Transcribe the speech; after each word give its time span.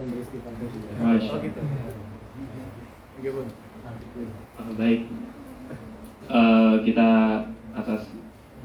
Masya. 0.00 1.36
Oh, 4.56 4.72
baik. 4.80 5.00
Eh, 6.30 6.74
kita 6.88 7.08
atas 7.76 8.02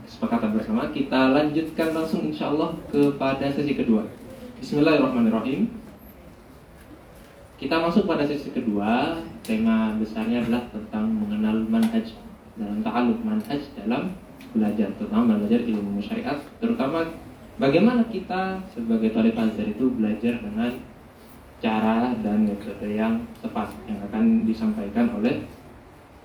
kesepakatan 0.07 0.55
bersama 0.55 0.87
kita 0.95 1.35
lanjutkan 1.35 1.91
langsung 1.91 2.31
insya 2.31 2.55
Allah 2.55 2.71
kepada 2.87 3.51
sesi 3.51 3.75
kedua. 3.75 4.07
Bismillahirrahmanirrahim. 4.63 5.67
Kita 7.59 7.83
masuk 7.83 8.07
pada 8.07 8.23
sesi 8.23 8.55
kedua. 8.55 9.19
Tema 9.43 9.91
besarnya 9.99 10.39
adalah 10.39 10.71
tentang 10.71 11.11
mengenal 11.11 11.67
manhaj 11.67 12.15
dalam 12.55 12.79
ta'aluk 12.79 13.19
manhaj 13.27 13.59
dalam 13.75 14.15
belajar, 14.55 14.87
terutama 14.95 15.35
belajar 15.35 15.59
ilmu 15.67 15.99
syariat, 15.99 16.39
terutama 16.63 17.03
bagaimana 17.59 18.07
kita 18.07 18.63
sebagai 18.71 19.11
talib 19.11 19.35
azhar 19.35 19.67
itu 19.67 19.85
belajar 19.91 20.39
dengan 20.39 20.71
cara 21.63 22.11
dan 22.19 22.43
metode 22.43 22.87
yang 22.91 23.23
tepat 23.39 23.71
yang 23.87 23.99
akan 24.11 24.43
disampaikan 24.43 25.07
oleh 25.15 25.47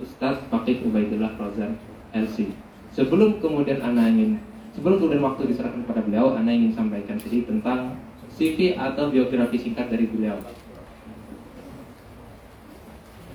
Ustadz 0.00 0.48
Fakih 0.50 0.82
Ubaidullah 0.88 1.36
Rozan 1.38 1.76
LC. 2.16 2.50
Sebelum 2.90 3.38
kemudian 3.38 3.78
Ana 3.78 4.10
ingin, 4.10 4.42
sebelum 4.74 4.98
kemudian 4.98 5.22
waktu 5.22 5.54
diserahkan 5.54 5.86
kepada 5.86 6.02
beliau, 6.02 6.34
Ana 6.34 6.50
ingin 6.50 6.74
sampaikan 6.74 7.14
sedikit 7.22 7.54
tentang 7.54 8.00
CV 8.34 8.74
atau 8.74 9.12
biografi 9.12 9.60
singkat 9.60 9.92
dari 9.92 10.10
beliau. 10.10 10.40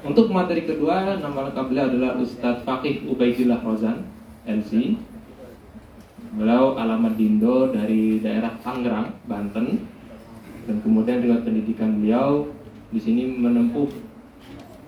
Untuk 0.06 0.30
materi 0.30 0.70
kedua, 0.70 1.18
nama 1.18 1.50
lengkap 1.50 1.66
beliau 1.66 1.90
adalah 1.90 2.12
Ustadz 2.22 2.62
Fakih 2.62 3.10
Ubaidillah 3.10 3.62
Rozan, 3.66 4.06
LC. 4.46 5.02
Beliau 6.36 6.76
alamat 6.76 7.16
Dindo 7.16 7.72
dari 7.74 8.20
daerah 8.20 8.54
Tangerang, 8.62 9.18
Banten. 9.26 9.95
Dan 10.66 10.82
kemudian 10.82 11.22
riwayat 11.22 11.46
pendidikan 11.46 12.02
beliau 12.02 12.50
di 12.90 13.00
sini 13.02 13.30
menempuh 13.30 13.90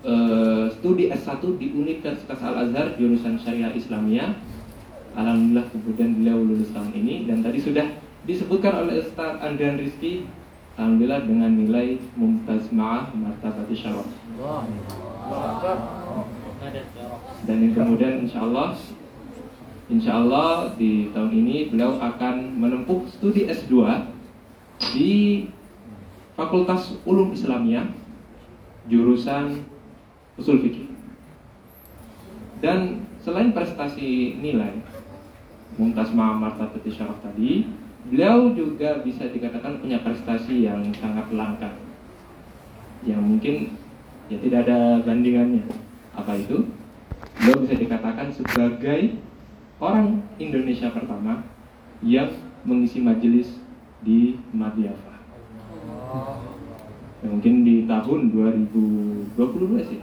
uh, 0.02 0.66
studi 0.78 1.10
S1 1.10 1.42
di 1.58 1.74
Universitas 1.74 2.38
Al-Azhar 2.42 2.98
jurusan 2.98 3.38
Syariah 3.38 3.74
Islamiyah. 3.74 4.34
Alhamdulillah 5.18 5.66
kemudian 5.70 6.18
beliau 6.18 6.38
lulus 6.42 6.70
tahun 6.74 6.94
ini. 6.94 7.30
Dan 7.30 7.42
tadi 7.42 7.58
sudah 7.62 7.86
disebutkan 8.26 8.86
oleh 8.86 9.02
Ustaz 9.02 9.38
Andrian 9.40 9.78
Rizky 9.78 10.26
Alhamdulillah 10.78 11.26
dengan 11.26 11.50
nilai 11.58 11.98
Mumtaz 12.14 12.70
Ma'ah 12.70 13.10
Martabati 13.10 13.74
Syaraf. 13.74 14.06
Dan 17.42 17.56
yang 17.66 17.74
kemudian 17.74 18.22
insya 18.22 18.46
Allah 18.46 18.78
Insya 19.88 20.20
Allah 20.20 20.76
di 20.76 21.08
tahun 21.16 21.32
ini 21.32 21.72
beliau 21.72 21.96
akan 21.96 22.60
menempuh 22.60 23.08
studi 23.08 23.48
S2 23.48 23.72
di 24.92 25.48
Fakultas 26.38 26.94
Ulum 27.02 27.34
Islamiyah 27.34 27.90
jurusan 28.86 29.66
Usul 30.38 30.62
Fikih. 30.62 30.86
Dan 32.62 33.02
selain 33.26 33.50
prestasi 33.50 34.38
nilai 34.38 34.78
Mumtaz 35.74 36.14
Ma'amar 36.14 36.54
Tati 36.54 36.94
Syaraf 36.94 37.18
tadi, 37.26 37.66
beliau 38.06 38.54
juga 38.54 39.02
bisa 39.02 39.26
dikatakan 39.26 39.82
punya 39.82 39.98
prestasi 40.06 40.62
yang 40.62 40.86
sangat 40.94 41.26
langka. 41.34 41.74
Yang 43.02 43.22
mungkin 43.22 43.54
ya 44.30 44.38
tidak 44.38 44.70
ada 44.70 45.02
bandingannya. 45.02 45.66
Apa 46.14 46.38
itu? 46.38 46.70
Beliau 47.42 47.66
bisa 47.66 47.74
dikatakan 47.74 48.30
sebagai 48.30 49.18
orang 49.82 50.22
Indonesia 50.38 50.90
pertama 50.94 51.42
yang 52.02 52.30
mengisi 52.62 53.02
majelis 53.02 53.58
di 54.06 54.38
Madiafa. 54.54 55.07
Ya, 57.18 57.26
mungkin 57.28 57.66
di 57.66 57.84
tahun 57.84 58.32
2022 58.32 59.84
sih. 59.84 60.00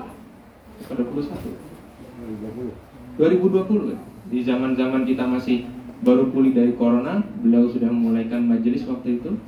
2021. 0.85 3.17
2020 3.17 3.95
di 4.27 4.43
zaman-zaman 4.43 5.07
kita 5.07 5.23
masih 5.23 5.63
baru 6.03 6.27
pulih 6.29 6.51
dari 6.51 6.75
corona, 6.75 7.23
beliau 7.39 7.71
sudah 7.71 7.87
memulaikan 7.87 8.43
majelis 8.43 8.83
waktu 8.85 9.23
itu 9.23 9.39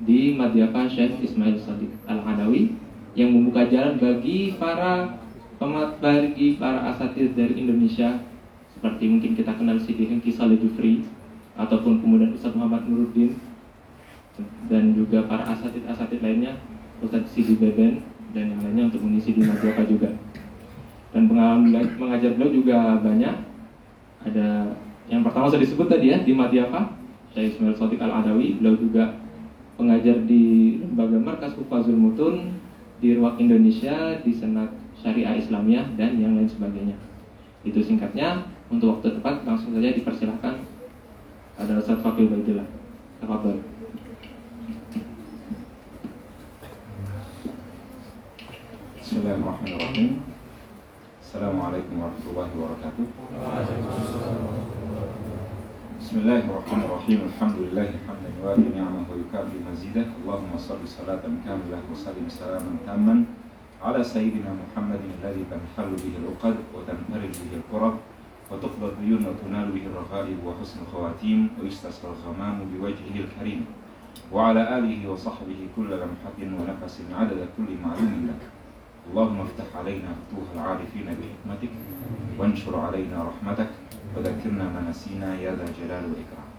di 0.00 0.38
Madyafa 0.38 0.86
Syekh 0.86 1.24
Ismail 1.24 1.58
Sadiq 1.58 1.90
Al-Hadawi 2.06 2.76
yang 3.16 3.32
membuka 3.32 3.64
jalan 3.66 3.96
bagi 3.96 4.54
para 4.60 5.16
pemat 5.56 5.96
bagi 6.04 6.60
para 6.60 6.92
asatid 6.92 7.32
dari 7.32 7.64
Indonesia 7.64 8.20
seperti 8.76 9.08
mungkin 9.08 9.32
kita 9.32 9.56
kenal 9.56 9.80
Sidi 9.80 10.04
Hengki 10.04 10.36
Saleh 10.36 10.60
Jufri 10.60 11.00
ataupun 11.56 12.04
kemudian 12.04 12.36
Ustaz 12.36 12.52
Muhammad 12.52 12.84
Nuruddin 12.84 13.40
dan 14.68 14.92
juga 14.92 15.24
para 15.24 15.48
asatid-asatid 15.56 16.20
lainnya 16.20 16.60
Ustaz 17.00 17.28
Sidi 17.32 17.56
Beben 17.56 18.04
dan 18.32 18.52
yang 18.52 18.60
lainnya 18.60 18.84
untuk 18.92 19.00
mengisi 19.04 19.32
di 19.32 19.44
Madyafa 19.44 19.84
juga. 19.88 20.10
Dan 21.12 21.28
pengalaman 21.32 21.72
mengajar 21.96 22.36
beliau 22.36 22.52
juga 22.52 23.00
banyak. 23.00 23.34
Ada 24.26 24.76
yang 25.08 25.22
pertama 25.22 25.48
sudah 25.48 25.62
disebut 25.62 25.86
tadi 25.86 26.12
ya 26.12 26.18
di 26.20 26.34
Madiafa 26.34 26.98
Syekh 27.30 27.56
Ismail 27.56 27.78
Sotik 27.78 28.02
Al 28.02 28.24
Adawi 28.24 28.58
beliau 28.58 28.74
juga 28.74 29.14
pengajar 29.78 30.24
di 30.26 30.76
lembaga 30.82 31.16
Markas 31.20 31.54
Ufazul 31.56 31.94
Mutun 31.94 32.58
di 32.98 33.14
Ruang 33.14 33.36
Indonesia 33.38 34.18
di 34.24 34.32
Senat 34.32 34.72
Syariah 34.98 35.36
Islamiyah 35.36 35.94
dan 36.00 36.16
yang 36.16 36.34
lain 36.34 36.48
sebagainya. 36.48 36.96
Itu 37.64 37.80
singkatnya. 37.84 38.52
Untuk 38.66 38.98
waktu 38.98 39.14
tepat 39.14 39.46
langsung 39.46 39.78
saja 39.78 39.94
dipersilahkan. 39.94 40.58
Ada 41.54 41.78
Ustaz 41.78 42.02
Fakil 42.02 42.26
Baidillah. 42.26 42.66
Tafadhol 43.22 43.75
Bismillahirrahmanirrahim. 49.16 50.20
Assalamualaikum 51.24 52.04
warahmatullahi 52.04 52.52
wabarakatuh. 52.52 53.04
Bismillahirrahmanirrahim. 55.96 57.18
Alhamdulillahi 57.24 57.96
hamdan 58.04 58.32
yuwadi 58.36 58.76
ni'amahu 58.76 59.08
wa 59.08 59.16
yukafi 59.16 59.56
mazidah. 59.64 60.04
Allahumma 60.20 60.60
salli 60.60 60.84
salatan 60.84 61.40
kamilah 61.40 61.80
wa 61.80 61.96
sallim 61.96 62.28
salaman 62.28 62.76
tamman 62.84 63.24
ala 63.80 64.04
sayyidina 64.04 64.52
Muhammadin 64.52 65.08
alladhi 65.16 65.48
tanhalu 65.48 65.96
bihi 65.96 66.20
al-uqad 66.20 66.60
wa 66.76 66.84
tanfarij 66.84 67.32
bihi 67.40 67.56
al-qurab 67.64 67.96
wa 67.96 68.60
tuqbad 68.60 69.00
biyun 69.00 69.24
wa 69.24 69.32
tunalu 69.40 69.80
bihi 69.80 69.88
al-raghalib 69.96 70.44
wa 70.44 70.52
husnul 70.60 70.92
khawatim 70.92 71.56
wa 71.56 71.64
istasqal 71.64 72.12
ghamamu 72.20 72.68
biwajhihi 72.68 73.24
al-karim 73.24 73.64
wa 74.28 74.52
ala 74.52 74.76
alihi 74.76 75.08
wa 75.08 75.16
sahbihi 75.16 75.72
kulla 75.72 76.04
lamhatin 76.04 76.52
wa 76.52 76.68
nafasin 76.68 77.08
adada 77.16 77.48
kulli 77.56 77.80
ma'lumin 77.80 78.28
lak 78.28 78.55
اللهم 79.11 79.39
افتح 79.41 79.67
علينا 79.75 80.09
فتوح 80.13 80.47
العارفين 80.55 81.07
بحكمتك 81.19 81.73
وانشر 82.37 82.73
علينا 82.79 83.17
رحمتك 83.29 83.71
وذكرنا 84.15 84.65
ما 84.73 84.81
نسينا 84.89 85.35
يا 85.41 85.51
ذا 85.57 85.65
الجلال 85.67 86.05
والإكرام 86.05 86.49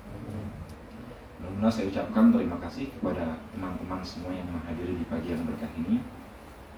Alhamdulillah 1.43 1.75
saya 1.75 1.91
ucapkan 1.91 2.31
terima 2.31 2.55
kasih 2.63 2.87
kepada 2.95 3.35
teman-teman 3.51 3.99
semua 4.07 4.31
yang 4.31 4.47
menghadiri 4.47 4.95
di 4.95 5.05
pagi 5.11 5.35
yang 5.35 5.43
berkah 5.43 5.71
ini 5.75 5.99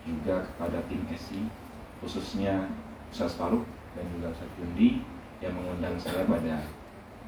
juga 0.08 0.40
kepada 0.40 0.80
tim 0.88 1.04
SI 1.12 1.52
khususnya 2.00 2.72
Ustaz 3.12 3.36
Faruk 3.36 3.68
dan 3.92 4.08
juga 4.16 4.32
Ustaz 4.32 4.48
Yundi 4.56 5.04
yang 5.44 5.52
mengundang 5.52 6.00
saya 6.00 6.24
pada 6.24 6.64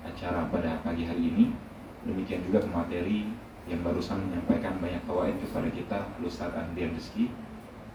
acara 0.00 0.48
pada 0.48 0.80
pagi 0.80 1.04
hari 1.04 1.28
ini 1.28 1.44
demikian 2.08 2.40
juga 2.48 2.64
pemateri 2.64 3.28
yang 3.68 3.84
barusan 3.84 4.16
menyampaikan 4.30 4.80
banyak 4.80 5.02
fawaid 5.04 5.36
kepada 5.42 5.68
kita 5.68 5.98
Ustaz 6.24 6.56
Andian 6.56 6.96
Rizki 6.96 7.28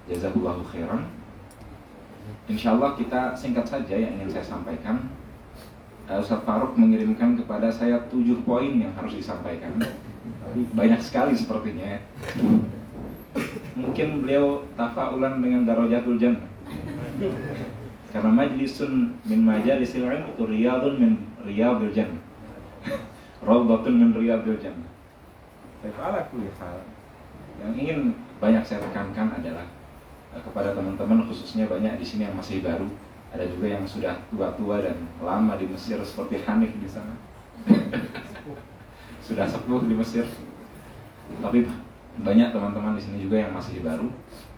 Jazakallahu 0.06 0.62
khairan. 0.70 1.10
Insya 2.46 2.78
Allah 2.78 2.94
kita 2.94 3.34
singkat 3.34 3.66
saja 3.66 3.94
yang 3.98 4.22
ingin 4.22 4.30
saya 4.30 4.46
sampaikan. 4.46 5.10
Uh, 6.06 6.22
Ustaz 6.22 6.46
Faruk 6.46 6.78
mengirimkan 6.78 7.34
kepada 7.34 7.66
saya 7.66 7.98
tujuh 8.06 8.46
poin 8.46 8.70
yang 8.70 8.94
harus 8.94 9.18
disampaikan. 9.18 9.74
Tapi 10.46 10.62
banyak 10.70 11.02
sekali 11.02 11.34
sepertinya. 11.34 11.98
Mungkin 13.74 14.22
beliau 14.22 14.62
tafaulan 14.78 15.42
dengan 15.42 15.66
darajatul 15.66 16.22
jannah. 16.22 16.46
Karena 18.14 18.30
majlisun 18.30 19.18
min 19.26 19.40
majalisil 19.42 20.06
ilm 20.06 20.30
itu 20.30 20.42
riyadun 20.46 20.94
min 21.02 21.12
riyadul 21.42 21.90
jannah. 21.90 22.22
Rawdatun 23.42 23.94
min 23.98 24.10
riyadul 24.14 24.56
jannah. 24.62 24.90
Tapi 25.82 25.92
ala 25.98 26.22
yang 27.56 27.72
ingin 27.74 27.98
banyak 28.38 28.62
saya 28.62 28.84
tekankan 28.86 29.32
adalah 29.42 29.66
kepada 30.42 30.76
teman-teman 30.76 31.24
khususnya 31.28 31.68
banyak 31.70 31.96
di 32.00 32.06
sini 32.06 32.28
yang 32.28 32.36
masih 32.36 32.60
baru 32.60 32.88
ada 33.32 33.44
juga 33.46 33.66
yang 33.76 33.84
sudah 33.84 34.16
tua-tua 34.32 34.80
dan 34.80 34.96
lama 35.20 35.56
di 35.60 35.68
Mesir 35.68 36.00
seperti 36.02 36.40
Hanif 36.44 36.72
di 36.76 36.88
sana 36.88 37.14
sudah 39.26 39.46
sepuh 39.48 39.84
di 39.84 39.94
Mesir 39.96 40.24
tapi 41.42 41.68
banyak 42.16 42.48
teman-teman 42.54 42.96
di 42.96 43.02
sini 43.02 43.18
juga 43.28 43.44
yang 43.44 43.52
masih 43.52 43.84
baru 43.84 44.08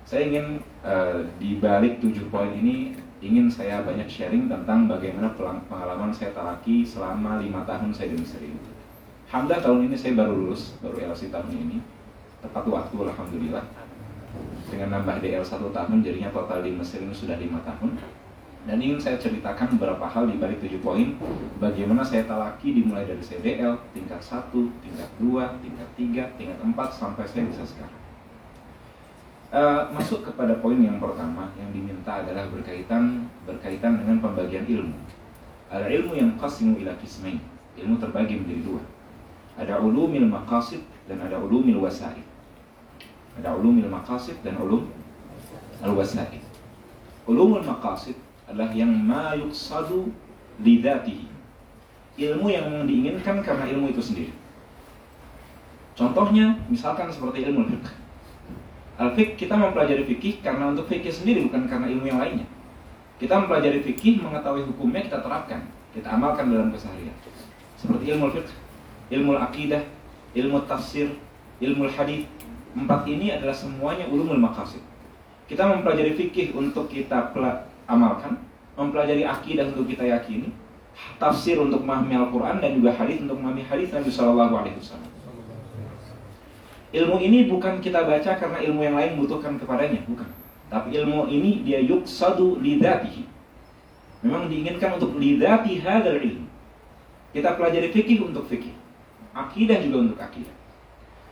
saya 0.09 0.25
ingin 0.25 0.65
uh, 0.81 1.21
di 1.37 1.61
balik 1.61 2.01
tujuh 2.01 2.33
poin 2.33 2.49
ini 2.49 2.97
ingin 3.19 3.51
saya 3.51 3.83
banyak 3.83 4.07
sharing 4.07 4.47
tentang 4.47 4.87
bagaimana 4.87 5.35
pengalaman 5.67 6.15
saya 6.15 6.31
talaki 6.31 6.87
selama 6.87 7.43
lima 7.43 7.67
tahun 7.67 7.91
saya 7.91 8.15
di 8.15 8.23
Mesir 8.23 8.41
ini. 8.41 8.57
Alhamdulillah 9.29 9.61
tahun 9.61 9.81
ini 9.91 9.97
saya 9.99 10.13
baru 10.17 10.33
lulus, 10.33 10.79
baru 10.81 11.13
LC 11.13 11.29
tahun 11.29 11.53
ini. 11.53 11.79
tepat 12.39 12.65
waktu 12.71 12.95
alhamdulillah. 12.95 13.67
Dengan 14.69 15.01
nambah 15.01 15.25
DL 15.25 15.41
satu 15.41 15.73
tahun 15.73 16.05
jadinya 16.05 16.29
total 16.29 16.61
di 16.61 16.77
Mesir 16.77 17.01
ini 17.01 17.17
sudah 17.17 17.41
lima 17.41 17.59
tahun. 17.65 17.97
Dan 18.69 18.85
ingin 18.85 19.01
saya 19.01 19.17
ceritakan 19.17 19.81
beberapa 19.81 20.05
hal 20.05 20.29
di 20.29 20.37
balik 20.37 20.61
tujuh 20.61 20.85
poin. 20.85 21.17
Bagaimana 21.57 22.05
saya 22.05 22.29
talaki 22.29 22.77
dimulai 22.77 23.09
dari 23.09 23.25
CDL 23.25 23.81
Tingkat 23.97 24.21
1, 24.21 24.53
tingkat 24.53 25.09
2, 25.17 25.65
tingkat 25.65 25.89
3, 25.97 26.37
tingkat 26.37 26.59
4 26.61 26.77
Sampai 26.93 27.25
saya 27.25 27.49
bisa 27.49 27.65
sekarang. 27.65 27.97
Uh, 29.49 29.89
Masuk 29.97 30.29
kepada 30.29 30.61
poin 30.61 30.77
yang 30.77 31.01
pertama 31.01 31.49
Yang 31.57 31.81
diminta 31.81 32.21
adalah 32.21 32.45
berkaitan 32.53 33.25
Berkaitan 33.49 34.05
dengan 34.05 34.21
pembagian 34.21 34.69
ilmu. 34.69 34.93
Ada 35.73 35.89
ilmu 35.89 36.13
yang 36.13 36.37
qasimu 36.37 36.77
ila 36.85 36.93
kismain 37.01 37.41
Ilmu 37.81 37.97
terbagi 37.97 38.37
menjadi 38.37 38.63
dua. 38.69 38.83
Ada 39.57 39.81
ulumil 39.81 40.29
maqasid 40.29 40.85
dan 41.09 41.25
ada 41.25 41.41
ulumil 41.41 41.81
wasaid 41.81 42.28
Ada 43.39 43.55
ulumil 43.55 43.87
maqasid 43.87 44.43
dan 44.43 44.59
ulum 44.59 44.91
al-wasaid 45.79 46.43
Ulumul 47.29 47.63
maqasid 47.63 48.17
adalah 48.49 48.73
yang 48.73 48.89
ma 48.89 49.37
yuqsadu 49.37 50.09
lidatihi. 50.65 51.29
Ilmu 52.19 52.51
yang 52.51 52.89
diinginkan 52.89 53.45
karena 53.45 53.69
ilmu 53.69 53.93
itu 53.93 54.03
sendiri. 54.03 54.33
Contohnya, 55.95 56.57
misalkan 56.67 57.13
seperti 57.13 57.47
ilmu 57.47 57.69
fiqh. 57.69 57.93
Al-fiqh 58.99 59.39
kita 59.39 59.55
mempelajari 59.55 60.03
fikih 60.09 60.43
karena 60.43 60.75
untuk 60.75 60.91
fikih 60.91 61.13
sendiri 61.13 61.47
bukan 61.47 61.71
karena 61.71 61.87
ilmu 61.87 62.07
yang 62.09 62.19
lainnya. 62.19 62.47
Kita 63.21 63.39
mempelajari 63.39 63.85
fikih, 63.85 64.25
mengetahui 64.25 64.67
hukumnya 64.67 65.07
kita 65.07 65.19
terapkan, 65.23 65.69
kita 65.95 66.09
amalkan 66.11 66.51
dalam 66.51 66.73
keseharian. 66.75 67.15
Seperti 67.79 68.15
ilmu 68.15 68.35
fiqh, 68.35 68.51
ilmu 69.15 69.39
akidah, 69.39 69.85
ilmu 70.35 70.65
tafsir, 70.67 71.13
ilmu 71.61 71.87
hadis. 71.93 72.27
Empat 72.77 73.09
ini 73.09 73.33
adalah 73.33 73.55
semuanya 73.57 74.05
ulumul 74.09 74.41
maqasid. 74.41 74.83
Kita 75.49 75.65
mempelajari 75.65 76.13
fikih 76.13 76.53
untuk 76.53 76.93
kita 76.93 77.33
amalkan, 77.89 78.37
mempelajari 78.77 79.25
akidah 79.25 79.65
untuk 79.73 79.89
kita 79.89 80.05
yakini, 80.05 80.53
tafsir 81.17 81.57
untuk 81.57 81.81
memahami 81.87 82.21
Al-Quran 82.21 82.61
dan 82.61 82.71
juga 82.77 82.93
hadis 82.93 83.25
untuk 83.25 83.41
memahami 83.41 83.65
hadis 83.65 83.89
Nabi 83.89 84.11
Shallallahu 84.13 84.55
Alaihi 84.61 84.77
Wasallam. 84.77 85.13
Ilmu 86.89 87.17
ini 87.21 87.39
bukan 87.49 87.81
kita 87.85 88.05
baca 88.05 88.33
karena 88.37 88.59
ilmu 88.65 88.81
yang 88.81 88.97
lain 88.97 89.21
butuhkan 89.21 89.61
kepadanya, 89.61 90.01
bukan. 90.09 90.29
Tapi 90.69 90.89
ilmu 91.01 91.29
ini 91.33 91.65
dia 91.65 91.81
yuksadu 91.81 92.61
lidatihi. 92.61 93.25
Memang 94.25 94.53
diinginkan 94.53 95.01
untuk 95.01 95.17
lidati 95.17 95.81
hadal 95.81 96.21
ilmu. 96.21 96.49
Kita 97.33 97.57
pelajari 97.57 97.89
fikih 97.93 98.25
untuk 98.25 98.49
fikih. 98.49 98.73
Akidah 99.37 99.79
juga 99.85 99.97
untuk 100.13 100.19
akidah. 100.19 100.58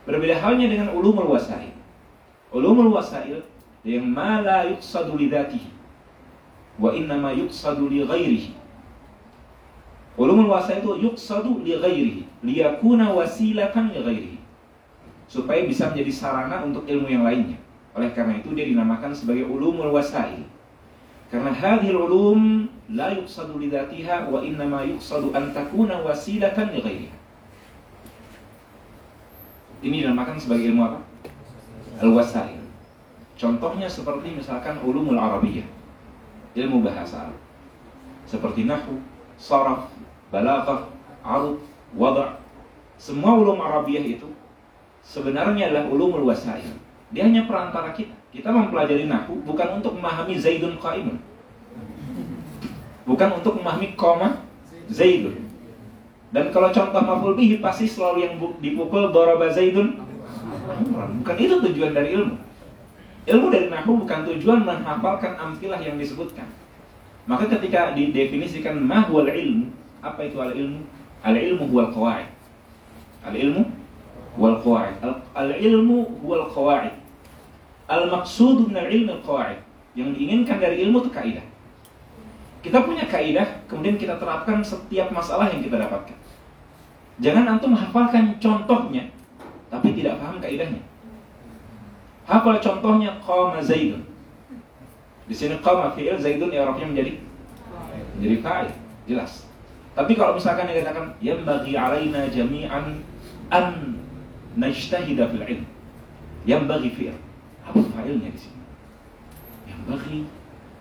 Berbeda 0.06 0.38
halnya 0.38 0.70
dengan 0.70 0.94
ulumul 0.94 1.34
wasail. 1.34 1.74
Ulumul 2.54 2.94
wasail 2.94 3.42
yang 3.82 4.06
ma 4.06 4.38
la 4.38 4.70
yuksadu 4.70 5.18
lidatihi 5.18 5.74
wa 6.78 6.94
innama 6.94 7.34
yuqsadu 7.34 7.90
li 7.90 8.06
ghairihi. 8.06 8.54
Ulumul 10.14 10.48
wasa 10.48 10.78
itu 10.78 10.94
yuqsadu 11.02 11.60
li 11.66 11.74
ghairihi 11.74 12.22
liyakuna 12.46 13.10
wasilatan 13.18 13.90
li 13.90 14.00
ghairihi. 14.00 14.38
Supaya 15.26 15.66
bisa 15.66 15.90
menjadi 15.90 16.12
sarana 16.14 16.62
untuk 16.62 16.86
ilmu 16.86 17.10
yang 17.10 17.26
lainnya. 17.26 17.58
Oleh 17.98 18.14
karena 18.14 18.38
itu 18.38 18.54
dia 18.54 18.62
dinamakan 18.62 19.10
sebagai 19.10 19.50
ulumul 19.50 19.90
wasail. 19.90 20.46
Karena 21.34 21.50
hadhil 21.50 21.98
ulum 21.98 22.70
la 22.94 23.10
yuqsadu 23.10 23.58
li 23.58 23.74
wa 23.74 24.38
innama 24.38 24.86
yuqsadu 24.86 25.34
an 25.34 25.50
takuna 25.50 25.98
wasilatan 26.06 26.70
li 26.70 26.78
ghairiha 26.78 27.15
ini 29.84 30.04
dinamakan 30.04 30.40
sebagai 30.40 30.72
ilmu 30.72 30.82
apa? 30.86 31.00
Al-wasail. 32.00 32.62
Contohnya 33.36 33.88
seperti 33.88 34.32
misalkan 34.32 34.80
ulumul 34.80 35.20
arabiyah 35.20 35.68
ilmu 36.56 36.80
bahasa 36.80 37.28
Arab. 37.28 37.38
Seperti 38.24 38.64
nahu, 38.64 38.96
saraf, 39.36 39.92
balaghah, 40.32 40.88
arud, 41.20 41.60
wada' 41.92 42.46
semua 42.96 43.36
ulum 43.36 43.60
Arabiah 43.60 44.02
itu 44.02 44.26
sebenarnya 45.04 45.68
adalah 45.68 45.84
ulumul 45.92 46.24
wasail. 46.32 46.80
Dia 47.12 47.28
hanya 47.28 47.44
perantara 47.44 47.92
kita. 47.92 48.16
Kita 48.32 48.52
mempelajari 48.52 49.08
nahu 49.08 49.40
bukan 49.44 49.80
untuk 49.80 49.96
memahami 49.96 50.36
Zaidun 50.36 50.76
qaimun. 50.80 51.20
Bukan 53.06 53.28
untuk 53.38 53.60
memahami 53.60 53.94
koma 53.94 54.42
Zaidun. 54.90 55.45
Dan 56.34 56.50
kalau 56.50 56.74
contoh 56.74 57.02
maful 57.02 57.38
bihi 57.38 57.62
pasti 57.62 57.86
selalu 57.86 58.18
yang 58.26 58.34
dipukul 58.58 59.14
daraba 59.14 59.46
Zaidun. 59.46 60.02
Bukan 61.22 61.36
itu 61.38 61.54
tujuan 61.70 61.94
dari 61.94 62.18
ilmu. 62.18 62.34
Ilmu 63.26 63.46
dari 63.50 63.66
nahu 63.70 64.06
bukan 64.06 64.26
tujuan 64.34 64.62
menghafalkan 64.62 65.38
amtilah 65.38 65.78
yang 65.82 65.98
disebutkan. 65.98 66.46
Maka 67.26 67.50
ketika 67.58 67.90
didefinisikan 67.94 68.78
mahwal 68.78 69.26
ilmu, 69.26 69.70
apa 69.98 70.30
itu 70.30 70.38
al 70.38 70.54
ilmu? 70.54 70.82
Al 71.26 71.34
ilmu 71.34 71.64
huwal 71.66 71.90
qawaid. 71.90 72.30
Al 73.26 73.34
ilmu 73.34 73.62
wal 74.38 74.62
qawaid. 74.62 74.94
Al 75.34 75.50
ilmu 75.50 76.22
huwal 76.22 76.46
qawaid. 76.54 76.94
Al 77.90 78.06
maqsud 78.10 78.70
min 78.70 78.78
al 78.78 78.86
ilmu 78.90 79.10
al 79.18 79.22
qawaid. 79.26 79.58
Yang 79.98 80.08
diinginkan 80.14 80.58
dari 80.62 80.86
ilmu 80.86 81.02
itu 81.02 81.10
kaidah. 81.10 81.46
Kita 82.66 82.82
punya 82.82 83.06
kaidah, 83.06 83.46
kemudian 83.70 83.94
kita 83.94 84.18
terapkan 84.18 84.58
setiap 84.58 85.14
masalah 85.14 85.46
yang 85.54 85.62
kita 85.62 85.78
dapatkan. 85.78 86.18
Jangan 87.22 87.46
antum 87.46 87.78
hafalkan 87.78 88.34
contohnya, 88.42 89.06
tapi 89.70 89.94
tidak 89.94 90.18
paham 90.18 90.42
kaidahnya. 90.42 90.82
Apa 92.26 92.58
contohnya 92.58 93.22
qama 93.22 93.62
Zaidun? 93.62 94.02
Di 95.30 95.34
sini 95.38 95.62
qama 95.62 95.94
fi'il 95.94 96.18
Zaidun 96.18 96.50
ya 96.50 96.66
Arabnya 96.66 96.90
menjadi 96.90 97.22
menjadi 98.18 98.36
fa'il, 98.42 98.70
jelas. 99.06 99.46
Tapi 99.94 100.18
kalau 100.18 100.34
misalkan 100.34 100.66
dikatakan 100.66 101.14
yang 101.22 101.46
bagi 101.46 101.78
alaina 101.78 102.26
jami'an 102.26 102.98
an 103.54 103.94
najtahida 104.58 105.30
fil 105.30 105.46
ilm. 105.46 105.66
Yang 106.42 106.62
bagi 106.66 106.90
fi'il. 106.90 107.16
Apa 107.62 107.78
fa'ilnya 107.94 108.26
di 108.34 108.40
sini? 108.42 108.62
Yang 109.70 109.80
bagi 109.86 110.18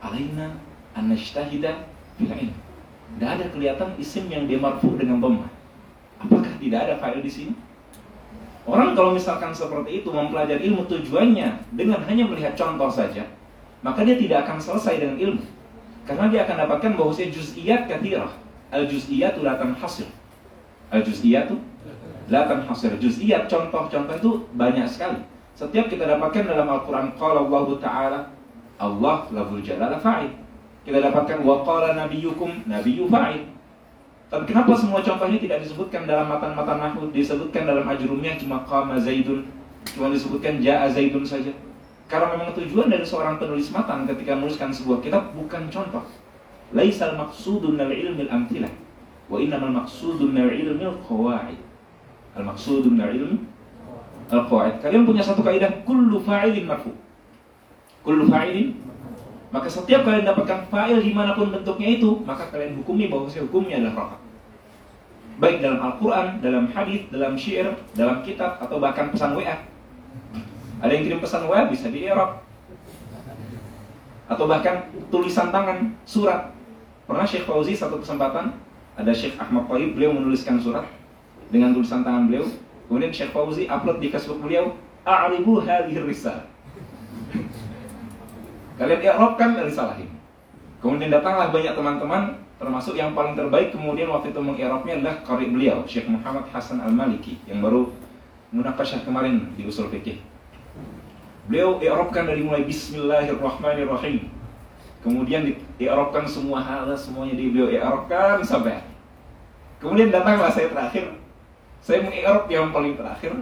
alaina 0.01 0.64
an 0.95 1.11
najtahida 1.11 1.85
fil 2.17 2.31
ilm. 2.31 2.55
Tidak 3.15 3.29
ada 3.29 3.45
kelihatan 3.51 3.93
isim 4.01 4.27
yang 4.31 4.49
dia 4.49 4.57
dengan 4.59 5.21
dhamma. 5.21 5.47
Apakah 6.19 6.53
tidak 6.57 6.79
ada 6.89 6.93
fa'il 6.97 7.21
di 7.21 7.31
sini? 7.31 7.53
Orang 8.65 8.97
kalau 8.97 9.13
misalkan 9.13 9.53
seperti 9.53 10.01
itu 10.01 10.09
mempelajari 10.09 10.65
ilmu 10.65 10.89
tujuannya 10.89 11.69
dengan 11.77 12.01
hanya 12.09 12.25
melihat 12.25 12.57
contoh 12.57 12.89
saja, 12.89 13.29
maka 13.85 14.01
dia 14.01 14.17
tidak 14.17 14.49
akan 14.49 14.57
selesai 14.57 14.97
dengan 14.97 15.17
ilmu. 15.21 15.43
Karena 16.09 16.25
dia 16.33 16.49
akan 16.49 16.65
dapatkan 16.65 16.91
bahwa 16.97 17.11
saya 17.13 17.29
juz'iyat 17.29 17.85
kathirah. 17.85 18.33
Al-juz'iyatu 18.73 19.45
latan 19.45 19.77
hasil. 19.77 20.09
Al-juz'iyatu 20.89 21.61
hasil. 22.65 22.97
Juz'iyat 22.97 23.45
contoh-contoh 23.45 24.15
itu 24.17 24.31
banyak 24.57 24.89
sekali. 24.89 25.21
Setiap 25.53 25.87
kita 25.87 26.09
dapatkan 26.09 26.49
dalam 26.49 26.67
Al-Quran, 26.67 27.13
Qala 27.15 27.45
Allah 27.45 27.67
Ta'ala, 27.77 28.19
Allah 28.81 29.17
laful 29.29 29.61
jalala 29.61 30.01
fa'id. 30.01 30.44
Kita 30.85 31.01
dapatkan 31.01 31.41
wa 31.41 31.65
qala 31.65 31.97
nabiyukum 31.97 32.69
nabiyyu 32.69 33.09
fa'id. 33.09 33.41
Tapi 34.29 34.43
kenapa 34.49 34.77
semua 34.77 35.01
contohnya 35.01 35.37
tidak 35.41 35.65
disebutkan 35.65 36.05
dalam 36.05 36.29
matan-matan 36.29 36.77
nahwu, 36.81 37.09
disebutkan 37.09 37.65
dalam 37.65 37.85
ajrumnya 37.85 38.37
cuma 38.37 38.61
qama 38.65 38.97
zaidun, 39.01 39.49
cuma 39.93 40.09
disebutkan 40.13 40.61
ja'a 40.61 40.89
zaidun 40.89 41.25
saja? 41.25 41.53
Karena 42.05 42.37
memang 42.37 42.53
tujuan 42.53 42.89
dari 42.89 43.01
seorang 43.01 43.41
penulis 43.41 43.73
matan 43.73 44.05
ketika 44.05 44.37
menuliskan 44.37 44.69
sebuah 44.69 45.01
kitab 45.01 45.33
bukan 45.33 45.69
contoh. 45.73 46.05
Laisal 46.73 47.17
maqsudun 47.17 47.81
al 47.81 47.93
ilmi 47.93 48.29
al 48.29 48.41
amtilah 48.41 48.73
wa 49.29 49.37
innamal 49.41 49.73
maqsudun 49.73 50.37
al 50.37 50.53
ilmi 50.53 50.85
al 50.85 50.97
qawaid. 51.01 51.57
Al 52.37 52.43
maqsudun 52.45 52.97
al 53.01 53.13
ilmi 53.13 53.41
al 54.29 54.45
qawaid. 54.45 54.85
Kalian 54.85 55.05
punya 55.05 55.25
satu 55.25 55.41
kaidah 55.41 55.85
kullu 55.85 56.21
fa'ilin 56.21 56.65
marfu. 56.69 56.93
Kullu 58.05 58.29
fa'ilin 58.29 58.77
maka 59.55 59.71
setiap 59.71 60.03
kalian 60.03 60.27
dapatkan 60.27 60.67
fa'il 60.67 60.99
di 60.99 61.15
mana 61.15 61.31
pun 61.31 61.47
bentuknya 61.47 61.95
itu, 61.95 62.19
maka 62.27 62.51
kalian 62.51 62.75
hukumi 62.83 63.07
bahwa 63.07 63.31
hukumnya 63.31 63.79
adalah 63.79 63.95
rofa. 64.03 64.17
Baik 65.39 65.63
dalam 65.63 65.79
Al-Quran, 65.79 66.43
dalam 66.43 66.67
hadis, 66.75 67.07
dalam 67.07 67.39
syair, 67.39 67.71
dalam 67.95 68.19
kitab, 68.19 68.59
atau 68.59 68.83
bahkan 68.83 69.15
pesan 69.15 69.31
WA. 69.31 69.63
Ada 70.83 70.91
yang 70.91 71.03
kirim 71.07 71.19
pesan 71.23 71.47
WA 71.47 71.71
bisa 71.71 71.87
di 71.87 72.03
Arab. 72.03 72.43
Atau 74.27 74.43
bahkan 74.43 74.91
tulisan 75.07 75.55
tangan, 75.55 75.95
surat. 76.03 76.51
Pernah 77.07 77.23
Syekh 77.23 77.47
Fauzi 77.47 77.79
satu 77.79 78.03
kesempatan, 78.03 78.59
ada 78.99 79.11
Syekh 79.15 79.39
Ahmad 79.39 79.71
Taib, 79.71 79.95
beliau 79.95 80.11
menuliskan 80.19 80.59
surat 80.59 80.83
dengan 81.47 81.71
tulisan 81.71 82.03
tangan 82.03 82.27
beliau. 82.27 82.43
Kemudian 82.91 83.15
Syekh 83.15 83.31
Fauzi 83.31 83.71
upload 83.71 84.03
di 84.03 84.11
Facebook 84.11 84.43
beliau, 84.43 84.75
A'ribu 85.07 85.63
hadhir 85.63 86.03
risalah 86.03 86.54
Kalian 88.75 88.99
i'rabkan 88.99 89.55
risalahin. 89.63 90.11
Kemudian 90.83 91.07
datanglah 91.07 91.49
banyak 91.49 91.73
teman-teman 91.73 92.23
termasuk 92.55 92.95
yang 92.95 93.11
paling 93.11 93.35
terbaik 93.35 93.75
kemudian 93.75 94.07
waktu 94.07 94.31
itu 94.31 94.39
mengi'rabnya 94.39 95.03
adalah 95.03 95.15
qari 95.27 95.51
beliau 95.51 95.83
Syekh 95.83 96.07
Muhammad 96.07 96.47
Hasan 96.55 96.79
Al-Maliki 96.79 97.35
yang 97.51 97.59
baru 97.59 97.91
munakashah 98.55 99.03
kemarin 99.03 99.51
di 99.59 99.67
usul 99.67 99.91
fikih. 99.91 100.23
Beliau 101.51 101.77
i'rabkan 101.83 102.25
dari 102.25 102.41
mulai 102.43 102.63
bismillahirrahmanirrahim. 102.63 104.31
Kemudian 105.03 105.55
i'rabkan 105.77 106.25
semua 106.25 106.63
hal 106.63 106.89
semuanya 106.97 107.35
di 107.37 107.51
beliau 107.51 107.69
i'rabkan 107.69 108.41
sampai. 108.41 108.81
Kemudian 109.77 110.09
datanglah 110.09 110.49
saya 110.49 110.71
terakhir. 110.71 111.15
Saya 111.83 112.01
mengi'rab 112.01 112.49
yang 112.49 112.73
paling 112.73 112.97
terakhir. 112.97 113.35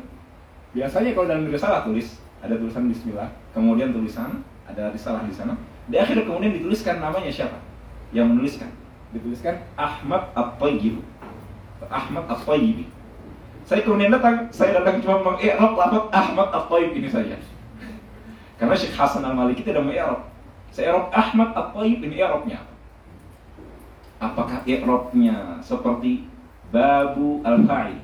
Biasanya 0.73 1.15
kalau 1.15 1.25
dalam 1.29 1.47
risalah 1.47 1.85
tulis 1.85 2.19
ada 2.43 2.59
tulisan 2.59 2.89
bismillah, 2.91 3.29
kemudian 3.55 3.95
tulisan 3.95 4.43
ada 4.69 4.91
risalah 4.91 5.25
di 5.27 5.33
sana. 5.35 5.57
Di 5.87 5.99
akhir 5.99 6.23
kemudian 6.23 6.55
dituliskan 6.55 7.03
namanya 7.03 7.29
siapa? 7.29 7.59
Yang 8.15 8.27
menuliskan. 8.31 8.69
Dituliskan 9.11 9.61
Ahmad 9.75 10.31
At-Tayyib. 10.33 11.03
Ahmad 11.91 12.25
At-Tayyib. 12.31 12.87
Saya 13.63 13.81
kemudian 13.83 14.11
datang, 14.11 14.47
saya 14.51 14.79
datang 14.79 14.99
cuma 14.99 15.33
mengi'rab 15.33 15.75
lafaz 15.75 16.05
Ahmad 16.11 16.47
At-Tayyib 16.51 16.91
ini 16.95 17.09
saja. 17.11 17.35
Karena 18.59 18.75
Syekh 18.79 18.95
Hasan 18.95 19.23
Al-Maliki 19.27 19.63
tidak 19.63 19.83
mengi'rab. 19.83 20.23
Saya 20.73 20.95
i'rab 20.95 21.13
Ahmad 21.13 21.53
At-Tayyib 21.53 21.99
ini 22.01 22.17
i'rabnya 22.17 22.63
apa? 22.63 22.73
Apakah 24.23 24.59
i'rabnya 24.63 25.59
seperti 25.59 26.25
babu 26.71 27.43
al-fa'il? 27.43 27.99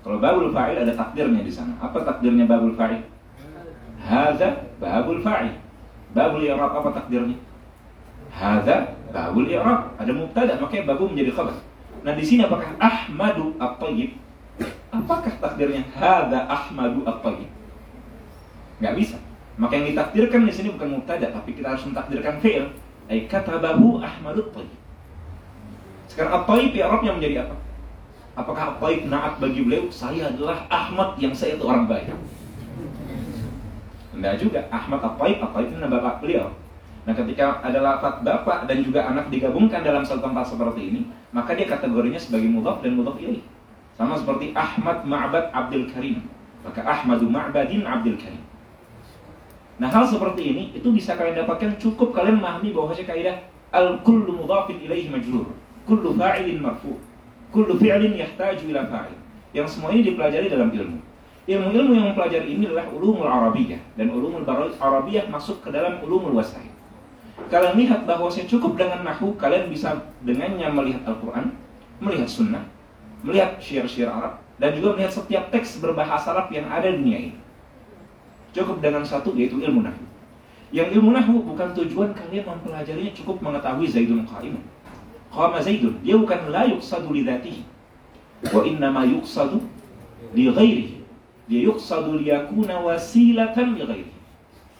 Kalau 0.00 0.16
babul 0.16 0.48
fa'il 0.52 0.80
ada 0.80 0.92
takdirnya 0.96 1.44
di 1.44 1.52
sana. 1.52 1.76
Apa 1.80 2.00
takdirnya 2.04 2.48
babul 2.48 2.72
fa'il? 2.72 3.04
Hadza 4.00 4.68
babul 4.80 5.20
fa'il. 5.20 5.60
Babul 6.10 6.42
i'rab 6.42 6.72
apa 6.74 6.88
takdirnya? 6.96 7.38
Hadza 8.30 8.98
babul 9.14 9.46
i'rab. 9.46 9.94
Ada 9.98 10.12
mubtada, 10.14 10.52
makanya 10.58 10.84
babu 10.94 11.10
menjadi 11.10 11.30
khabar. 11.34 11.56
Nah, 12.00 12.12
di 12.16 12.24
sini 12.24 12.46
apakah 12.46 12.74
Ahmadu 12.80 13.54
at-tayyib? 13.60 14.16
Apakah 14.90 15.32
takdirnya 15.38 15.86
hadza 15.94 16.48
Ahmadu 16.48 17.06
at-tayyib? 17.06 17.50
Enggak 18.80 18.94
bisa. 18.96 19.16
Maka 19.60 19.76
yang 19.76 19.92
ditakdirkan 19.92 20.48
di 20.48 20.52
sini 20.56 20.68
bukan 20.72 20.98
mubtada, 20.98 21.28
tapi 21.28 21.52
kita 21.52 21.76
harus 21.76 21.84
mentakdirkan 21.84 22.40
fi'il. 22.40 22.72
Ai 23.10 23.28
katabahu 23.28 24.00
Ahmadu 24.00 24.50
at-tayyib. 24.50 24.78
Sekarang 26.10 26.42
at-tayyib 26.42 26.72
i'rabnya 26.74 27.12
menjadi 27.14 27.36
apa? 27.46 27.56
Apakah 28.38 28.80
baik 28.80 29.10
naat 29.10 29.36
bagi 29.36 29.60
beliau? 29.60 29.90
Saya 29.92 30.32
adalah 30.32 30.64
Ahmad 30.72 31.18
yang 31.20 31.34
saya 31.36 31.58
itu 31.58 31.66
orang 31.66 31.84
baik. 31.90 32.14
Enggak 34.20 34.36
juga. 34.36 34.60
Ahmad 34.68 35.00
Apaib, 35.00 35.40
Apaib 35.40 35.72
itu 35.72 35.80
bapak 35.80 36.20
beliau. 36.20 36.52
Nah 37.08 37.16
ketika 37.16 37.64
ada 37.64 37.80
lafat 37.80 38.20
bapak 38.20 38.68
dan 38.68 38.84
juga 38.84 39.08
anak 39.08 39.32
digabungkan 39.32 39.80
dalam 39.80 40.04
satu 40.04 40.20
tempat 40.20 40.44
seperti 40.52 40.80
ini, 40.92 41.00
maka 41.32 41.56
dia 41.56 41.64
kategorinya 41.64 42.20
sebagai 42.20 42.52
mudhaf 42.52 42.84
dan 42.84 43.00
mudhaf 43.00 43.16
ilaih. 43.16 43.40
Sama 43.96 44.20
seperti 44.20 44.52
Ahmad 44.52 45.08
Ma'bad 45.08 45.48
Abdul 45.56 45.88
Karim. 45.88 46.28
Maka 46.60 46.84
Ahmadu 46.84 47.32
Ma'badin 47.32 47.88
Abdul 47.88 48.20
Karim. 48.20 48.44
Nah 49.80 49.88
hal 49.88 50.04
seperti 50.04 50.52
ini 50.52 50.76
itu 50.76 50.92
bisa 50.92 51.16
kalian 51.16 51.40
dapatkan 51.40 51.80
cukup 51.80 52.12
kalian 52.12 52.36
memahami 52.36 52.76
bahwa 52.76 52.92
kaidah 52.92 53.40
al 53.72 54.04
kullu 54.04 54.44
mudhafin 54.44 54.76
ilaihi 54.84 55.08
majrur, 55.08 55.56
kullu 55.88 56.12
fa'ilin 56.20 56.60
marfu'. 56.60 57.00
Kullu 57.48 57.80
fi'lin 57.80 58.14
yahtaju 58.14 58.64
ila 58.68 58.84
fa'il. 58.92 59.16
Yang 59.56 59.80
semua 59.80 59.90
ini 59.96 60.12
dipelajari 60.12 60.52
dalam 60.52 60.68
ilmu. 60.68 61.00
Ilmu-ilmu 61.48 61.92
yang 61.96 62.06
mempelajari 62.12 62.48
ini 62.52 62.68
adalah 62.68 62.88
ulumul 62.92 63.24
arabiyah 63.24 63.80
dan 63.96 64.12
ulumul 64.12 64.44
arabiyah 64.76 65.24
masuk 65.32 65.64
ke 65.64 65.72
dalam 65.72 66.00
ulumul 66.04 66.36
wasail. 66.36 66.68
Kalian 67.48 67.80
lihat 67.80 68.04
bahwa 68.04 68.28
saya 68.28 68.44
cukup 68.44 68.76
dengan 68.76 69.00
nahu, 69.00 69.32
kalian 69.40 69.72
bisa 69.72 69.96
dengannya 70.20 70.68
melihat 70.68 71.02
Al-Quran, 71.08 71.56
melihat 71.98 72.28
sunnah, 72.28 72.64
melihat 73.24 73.56
syiar-syiar 73.56 74.12
Arab, 74.12 74.44
dan 74.60 74.76
juga 74.76 74.92
melihat 74.94 75.12
setiap 75.16 75.48
teks 75.48 75.80
berbahasa 75.80 76.36
Arab 76.36 76.52
yang 76.52 76.68
ada 76.68 76.92
di 76.92 77.00
dunia 77.00 77.18
ini. 77.32 77.38
Cukup 78.52 78.84
dengan 78.84 79.00
satu, 79.08 79.32
yaitu 79.32 79.56
ilmu 79.56 79.80
nahu. 79.80 80.04
Yang 80.70 81.00
ilmu 81.00 81.10
nahu 81.16 81.34
bukan 81.42 81.74
tujuan 81.74 82.14
kalian 82.14 82.46
mempelajarinya 82.46 83.10
cukup 83.16 83.42
mengetahui 83.42 83.90
Zaidun 83.90 84.22
Qa'imun 84.22 84.62
Qama 85.30 85.58
Zaidun. 85.62 85.98
Dia 86.02 86.14
bukan 86.18 86.50
la 86.50 86.66
yuqsadu 86.66 87.10
li 87.14 87.22
dhatihi. 87.26 87.62
Wa 88.50 88.62
innama 88.66 89.06
yuqsadu 89.06 89.62
li 90.34 90.46
ghairihi. 90.50 90.99
Yuqsadu 91.50 92.22
liyakuna 92.22 92.78
wasilatan 92.78 93.74
li 93.74 93.82
ghairihi. 93.82 94.14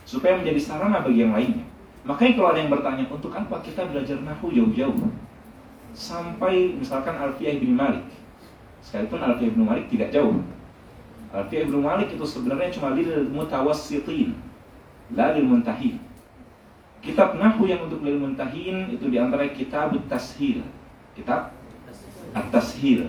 Supaya 0.06 0.38
menjadi 0.38 0.60
sarana 0.62 1.02
bagi 1.02 1.26
yang 1.26 1.34
lainnya. 1.34 1.66
Makanya 2.06 2.32
kalau 2.38 2.48
ada 2.54 2.60
yang 2.62 2.72
bertanya, 2.72 3.04
untuk 3.10 3.34
apa 3.34 3.58
kita 3.60 3.90
belajar 3.90 4.16
nahu 4.22 4.54
jauh-jauh? 4.54 5.10
Sampai 5.90 6.78
misalkan 6.78 7.18
Alfiyah 7.18 7.58
bin 7.58 7.74
Malik. 7.74 8.06
Sekalipun 8.80 9.18
Alfiyah 9.18 9.52
bin 9.52 9.66
Malik 9.66 9.90
tidak 9.90 10.14
jauh. 10.14 10.38
Alfiyah 11.34 11.66
bin 11.66 11.82
Malik 11.82 12.14
itu 12.14 12.22
sebenarnya 12.22 12.70
cuma 12.70 12.94
lil 12.94 13.26
mutawassitin. 13.28 14.38
La 15.10 15.34
lil 15.34 15.42
muntahin 15.42 15.98
Kitab 17.00 17.34
Nahu 17.40 17.64
yang 17.64 17.88
untuk 17.88 18.04
lil 18.04 18.20
muntahin 18.20 18.92
itu 18.92 19.08
di 19.08 19.16
antara 19.16 19.48
kitab 19.50 19.96
Tashil. 20.06 20.60
Kitab 21.16 21.56
At-Tashil. 22.36 23.08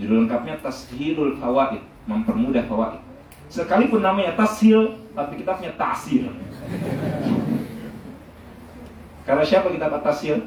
Judul 0.00 0.26
lengkapnya 0.26 0.58
Tashilul 0.58 1.38
Fawaid, 1.38 1.84
mempermudah 2.04 2.64
fawaid. 2.68 3.00
Sekalipun 3.48 4.00
namanya 4.02 4.34
Tashil, 4.34 4.98
tapi 5.14 5.40
kitabnya 5.40 5.70
Tasil. 5.76 6.32
Karena 9.24 9.44
siapa 9.44 9.72
kitab 9.72 9.96
At-Tashil? 10.00 10.44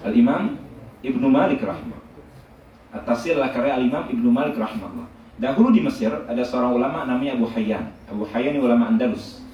Al-Imam 0.00 0.56
Ibnu 1.04 1.26
Malik 1.28 1.60
rahimah. 1.60 2.00
At-Tashil 2.94 3.36
adalah 3.36 3.52
karya 3.52 3.76
Al-Imam 3.76 4.08
Ibnu 4.08 4.28
Malik 4.32 4.56
rahimahullah. 4.56 5.08
Dahulu 5.36 5.68
di 5.76 5.84
Mesir 5.84 6.08
ada 6.08 6.40
seorang 6.40 6.72
ulama 6.72 7.04
namanya 7.04 7.36
Abu 7.36 7.44
Hayyan. 7.52 7.92
Abu 8.08 8.24
Hayyan 8.32 8.56
ini 8.56 8.64
ulama 8.64 8.88
Andalus 8.88 9.44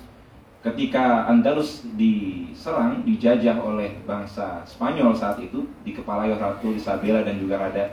ketika 0.63 1.27
Andalus 1.27 1.83
diserang, 1.99 3.03
dijajah 3.03 3.59
oleh 3.59 3.99
bangsa 4.07 4.63
Spanyol 4.63 5.11
saat 5.13 5.43
itu, 5.43 5.67
dikepalai 5.83 6.31
Ratu 6.39 6.71
Isabella 6.71 7.27
dan 7.27 7.37
juga 7.43 7.59
Raja, 7.59 7.91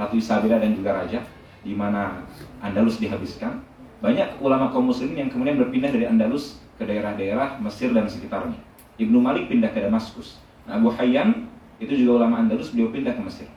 Ratu 0.00 0.16
Isabella 0.16 0.56
dan 0.56 0.72
juga 0.72 0.96
Raja, 0.96 1.20
di 1.68 1.76
mana 1.76 2.24
Andalus 2.64 2.96
dihabiskan. 2.96 3.60
Banyak 4.00 4.40
ulama 4.40 4.72
kaum 4.72 4.88
muslimin 4.88 5.26
yang 5.26 5.30
kemudian 5.30 5.60
berpindah 5.60 5.92
dari 5.92 6.08
Andalus 6.08 6.56
ke 6.80 6.88
daerah-daerah 6.88 7.60
Mesir 7.60 7.92
dan 7.92 8.08
sekitarnya. 8.08 8.56
Ibnu 8.96 9.20
Malik 9.20 9.52
pindah 9.52 9.68
ke 9.68 9.84
Damaskus. 9.84 10.40
Nah, 10.64 10.80
Abu 10.80 10.88
Hayyan 10.96 11.44
itu 11.76 11.92
juga 11.92 12.24
ulama 12.24 12.40
Andalus, 12.40 12.72
beliau 12.72 12.88
pindah 12.88 13.12
ke 13.12 13.20
Mesir. 13.20 13.48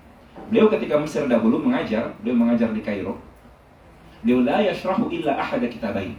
Beliau 0.52 0.68
ketika 0.68 1.00
Mesir 1.00 1.24
dahulu 1.32 1.64
mengajar, 1.64 2.12
beliau 2.20 2.36
mengajar 2.36 2.74
di 2.76 2.82
Kairo. 2.84 3.16
Beliau 4.26 4.44
la 4.44 4.60
yashrahu 4.62 5.10
illa 5.10 5.34
ahada 5.34 5.66
kitabain 5.66 6.14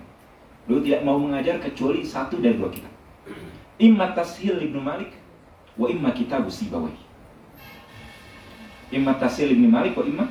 Beliau 0.66 0.82
tidak 0.82 1.00
mau 1.02 1.18
mengajar 1.18 1.58
kecuali 1.58 2.06
satu 2.06 2.38
dari 2.38 2.54
dua 2.54 2.70
kitab. 2.70 2.90
Imma 3.82 4.14
Tashil 4.14 4.62
Ibnu 4.62 4.78
Malik 4.78 5.10
wa 5.74 5.90
imma 5.90 6.14
Kitab 6.14 6.46
Sibawai. 6.46 6.94
Imma 8.94 9.18
Tashil 9.18 9.50
Ibnu 9.58 9.66
Malik 9.66 9.98
wa 9.98 10.06
imma 10.06 10.26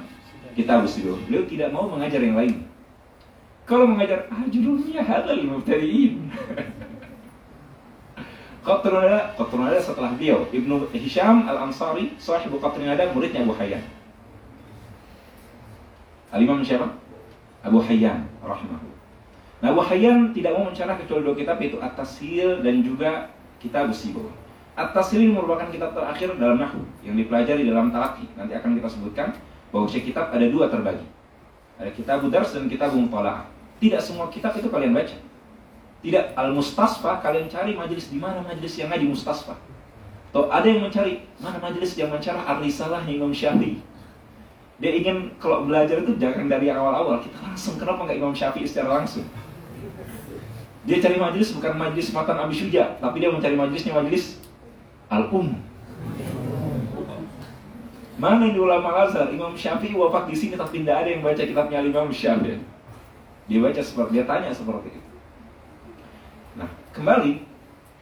Kitab 0.54 0.86
Sibawai. 0.88 1.24
Beliau 1.28 1.44
tidak 1.48 1.70
mau 1.72 1.88
mengajar 1.88 2.22
yang 2.22 2.38
lain. 2.38 2.68
Kalau 3.66 3.88
mengajar, 3.88 4.28
ah 4.28 4.44
judulnya 4.52 5.02
hadal 5.06 5.42
mubtadi'in. 5.48 6.28
Qatrinada, 8.68 9.34
Qatrinada 9.34 9.80
setelah 9.82 10.14
beliau 10.14 10.46
Ibnu 10.54 10.86
Hisham 10.94 11.50
Al-Ansari, 11.50 12.14
sahibu 12.22 12.62
Qatrinada, 12.62 13.10
muridnya 13.10 13.42
Abu 13.42 13.58
Hayyan. 13.58 13.82
Al-Imam 16.30 16.62
siapa? 16.62 16.94
Abu 17.66 17.82
Hayyan 17.82 18.28
rahimahullah. 18.42 18.92
Nah, 19.62 19.78
Wahyan 19.78 20.34
tidak 20.34 20.58
mau 20.58 20.66
mencerah 20.66 20.98
kecuali 20.98 21.22
dua 21.22 21.36
kitab 21.38 21.62
yaitu 21.62 21.78
At-Tashil 21.78 22.66
dan 22.66 22.82
juga 22.82 23.30
Kitab 23.62 23.94
Sibo. 23.94 24.34
At-Tashil 24.74 25.30
merupakan 25.30 25.70
kitab 25.70 25.94
terakhir 25.94 26.34
dalam 26.42 26.58
Nahu 26.58 26.82
yang 27.06 27.14
dipelajari 27.14 27.70
dalam 27.70 27.94
Talaki. 27.94 28.26
Nanti 28.34 28.58
akan 28.58 28.82
kita 28.82 28.90
sebutkan 28.90 29.38
bahwa 29.72 29.88
kitab 29.88 30.30
ada 30.36 30.46
dua 30.52 30.68
terbagi. 30.68 31.08
Ada 31.80 31.92
kitab 31.96 32.22
Budars 32.22 32.54
dan 32.54 32.70
kitab 32.70 32.94
Mumpala'ah. 32.94 33.48
Tidak 33.82 33.98
semua 33.98 34.30
kitab 34.30 34.54
itu 34.60 34.70
kalian 34.70 34.94
baca. 34.94 35.18
Tidak 36.06 36.38
Al-Mustasfa 36.38 37.24
kalian 37.24 37.50
cari 37.50 37.74
majelis 37.74 38.14
di 38.14 38.22
mana 38.22 38.44
majelis 38.46 38.78
yang 38.78 38.94
ngaji 38.94 39.10
Mustasfa. 39.10 39.58
Atau 40.30 40.48
ada 40.48 40.64
yang 40.64 40.86
mencari 40.86 41.26
mana 41.42 41.58
majelis 41.58 41.98
yang 41.98 42.14
mencerah 42.14 42.46
Ar-Risalah 42.46 43.04
Imam 43.10 43.34
Syafi'i. 43.34 43.82
Dia 44.82 44.92
ingin 44.98 45.34
kalau 45.38 45.66
belajar 45.66 46.02
itu 46.02 46.18
jangan 46.18 46.50
dari 46.50 46.74
awal-awal, 46.74 47.22
kita 47.22 47.38
langsung 47.38 47.78
kenapa 47.78 48.06
nggak 48.06 48.18
Imam 48.18 48.34
Syafi'i 48.34 48.66
secara 48.66 49.02
langsung? 49.02 49.26
Dia 50.90 50.98
cari 50.98 51.22
majelis 51.22 51.54
bukan 51.54 51.78
majelis 51.78 52.10
matan 52.10 52.38
Abi 52.42 52.58
Syuja, 52.58 52.98
tapi 52.98 53.22
dia 53.22 53.30
mencari 53.30 53.54
majelisnya 53.54 53.94
majelis 53.94 54.42
Al-Um. 55.14 55.54
Mana 58.22 58.54
di 58.54 58.60
ulama 58.62 59.02
Azhar? 59.02 59.34
Imam 59.34 59.58
Syafi'i 59.58 59.98
wafat 59.98 60.30
di 60.30 60.38
sini 60.38 60.54
tapi 60.54 60.86
tidak 60.86 61.02
ada 61.02 61.10
yang 61.10 61.26
baca 61.26 61.42
kitabnya 61.42 61.82
Imam 61.82 62.14
Syafi'i. 62.14 62.62
Dia 63.50 63.58
baca 63.58 63.82
seperti 63.82 64.10
dia 64.14 64.24
tanya 64.30 64.54
seperti 64.54 64.94
itu. 64.94 65.02
Nah, 66.54 66.70
kembali 66.94 67.42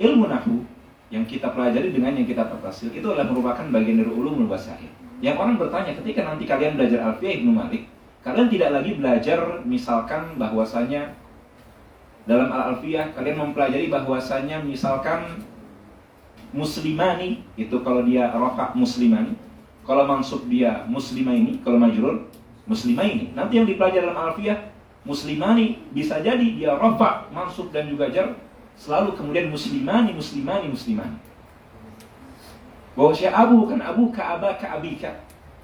ilmu 0.04 0.28
nahu 0.28 0.68
yang 1.08 1.24
kita 1.24 1.56
pelajari 1.56 1.96
dengan 1.96 2.20
yang 2.20 2.28
kita 2.28 2.52
tafsir 2.52 2.92
itu 2.92 3.08
adalah 3.08 3.32
merupakan 3.32 3.64
bagian 3.72 4.04
dari 4.04 4.12
ulumul 4.12 4.52
wasail. 4.52 4.92
Yang 5.24 5.40
orang 5.40 5.56
bertanya 5.56 5.96
ketika 5.96 6.28
nanti 6.28 6.44
kalian 6.44 6.76
belajar 6.76 7.00
Alfiyah 7.00 7.34
Ibnu 7.40 7.52
Malik, 7.56 7.88
kalian 8.20 8.52
tidak 8.52 8.70
lagi 8.76 8.92
belajar 9.00 9.40
misalkan 9.64 10.36
bahwasanya 10.36 11.16
dalam 12.28 12.52
al-alfiyah 12.52 13.16
kalian 13.16 13.40
mempelajari 13.40 13.88
bahwasanya 13.88 14.60
misalkan 14.62 15.40
muslimani 16.52 17.42
itu 17.56 17.80
kalau 17.82 18.04
dia 18.04 18.30
rofa 18.36 18.76
muslimani 18.76 19.34
kalau 19.90 20.06
mansub 20.06 20.46
dia 20.46 20.86
muslimah 20.86 21.34
ini 21.34 21.58
kalau 21.66 21.82
majrur 21.82 22.30
muslimah 22.70 23.10
ini. 23.10 23.34
Nanti 23.34 23.58
yang 23.58 23.66
dipelajari 23.66 24.06
dalam 24.06 24.14
al-alfiyah 24.14 24.70
muslimani 25.02 25.82
bisa 25.90 26.22
jadi 26.22 26.46
dia 26.54 26.78
rofa 26.78 27.26
mansub 27.34 27.74
dan 27.74 27.90
juga 27.90 28.14
jar 28.14 28.38
selalu 28.78 29.18
kemudian 29.18 29.50
muslimani 29.50 30.14
muslimani 30.14 30.70
muslimani 30.70 31.18
bahwa 32.94 33.16
abu 33.16 33.58
kan 33.66 33.80
abu 33.82 34.04
ka 34.14 34.38
abaka 34.38 34.66
abika 34.78 35.12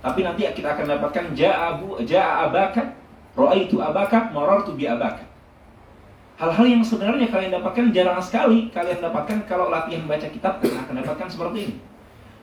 tapi 0.01 0.25
nanti 0.25 0.49
kita 0.49 0.73
akan 0.73 0.85
dapatkan 0.97 1.25
ja 1.37 1.77
abu 1.77 2.01
ja 2.01 2.49
abaka 2.49 2.97
roaitu 3.37 3.77
abaka 3.83 4.31
marartu 4.31 4.73
bi 4.73 4.87
abaka. 4.89 5.27
Hal-hal 6.35 6.67
yang 6.67 6.83
sebenarnya 6.83 7.31
kalian 7.31 7.57
dapatkan 7.57 7.95
jarang 7.95 8.19
sekali. 8.19 8.67
Kalian 8.67 8.99
dapatkan 8.99 9.47
kalau 9.47 9.71
latihan 9.71 10.03
baca 10.03 10.27
kitab 10.27 10.59
kalian 10.59 10.83
akan 10.83 10.95
dapatkan 10.99 11.27
seperti 11.31 11.59
ini. 11.71 11.75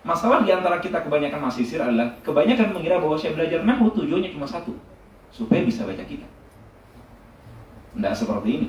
Masalah 0.02 0.42
di 0.42 0.50
antara 0.50 0.82
kita 0.82 0.98
kebanyakan 1.06 1.46
mahasiswa 1.46 1.86
adalah 1.86 2.10
kebanyakan 2.26 2.74
mengira 2.74 2.98
bahwa 2.98 3.14
saya 3.14 3.38
belajar 3.38 3.62
nahu 3.62 3.86
tujuannya 3.94 4.34
cuma 4.34 4.42
satu, 4.42 4.74
supaya 5.30 5.62
bisa 5.62 5.86
baca 5.86 6.02
kitab. 6.02 6.26
Tidak 7.94 8.14
seperti 8.14 8.48
ini. 8.50 8.68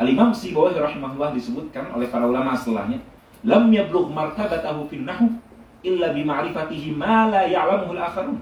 Al-Imam 0.00 0.32
Sibawahi 0.32 0.80
rahimahullah 0.80 1.36
disebutkan 1.36 1.92
oleh 1.92 2.08
para 2.08 2.24
ulama 2.24 2.56
setelahnya, 2.56 3.04
lam 3.44 3.68
yablugh 3.68 4.08
martabatahu 4.08 4.88
fin 4.88 5.04
nahu 5.04 5.28
illa 5.84 6.16
bima'rifatihi 6.16 6.96
ma 6.96 7.28
la 7.28 7.44
ya'lamuhu 7.44 7.92
al-akharun. 7.92 8.40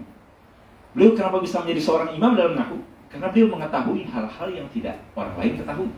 Beliau 0.94 1.18
kenapa 1.18 1.42
bisa 1.42 1.58
menjadi 1.66 1.82
seorang 1.82 2.14
imam 2.14 2.38
dalam 2.38 2.54
nahu? 2.54 2.78
Karena 3.10 3.26
beliau 3.34 3.58
mengetahui 3.58 4.06
hal-hal 4.06 4.48
yang 4.54 4.70
tidak 4.70 5.02
orang 5.18 5.34
lain 5.34 5.58
ketahui. 5.58 5.90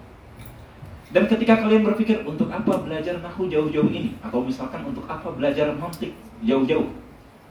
Dan 1.12 1.28
ketika 1.28 1.60
kalian 1.60 1.84
berpikir 1.84 2.24
untuk 2.24 2.48
apa 2.48 2.80
belajar 2.80 3.20
nahu 3.20 3.44
jauh-jauh 3.44 3.92
ini? 3.92 4.16
Atau 4.24 4.40
misalkan 4.40 4.80
untuk 4.88 5.04
apa 5.04 5.28
belajar 5.28 5.68
mantik 5.76 6.16
jauh-jauh, 6.40 6.88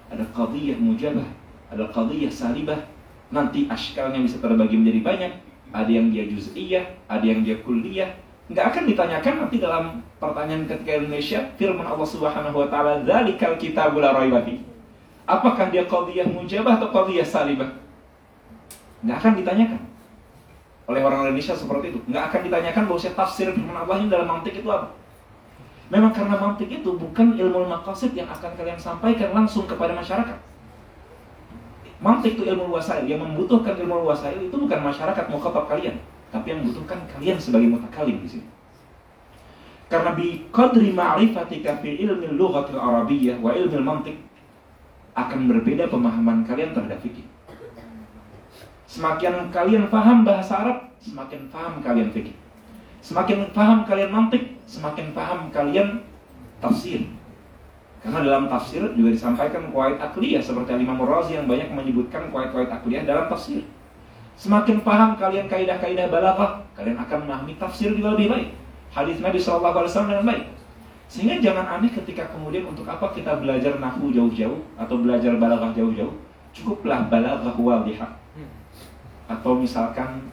ada 0.09 0.25
qadiyah 0.33 0.81
mujabah, 0.81 1.29
ada 1.69 1.85
qadiyah 1.93 2.33
salibah, 2.33 2.81
nanti 3.29 3.69
ashkalnya 3.69 4.17
bisa 4.17 4.41
terbagi 4.41 4.81
menjadi 4.81 5.01
banyak, 5.05 5.33
ada 5.77 5.91
yang 5.93 6.09
dia 6.09 6.25
juz'iyah, 6.25 7.05
ada 7.05 7.21
yang 7.21 7.45
dia 7.45 7.61
kulliyah, 7.61 8.09
nggak 8.49 8.65
akan 8.65 8.83
ditanyakan 8.89 9.33
nanti 9.45 9.57
dalam 9.61 10.01
pertanyaan 10.17 10.65
ketika 10.65 10.91
Indonesia 10.97 11.39
firman 11.53 11.85
Allah 11.85 12.07
Subhanahu 12.09 12.65
wa 12.65 12.67
taala 12.67 13.05
dzalikal 13.05 13.61
kitabul 13.61 14.01
raiba 14.01 14.41
Apakah 15.29 15.69
dia 15.69 15.85
qadiyah 15.85 16.25
mujabah 16.33 16.81
atau 16.81 16.89
qadiyah 16.89 17.29
salibah? 17.29 17.69
Nggak 19.05 19.17
akan 19.21 19.33
ditanyakan 19.37 19.90
oleh 20.91 21.01
orang 21.01 21.31
Indonesia 21.31 21.55
seperti 21.55 21.95
itu. 21.95 21.99
Nggak 22.11 22.23
akan 22.27 22.39
ditanyakan 22.51 22.83
bahwa 22.91 22.99
saya 22.99 23.13
tafsir 23.15 23.47
firman 23.55 23.77
Allah 23.79 23.95
ini 24.03 24.07
dalam 24.11 24.27
mantik 24.27 24.59
itu 24.59 24.67
apa. 24.67 24.91
Memang 25.91 26.11
karena 26.15 26.35
mantik 26.39 26.71
itu 26.71 26.89
bukan 26.95 27.35
ilmu 27.35 27.67
maqasid 27.67 28.15
yang 28.15 28.27
akan 28.31 28.51
kalian 28.55 28.79
sampaikan 28.79 29.35
langsung 29.35 29.67
kepada 29.67 29.91
masyarakat. 29.95 30.39
Mantik 32.03 32.39
itu 32.39 32.43
ilmu 32.47 32.71
wasail. 32.71 33.07
Yang 33.07 33.27
membutuhkan 33.27 33.75
ilmu 33.75 34.07
wasail 34.07 34.39
itu 34.39 34.55
bukan 34.55 34.79
masyarakat 34.79 35.25
mukhatab 35.27 35.67
kalian. 35.67 35.99
Tapi 36.31 36.45
yang 36.51 36.59
membutuhkan 36.63 36.99
kalian 37.11 37.37
sebagai 37.39 37.67
mutakalim 37.71 38.23
di 38.23 38.39
sini. 38.39 38.47
Karena 39.91 40.15
bi 40.15 40.47
qadri 40.55 40.95
ma'rifatika 40.95 41.83
fi 41.83 41.99
ilmi 41.99 42.39
lughatil 42.39 42.79
arabiyyah 42.79 43.43
wa 43.43 43.51
ilmi 43.51 43.79
mantik 43.83 44.15
akan 45.11 45.51
berbeda 45.51 45.91
pemahaman 45.91 46.47
kalian 46.47 46.71
terhadap 46.71 47.03
fikih. 47.03 47.27
Semakin 48.91 49.55
kalian 49.55 49.87
paham 49.87 50.27
bahasa 50.27 50.67
Arab, 50.67 50.91
semakin 50.99 51.47
paham 51.47 51.79
kalian 51.79 52.11
fikih. 52.11 52.35
Semakin 52.99 53.47
paham 53.55 53.87
kalian 53.87 54.11
mantik, 54.11 54.59
semakin 54.67 55.15
paham 55.15 55.47
kalian 55.47 56.03
tafsir. 56.59 57.07
Karena 58.03 58.19
dalam 58.19 58.51
tafsir 58.51 58.83
juga 58.99 59.15
disampaikan 59.15 59.71
kuait 59.71 59.95
akliyah 59.95 60.43
seperti 60.43 60.75
Imam 60.75 60.99
Razi 61.07 61.39
yang 61.39 61.47
banyak 61.47 61.71
menyebutkan 61.71 62.27
kuait-kuait 62.35 62.67
akliyah 62.67 63.07
dalam 63.07 63.31
tafsir. 63.31 63.63
Semakin 64.35 64.83
paham 64.83 65.15
kalian 65.15 65.47
kaidah-kaidah 65.47 66.11
balaghah, 66.11 66.59
kalian 66.75 66.99
akan 66.99 67.17
memahami 67.23 67.55
tafsir 67.55 67.95
juga 67.95 68.11
lebih 68.19 68.27
baik. 68.27 68.47
Hadis 68.91 69.23
Nabi 69.23 69.39
SAW 69.39 69.87
dengan 69.87 70.27
baik. 70.27 70.51
Sehingga 71.07 71.39
jangan 71.39 71.79
aneh 71.79 71.95
ketika 71.95 72.27
kemudian 72.27 72.67
untuk 72.67 72.83
apa 72.91 73.15
kita 73.15 73.39
belajar 73.39 73.79
nahu 73.79 74.11
jauh-jauh 74.11 74.59
atau 74.75 74.99
belajar 74.99 75.31
balaghah 75.39 75.71
jauh-jauh. 75.71 76.11
Cukuplah 76.51 77.07
balaghah 77.07 77.55
wadihah 77.55 78.20
atau 79.37 79.55
misalkan 79.55 80.27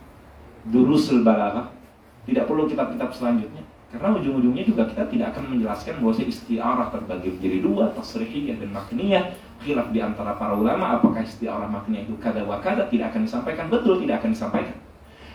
durusul 0.66 1.22
balaghah 1.22 1.70
tidak 2.26 2.44
perlu 2.50 2.66
kitab-kitab 2.66 3.14
selanjutnya. 3.14 3.64
Karena 3.88 4.12
ujung-ujungnya 4.20 4.68
juga 4.68 4.84
kita 4.84 5.08
tidak 5.08 5.32
akan 5.32 5.56
menjelaskan 5.56 6.04
bahwa 6.04 6.12
istiarah 6.20 6.92
terbagi 6.92 7.28
menjadi 7.40 7.58
dua 7.64 7.84
tasrihiyah 7.96 8.60
dan 8.60 8.68
makniyah 8.76 9.24
khilaf 9.64 9.88
di 9.96 10.00
antara 10.04 10.36
para 10.36 10.52
ulama 10.52 11.00
apakah 11.00 11.24
istiarah 11.24 11.64
makniyah 11.72 12.04
itu 12.04 12.12
kada 12.20 12.44
wa 12.44 12.60
kada 12.60 12.84
tidak 12.92 13.16
akan 13.16 13.24
disampaikan. 13.24 13.72
Betul 13.72 14.04
tidak 14.04 14.20
akan 14.20 14.30
disampaikan. 14.36 14.76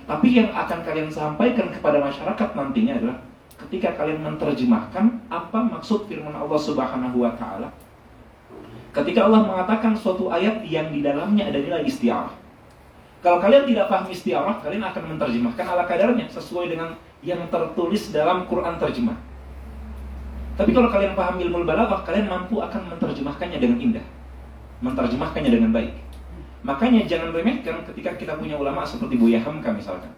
Tapi 0.04 0.28
yang 0.38 0.54
akan 0.54 0.80
kalian 0.86 1.10
sampaikan 1.10 1.74
kepada 1.74 1.98
masyarakat 1.98 2.50
nantinya 2.54 2.94
adalah 3.02 3.18
ketika 3.66 3.96
kalian 3.98 4.20
menerjemahkan 4.22 5.06
apa 5.32 5.60
maksud 5.64 6.06
firman 6.12 6.36
Allah 6.36 6.60
Subhanahu 6.60 7.24
wa 7.24 7.32
taala 7.40 7.72
ketika 8.94 9.26
Allah 9.26 9.42
mengatakan 9.48 9.98
suatu 9.98 10.30
ayat 10.30 10.62
yang 10.68 10.94
di 10.94 11.02
dalamnya 11.02 11.50
ada 11.50 11.58
nilai 11.58 11.88
istiarah 11.88 12.34
kalau 13.24 13.40
kalian 13.40 13.64
tidak 13.64 13.88
paham 13.88 14.12
istiarah, 14.12 14.60
kalian 14.60 14.84
akan 14.84 15.16
menerjemahkan 15.16 15.64
ala 15.64 15.88
kadarnya 15.88 16.28
sesuai 16.28 16.76
dengan 16.76 16.92
yang 17.24 17.40
tertulis 17.48 18.12
dalam 18.12 18.44
Quran 18.52 18.76
terjemah. 18.76 19.16
Tapi 20.60 20.76
kalau 20.76 20.92
kalian 20.92 21.16
paham 21.16 21.40
ilmu 21.40 21.64
balaghah, 21.64 22.04
kalian 22.04 22.28
mampu 22.28 22.60
akan 22.60 22.92
menerjemahkannya 22.92 23.58
dengan 23.64 23.80
indah. 23.80 24.06
Menerjemahkannya 24.84 25.52
dengan 25.56 25.72
baik. 25.72 25.96
Makanya 26.68 27.08
jangan 27.08 27.32
remehkan 27.32 27.88
ketika 27.88 28.12
kita 28.20 28.34
punya 28.36 28.60
ulama 28.60 28.84
seperti 28.84 29.16
Buya 29.16 29.40
Hamka 29.40 29.72
misalkan. 29.72 30.12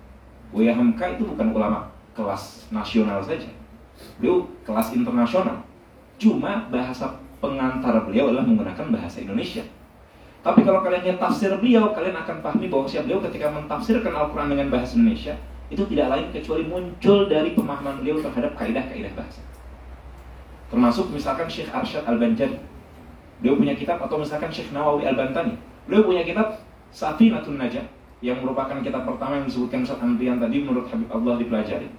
Buya 0.49 0.73
Hamka 0.73 1.13
itu 1.13 1.29
bukan 1.29 1.53
ulama 1.53 1.93
kelas 2.17 2.73
nasional 2.73 3.21
saja. 3.21 3.49
Beliau 4.17 4.49
kelas 4.65 4.97
internasional. 4.97 5.61
Cuma 6.17 6.65
bahasa 6.73 7.21
pengantar 7.37 8.01
beliau 8.01 8.33
adalah 8.33 8.49
menggunakan 8.49 8.89
bahasa 8.89 9.21
Indonesia. 9.21 9.61
Tapi 10.45 10.61
kalau 10.61 10.85
kalian 10.85 11.01
lihat 11.01 11.17
tafsir 11.17 11.49
beliau, 11.57 11.89
kalian 11.89 12.13
akan 12.21 12.45
pahami 12.45 12.69
bahwa 12.69 12.85
siap 12.85 13.09
beliau 13.09 13.17
ketika 13.25 13.49
mentafsirkan 13.49 14.13
Al-Quran 14.13 14.53
dengan 14.53 14.69
bahasa 14.69 14.93
Indonesia, 14.93 15.33
itu 15.73 15.81
tidak 15.89 16.13
lain 16.13 16.29
kecuali 16.29 16.69
muncul 16.69 17.25
dari 17.25 17.57
pemahaman 17.57 18.05
beliau 18.05 18.21
terhadap 18.21 18.53
kaidah-kaidah 18.53 19.09
bahasa. 19.17 19.41
Termasuk 20.69 21.09
misalkan 21.09 21.49
Syekh 21.49 21.73
Arsyad 21.73 22.05
Al-Banjari. 22.05 22.61
Beliau 23.41 23.57
punya 23.57 23.73
kitab 23.73 23.97
atau 24.05 24.21
misalkan 24.21 24.53
Syekh 24.53 24.69
Nawawi 24.69 25.09
Al-Bantani. 25.09 25.57
Beliau 25.89 26.05
punya 26.05 26.21
kitab 26.21 26.61
Safinatun 26.93 27.57
Najah 27.57 27.85
yang 28.21 28.37
merupakan 28.37 28.77
kitab 28.85 29.01
pertama 29.01 29.41
yang 29.41 29.49
disebutkan 29.49 29.81
Ustaz 29.81 29.97
Andrian 29.97 30.37
tadi 30.37 30.61
menurut 30.61 30.85
Habib 30.93 31.09
Allah 31.09 31.41
dipelajari. 31.41 31.89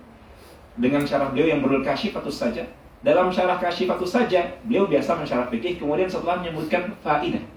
Dengan 0.78 1.02
syarah 1.02 1.34
beliau 1.34 1.50
yang 1.50 1.66
berul 1.66 1.82
kasyifatus 1.82 2.46
saja. 2.46 2.62
Dalam 3.02 3.26
syarah 3.34 3.58
kasyifatus 3.58 4.14
saja, 4.14 4.54
beliau 4.62 4.86
biasa 4.86 5.18
mensyarah 5.18 5.50
fikih, 5.50 5.82
kemudian 5.82 6.06
setelah 6.06 6.38
menyebutkan 6.38 6.94
faidah 7.02 7.55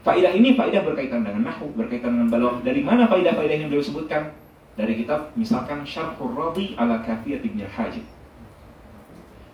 Faidah 0.00 0.32
ini 0.32 0.56
faidah 0.56 0.80
berkaitan 0.80 1.20
dengan 1.20 1.52
nahu, 1.52 1.76
berkaitan 1.76 2.16
dengan 2.16 2.28
balagh. 2.32 2.64
Dari 2.64 2.80
mana 2.80 3.04
faidah-faidah 3.04 3.56
yang 3.60 3.68
beliau 3.68 3.84
sebutkan? 3.84 4.32
Dari 4.80 4.96
kitab 4.96 5.28
misalkan 5.36 5.84
Syarhur 5.84 6.32
Radhi 6.32 6.72
ala 6.80 7.04
Kafiyat 7.04 7.44
Ibn 7.44 7.60
Hajib. 7.68 8.04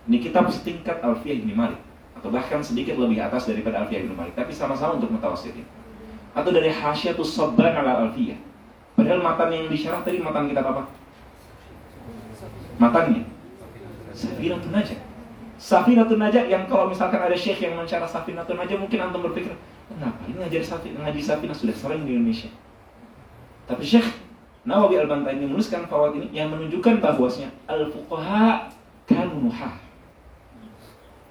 Ini 0.07 0.17
kitab 0.23 0.47
setingkat 0.47 1.03
Alfiyah 1.03 1.43
Ibn 1.43 1.51
Malik 1.51 1.81
atau 2.15 2.31
bahkan 2.31 2.63
sedikit 2.63 2.95
lebih 2.95 3.19
atas 3.19 3.43
daripada 3.43 3.83
Alfiyah 3.83 4.07
Ibn 4.07 4.15
Malik, 4.15 4.33
tapi 4.39 4.55
sama-sama 4.55 4.95
untuk 4.95 5.11
mutawasitin. 5.11 5.67
Atau 6.31 6.55
dari 6.55 6.71
Hasyiatus 6.71 7.35
Sabban 7.35 7.75
ala 7.75 8.07
Alfiyah. 8.07 8.39
Padahal 8.95 9.19
matan 9.19 9.51
yang 9.51 9.67
disyarah 9.67 9.99
tadi 10.07 10.23
matan 10.23 10.47
kitab 10.47 10.63
apa? 10.63 10.87
Matannya 12.79 13.27
Safinatun 14.15 14.71
Najah. 14.71 14.99
Safinatun 15.59 16.19
Najah 16.23 16.43
yang 16.47 16.65
kalau 16.71 16.87
misalkan 16.87 17.19
ada 17.19 17.35
syekh 17.35 17.67
yang 17.67 17.75
mencara 17.75 18.07
Safinatun 18.07 18.57
Najah 18.57 18.77
mungkin 18.79 18.97
antum 19.03 19.21
berpikir, 19.27 19.53
Kenapa? 19.87 20.19
Ini 20.27 20.35
ngajar 20.35 20.63
sapi, 20.63 20.91
ngaji 20.93 21.21
sapi 21.23 21.47
sudah 21.55 21.75
sering 21.75 22.03
di 22.03 22.19
Indonesia. 22.19 22.51
Tapi 23.67 23.83
Syekh 23.83 24.07
Nawawi 24.67 24.99
Al-Bantani 24.99 25.47
menuliskan 25.47 25.87
fawad 25.87 26.19
ini 26.19 26.27
yang 26.35 26.51
menunjukkan 26.51 26.99
bahwasanya 26.99 27.51
al-fuqaha 27.71 28.67
kanu 29.07 29.47
muhah. 29.47 29.79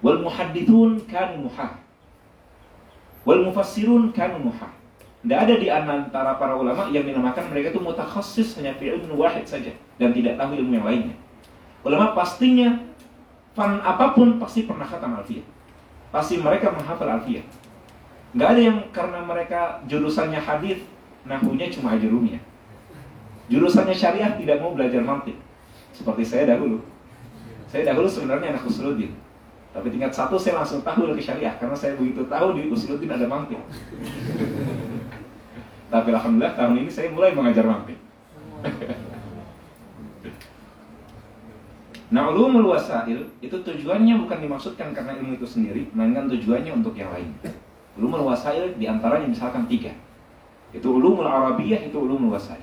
Wal 0.01 0.25
muhaddithun 0.25 1.05
kanu 1.05 1.49
muhah. 1.49 1.77
Wal 3.29 3.45
mufassirun 3.45 4.16
kanu 4.16 4.49
muhah. 4.49 4.73
Tidak 5.21 5.37
ada 5.37 5.55
di 5.59 5.69
antara 5.69 6.38
para 6.40 6.55
ulama 6.57 6.88
yang 6.88 7.03
dinamakan 7.03 7.51
mereka 7.51 7.75
itu 7.75 7.81
mutakhasis 7.83 8.57
hanya 8.57 8.73
fi 8.79 8.95
ilmu 8.95 9.19
wahid 9.19 9.42
saja 9.42 9.75
dan 10.01 10.14
tidak 10.14 10.38
tahu 10.40 10.57
ilmu 10.57 10.73
yang 10.81 10.87
lainnya. 10.87 11.16
Ulama 11.83 12.14
pastinya 12.14 12.79
fan 13.53 13.83
apa 13.83 14.14
pun 14.14 14.38
pasti 14.38 14.64
pernah 14.64 14.87
khatam 14.87 15.19
alfiyah. 15.19 15.45
Pasti 16.14 16.38
mereka 16.38 16.71
menghafal 16.71 17.11
alfiyah. 17.21 17.42
Nggak 18.37 18.49
ada 18.53 18.61
yang 18.61 18.79
karena 18.92 19.25
mereka 19.25 19.81
jurusannya 19.88 20.37
hadis 20.37 20.85
nahunya 21.25 21.72
cuma 21.72 21.96
ajrumiyah. 21.96 22.44
Jurusannya 23.49 23.96
syariah 23.96 24.37
tidak 24.37 24.61
mau 24.61 24.77
belajar 24.77 25.01
mantik. 25.01 25.40
Seperti 25.96 26.20
saya 26.20 26.53
dahulu. 26.53 26.85
Saya 27.72 27.88
dahulu 27.88 28.05
sebenarnya 28.05 28.53
anak 28.53 28.68
usuluddin. 28.68 29.16
Tapi 29.72 29.88
tingkat 29.88 30.12
satu 30.12 30.37
saya 30.37 30.61
langsung 30.61 30.85
tahu 30.85 31.16
ke 31.16 31.22
syariah 31.25 31.57
karena 31.57 31.72
saya 31.72 31.96
begitu 31.96 32.29
tahu 32.29 32.53
di 32.53 32.68
usuluddin 32.68 33.09
ada 33.09 33.25
mantik. 33.25 33.57
Tapi 35.88 36.09
alhamdulillah 36.12 36.55
tahun 36.61 36.85
ini 36.85 36.90
saya 36.92 37.09
mulai 37.09 37.33
mengajar 37.33 37.64
mantik. 37.64 37.96
Nah, 42.07 42.31
ulumul 42.31 42.70
wasail 42.70 43.35
itu 43.42 43.57
tujuannya 43.66 44.14
bukan 44.22 44.38
dimaksudkan 44.38 44.94
karena 44.94 45.18
ilmu 45.18 45.42
itu 45.42 45.46
sendiri, 45.46 45.90
melainkan 45.90 46.31
tujuannya 46.31 46.70
untuk 46.70 46.94
yang 46.94 47.11
lain. 47.11 47.35
Ulumul 47.97 48.29
wasail 48.29 48.77
di 48.77 48.85
antaranya 48.85 49.29
misalkan 49.29 49.65
tiga. 49.67 49.93
Itu 50.77 51.01
ulumul 51.01 51.25
arabiyah, 51.25 51.89
itu 51.89 51.97
ulumul 51.97 52.37
wasail. 52.37 52.61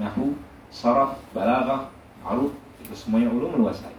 Nahu, 0.00 0.32
saraf, 0.72 1.20
balaghah, 1.36 1.92
arut, 2.24 2.56
itu 2.80 2.94
semuanya 2.96 3.28
ulumul 3.28 3.68
wasail. 3.68 3.96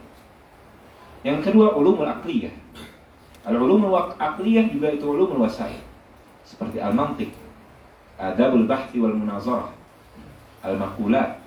Yang 1.21 1.51
kedua 1.51 1.77
ulumul 1.77 2.09
aqliyah. 2.09 2.53
Al-ulumul 3.45 3.93
aqliyah 4.17 4.69
juga 4.73 4.89
itu 4.93 5.05
ulumul 5.05 5.45
wasail. 5.45 5.81
Seperti 6.41 6.81
al-mantiq, 6.81 7.29
adabul 8.17 8.65
bahthi 8.65 8.97
wal 8.97 9.13
munazarah, 9.13 9.69
al-maqulat, 10.65 11.37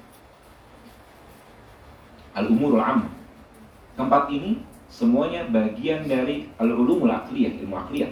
al-umurul 2.38 2.82
amma. 2.82 3.10
Keempat 3.94 4.30
ini 4.30 4.62
semuanya 4.90 5.46
bagian 5.50 6.06
dari 6.06 6.50
al-ulumul 6.62 7.10
aqliyah, 7.10 7.58
ilmu 7.62 7.74
aqliyah. 7.74 8.10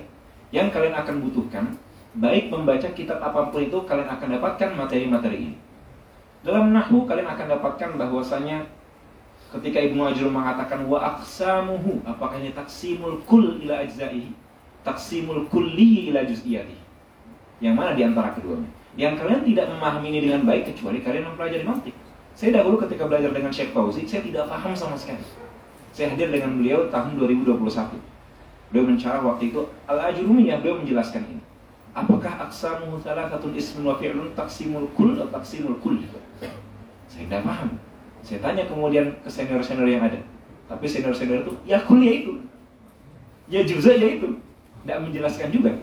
Yang 0.53 0.69
kalian 0.77 0.95
akan 0.95 1.15
butuhkan 1.25 1.65
baik 2.13 2.53
membaca 2.53 2.89
kitab 2.93 3.25
apa 3.25 3.49
pun 3.49 3.65
itu 3.65 3.79
kalian 3.89 4.09
akan 4.09 4.29
dapatkan 4.37 4.71
materi-materi 4.77 5.39
ini. 5.51 5.59
Dalam 6.45 6.77
nahwu 6.77 7.09
kalian 7.09 7.25
akan 7.25 7.47
dapatkan 7.57 7.91
bahwasanya 7.97 8.69
ketika 9.57 9.81
Ibnu 9.81 10.01
Ajur 10.13 10.29
mengatakan 10.29 10.85
wa 10.85 11.01
aqsamuhu 11.17 12.05
apakah 12.05 12.37
ini 12.41 12.53
taksimul 12.53 13.25
kull 13.25 13.57
ila 13.65 13.85
ajzaihi 13.85 14.33
taksimul 14.81 15.45
kulli 15.53 16.09
ila 16.09 16.25
juz'iyati 16.25 16.75
yang 17.61 17.77
mana 17.77 17.93
di 17.93 18.03
antara 18.03 18.33
keduanya 18.33 18.67
yang 18.97 19.13
kalian 19.15 19.45
tidak 19.45 19.69
memahami 19.71 20.09
ini 20.09 20.19
dengan 20.25 20.43
baik 20.49 20.73
kecuali 20.73 21.05
kalian 21.05 21.29
mempelajari 21.31 21.69
mantik 21.69 21.95
saya 22.33 22.61
dahulu 22.61 22.81
ketika 22.81 23.05
belajar 23.05 23.31
dengan 23.31 23.53
Syekh 23.53 23.77
Fauzi, 23.77 24.09
saya 24.09 24.25
tidak 24.25 24.49
paham 24.49 24.73
sama 24.73 24.97
sekali. 24.97 25.21
Saya 25.93 26.17
hadir 26.17 26.33
dengan 26.33 26.57
beliau 26.57 26.89
tahun 26.89 27.21
2021. 27.21 28.12
Beliau 28.73 28.89
mencara 28.89 29.21
waktu 29.21 29.53
itu 29.53 29.69
Al-Ajrumiyah 29.85 30.65
beliau 30.65 30.81
menjelaskan 30.81 31.29
ini. 31.29 31.45
Apakah 31.93 32.49
aksamu 32.49 32.97
thalathatun 33.05 33.53
ismun 33.53 33.93
wa 33.93 34.01
fi'lun 34.01 34.33
taksimul 34.33 34.89
kull 34.97 35.13
atau 35.21 35.29
taksimul 35.29 35.77
kull? 35.85 36.01
Saya 37.13 37.29
tidak 37.29 37.45
paham. 37.45 37.77
Saya 38.25 38.41
tanya 38.41 38.65
kemudian 38.65 39.13
ke 39.21 39.29
senior-senior 39.29 39.85
yang 39.93 40.01
ada. 40.09 40.17
Tapi 40.73 40.89
senior-senior 40.89 41.45
itu, 41.45 41.53
ya 41.69 41.85
kuliah 41.85 42.25
itu. 42.25 42.33
Ya 43.53 43.61
juzah 43.61 43.93
ya 43.93 44.17
itu. 44.17 44.41
Tidak 44.83 44.99
menjelaskan 45.05 45.53
juga. 45.53 45.77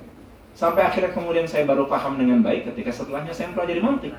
Sampai 0.58 0.90
akhirnya 0.90 1.14
kemudian 1.14 1.46
saya 1.46 1.70
baru 1.70 1.86
paham 1.86 2.18
dengan 2.18 2.42
baik 2.42 2.74
ketika 2.74 2.90
setelahnya 2.90 3.30
saya 3.30 3.54
mempelajari 3.54 3.82
mantik. 3.86 4.14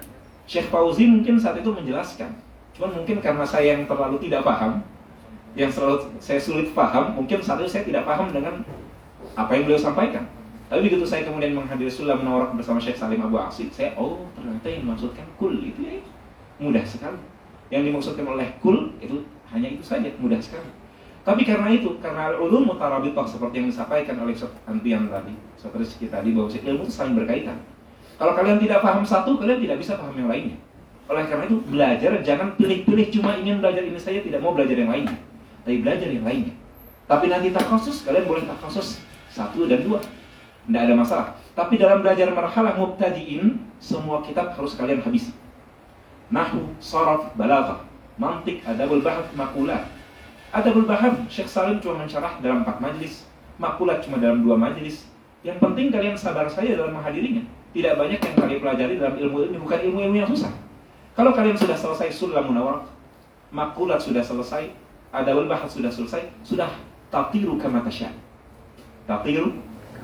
Syekh 0.46 0.70
Fauzi 0.70 1.10
mungkin 1.10 1.42
saat 1.42 1.58
itu 1.58 1.74
menjelaskan. 1.74 2.38
Cuman 2.78 3.02
mungkin 3.02 3.18
karena 3.18 3.42
saya 3.42 3.74
yang 3.74 3.90
terlalu 3.90 4.22
tidak 4.22 4.46
paham, 4.46 4.78
yang 5.58 5.70
selalu 5.70 6.14
saya 6.22 6.38
sulit 6.38 6.70
paham, 6.70 7.18
mungkin 7.18 7.42
saat 7.42 7.58
itu 7.62 7.70
saya 7.70 7.82
tidak 7.82 8.06
paham 8.06 8.30
dengan 8.30 8.62
apa 9.34 9.50
yang 9.54 9.66
beliau 9.66 9.80
sampaikan. 9.80 10.26
Tapi 10.70 10.86
begitu 10.86 11.02
saya 11.02 11.26
kemudian 11.26 11.58
menghadiri 11.58 11.90
sulam 11.90 12.22
menawarak 12.22 12.54
bersama 12.54 12.78
Syekh 12.78 12.94
Salim 12.94 13.18
Abu 13.26 13.34
Aksi, 13.34 13.66
saya 13.74 13.90
oh 13.98 14.22
ternyata 14.38 14.70
yang 14.70 14.86
dimaksudkan 14.86 15.26
kul 15.34 15.58
itu 15.58 15.82
ya 15.82 15.98
mudah 16.62 16.86
sekali. 16.86 17.18
Yang 17.74 17.90
dimaksudkan 17.90 18.26
oleh 18.26 18.54
kul 18.62 18.94
itu 19.02 19.26
hanya 19.50 19.66
itu 19.66 19.82
saja 19.82 20.06
mudah 20.22 20.38
sekali. 20.38 20.70
Tapi 21.20 21.44
karena 21.44 21.68
itu, 21.68 22.00
karena 22.00 22.32
ulum 22.38 22.72
mutarabitah 22.72 23.28
seperti 23.28 23.60
yang 23.60 23.68
disampaikan 23.68 24.16
oleh 24.24 24.32
Antian 24.64 25.04
tadi, 25.10 25.34
seperti 25.60 26.08
tadi 26.08 26.32
bahwa 26.32 26.48
ilmu 26.48 26.82
itu 26.88 26.92
saling 26.94 27.12
berkaitan. 27.12 27.60
Kalau 28.16 28.32
kalian 28.32 28.56
tidak 28.56 28.80
paham 28.80 29.04
satu, 29.04 29.36
kalian 29.36 29.60
tidak 29.60 29.76
bisa 29.84 30.00
paham 30.00 30.16
yang 30.16 30.32
lainnya. 30.32 30.56
Oleh 31.12 31.24
karena 31.28 31.44
itu, 31.44 31.60
belajar 31.68 32.12
jangan 32.24 32.56
pilih-pilih 32.56 33.06
cuma 33.12 33.36
ingin 33.36 33.60
belajar 33.60 33.84
ini 33.84 34.00
saja, 34.00 34.24
tidak 34.24 34.40
mau 34.40 34.56
belajar 34.56 34.72
yang 34.72 34.88
lainnya. 34.88 35.18
Tapi 35.66 35.84
belajar 35.84 36.08
yang 36.08 36.24
lainnya. 36.24 36.54
Tapi 37.10 37.26
nanti 37.26 37.50
tak 37.50 37.66
khusus, 37.66 38.06
kalian 38.06 38.24
boleh 38.26 38.46
tak 38.46 38.58
khusus 38.62 39.02
satu 39.30 39.66
dan 39.66 39.82
dua. 39.82 39.98
Tidak 40.66 40.80
ada 40.86 40.94
masalah. 40.94 41.26
Tapi 41.56 41.80
dalam 41.80 42.04
belajar 42.04 42.30
marhalah 42.30 42.78
mubtadi'in, 42.78 43.58
semua 43.82 44.22
kitab 44.22 44.54
harus 44.54 44.78
kalian 44.78 45.02
habisi. 45.02 45.34
Nahu, 46.30 46.70
saraf, 46.78 47.34
balaghah, 47.34 47.82
mantik, 48.14 48.62
adabul 48.62 49.02
bahar, 49.02 49.26
makulat. 49.34 49.90
Adabul 50.54 50.86
bahar, 50.86 51.14
Syekh 51.26 51.50
Salim 51.50 51.82
cuma 51.82 52.06
mensyarah 52.06 52.38
dalam 52.38 52.62
empat 52.62 52.78
majlis. 52.78 53.26
Makulat 53.58 54.06
cuma 54.06 54.22
dalam 54.22 54.46
dua 54.46 54.54
majlis. 54.54 55.10
Yang 55.42 55.58
penting 55.58 55.90
kalian 55.90 56.14
sabar 56.14 56.46
saja 56.46 56.76
dalam 56.76 56.94
menghadirinya 56.94 57.42
tidak 57.70 57.94
banyak 57.96 58.18
yang 58.18 58.34
kalian 58.34 58.60
pelajari 58.60 58.94
dalam 58.98 59.14
ilmu 59.14 59.38
ini 59.46 59.58
bukan 59.62 59.78
ilmu-ilmu 59.78 60.16
yang 60.18 60.30
susah. 60.30 60.50
Kalau 61.14 61.30
kalian 61.30 61.54
sudah 61.54 61.78
selesai 61.78 62.10
sulam 62.10 62.50
munawar, 62.50 62.86
makulat 63.54 64.02
sudah 64.02 64.22
selesai, 64.22 64.74
adabul 65.10 65.46
bahas 65.50 65.70
sudah 65.70 65.90
selesai, 65.90 66.30
sudah 66.42 66.70
tatiru 67.10 67.58
tasya. 67.58 68.10
Tatiru 69.06 69.58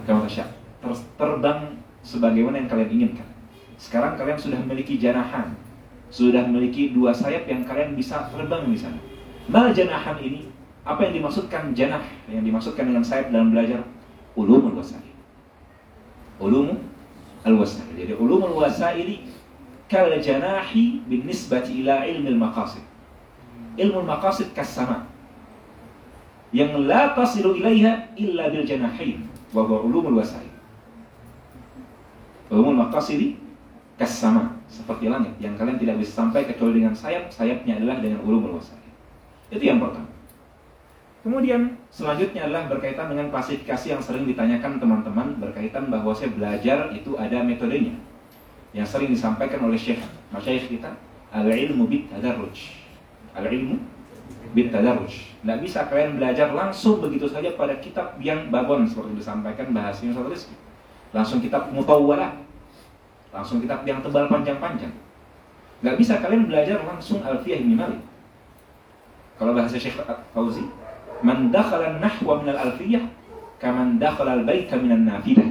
kama 0.07 0.27
tasya. 0.27 0.47
Ter 0.83 0.93
terbang 1.19 1.79
sebagaimana 2.03 2.63
yang 2.63 2.69
kalian 2.71 2.91
inginkan. 2.91 3.29
Sekarang 3.77 4.15
kalian 4.15 4.39
sudah 4.39 4.59
memiliki 4.63 4.97
janahan, 4.97 5.55
sudah 6.09 6.47
memiliki 6.47 6.95
dua 6.95 7.13
sayap 7.13 7.47
yang 7.47 7.67
kalian 7.67 7.95
bisa 7.99 8.29
terbang 8.33 8.67
di 8.69 8.79
sana. 8.79 8.99
Mal 9.47 9.71
janahan 9.71 10.19
ini, 10.19 10.51
apa 10.87 11.07
yang 11.07 11.23
dimaksudkan 11.23 11.75
janah? 11.75 12.03
Yang 12.31 12.45
dimaksudkan 12.51 12.85
dengan 12.87 13.05
sayap 13.05 13.31
dalam 13.31 13.51
belajar 13.55 13.83
ulumul 14.35 14.79
wasail. 14.79 15.07
Ulumul 16.39 16.79
al-wasail. 17.47 17.95
Jadi 17.95 18.13
ulumul 18.19 18.59
wasaili 18.59 19.31
kal 19.87 20.11
janahi 20.19 21.07
bin 21.07 21.25
nisbati 21.31 21.87
ila 21.87 22.03
ilmi 22.03 22.35
al-maqasid. 22.35 22.83
Ilmu 23.77 24.05
al-maqasid 24.05 24.57
kasama. 24.57 25.05
Yang 26.53 26.89
la 26.89 27.13
tasilu 27.13 27.57
ilaiha 27.61 28.17
illa 28.17 28.49
bil 28.49 28.65
janahin. 28.65 29.29
Wa 29.53 29.63
huwa 29.65 29.85
ulumul 29.85 30.21
wasail. 30.21 30.49
Ulumul 32.49 32.81
maqasidi 32.81 33.37
kasama. 34.01 34.57
Seperti 34.67 35.13
langit. 35.13 35.37
Yang 35.39 35.61
kalian 35.61 35.79
tidak 35.79 35.97
bisa 36.01 36.13
sampai 36.25 36.49
kecuali 36.49 36.81
dengan 36.81 36.97
sayap. 36.97 37.29
Sayapnya 37.29 37.77
adalah 37.77 38.01
dengan 38.01 38.25
ulumul 38.25 38.57
wasail. 38.57 38.89
Itu 39.53 39.63
yang 39.63 39.79
pertama. 39.79 40.09
Kemudian 41.27 41.75
selanjutnya 41.91 42.47
adalah 42.47 42.71
berkaitan 42.71 43.11
dengan 43.11 43.35
klasifikasi 43.35 43.91
yang 43.91 43.99
sering 43.99 44.31
ditanyakan 44.31 44.79
teman-teman 44.79 45.35
berkaitan 45.43 45.91
bahwa 45.91 46.15
saya 46.15 46.31
belajar 46.31 46.95
itu 46.95 47.19
ada 47.19 47.43
metodenya. 47.43 47.99
Yang 48.71 48.95
sering 48.95 49.11
disampaikan 49.11 49.59
oleh 49.67 49.75
Syekh 49.75 49.99
Masyayikh 50.31 50.79
kita, 50.79 50.95
al-ilmu 51.35 51.91
bit 51.91 52.07
tadarruj. 52.15 52.86
Al-ilmu 53.37 53.77
bit 54.57 54.73
tadarruj. 54.73 55.37
Tidak 55.45 55.59
bisa 55.61 55.85
kalian 55.87 56.17
belajar 56.17 56.51
langsung 56.57 57.05
begitu 57.05 57.29
saja 57.29 57.53
pada 57.55 57.77
kitab 57.79 58.17
yang 58.19 58.49
babon 58.49 58.89
seperti 58.89 59.21
disampaikan 59.21 59.77
bahasanya 59.77 60.17
Ustaz 60.17 60.29
Rizki. 60.33 60.57
Langsung 61.13 61.39
kitab 61.45 61.69
mutawwalah. 61.71 62.33
Langsung 63.31 63.61
kitab 63.61 63.85
yang 63.85 64.01
tebal 64.01 64.33
panjang-panjang. 64.33 64.97
Nggak 65.85 65.97
bisa 66.01 66.25
kalian 66.25 66.49
belajar 66.49 66.81
langsung 66.83 67.21
Alfiyah 67.21 67.61
Ibn 67.61 67.73
Malik. 67.77 68.03
Kalau 69.37 69.53
bahasa 69.53 69.77
Syekh 69.77 70.01
Fauzi, 70.33 70.65
Man 71.25 71.49
dakhala 71.49 71.97
nahwa 71.97 72.45
minal 72.45 72.61
alfiyah 72.61 73.09
kaman 73.57 73.97
dakhala 73.97 74.37
al-baita 74.37 74.77
minan 74.77 75.09
nafidah. 75.09 75.49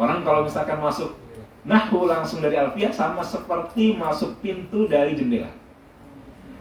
Orang 0.00 0.26
kalau 0.26 0.42
misalkan 0.48 0.80
masuk 0.80 1.14
nahwu 1.64 2.08
langsung 2.08 2.40
dari 2.40 2.56
alfiyah 2.56 2.92
sama 2.92 3.20
seperti 3.24 3.96
masuk 3.96 4.36
pintu 4.40 4.88
dari 4.88 5.16
jendela. 5.16 5.50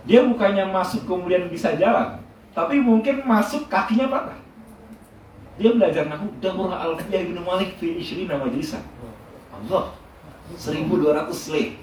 Dia 0.07 0.23
bukannya 0.25 0.67
masuk 0.71 1.05
kemudian 1.05 1.47
bisa 1.51 1.75
jalan, 1.75 2.19
tapi 2.55 2.79
mungkin 2.79 3.23
masuk 3.23 3.67
kakinya 3.67 4.07
patah. 4.11 4.39
Dia 5.59 5.75
belajar 5.75 6.07
nahwu 6.07 6.31
daurah 6.39 6.87
alfiyah 6.91 7.23
bin 7.27 7.39
Malik 7.43 7.75
fi 7.79 7.99
ishrina 7.99 8.39
majlisan. 8.39 8.83
Allah, 9.53 9.91
1200 10.55 11.31
slate. 11.35 11.75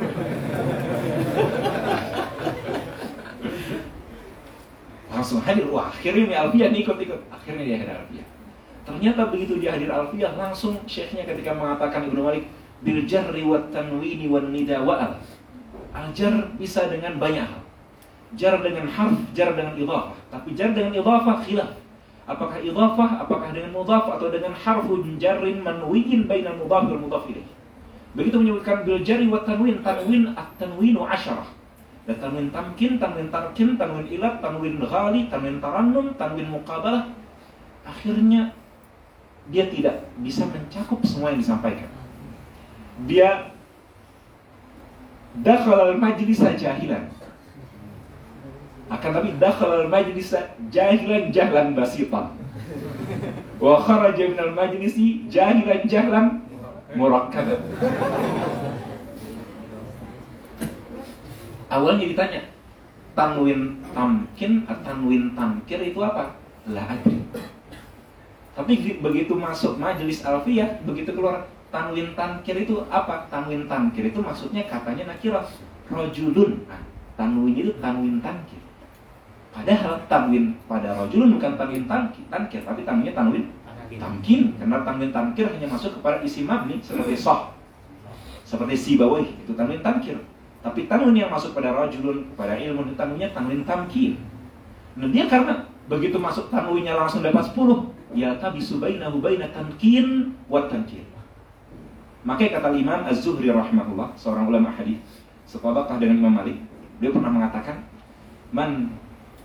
langsung 5.20 5.42
hadir 5.42 5.66
wah 5.68 5.90
akhirnya 5.90 6.24
nih 6.32 6.38
Alfiah 6.38 6.68
nih 6.70 6.80
ikut-ikut 6.86 7.20
akhirnya 7.28 7.62
dia 7.66 7.76
hadir 7.82 7.92
Alfiah 7.98 8.26
ternyata 8.86 9.22
begitu 9.28 9.52
dia 9.58 9.74
hadir 9.74 9.90
Alfiah 9.90 10.32
langsung 10.38 10.78
syekhnya 10.86 11.26
ketika 11.26 11.52
mengatakan 11.52 12.06
Ibnu 12.08 12.24
Malik 12.24 12.48
bil 12.80 13.04
jarri 13.04 13.44
wat 13.44 13.68
tanwini 13.72 14.26
wan 14.28 14.52
nida 14.52 14.80
wa 14.80 15.16
al 15.92 16.08
jar 16.14 16.32
bisa 16.56 16.88
dengan 16.88 17.20
banyak 17.20 17.44
hal 17.44 17.62
jar 18.38 18.62
dengan 18.62 18.86
harf 18.86 19.18
jar 19.34 19.52
dengan 19.52 19.74
idhafah 19.74 20.16
tapi 20.30 20.54
jar 20.54 20.70
dengan 20.70 20.94
idhafah 20.94 21.42
khilaf 21.44 21.80
Apakah 22.30 22.62
idhafah, 22.62 23.26
apakah 23.26 23.50
dengan 23.50 23.74
mudhaf 23.74 24.06
atau 24.06 24.30
dengan 24.30 24.54
harfu 24.54 25.02
jarrin 25.18 25.66
manwiyin 25.66 26.30
bainal 26.30 26.54
mudhaf 26.62 26.86
wal 26.86 27.02
mudhaf 27.02 27.26
ilaih. 27.26 27.42
Begitu 28.14 28.38
menyebutkan 28.38 28.86
bil 28.86 29.02
jari 29.02 29.26
wa 29.26 29.42
tanwin, 29.42 29.82
tanwin 29.82 30.30
at-tanwinu 30.38 31.02
asyarah. 31.10 31.50
Dan 32.06 32.16
tanwin 32.22 32.46
tamkin, 32.54 33.02
tanwin 33.02 33.34
tarkin, 33.34 33.74
tanwin 33.74 34.06
ilat, 34.06 34.38
tanwin 34.38 34.78
ghali, 34.78 35.26
tanwin 35.26 35.58
tarannum, 35.58 36.14
tanwin 36.14 36.46
muqabalah. 36.54 37.10
Akhirnya 37.82 38.54
dia 39.50 39.66
tidak 39.66 40.06
bisa 40.22 40.46
mencakup 40.46 41.02
semua 41.02 41.34
yang 41.34 41.42
disampaikan. 41.42 41.90
Dia 43.08 43.54
dakhala 45.40 45.94
al-majlis 45.94 46.42
jahilan 46.58 47.06
akan 48.90 49.10
tapi 49.14 49.30
dakhala 49.38 49.86
al-majlis 49.86 50.34
jahilan 50.74 51.30
jahlan 51.30 51.78
basitan 51.78 52.34
wa 53.62 53.78
kharaja 53.78 54.26
min 54.26 54.38
al-majlis 54.42 54.98
jahilan 55.30 55.86
jahlan 55.86 56.42
murakkaban 56.98 57.62
awalnya 61.70 62.04
ditanya 62.10 62.42
tanwin 63.14 63.78
tamkin 63.94 64.66
atau 64.66 64.82
tanwin 64.82 65.34
tamkir 65.34 65.80
itu 65.82 66.00
apa? 66.02 66.34
La 66.68 66.82
adri. 66.88 67.20
Tapi 68.54 69.00
begitu 69.00 69.32
masuk 69.38 69.80
majelis 69.80 70.20
alfiyah, 70.26 70.82
begitu 70.84 71.16
keluar 71.16 71.48
tanwin 71.70 72.12
tankir 72.18 72.56
itu 72.66 72.82
apa? 72.90 73.26
Tanwin 73.30 73.70
tankir 73.70 74.10
itu 74.10 74.18
maksudnya 74.18 74.66
katanya 74.66 75.14
nakirah 75.14 75.46
rojulun. 75.90 76.66
Nah, 76.66 76.82
tanwin 77.18 77.54
itu 77.54 77.72
tanwin 77.78 78.18
tankir. 78.22 78.60
Padahal 79.50 79.98
tanwin 80.06 80.54
pada 80.70 80.94
rojulun 80.94 81.34
bukan 81.34 81.58
tanwin 81.58 81.84
tankir, 81.90 82.22
tankir 82.30 82.62
tapi 82.62 82.86
tanwinnya 82.86 83.14
tanwin 83.18 83.50
tamkin. 83.98 84.54
Karena 84.54 84.86
tanwin 84.86 85.10
tankir 85.10 85.50
hanya 85.50 85.66
masuk 85.66 85.98
kepada 85.98 86.22
isi 86.22 86.46
mabni 86.46 86.78
seperti 86.78 87.18
soh, 87.18 87.50
seperti 88.46 88.78
si 88.78 88.92
bawah 88.94 89.18
itu 89.18 89.50
tanwin 89.58 89.82
tankir. 89.82 90.22
Tapi 90.62 90.86
tanwin 90.86 91.18
yang 91.18 91.34
masuk 91.34 91.56
pada 91.56 91.74
rojulun, 91.74 92.30
pada 92.38 92.54
ilmu 92.54 92.86
itu 92.86 92.94
tanwinnya 92.94 93.34
tanwin 93.34 93.66
tamkin. 93.66 94.22
Nah 94.94 95.10
dia 95.10 95.26
karena 95.26 95.66
begitu 95.90 96.22
masuk 96.22 96.46
tanwinnya 96.54 96.94
langsung 96.94 97.26
dapat 97.26 97.50
10, 97.50 97.90
ya 98.14 98.38
tabi 98.38 98.62
subaina 98.62 99.10
hubaina 99.10 99.50
tamkin 99.50 100.38
wa 100.46 100.70
tamkin. 100.70 101.09
Makanya 102.20 102.60
kata 102.60 102.76
Imam 102.76 103.00
Az-Zuhri 103.08 103.48
rahmatullah, 103.48 104.12
seorang 104.12 104.44
ulama 104.44 104.68
hadis, 104.76 105.00
setabaqah 105.48 105.96
dengan 105.96 106.20
Imam 106.20 106.34
Malik, 106.36 106.60
dia 107.00 107.08
pernah 107.08 107.32
mengatakan, 107.32 107.80
"Man 108.52 108.92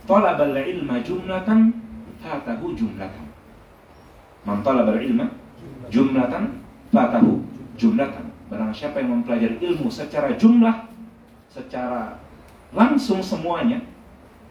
talabal 0.04 0.52
ilma 0.52 1.00
jumlatan 1.00 1.72
fatahu 2.20 2.76
jumlatan." 2.76 3.32
Man 4.44 4.60
talabal 4.60 5.00
ilma 5.00 5.32
jumlatan 5.88 6.60
fatahu 6.92 7.48
jumlatan. 7.80 8.28
Barang 8.52 8.76
siapa 8.76 9.00
yang 9.00 9.24
mempelajari 9.24 9.56
ilmu 9.58 9.88
secara 9.88 10.36
jumlah, 10.36 10.92
secara 11.48 12.20
langsung 12.76 13.24
semuanya, 13.24 13.80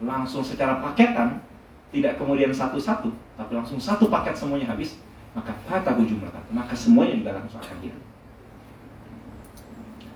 langsung 0.00 0.40
secara 0.40 0.80
paketan, 0.80 1.44
tidak 1.92 2.16
kemudian 2.16 2.50
satu-satu, 2.50 3.12
tapi 3.36 3.52
langsung 3.52 3.78
satu 3.78 4.08
paket 4.08 4.34
semuanya 4.34 4.72
habis, 4.72 4.98
maka 5.36 5.52
fatahu 5.68 6.08
jumlatan. 6.08 6.42
Maka 6.50 6.72
semuanya 6.72 7.20
juga 7.20 7.32
langsung 7.36 7.60
akan 7.60 7.78
hilang. 7.84 8.13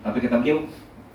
Tapi 0.03 0.19
kata 0.23 0.41
beliau, 0.41 0.63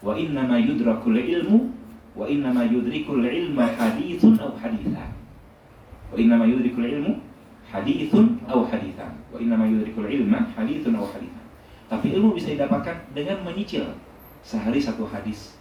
wa 0.04 0.14
inna 0.16 0.44
ma 0.44 0.60
yudrakul 0.60 1.16
ilmu 1.16 1.72
wa 2.14 2.30
inna 2.30 2.54
ma 2.54 2.62
yudrikul 2.68 3.26
ilma 3.26 3.66
hadithun 3.74 4.38
aw 4.38 4.54
hadithan. 4.60 5.10
Wa 6.14 6.16
inna 6.20 6.36
ma 6.38 6.46
yudrikul 6.46 6.86
ilmu 6.86 7.18
hadithun 7.72 8.38
aw 8.46 8.62
hadithan. 8.70 9.12
Wa 9.34 9.38
inna 9.42 9.56
ma 9.58 9.66
yudrikul 9.66 10.06
ilma 10.06 10.46
hadithun 10.54 10.94
aw 10.94 11.06
hadithan. 11.10 11.46
Tapi 11.90 12.14
ilmu 12.14 12.38
bisa 12.38 12.54
didapatkan 12.54 13.14
dengan 13.18 13.42
menyicil 13.42 13.86
sehari 14.44 14.78
satu 14.78 15.08
hadis, 15.10 15.58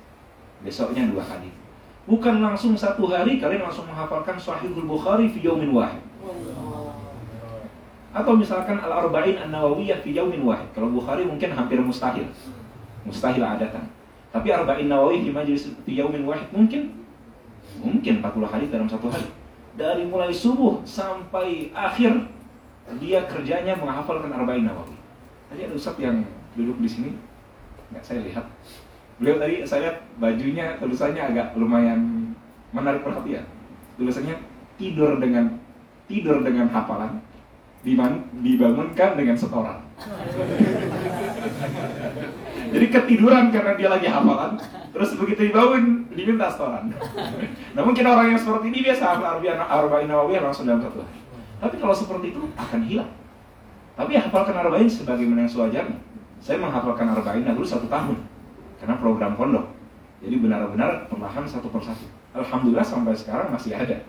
besoknya 0.61 1.09
dua 1.09 1.25
hadis. 1.25 1.55
Bukan 2.03 2.43
langsung 2.43 2.75
satu 2.75 3.07
hari 3.07 3.39
kalian 3.39 3.63
langsung 3.63 3.87
menghafalkan 3.87 4.35
Sahihul 4.35 4.91
Bukhari 4.91 5.31
fi 5.31 5.39
yaumin 5.39 5.71
wahid. 5.71 6.03
Atau 8.13 8.35
misalkan 8.37 8.83
Al-Arba'in 8.83 9.39
An-Nawawiyah 9.39 10.03
fi 10.03 10.11
yaumin 10.11 10.43
wahid. 10.43 10.67
Kalau 10.75 10.91
Bukhari 10.91 11.23
mungkin 11.23 11.55
hampir 11.55 11.79
mustahil 11.79 12.27
mustahil 13.07 13.43
adatan. 13.43 13.85
Tapi 14.33 14.49
arba'in 14.49 14.89
nawawi 14.89 15.29
di 15.29 15.31
majlis 15.31 15.69
fi 15.85 15.93
yaumin 16.01 16.25
wahid 16.25 16.49
mungkin 16.51 17.05
mungkin 17.85 18.25
40 18.25 18.49
hari 18.49 18.65
dalam 18.73 18.89
satu 18.89 19.13
hari. 19.13 19.29
Dari 19.77 20.05
mulai 20.09 20.33
subuh 20.33 20.81
sampai 20.85 21.73
akhir 21.73 22.29
dia 23.01 23.25
kerjanya 23.29 23.77
menghafalkan 23.77 24.33
arba'in 24.33 24.65
nawawi. 24.65 24.97
Tadi 25.53 25.69
ada 25.69 25.75
ustaz 25.77 26.01
yang 26.01 26.25
duduk 26.57 26.81
di 26.81 26.89
sini 26.89 27.11
nggak 27.93 28.05
saya 28.05 28.25
lihat. 28.25 28.47
Beliau 29.21 29.37
tadi 29.37 29.61
saya 29.69 29.81
lihat 29.85 29.99
bajunya 30.17 30.81
tulisannya 30.81 31.23
agak 31.23 31.53
lumayan 31.61 32.33
menarik 32.73 33.05
perhatian. 33.05 33.45
Tulisannya 34.01 34.41
tidur 34.81 35.21
dengan 35.21 35.61
tidur 36.09 36.41
dengan 36.41 36.73
hafalan 36.73 37.21
dibangunkan 37.85 39.11
dengan 39.19 39.37
setoran. 39.37 39.82
Jadi 42.73 42.87
ketiduran 42.89 43.53
karena 43.53 43.73
dia 43.77 43.89
lagi 43.93 44.09
hafalan, 44.09 44.57
terus 44.91 45.13
begitu 45.21 45.53
dibangun 45.53 46.09
diminta 46.09 46.49
setoran. 46.49 46.89
Namun 47.77 47.93
kita 47.93 48.09
orang 48.17 48.33
yang 48.33 48.41
seperti 48.41 48.73
ini 48.73 48.79
biasa 48.81 49.03
hafal 49.13 49.39
Arba'in 49.39 49.61
Arba'in 49.61 50.09
Nawawiyah 50.09 50.43
langsung 50.49 50.65
dalam 50.65 50.81
satu 50.81 51.05
hari. 51.05 51.21
Tapi 51.61 51.75
kalau 51.79 51.95
seperti 51.95 52.33
itu 52.33 52.43
akan 52.57 52.81
hilang. 52.89 53.13
Tapi 53.93 54.13
hafalkan 54.17 54.57
Arba'in 54.57 54.89
sebagaimana 54.89 55.45
yang 55.45 55.53
sewajarnya. 55.53 55.99
Saya 56.41 56.59
menghafalkan 56.59 57.13
Arba'in 57.13 57.45
dulu 57.45 57.67
satu 57.69 57.87
tahun 57.87 58.17
karena 58.81 58.97
program 58.99 59.37
pondok. 59.37 59.69
Jadi 60.25 60.37
benar-benar 60.41 61.07
perlahan 61.13 61.45
satu 61.45 61.69
persatu. 61.69 62.09
Alhamdulillah 62.33 62.87
sampai 62.87 63.13
sekarang 63.13 63.53
masih 63.53 63.77
ada. 63.77 64.01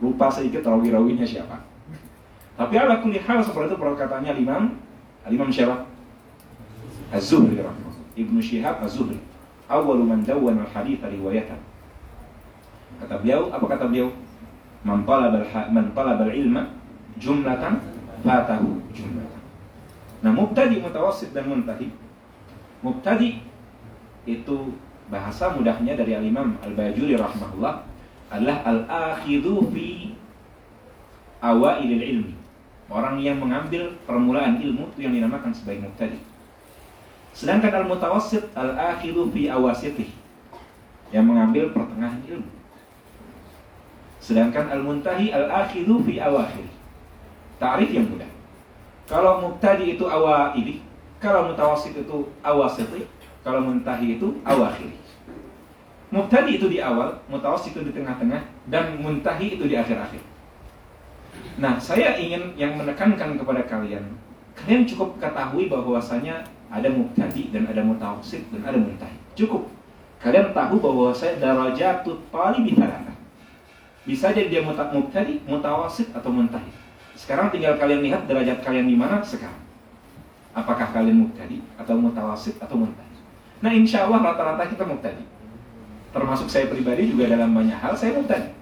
Lupa 0.00 0.32
sedikit 0.32 0.64
rawi-rawinya 0.64 1.28
siapa. 1.28 1.60
Tapi 2.56 2.74
ala 2.80 3.04
kulli 3.04 3.20
hal 3.20 3.44
seperti 3.44 3.74
itu 3.74 3.76
perkataannya 3.76 4.32
Imam 4.40 4.80
Imam 5.30 5.50
siapa? 5.50 5.86
Az-Zuhri 7.10 7.62
Ibnu 8.16 8.38
Syihab 8.42 8.82
Az-Zuhri 8.82 9.18
Awalu 9.66 10.06
man 10.06 10.22
dawwan 10.22 10.62
al-hadith 10.62 11.02
riwayatan 11.02 11.58
Kata 12.96 13.20
beliau, 13.20 13.52
apa 13.52 13.64
kata 13.66 13.84
beliau? 13.92 14.08
Man 14.86 15.02
talab 15.04 15.42
man 15.74 15.90
talab 15.92 16.22
al-ilma 16.22 16.70
jumlatan 17.18 17.82
fatahu. 18.24 18.80
Nah, 20.24 20.32
dan 20.32 20.72
itu 24.26 24.56
bahasa 25.06 25.54
mudahnya 25.54 25.94
dari 25.94 26.18
al-Imam 26.18 26.58
Al-Bajuri 26.64 27.14
rahimahullah 27.14 27.86
adalah 28.26 28.58
al-akhidhu 28.66 29.70
fi 29.70 30.16
awailil 31.38 32.02
ilmi. 32.02 32.34
Orang 32.86 33.18
yang 33.18 33.42
mengambil 33.42 33.98
permulaan 34.06 34.62
ilmu 34.62 34.94
itu 34.94 35.06
yang 35.06 35.14
dinamakan 35.14 35.50
sebagai 35.50 35.90
mubtadi. 35.90 36.22
Sedangkan 37.34 37.82
al-mutawassit 37.82 38.48
al-akhiru 38.54 39.28
fi 39.34 39.50
awasitih 39.50 40.08
yang 41.10 41.26
mengambil 41.26 41.74
pertengahan 41.74 42.22
ilmu. 42.30 42.50
Sedangkan 44.22 44.70
al-muntahi 44.70 45.34
al-akhiru 45.34 46.02
fi 46.06 46.22
awakhir. 46.22 46.66
Ta'rif 47.58 47.90
yang 47.90 48.06
mudah. 48.06 48.30
Kalau 49.06 49.38
mubtadi 49.38 49.94
itu 49.94 50.04
awaili, 50.06 50.82
kalau 51.22 51.50
mutawassit 51.50 51.94
itu 51.94 52.26
awasitih, 52.42 53.06
kalau 53.46 53.62
muntahi 53.62 54.18
itu 54.18 54.42
awakhir. 54.42 54.90
Mubtadi 56.10 56.58
itu 56.58 56.66
di 56.66 56.78
awal, 56.82 57.18
mutawassit 57.30 57.74
itu 57.74 57.86
di 57.86 57.92
tengah-tengah, 57.94 58.42
dan 58.66 58.98
muntahi 58.98 59.58
itu 59.58 59.64
di 59.66 59.78
akhir-akhir. 59.78 60.22
Nah, 61.56 61.80
saya 61.80 62.20
ingin 62.20 62.52
yang 62.60 62.76
menekankan 62.76 63.40
kepada 63.40 63.64
kalian, 63.64 64.04
kalian 64.52 64.84
cukup 64.84 65.16
ketahui 65.16 65.72
bahwasanya 65.72 66.44
ada 66.68 66.88
mubtadi 66.92 67.48
dan 67.48 67.64
ada 67.64 67.80
mutawassit 67.80 68.44
dan 68.52 68.60
ada 68.60 68.76
muntahi. 68.76 69.16
Cukup. 69.32 69.72
Kalian 70.20 70.52
tahu 70.52 70.76
bahwa 70.84 71.16
saya 71.16 71.40
darajatut 71.40 72.28
talibi 72.28 72.76
thalatha. 72.76 73.12
Bisa 74.04 74.36
jadi 74.36 74.52
dia 74.52 74.62
mubtadi, 74.68 75.40
mutawassit 75.48 76.12
atau 76.12 76.28
muntahi. 76.28 76.68
Sekarang 77.16 77.48
tinggal 77.48 77.80
kalian 77.80 78.04
lihat 78.04 78.28
derajat 78.28 78.60
kalian 78.60 78.92
di 78.92 78.96
mana 78.96 79.24
sekarang. 79.24 79.64
Apakah 80.52 80.92
kalian 80.92 81.24
mubtadi 81.24 81.64
atau 81.80 81.96
mutawassit 81.96 82.60
atau 82.60 82.76
muntahi? 82.76 83.12
Nah, 83.64 83.72
insya 83.72 84.04
Allah 84.04 84.20
rata-rata 84.20 84.68
kita 84.68 84.84
mubtadi. 84.84 85.24
Termasuk 86.12 86.52
saya 86.52 86.68
pribadi 86.68 87.12
juga 87.12 87.32
dalam 87.32 87.56
banyak 87.56 87.76
hal 87.80 87.96
saya 87.96 88.12
mubtadi. 88.12 88.52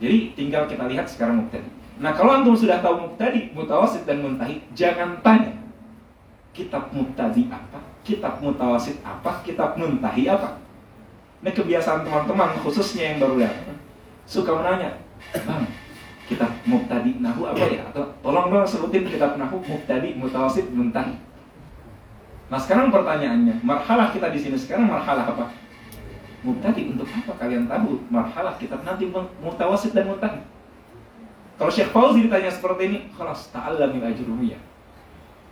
Jadi 0.00 0.18
tinggal 0.32 0.64
kita 0.64 0.88
lihat 0.88 1.04
sekarang 1.04 1.44
mubtadi. 1.44 1.77
Nah, 1.98 2.14
kalau 2.14 2.30
antum 2.38 2.54
sudah 2.54 2.78
tahu 2.78 3.10
mubtadi, 3.10 3.50
mutawasid 3.50 4.06
dan 4.06 4.22
muntahi, 4.22 4.62
jangan 4.70 5.18
tanya 5.18 5.50
kitab 6.54 6.90
mubtadi 6.94 7.50
apa, 7.50 7.78
kitab 8.06 8.38
mutawasid 8.38 9.02
apa, 9.02 9.42
kitab 9.42 9.74
muntahi 9.74 10.30
apa. 10.30 10.62
Ini 11.42 11.54
kebiasaan 11.54 12.02
teman-teman 12.02 12.58
khususnya 12.62 13.14
yang 13.14 13.22
baru 13.22 13.46
datang 13.46 13.78
suka 14.26 14.50
menanya, 14.58 14.90
"Bang, 15.46 15.70
kitab 16.28 16.50
mubtadi 16.68 17.18
nahu 17.18 17.48
apa 17.48 17.64
ya? 17.64 17.88
Atau 17.88 18.04
tolong 18.20 18.52
dong 18.52 18.68
sebutin 18.68 19.08
kitab 19.08 19.40
nahu 19.40 19.62
mubtadi 19.64 20.12
mutawasid 20.18 20.68
muntahi. 20.68 21.16
Nah 22.52 22.60
sekarang 22.60 22.92
pertanyaannya, 22.92 23.64
marhalah 23.64 24.12
kita 24.12 24.28
di 24.28 24.38
sini 24.38 24.56
sekarang 24.60 24.86
marhalah 24.86 25.30
apa? 25.30 25.48
Mubtadi 26.44 26.94
untuk 26.94 27.08
apa 27.08 27.32
kalian 27.40 27.66
tahu 27.66 28.02
marhalah 28.12 28.54
kitab 28.60 28.84
nanti 28.84 29.08
mutawasid 29.40 29.96
dan 29.96 30.12
muntahi? 30.12 30.38
Kalau 31.58 31.74
Syekh 31.74 31.90
Fauzi 31.90 32.22
ditanya 32.22 32.54
seperti 32.54 32.82
ini, 32.86 32.98
khalas 33.18 33.50
ta'allam 33.50 33.98
min 33.98 34.02
ajrumiyah. 34.06 34.62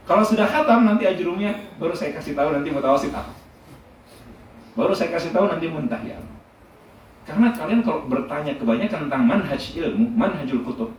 Kalau 0.07 0.23
sudah 0.23 0.47
khatam 0.47 0.87
nanti 0.87 1.03
ajrumiyah 1.03 1.83
baru 1.83 1.90
saya 1.90 2.14
kasih 2.14 2.38
tahu 2.38 2.55
nanti 2.55 2.71
mutawasid 2.71 3.11
apa. 3.11 3.35
Baru 4.79 4.95
saya 4.95 5.11
kasih 5.11 5.35
tahu 5.35 5.51
nanti 5.51 5.66
muntahi 5.66 6.14
apa. 6.14 6.33
Karena 7.27 7.51
kalian 7.51 7.83
kalau 7.83 8.07
bertanya 8.07 8.55
kebanyakan 8.55 9.11
tentang 9.11 9.23
manhaj 9.27 9.59
ilmu, 9.75 10.14
manhajul 10.14 10.62
kutub, 10.62 10.95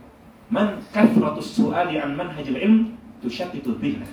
man 0.52 0.76
kathratus 0.92 1.56
su'ali 1.56 1.96
an 1.96 2.12
manhajil 2.12 2.60
ilm 2.60 3.00
tusyatitu 3.24 3.80
dhihna. 3.80 4.04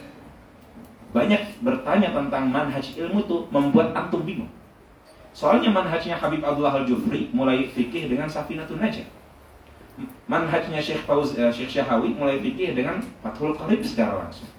Banyak 1.12 1.60
bertanya 1.60 2.16
tentang 2.16 2.48
manhaj 2.48 2.96
ilmu 2.96 3.20
itu 3.28 3.38
membuat 3.52 3.92
antum 3.92 4.24
bingung. 4.24 4.48
Soalnya 5.36 5.76
manhajnya 5.76 6.16
Habib 6.16 6.40
Abdullah 6.40 6.80
Al-Jufri 6.80 7.36
mulai 7.36 7.68
fikih 7.68 8.08
dengan 8.08 8.32
Safinatun 8.32 8.80
Najah. 8.80 9.04
Manhajnya 10.28 10.84
Syekh 10.84 11.08
Fauz, 11.08 11.40
uh, 11.40 11.48
Syekh 11.54 11.80
Syahawi 11.80 12.12
mulai 12.20 12.44
fikih 12.44 12.76
dengan 12.76 13.00
Fathul 13.24 13.56
Qarib 13.56 13.80
secara 13.80 14.28
langsung. 14.28 14.52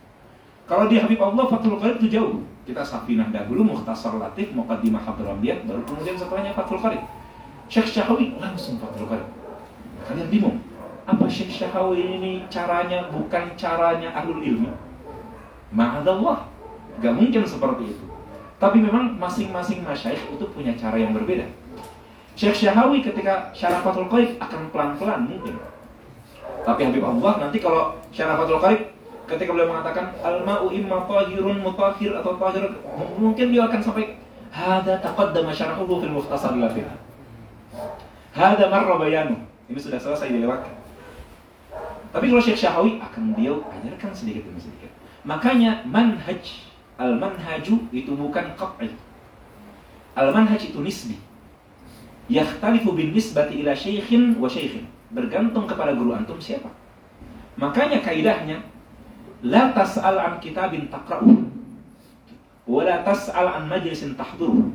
Kalau 0.64 0.88
di 0.88 0.96
Habib 0.96 1.20
Allah 1.20 1.44
Fathul 1.44 1.77
Qarib 1.77 2.01
itu 2.01 2.16
jauh. 2.16 2.40
Kita 2.66 2.83
Safinah 2.83 3.31
dahulu, 3.31 3.62
Mukhtasar 3.62 4.18
Latif, 4.18 4.51
Muqaddimah 4.51 4.99
Hadramiyat, 4.99 5.62
baru 5.68 5.87
kemudian 5.87 6.18
setelahnya 6.18 6.57
Fathul 6.57 6.81
Qarib. 6.81 7.05
Syekh 7.68 7.87
Syahawi 7.92 8.35
langsung 8.40 8.81
Fathul 8.81 9.07
Qarib. 9.07 9.29
Kalian 10.09 10.29
bingung, 10.33 10.57
apa 11.07 11.25
Syekh 11.31 11.53
Syahawi 11.53 12.18
ini 12.18 12.33
caranya 12.51 13.07
bukan 13.12 13.55
caranya 13.55 14.11
ahlul 14.16 14.42
ilmi? 14.42 14.72
Ma'adallah, 15.70 16.49
gak 16.99 17.14
mungkin 17.14 17.44
seperti 17.44 17.92
itu. 17.92 18.07
Tapi 18.57 18.81
memang 18.81 19.20
masing-masing 19.20 19.85
masyaikh 19.85 20.33
itu 20.33 20.44
punya 20.51 20.72
cara 20.75 20.96
yang 20.96 21.12
berbeda. 21.12 21.44
Syekh 22.37 22.68
Syahawi 22.68 23.01
ketika 23.01 23.49
Syarafatul 23.57 24.12
Qarib 24.12 24.37
akan 24.37 24.68
pelan-pelan 24.68 25.25
mungkin. 25.25 25.57
Tapi 26.68 26.81
Habib 26.85 27.01
Allah 27.01 27.33
nanti 27.49 27.59
kalau 27.64 27.96
Syarafatul 28.12 28.61
Qarib 28.61 28.92
ketika 29.25 29.51
beliau 29.57 29.72
mengatakan 29.72 30.12
al-ma'u 30.20 30.68
imma 30.68 31.09
tahirun 31.09 31.64
mutahhir 31.64 32.12
atau 32.12 32.37
tahir 32.37 32.77
mungkin 33.16 33.51
dia 33.51 33.64
akan 33.64 33.81
sampai 33.81 34.20
hada 34.53 35.01
taqaddama 35.03 35.51
syarahuhu 35.51 36.05
fil 36.05 36.12
mukhtasar 36.12 36.53
latif. 36.61 36.85
Hada 38.37 38.68
marra 38.68 39.01
bayanu. 39.01 39.40
Ini 39.66 39.81
sudah 39.81 39.99
selesai 39.99 40.29
dilewatkan. 40.29 40.77
Tapi 42.12 42.33
kalau 42.33 42.42
Syekh 42.44 42.61
Syahawi 42.61 43.01
akan 43.01 43.33
beliau 43.33 43.64
ajarkan 43.81 44.12
sedikit 44.12 44.44
demi 44.44 44.61
sedikit. 44.61 44.92
Makanya 45.25 45.83
manhaj 45.88 46.68
al-manhaju 47.01 47.75
itu 47.90 48.12
bukan 48.12 48.53
qat'i. 48.61 48.92
Al-manhaj 50.14 50.61
itu 50.68 50.79
nisbi. 50.85 51.16
Yakhtalifu 52.26 52.90
bin 52.94 53.14
nisbati 53.14 53.62
ila 53.62 53.76
syekhin 53.76 54.34
wa 54.38 54.50
syekhin. 54.50 54.86
Bergantung 55.14 55.70
kepada 55.70 55.94
guru 55.94 56.14
antum 56.14 56.42
siapa. 56.42 56.68
Makanya 57.56 58.02
kaidahnya 58.02 58.60
la 59.46 59.70
tas'al 59.70 60.18
an 60.18 60.42
kitabin 60.42 60.90
taqra'u 60.90 61.46
wa 62.66 62.82
la 62.82 63.06
tas'al 63.06 63.46
an 63.46 63.70
majlisin 63.70 64.18
tahduru 64.18 64.74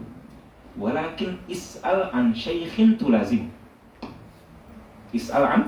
walakin 0.79 1.35
is'al 1.51 2.07
an 2.15 2.31
syekhin 2.31 2.95
tulazim 2.95 3.51
is'al 5.11 5.43
an 5.43 5.61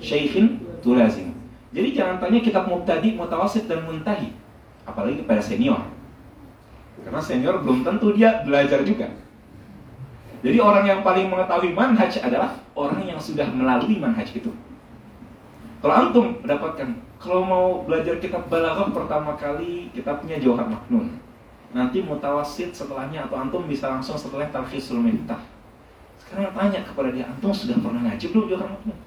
syekhin 0.00 0.64
tulazim 0.80 1.36
jadi 1.68 1.92
jangan 1.92 2.16
tanya 2.16 2.40
kitab 2.40 2.64
mubtadi, 2.64 3.12
mutawasid 3.12 3.68
dan 3.68 3.84
muntahi 3.84 4.32
apalagi 4.88 5.20
kepada 5.20 5.44
senior 5.44 5.84
karena 7.04 7.20
senior 7.20 7.60
belum 7.60 7.84
tentu 7.84 8.16
dia 8.16 8.40
belajar 8.40 8.80
juga 8.88 9.12
jadi 10.44 10.58
orang 10.62 10.84
yang 10.86 11.00
paling 11.02 11.26
mengetahui 11.26 11.74
manhaj 11.74 12.12
adalah 12.22 12.54
orang 12.78 13.02
yang 13.04 13.18
sudah 13.18 13.46
melalui 13.50 13.98
manhaj 13.98 14.30
itu 14.34 14.50
kalau 15.78 15.94
antum 15.94 16.26
mendapatkan 16.42 16.88
kalau 17.18 17.42
mau 17.42 17.66
belajar 17.82 18.18
kitab 18.22 18.46
balaghah 18.46 18.90
pertama 18.94 19.34
kali 19.34 19.90
kitabnya 19.90 20.38
Jauhar 20.38 20.70
Maknun 20.70 21.28
nanti 21.72 22.00
mutawasid 22.00 22.72
setelahnya 22.72 23.28
atau 23.28 23.36
antum 23.36 23.68
bisa 23.68 23.92
langsung 23.92 24.16
setelah 24.16 24.48
talkhisul 24.48 25.04
miftah. 25.04 25.40
Sekarang 26.16 26.52
tanya 26.52 26.80
kepada 26.84 27.12
dia, 27.12 27.28
antum 27.28 27.52
sudah 27.52 27.76
pernah 27.80 28.00
ngaji 28.08 28.26
belum 28.32 28.46
Johar 28.48 28.68
Maknun? 28.68 28.98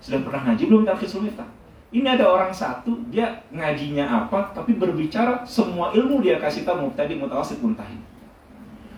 Sudah 0.00 0.20
pernah 0.20 0.40
ngaji 0.52 0.62
belum 0.68 0.82
talkhisul 0.84 1.24
miftah? 1.24 1.48
Ini 1.94 2.18
ada 2.18 2.28
orang 2.28 2.52
satu, 2.52 2.92
dia 3.08 3.40
ngajinya 3.48 4.04
apa, 4.04 4.52
tapi 4.52 4.76
berbicara 4.76 5.46
semua 5.48 5.94
ilmu 5.96 6.20
dia 6.20 6.36
kasih 6.36 6.66
tahu 6.66 6.92
tadi 6.92 7.16
mutawasid 7.16 7.62
muntahin. 7.62 8.02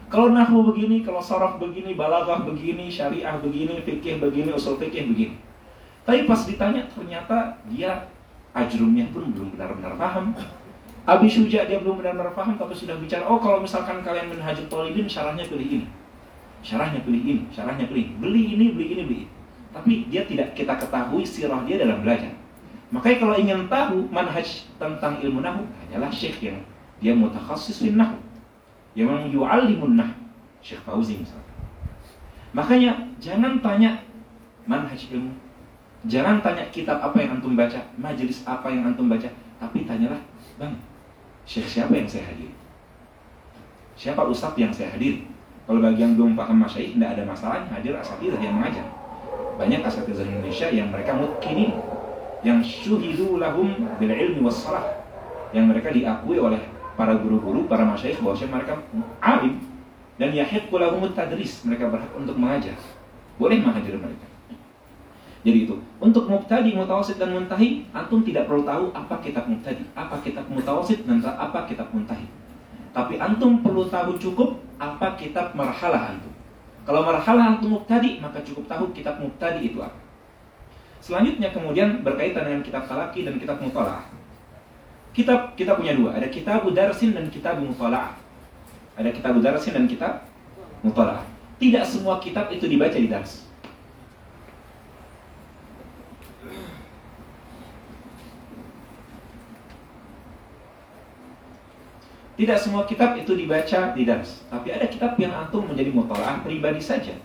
Kalau 0.08 0.32
nahwu 0.32 0.72
begini, 0.72 1.04
kalau 1.04 1.20
sorof 1.20 1.60
begini, 1.60 1.92
balaghah 1.92 2.48
begini, 2.48 2.88
syariah 2.88 3.36
begini, 3.40 3.84
fikih 3.84 4.16
begini, 4.16 4.56
usul 4.56 4.80
fikih 4.80 5.04
begini. 5.12 5.36
Tapi 6.08 6.24
pas 6.24 6.40
ditanya 6.48 6.88
ternyata 6.88 7.60
dia 7.68 8.08
ajrumnya 8.56 9.12
pun 9.12 9.28
belum 9.28 9.52
benar-benar 9.52 9.92
paham 10.00 10.32
Abi 11.08 11.24
Syuja 11.24 11.64
dia 11.64 11.80
belum 11.80 12.04
benar-benar 12.04 12.36
paham 12.36 12.60
tapi 12.60 12.76
sudah 12.76 12.92
bicara, 13.00 13.24
oh 13.24 13.40
kalau 13.40 13.64
misalkan 13.64 14.04
kalian 14.04 14.28
menhajut 14.28 14.68
tolibin 14.68 15.08
syarahnya 15.08 15.48
pilih 15.48 15.80
ini. 15.80 15.86
Syarahnya 16.60 17.00
pilih 17.00 17.22
ini, 17.24 17.42
syarahnya 17.48 17.88
pilih 17.88 18.12
ini. 18.12 18.14
Beli 18.20 18.42
ini, 18.52 18.66
beli 18.76 18.86
ini, 18.92 19.02
beli 19.08 19.18
ini. 19.24 19.28
Tapi 19.72 20.04
dia 20.12 20.28
tidak 20.28 20.52
kita 20.52 20.76
ketahui 20.76 21.24
sirah 21.24 21.64
dia 21.64 21.80
dalam 21.80 22.04
belajar. 22.04 22.28
Makanya 22.92 23.16
kalau 23.24 23.34
ingin 23.40 23.60
tahu 23.72 24.04
manhaj 24.12 24.68
tentang 24.76 25.16
ilmu 25.24 25.40
nahu, 25.40 25.64
hanyalah 25.88 26.12
syekh 26.12 26.44
yang 26.44 26.60
dia 27.00 27.16
mutakhasis 27.16 27.80
fin 27.80 27.96
nahu. 27.96 28.16
Yang 28.98 29.06
memang 29.06 29.26
yu'allimun 29.30 29.94
nahu. 29.94 30.14
Syekh 30.58 30.82
Fauzi 30.82 31.22
misalnya. 31.22 31.54
Makanya 32.50 32.90
jangan 33.22 33.62
tanya 33.62 34.02
manhaj 34.66 34.98
ilmu. 35.14 35.30
Jangan 36.10 36.42
tanya 36.42 36.66
kitab 36.74 36.98
apa 36.98 37.14
yang 37.22 37.38
antum 37.38 37.54
baca, 37.54 37.78
majelis 37.94 38.42
apa 38.42 38.66
yang 38.70 38.90
antum 38.90 39.06
baca, 39.06 39.30
tapi 39.58 39.86
tanyalah, 39.86 40.18
Bang, 40.58 40.78
Syekh 41.46 41.66
siapa 41.66 41.94
yang 41.94 42.06
saya 42.10 42.26
hadiri? 42.26 42.54
Siapa 43.98 44.22
ustadz 44.26 44.58
yang 44.58 44.70
saya 44.70 44.94
hadiri? 44.94 45.26
Kalau 45.66 45.82
bagi 45.82 46.00
yang 46.00 46.14
belum 46.14 46.38
paham 46.38 46.62
masyaih, 46.64 46.94
tidak 46.96 47.18
ada 47.18 47.22
masalah 47.26 47.66
hadir 47.66 47.92
asatidah 47.98 48.40
yang 48.40 48.56
mengajar. 48.56 48.86
Banyak 49.58 49.82
asatidah 49.84 50.22
Indonesia 50.22 50.70
yang 50.70 50.88
mereka 50.94 51.18
mutkinin, 51.18 51.76
yang 52.46 52.62
syuhidu 52.62 53.42
lahum 53.42 53.74
bil 53.98 54.10
ilmi 54.14 54.40
wassalah, 54.42 55.02
yang 55.50 55.66
mereka 55.66 55.90
diakui 55.90 56.38
oleh 56.38 56.62
para 56.98 57.14
guru-guru, 57.14 57.70
para 57.70 57.86
masyaih 57.86 58.18
bahwa 58.18 58.34
mereka 58.58 58.74
alim 59.22 59.62
dan 60.18 60.34
yahiqqu 60.34 60.74
lahum 60.74 61.06
tadris, 61.14 61.62
mereka 61.62 61.86
berhak 61.86 62.10
untuk 62.18 62.34
mengajar. 62.34 62.74
Boleh 63.38 63.62
mengajar 63.62 63.94
mereka. 63.94 64.26
Jadi 65.46 65.70
itu, 65.70 65.78
untuk 66.02 66.26
mubtadi, 66.26 66.74
mutawasid 66.74 67.22
dan 67.22 67.30
muntahi, 67.30 67.86
antum 67.94 68.26
tidak 68.26 68.50
perlu 68.50 68.66
tahu 68.66 68.90
apa 68.90 69.22
kitab 69.22 69.46
mubtadi, 69.46 69.86
apa 69.94 70.18
kitab 70.26 70.50
mutawasid 70.50 71.06
dan 71.06 71.22
apa 71.22 71.62
kitab 71.70 71.86
muntahi. 71.94 72.26
Tapi 72.90 73.14
antum 73.22 73.62
perlu 73.62 73.86
tahu 73.86 74.18
cukup 74.18 74.58
apa 74.82 75.14
kitab 75.14 75.54
marhalah 75.54 76.10
antum. 76.10 76.34
Kalau 76.82 77.06
marhalah 77.06 77.54
antum 77.54 77.78
mubtadi, 77.78 78.18
maka 78.18 78.42
cukup 78.42 78.66
tahu 78.66 78.90
kitab 78.90 79.22
mubtadi 79.22 79.70
itu 79.70 79.78
apa. 79.78 80.02
Selanjutnya 80.98 81.54
kemudian 81.54 82.02
berkaitan 82.02 82.42
dengan 82.42 82.66
kitab 82.66 82.90
talaki 82.90 83.22
dan 83.22 83.38
kitab 83.38 83.62
mutalaah. 83.62 84.17
Kitab 85.18 85.58
kita 85.58 85.74
punya 85.74 85.98
dua, 85.98 86.14
ada 86.14 86.30
kitab 86.30 86.62
darsin 86.70 87.10
dan 87.10 87.26
kitab 87.26 87.58
mutalaah. 87.58 88.14
Ada 88.94 89.10
kitab 89.10 89.34
darsin 89.42 89.74
dan 89.74 89.90
kitab 89.90 90.22
mutalaah. 90.78 91.26
Tidak 91.58 91.82
semua 91.82 92.22
kitab 92.22 92.54
itu 92.54 92.70
dibaca 92.70 92.94
di 92.94 93.10
dars. 93.10 93.42
Tidak 102.38 102.58
semua 102.62 102.86
kitab 102.86 103.18
itu 103.18 103.34
dibaca 103.34 103.80
di 103.98 104.06
dars, 104.06 104.46
tapi 104.46 104.70
ada 104.70 104.86
kitab 104.86 105.18
yang 105.18 105.34
antum 105.34 105.66
menjadi 105.66 105.90
mutalaah 105.90 106.46
pribadi 106.46 106.78
saja. 106.78 107.18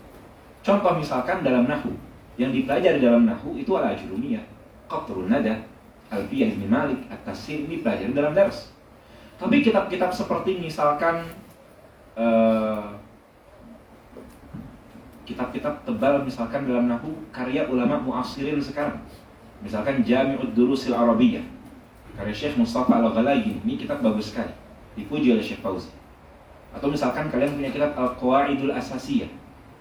Contoh 0.66 0.98
misalkan 0.98 1.46
dalam 1.46 1.70
nahu, 1.70 1.94
yang 2.42 2.50
dipelajari 2.50 2.98
dalam 2.98 3.30
nahu 3.30 3.54
itu 3.54 3.70
al 3.78 3.94
ajrumiyah, 3.94 4.42
qatrun 4.90 5.30
nada, 5.30 5.62
alfiyah 6.14 6.54
bin 6.54 6.70
malik, 6.70 7.02
at-tasir 7.10 7.66
ini 7.66 7.82
dipelajari 7.82 8.14
dalam 8.14 8.38
dars. 8.38 8.70
Tapi 9.42 9.66
kitab-kitab 9.66 10.14
seperti 10.14 10.62
misalkan 10.62 11.26
uh, 12.16 12.96
kitab-kitab 15.26 15.84
tebal 15.84 16.22
misalkan 16.22 16.70
dalam 16.70 16.86
nahu 16.86 17.12
karya 17.34 17.66
ulama 17.66 17.98
muasirin 17.98 18.62
sekarang. 18.62 19.02
Misalkan 19.64 20.04
Jami'ud 20.04 20.54
Durusil 20.54 20.94
Arabiyah 20.94 21.44
karya 22.14 22.36
Syekh 22.36 22.56
Mustafa 22.62 23.00
Al-Ghalagi. 23.00 23.64
Ini 23.66 23.74
kitab 23.80 24.06
bagus 24.06 24.30
sekali 24.32 24.54
dipuji 24.94 25.34
oleh 25.34 25.42
Syekh 25.42 25.66
Fauzi. 25.66 25.90
Atau 26.74 26.90
misalkan 26.90 27.30
kalian 27.34 27.58
punya 27.58 27.70
kitab 27.74 27.98
Al-Qawaidul 27.98 28.74
Asasiyah 28.74 29.30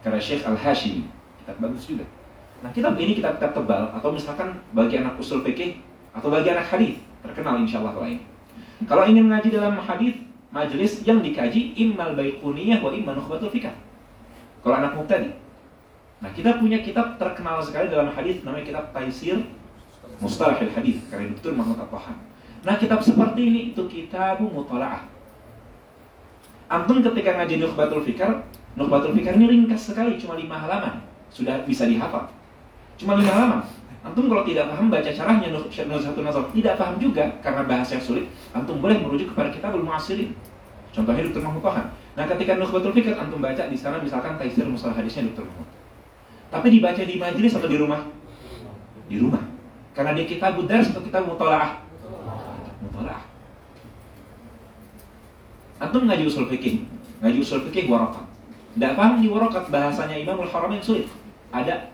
karya 0.03 0.23
Syekh 0.23 0.43
Al-Hashimi, 0.49 1.07
kitab 1.45 1.57
bagus 1.61 1.87
juga. 1.87 2.05
Nah, 2.63 2.71
kitab 2.71 2.95
ini 2.95 3.19
kitab-kitab 3.19 3.59
tebal 3.59 3.91
atau 3.91 4.11
misalkan 4.15 4.55
bagi 4.71 5.03
anak 5.03 5.19
usul 5.19 5.43
fikih 5.43 5.83
atau 6.13 6.29
bagi 6.29 6.49
anak 6.53 6.69
hadis 6.69 7.01
terkenal 7.25 7.57
insya 7.61 7.81
Allah 7.81 7.93
kalau 7.97 8.09
ini. 8.09 8.23
Kalau 8.85 9.05
ingin 9.07 9.25
mengaji 9.31 9.49
dalam 9.55 9.79
hadis 9.81 10.15
majelis 10.53 11.01
yang 11.07 11.25
dikaji 11.25 11.73
immal 11.79 12.13
baiquniyah 12.13 12.85
wa 12.85 12.91
imma 12.93 13.13
nukhbatul 13.17 13.49
fikah. 13.49 13.73
Kalau 14.63 14.75
anak 14.79 14.95
mubtadi. 14.95 15.33
Nah, 16.23 16.31
kita 16.31 16.63
punya 16.63 16.79
kitab 16.87 17.19
terkenal 17.19 17.59
sekali 17.59 17.91
dalam 17.91 18.15
hadis 18.15 18.47
namanya 18.47 18.63
kitab 18.63 18.95
Taisir 18.95 19.43
Mustalahil 20.23 20.71
Hadis 20.71 21.03
karya 21.11 21.35
Dr. 21.35 21.51
Mahmud 21.51 21.83
At-Tahan. 21.83 22.15
Nah, 22.63 22.79
kitab 22.79 23.03
seperti 23.03 23.43
ini 23.43 23.61
itu 23.75 23.83
kitab 23.91 24.39
mutalaah. 24.39 25.03
Antum 26.71 27.03
ketika 27.03 27.43
ngaji 27.43 27.59
Nukhbatul 27.59 28.07
Fikar, 28.07 28.47
Nukhbatul 28.79 29.19
Fikar 29.19 29.35
ini 29.35 29.51
ringkas 29.51 29.91
sekali, 29.91 30.15
cuma 30.15 30.39
lima 30.39 30.63
halaman. 30.63 31.03
Sudah 31.35 31.67
bisa 31.67 31.91
dihafal. 31.91 32.31
Cuma 33.03 33.19
lima 33.19 33.35
halaman. 33.35 33.67
Antum 34.03 34.27
kalau 34.27 34.43
tidak 34.43 34.67
paham 34.67 34.91
baca 34.91 35.11
caranya 35.15 35.49
Nuzhatun 35.55 36.27
Nazar, 36.27 36.43
tidak 36.51 36.75
paham 36.75 36.99
juga 36.99 37.25
karena 37.39 37.63
bahasa 37.63 37.95
yang 37.95 38.05
sulit, 38.05 38.27
antum 38.51 38.83
boleh 38.83 38.99
merujuk 38.99 39.31
kepada 39.31 39.55
kitabul 39.55 39.87
muasirin. 39.87 40.35
Contohnya 40.91 41.23
Dr. 41.31 41.41
Mahmud. 41.41 41.65
Nah, 42.13 42.25
ketika 42.29 42.59
Nukhbatul 42.59 42.93
Fikar 42.93 43.17
antum 43.17 43.41
baca 43.41 43.63
di 43.71 43.79
sana 43.79 44.03
misalkan 44.03 44.37
Taisir 44.37 44.67
Mustalah 44.67 44.99
Hadisnya 44.99 45.31
Dr. 45.31 45.47
Mahmud. 45.47 45.69
Tapi 46.53 46.67
dibaca 46.69 47.01
di 47.01 47.17
majelis 47.17 47.57
atau 47.57 47.71
di 47.71 47.79
rumah? 47.81 48.05
Di 49.09 49.17
rumah. 49.17 49.41
Karena 49.97 50.13
di 50.13 50.29
kitab 50.29 50.59
Budar 50.59 50.83
atau 50.83 51.01
kitab 51.01 51.25
Mutalaah? 51.25 51.81
Mutalaah. 52.83 53.23
Antum 55.81 56.11
ngaji 56.11 56.27
usul 56.27 56.51
fikih, 56.51 56.85
ngaji 57.23 57.39
usul 57.41 57.65
fikih 57.71 57.87
warakat. 57.87 58.27
Tidak 58.75 58.93
paham 58.99 59.23
di 59.23 59.29
warakat 59.31 59.69
bahasanya 59.71 60.17
Imamul 60.19 60.49
Haramain 60.51 60.83
sulit. 60.83 61.09
Ada 61.53 61.92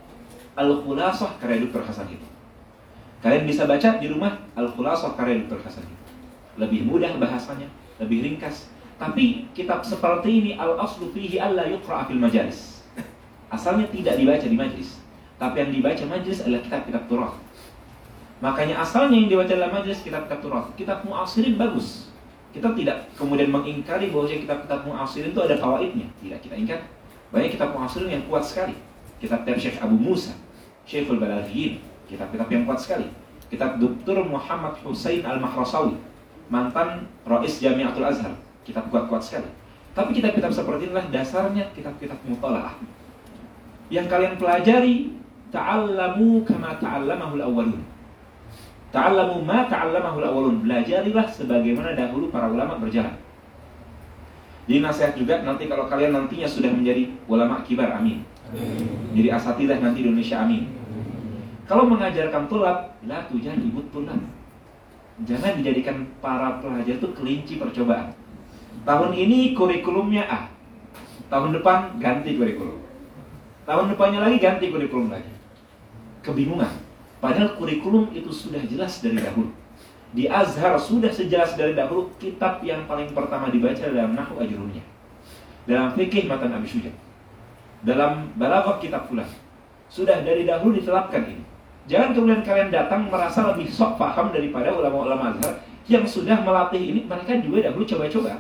Al-Khulasah 0.59 1.39
karya 1.39 1.63
Dr. 1.63 1.87
Hasan 1.87 2.11
itu. 2.11 2.27
Kalian 3.23 3.47
bisa 3.47 3.63
baca 3.71 4.03
di 4.03 4.07
rumah 4.11 4.43
Al-Khulasah 4.59 5.15
karya 5.15 5.47
Dr. 5.47 5.63
Hasan 5.63 5.87
itu. 5.87 6.05
Lebih 6.59 6.91
mudah 6.91 7.15
bahasanya, 7.23 7.71
lebih 8.03 8.27
ringkas. 8.27 8.67
Tapi 8.99 9.47
kitab 9.55 9.87
seperti 9.87 10.43
ini 10.43 10.53
al-aslu 10.59 11.15
fihi 11.15 11.39
alla 11.39 11.71
yuqra 11.71 12.11
fil 12.11 12.19
majalis. 12.19 12.83
Asalnya 13.55 13.87
tidak 13.95 14.19
dibaca 14.19 14.43
di 14.43 14.59
majlis. 14.59 14.99
Tapi 15.39 15.55
yang 15.63 15.71
dibaca 15.71 16.03
majlis 16.11 16.43
adalah 16.43 16.67
kitab-kitab 16.67 17.07
turah. 17.07 17.33
Makanya 18.43 18.83
asalnya 18.83 19.15
yang 19.23 19.31
dibaca 19.31 19.55
dalam 19.55 19.71
majlis 19.71 20.03
kitab-kitab 20.03 20.43
turah. 20.43 20.65
Kitab 20.75 21.07
muasirin 21.07 21.55
bagus. 21.55 22.11
Kita 22.51 22.75
tidak 22.75 23.07
kemudian 23.15 23.55
mengingkari 23.55 24.11
bahwa 24.11 24.27
kitab-kitab 24.27 24.83
muasirin 24.83 25.31
itu 25.31 25.41
ada 25.47 25.55
fawaidnya. 25.55 26.11
Tidak 26.19 26.39
kita 26.43 26.55
ingkar. 26.59 26.81
Banyak 27.31 27.55
kitab 27.55 27.71
muasirin 27.79 28.11
yang 28.11 28.25
kuat 28.27 28.43
sekali. 28.43 28.75
Kitab 29.23 29.47
dari 29.47 29.59
Syekh 29.59 29.79
Abu 29.83 29.99
Musa, 29.99 30.35
Syekhul 30.89 31.21
Balaghiyin, 31.21 31.85
kitab-kitab 32.09 32.49
yang 32.49 32.65
kuat 32.65 32.81
sekali. 32.81 33.13
Kitab 33.53 33.77
Dr. 33.77 34.25
Muhammad 34.25 34.81
Hussein 34.81 35.21
Al-Mahrasawi, 35.21 36.01
mantan 36.49 37.05
Rais 37.29 37.61
Jamiatul 37.61 38.09
Azhar, 38.09 38.33
kitab 38.65 38.89
kuat-kuat 38.89 39.21
sekali. 39.21 39.53
Tapi 39.93 40.17
kitab-kitab 40.17 40.49
seperti 40.49 40.89
inilah 40.89 41.05
dasarnya 41.13 41.69
kitab-kitab 41.77 42.17
mutalaah. 42.25 42.73
Yang 43.93 44.07
kalian 44.09 44.35
pelajari, 44.41 45.13
ta'allamu 45.53 46.45
kama 46.49 46.81
ta'allamahul 46.81 47.45
awwalun. 47.45 47.81
Ta'allamu 48.89 49.45
ma 49.45 49.69
ta'allamahul 49.69 50.25
awwalun. 50.25 50.57
Belajarilah 50.65 51.29
sebagaimana 51.29 51.93
dahulu 51.93 52.33
para 52.33 52.49
ulama 52.49 52.81
berjalan. 52.81 53.17
Jadi 54.69 54.85
nasihat 54.85 55.13
juga 55.17 55.41
nanti 55.45 55.65
kalau 55.69 55.89
kalian 55.89 56.13
nantinya 56.13 56.49
sudah 56.49 56.69
menjadi 56.69 57.13
ulama 57.25 57.65
kibar, 57.65 57.93
amin. 57.97 58.21
Jadi 59.17 59.29
asatidah 59.33 59.81
nanti 59.81 60.05
di 60.05 60.13
Indonesia, 60.13 60.45
amin. 60.45 60.78
Kalau 61.69 61.85
mengajarkan 61.85 62.49
tulab, 62.49 62.97
la 63.05 63.29
tujadibut 63.29 63.93
tulab. 63.93 64.17
Jangan 65.29 65.61
dijadikan 65.61 66.09
para 66.25 66.57
pelajar 66.65 66.97
itu 66.97 67.09
kelinci 67.13 67.61
percobaan. 67.61 68.17
Tahun 68.89 69.13
ini 69.13 69.53
kurikulumnya 69.53 70.25
A. 70.25 70.49
Tahun 71.29 71.53
depan 71.53 72.01
ganti 72.01 72.41
kurikulum. 72.41 72.81
Tahun 73.69 73.85
depannya 73.93 74.25
lagi 74.25 74.41
ganti 74.41 74.73
kurikulum 74.73 75.13
lagi. 75.13 75.29
Kebingungan. 76.25 76.73
Padahal 77.21 77.53
kurikulum 77.61 78.17
itu 78.17 78.33
sudah 78.33 78.65
jelas 78.65 79.05
dari 79.05 79.21
dahulu. 79.21 79.53
Di 80.17 80.25
Azhar 80.25 80.73
sudah 80.81 81.13
sejelas 81.13 81.53
dari 81.53 81.77
dahulu 81.77 82.09
kitab 82.17 82.65
yang 82.65 82.89
paling 82.89 83.13
pertama 83.13 83.53
dibaca 83.53 83.85
dalam 83.85 84.17
Nahu 84.17 84.41
Ajrumiyah. 84.41 84.87
Dalam 85.69 85.93
fikih 85.93 86.25
matan 86.25 86.57
Abi 86.57 86.65
Syuja. 86.65 86.89
Dalam 87.85 88.33
balaghah 88.41 88.81
kitab 88.81 89.05
fulan. 89.05 89.29
Sudah 89.93 90.25
dari 90.25 90.49
dahulu 90.49 90.81
ditelapkan 90.81 91.29
ini. 91.29 91.45
Jangan 91.89 92.13
kemudian 92.13 92.45
kalian 92.45 92.69
datang 92.69 93.09
merasa 93.09 93.49
lebih 93.49 93.65
sok 93.73 93.97
paham 93.97 94.29
daripada 94.29 94.69
ulama-ulama 94.69 95.33
Azhar 95.33 95.57
yang 95.89 96.05
sudah 96.05 96.37
melatih 96.45 96.85
ini. 96.85 97.01
Mereka 97.09 97.41
juga 97.41 97.73
dahulu 97.73 97.89
coba-coba. 97.89 98.37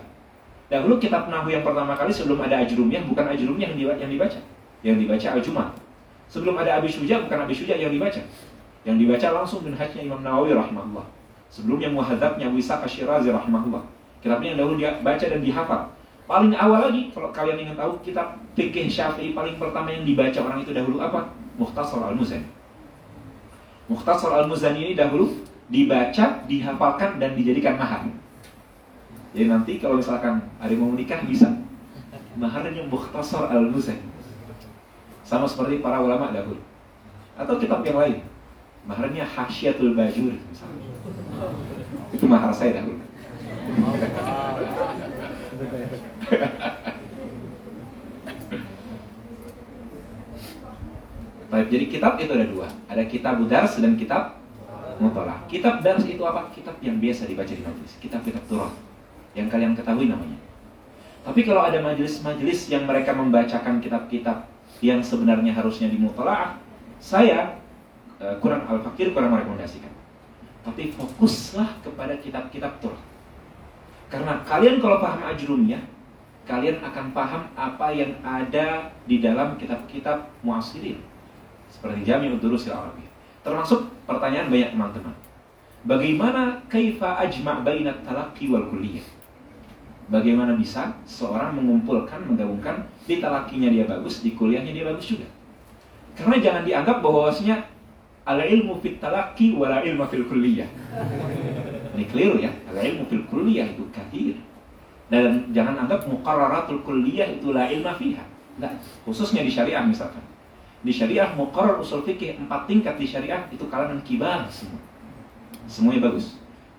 Dahulu 0.69 1.01
kitab 1.01 1.33
Nahu 1.33 1.49
yang 1.49 1.65
pertama 1.65 1.97
kali 1.97 2.13
sebelum 2.13 2.45
ada 2.45 2.61
Ajrumiyah 2.61 3.09
bukan 3.09 3.25
Ajrumiyah 3.25 3.73
yang 3.73 4.13
dibaca. 4.13 4.37
Yang 4.85 4.97
dibaca 5.01 5.27
Al-Jum'ah. 5.41 5.69
Sebelum 6.29 6.61
ada 6.61 6.77
Abi 6.77 6.93
Syuja 6.93 7.25
bukan 7.25 7.49
Abi 7.49 7.57
Syuja 7.57 7.81
yang 7.81 7.89
dibaca. 7.89 8.21
Yang 8.85 8.97
dibaca 9.01 9.27
langsung 9.33 9.65
minhajnya 9.65 10.05
Imam 10.05 10.21
Nawawi 10.21 10.53
rahimahullah. 10.53 11.09
Sebelumnya 11.49 11.89
muhadzabnya 11.89 12.53
Wisaq 12.53 12.85
Syirazi 12.85 13.33
rahimahullah. 13.33 13.81
Kitabnya 14.21 14.53
yang 14.53 14.59
dahulu 14.61 14.77
dia 14.77 15.01
baca 15.01 15.25
dan 15.25 15.41
dihafal. 15.41 15.89
Paling 16.29 16.53
awal 16.53 16.93
lagi, 16.93 17.09
kalau 17.17 17.33
kalian 17.33 17.65
ingin 17.65 17.77
tahu, 17.81 17.97
kitab 18.05 18.37
fikih 18.53 18.93
Syafi'i 18.93 19.33
paling 19.33 19.57
pertama 19.57 19.89
yang 19.89 20.05
dibaca 20.05 20.37
orang 20.45 20.61
itu 20.61 20.77
dahulu 20.77 21.01
apa? 21.01 21.33
Mukhtasar 21.57 22.05
Al-Muzani. 22.05 22.58
Mukhtasar 23.89 24.45
Al-Muzani 24.45 24.85
ini 24.85 24.93
dahulu 24.93 25.33
dibaca, 25.73 26.45
dihafalkan 26.45 27.17
dan 27.17 27.33
dijadikan 27.33 27.81
mahar. 27.81 28.05
Jadi 29.33 29.49
nanti 29.49 29.81
kalau 29.81 29.97
misalkan 29.97 30.45
ada 30.61 30.69
yang 30.69 30.85
mau 30.85 30.93
menikah 30.93 31.25
bisa 31.25 31.49
maharnya 32.37 32.85
Mukhtasar 32.85 33.49
Al-Muzani. 33.49 34.05
Sama 35.25 35.49
seperti 35.49 35.81
para 35.81 36.05
ulama 36.05 36.33
dahulu. 36.33 36.61
Atau 37.37 37.57
kitab 37.57 37.81
yang 37.85 37.97
lain. 37.97 38.21
Maharnya 38.89 39.25
Hasyiatul 39.25 39.97
Bajuri 39.97 40.41
misalnya. 40.49 40.89
Itu 42.13 42.25
mahar 42.25 42.53
saya 42.53 42.81
dahulu. 42.81 42.99
Baik, 51.49 51.73
jadi 51.73 51.85
kitab 51.89 52.21
itu 52.21 52.29
ada 52.29 52.45
dua. 52.45 52.69
Ada 52.93 53.03
kitab 53.09 53.41
dars 53.49 53.81
dan 53.81 53.97
kitab 53.97 54.37
mutalah. 55.01 55.41
Kitab 55.49 55.81
dars 55.81 56.05
itu 56.05 56.21
apa? 56.21 56.53
Kitab 56.53 56.77
yang 56.85 57.01
biasa 57.01 57.25
dibaca 57.25 57.49
di 57.49 57.65
majelis. 57.65 57.97
Kitab-kitab 58.05 58.45
turah 58.45 58.73
yang 59.33 59.49
kalian 59.49 59.73
ketahui 59.73 60.13
namanya. 60.13 60.37
Tapi 61.25 61.45
kalau 61.45 61.65
ada 61.65 61.81
majelis-majelis 61.81 62.69
yang 62.69 62.85
mereka 62.85 63.17
membacakan 63.17 63.81
kitab-kitab 63.81 64.49
yang 64.85 65.01
sebenarnya 65.01 65.57
harusnya 65.57 65.89
dimutalaah, 65.89 66.61
saya 67.01 67.57
uh, 68.21 68.37
kurang 68.45 68.69
al-fakir 68.69 69.17
kurang 69.17 69.33
merekomendasikan. 69.33 69.91
Tapi 70.69 70.93
fokuslah 70.93 71.81
kepada 71.81 72.17
kitab-kitab 72.21 72.77
turah. 72.81 73.01
Karena 74.13 74.41
kalian 74.45 74.81
kalau 74.81 75.01
paham 75.01 75.21
ajrumnya, 75.33 75.81
kalian 76.49 76.81
akan 76.81 77.13
paham 77.13 77.43
apa 77.57 77.89
yang 77.93 78.17
ada 78.25 78.93
di 79.05 79.21
dalam 79.21 79.61
kitab-kitab 79.61 80.29
muasirin. 80.41 81.01
Seperti 81.69 82.05
Jami 82.05 82.33
Udurusil 82.33 82.73
Arabi. 82.73 83.05
Termasuk 83.45 83.93
pertanyaan 84.09 84.49
banyak 84.49 84.71
teman-teman. 84.75 85.15
Bagaimana 85.87 86.59
kaifa 86.67 87.23
ajma' 87.23 87.63
bainat 87.63 88.03
talaqi 88.03 88.51
wal 88.51 88.67
kulliyah? 88.67 89.07
Bagaimana 90.09 90.57
bisa 90.57 90.97
seorang 91.05 91.53
mengumpulkan, 91.55 92.25
menggabungkan 92.25 92.89
di 93.05 93.21
talakinya 93.21 93.69
dia 93.69 93.85
bagus, 93.85 94.25
di 94.25 94.33
kuliahnya 94.33 94.73
dia 94.73 94.89
bagus 94.89 95.05
juga. 95.17 95.29
Karena 96.17 96.41
jangan 96.41 96.63
dianggap 96.65 96.99
bahwasanya 97.05 97.69
al 98.25 98.41
ilmu 98.41 98.81
fit 98.81 98.99
talaki 98.99 99.55
wala 99.55 99.85
ilmu 99.85 100.05
fil 100.09 100.27
kulliyah. 100.27 100.69
Ini 101.95 102.05
keliru 102.09 102.41
ya. 102.43 102.51
Al 102.73 102.81
ilmu 102.81 103.07
fil 103.07 103.25
kulliyah 103.29 103.69
itu 103.77 103.85
kathir. 103.93 104.37
Dan 105.09 105.53
jangan 105.57 105.87
anggap 105.87 106.05
muqarraratul 106.05 106.83
kulliyah 106.85 107.39
itu 107.39 107.53
la 107.53 107.69
ilma 107.71 107.95
fiha. 107.95 108.25
Khususnya 109.07 109.47
di 109.47 109.53
syariah 109.53 109.85
misalkan. 109.85 110.21
Di 110.79 110.95
syariah 110.95 111.35
muqarrar 111.35 111.83
usul 111.83 112.07
fikih 112.07 112.39
empat 112.39 112.71
tingkat 112.71 112.95
di 112.95 113.07
syariah 113.07 113.47
itu 113.51 113.67
kalangan 113.67 113.99
kibar 114.07 114.47
semua. 114.47 114.79
Semuanya 115.67 116.09
bagus. 116.09 116.39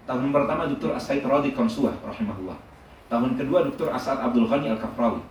Tahun 0.10 0.34
pertama 0.34 0.66
Dr. 0.66 0.98
As-Said 0.98 1.22
Radi 1.22 1.54
Konsuah 1.54 1.94
rahimahullah. 2.02 2.58
Tahun 3.10 3.32
kedua 3.38 3.66
Dr. 3.66 3.90
Asad 3.90 4.22
Abdul 4.22 4.46
Ghani 4.46 4.70
Al-Kafrawi. 4.74 5.22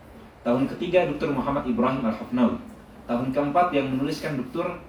Tahun 0.43 0.63
ketiga 0.75 1.07
Dr. 1.11 1.31
Muhammad 1.31 1.67
Ibrahim 1.67 2.03
Al-Hafnawi. 2.03 2.59
Tahun 3.07 3.27
keempat 3.31 3.75
yang 3.75 3.91
menuliskan 3.95 4.39
Dr. 4.39 4.83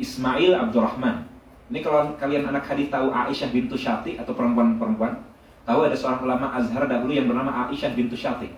Ismail 0.00 0.56
Abdurrahman. 0.56 1.28
Ini 1.70 1.80
kalau 1.84 2.16
kalian 2.18 2.48
anak 2.50 2.66
hadis 2.66 2.90
tahu 2.90 3.12
Aisyah 3.12 3.52
bintu 3.54 3.78
Syati 3.78 4.18
atau 4.18 4.34
perempuan-perempuan, 4.34 5.22
tahu 5.62 5.86
ada 5.86 5.94
seorang 5.94 6.26
ulama 6.26 6.50
Azhar 6.56 6.88
dahulu 6.88 7.12
yang 7.14 7.30
bernama 7.30 7.68
Aisyah 7.68 7.94
bintu 7.94 8.18
Syati. 8.18 8.50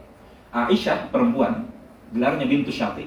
Aisyah 0.54 1.12
perempuan, 1.12 1.66
gelarnya 2.14 2.46
bintu 2.48 2.72
Syati. 2.72 3.04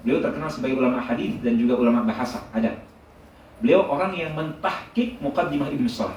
Beliau 0.00 0.24
terkenal 0.24 0.48
sebagai 0.48 0.80
ulama 0.80 1.00
hadis 1.00 1.36
dan 1.44 1.60
juga 1.60 1.76
ulama 1.76 2.08
bahasa 2.08 2.40
ada. 2.56 2.72
Beliau 3.60 3.84
orang 3.84 4.16
yang 4.16 4.32
mentahkik 4.32 5.20
Muqaddimah 5.20 5.68
Ibnu 5.68 5.84
Salah. 5.84 6.16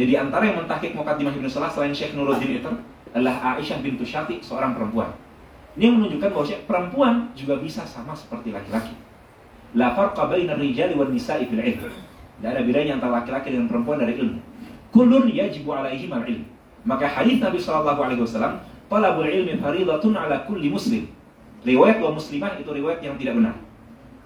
Jadi 0.00 0.16
antara 0.16 0.48
yang 0.48 0.64
mentahkik 0.64 0.96
Muqaddimah 0.96 1.36
Ibnu 1.36 1.48
Salah 1.52 1.68
selain 1.68 1.92
Syekh 1.92 2.16
Nuruddin 2.16 2.56
itu 2.56 2.72
adalah 3.12 3.58
Aisyah 3.58 3.84
bintu 3.84 4.06
Syati, 4.06 4.40
seorang 4.40 4.72
perempuan. 4.72 5.12
Ini 5.76 5.92
menunjukkan 5.92 6.30
bahwa 6.32 6.46
perempuan 6.66 7.14
juga 7.36 7.60
bisa 7.60 7.84
sama 7.84 8.16
seperti 8.16 8.50
laki-laki. 8.50 8.96
La 9.76 9.94
farqa 9.94 10.26
baina 10.26 10.56
rijali 10.56 10.96
wan 10.96 11.12
nisa'i 11.12 11.46
fil 11.46 11.62
ilm. 11.62 11.92
Tidak 12.40 12.48
ada 12.48 12.64
bedanya 12.64 12.96
antara 12.96 13.20
laki-laki 13.22 13.52
dan 13.52 13.68
perempuan 13.68 14.00
dari 14.00 14.16
ilmu. 14.16 14.40
Kullun 14.90 15.28
yajibu 15.30 15.70
alaihi 15.76 16.08
mal 16.08 16.24
ilm. 16.24 16.42
Maka 16.82 17.06
hadis 17.06 17.38
Nabi 17.38 17.60
sallallahu 17.60 18.00
alaihi 18.00 18.24
wasallam, 18.24 18.58
"Talabul 18.88 19.28
ilmi 19.28 19.60
faridatun 19.60 20.16
ala 20.16 20.42
kulli 20.48 20.72
muslim." 20.72 21.06
Riwayat 21.60 22.00
wa 22.00 22.16
muslimah 22.16 22.56
itu 22.56 22.70
riwayat 22.72 23.00
yang 23.04 23.20
tidak 23.20 23.36
benar. 23.36 23.54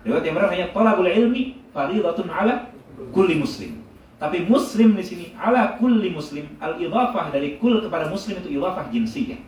Riwayat 0.06 0.22
yang 0.22 0.34
benar 0.38 0.48
hanya 0.54 0.66
talabul 0.70 1.10
ilmi 1.10 1.58
faridatun 1.74 2.30
ala 2.30 2.70
kulli 3.10 3.42
muslim. 3.42 3.82
Tapi 4.22 4.46
muslim 4.46 4.94
di 4.94 5.02
sini 5.02 5.26
ala 5.34 5.74
kulli 5.76 6.14
muslim 6.14 6.46
al-idhafah 6.62 7.34
dari 7.34 7.58
kul 7.58 7.82
kepada 7.82 8.06
muslim 8.06 8.38
itu 8.38 8.54
idhafah 8.54 8.86
jinsiyah. 8.94 9.40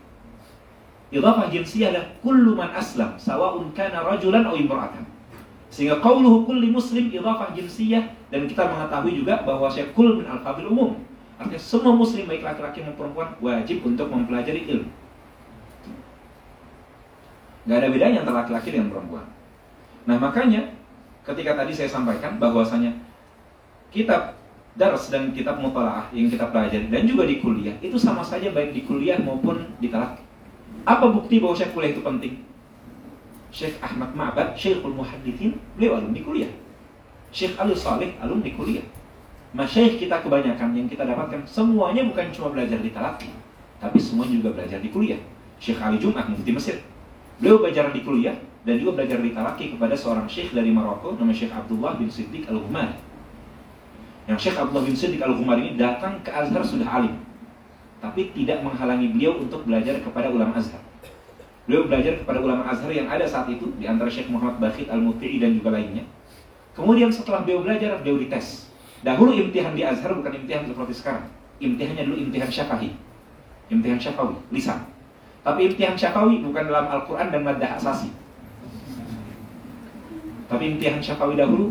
Idhafah 1.15 1.47
jinsiyah 1.55 1.95
adalah 1.95 2.09
kullu 2.19 2.59
man 2.59 2.75
aslam 2.75 3.15
sawa'un 3.15 3.71
kana 3.79 4.03
rajulan 4.03 4.43
aw 4.43 4.59
imra'atan. 4.59 5.07
Sehingga 5.71 6.03
qauluhu 6.03 6.43
kulli 6.51 6.75
muslim 6.75 7.15
idhafah 7.15 7.55
jinsiyah 7.55 8.11
dan 8.35 8.51
kita 8.51 8.67
mengetahui 8.67 9.15
juga 9.15 9.47
bahwa 9.47 9.71
kul 9.95 10.19
min 10.19 10.27
al-fadil 10.27 10.75
umum. 10.75 10.99
Artinya 11.39 11.61
semua 11.63 11.95
muslim 11.95 12.27
baik 12.27 12.43
laki-laki 12.43 12.83
maupun 12.83 13.13
perempuan 13.13 13.29
wajib 13.39 13.85
untuk 13.87 14.09
mempelajari 14.11 14.67
ilmu. 14.67 14.89
Gak 17.67 17.83
ada 17.83 17.89
bedanya 17.91 18.23
antara 18.23 18.47
laki-laki 18.47 18.71
dengan 18.71 18.95
perempuan. 18.95 19.27
Nah 20.07 20.17
makanya 20.23 20.71
ketika 21.27 21.59
tadi 21.59 21.75
saya 21.75 21.91
sampaikan 21.91 22.39
bahwasanya 22.39 22.95
kitab 23.91 24.39
dars 24.79 25.11
dan 25.11 25.35
kitab 25.35 25.59
mutalaah 25.59 26.07
yang 26.15 26.31
kita 26.31 26.47
pelajari 26.53 26.87
dan 26.87 27.03
juga 27.09 27.27
di 27.27 27.43
kuliah 27.43 27.75
itu 27.83 27.99
sama 27.99 28.23
saja 28.23 28.55
baik 28.55 28.71
di 28.71 28.87
kuliah 28.87 29.19
maupun 29.19 29.67
di 29.83 29.91
talak. 29.91 30.23
Apa 30.87 31.11
bukti 31.11 31.43
bahwa 31.43 31.59
syekh 31.59 31.75
kuliah 31.75 31.91
itu 31.91 32.03
penting? 32.07 32.47
Syekh 33.51 33.81
Ahmad 33.83 34.13
Ma'bad, 34.13 34.55
Syekhul 34.55 34.95
Muhaddithin, 34.95 35.59
beliau 35.75 35.99
alumni 35.99 36.21
kuliah. 36.23 36.53
Syekh 37.33 37.57
Ali 37.59 37.75
Saleh, 37.75 38.15
alumni 38.23 38.53
kuliah. 38.55 38.85
Masyaikh 39.57 39.97
kita 39.97 40.21
kebanyakan 40.21 40.77
yang 40.77 40.87
kita 40.87 41.09
dapatkan 41.09 41.41
semuanya 41.49 42.05
bukan 42.05 42.29
cuma 42.29 42.53
belajar 42.53 42.77
di 42.77 42.93
talaki, 42.93 43.33
tapi 43.81 43.97
semua 43.97 44.29
juga 44.29 44.53
belajar 44.53 44.79
di 44.85 44.93
kuliah. 44.93 45.19
Syekh 45.57 45.81
Ali 45.81 45.97
Jum'ah, 45.97 46.29
mufti 46.29 46.53
Mesir, 46.53 46.77
Beliau 47.37 47.61
belajar 47.61 47.93
di 47.93 48.01
kuliah 48.01 48.33
dan 48.65 48.81
juga 48.81 49.03
belajar 49.03 49.21
di 49.21 49.31
talaki 49.37 49.77
kepada 49.77 49.93
seorang 49.93 50.25
syekh 50.25 50.57
dari 50.57 50.73
Maroko 50.73 51.13
nama 51.21 51.31
Syekh 51.37 51.53
Abdullah 51.53 52.01
bin 52.01 52.09
Siddiq 52.09 52.49
Al-Ghumari. 52.49 52.97
Yang 54.25 54.39
Syekh 54.49 54.57
Abdullah 54.57 54.85
bin 54.89 54.97
Siddiq 54.97 55.21
Al-Ghumari 55.21 55.61
ini 55.69 55.73
datang 55.77 56.25
ke 56.25 56.33
Azhar 56.33 56.65
sudah 56.65 56.89
alim. 56.89 57.15
Tapi 58.01 58.33
tidak 58.33 58.65
menghalangi 58.65 59.13
beliau 59.13 59.37
untuk 59.37 59.69
belajar 59.69 60.01
kepada 60.01 60.33
ulama 60.33 60.57
Azhar. 60.57 60.81
Beliau 61.69 61.85
belajar 61.85 62.17
kepada 62.25 62.39
ulama 62.41 62.65
Azhar 62.73 62.89
yang 62.89 63.05
ada 63.13 63.29
saat 63.29 63.53
itu 63.53 63.69
di 63.77 63.85
antara 63.85 64.09
Syekh 64.09 64.33
Muhammad 64.33 64.57
Bakhit 64.57 64.89
Al-Muti'i 64.89 65.37
dan 65.37 65.53
juga 65.61 65.77
lainnya. 65.77 66.09
Kemudian 66.73 67.13
setelah 67.13 67.45
beliau 67.45 67.61
belajar, 67.61 68.01
beliau 68.01 68.17
dites. 68.17 68.73
Dahulu 69.05 69.37
imtihan 69.37 69.77
di 69.77 69.85
Azhar 69.85 70.17
bukan 70.17 70.33
imtihan 70.33 70.65
seperti 70.65 70.95
sekarang. 70.97 71.29
Imtihannya 71.61 72.03
dulu 72.09 72.17
imtihan 72.17 72.49
syafahi. 72.49 72.97
Imtihan 73.69 74.01
syafawi, 74.01 74.41
lisan. 74.49 74.96
Tapi 75.47 75.71
imtihan 75.71 75.95
syafawi 75.95 76.43
bukan 76.43 76.67
dalam 76.67 76.91
Al-Quran 76.91 77.31
dan 77.31 77.47
madah 77.47 77.79
asasi. 77.79 78.11
Tapi 80.51 80.75
imtihan 80.75 80.99
syafawi 80.99 81.39
dahulu, 81.39 81.71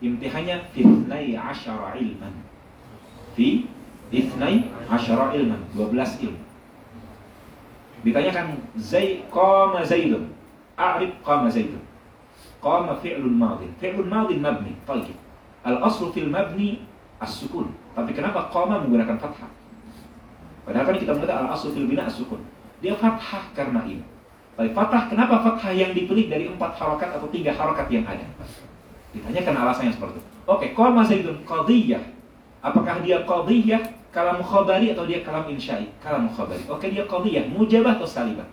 imtihannya 0.00 0.56
fitnai 0.72 1.36
asyara 1.36 2.00
ilman. 2.00 2.32
Fi 3.36 3.68
asyara 4.88 5.36
ilman, 5.36 5.60
12 5.76 6.24
ilmu. 6.24 6.40
Ditanyakan, 8.08 8.56
Zai, 8.80 9.20
qama 9.28 9.84
Zaidun. 9.84 10.32
A'rif 10.80 11.12
qama 11.20 11.52
Zaidun. 11.52 11.84
Qama 12.64 12.96
fi'lun 13.04 13.36
madin. 13.36 13.68
Fi'lun 13.76 14.08
madin 14.08 14.40
mabni. 14.40 14.72
Tayyib. 14.88 15.18
Al-aslu 15.66 16.08
fil 16.14 16.32
mabni 16.32 16.88
as-sukun. 17.20 17.68
Tapi 17.92 18.16
kenapa 18.16 18.48
qama 18.48 18.80
menggunakan 18.80 19.18
fathah? 19.18 19.50
Padahal 20.64 20.88
kan 20.88 20.96
kita 20.96 21.12
mengatakan 21.12 21.52
al-aslu 21.52 21.74
fil 21.74 21.84
bina 21.90 22.06
as-sukun. 22.08 22.40
Dia 22.78 22.94
fathah 22.94 23.50
karena 23.54 23.82
ini. 23.86 24.04
Baik, 24.58 24.74
fathah, 24.74 25.10
kenapa 25.10 25.42
fathah 25.42 25.70
yang 25.74 25.94
dipilih 25.94 26.30
dari 26.30 26.50
empat 26.50 26.74
harokat 26.78 27.14
atau 27.14 27.30
tiga 27.30 27.54
harokat 27.54 27.86
yang 27.90 28.06
ada? 28.06 28.26
Ditanyakan 29.14 29.54
alasannya 29.66 29.92
seperti 29.94 30.18
itu. 30.18 30.28
Oke, 30.46 30.66
qama 30.74 31.02
zaidun 31.06 31.42
qadiyah. 31.46 32.02
Apakah 32.62 33.02
dia 33.02 33.22
qadiyah 33.22 33.82
kalam 34.10 34.42
khabari 34.42 34.94
atau 34.94 35.06
dia 35.06 35.22
kalam 35.22 35.46
insya'i? 35.46 35.90
Kalam 36.02 36.30
khabari. 36.30 36.62
Oke, 36.66 36.90
dia 36.90 37.06
qadiyah, 37.06 37.46
mujabah 37.50 37.98
atau 37.98 38.06
salibah? 38.06 38.46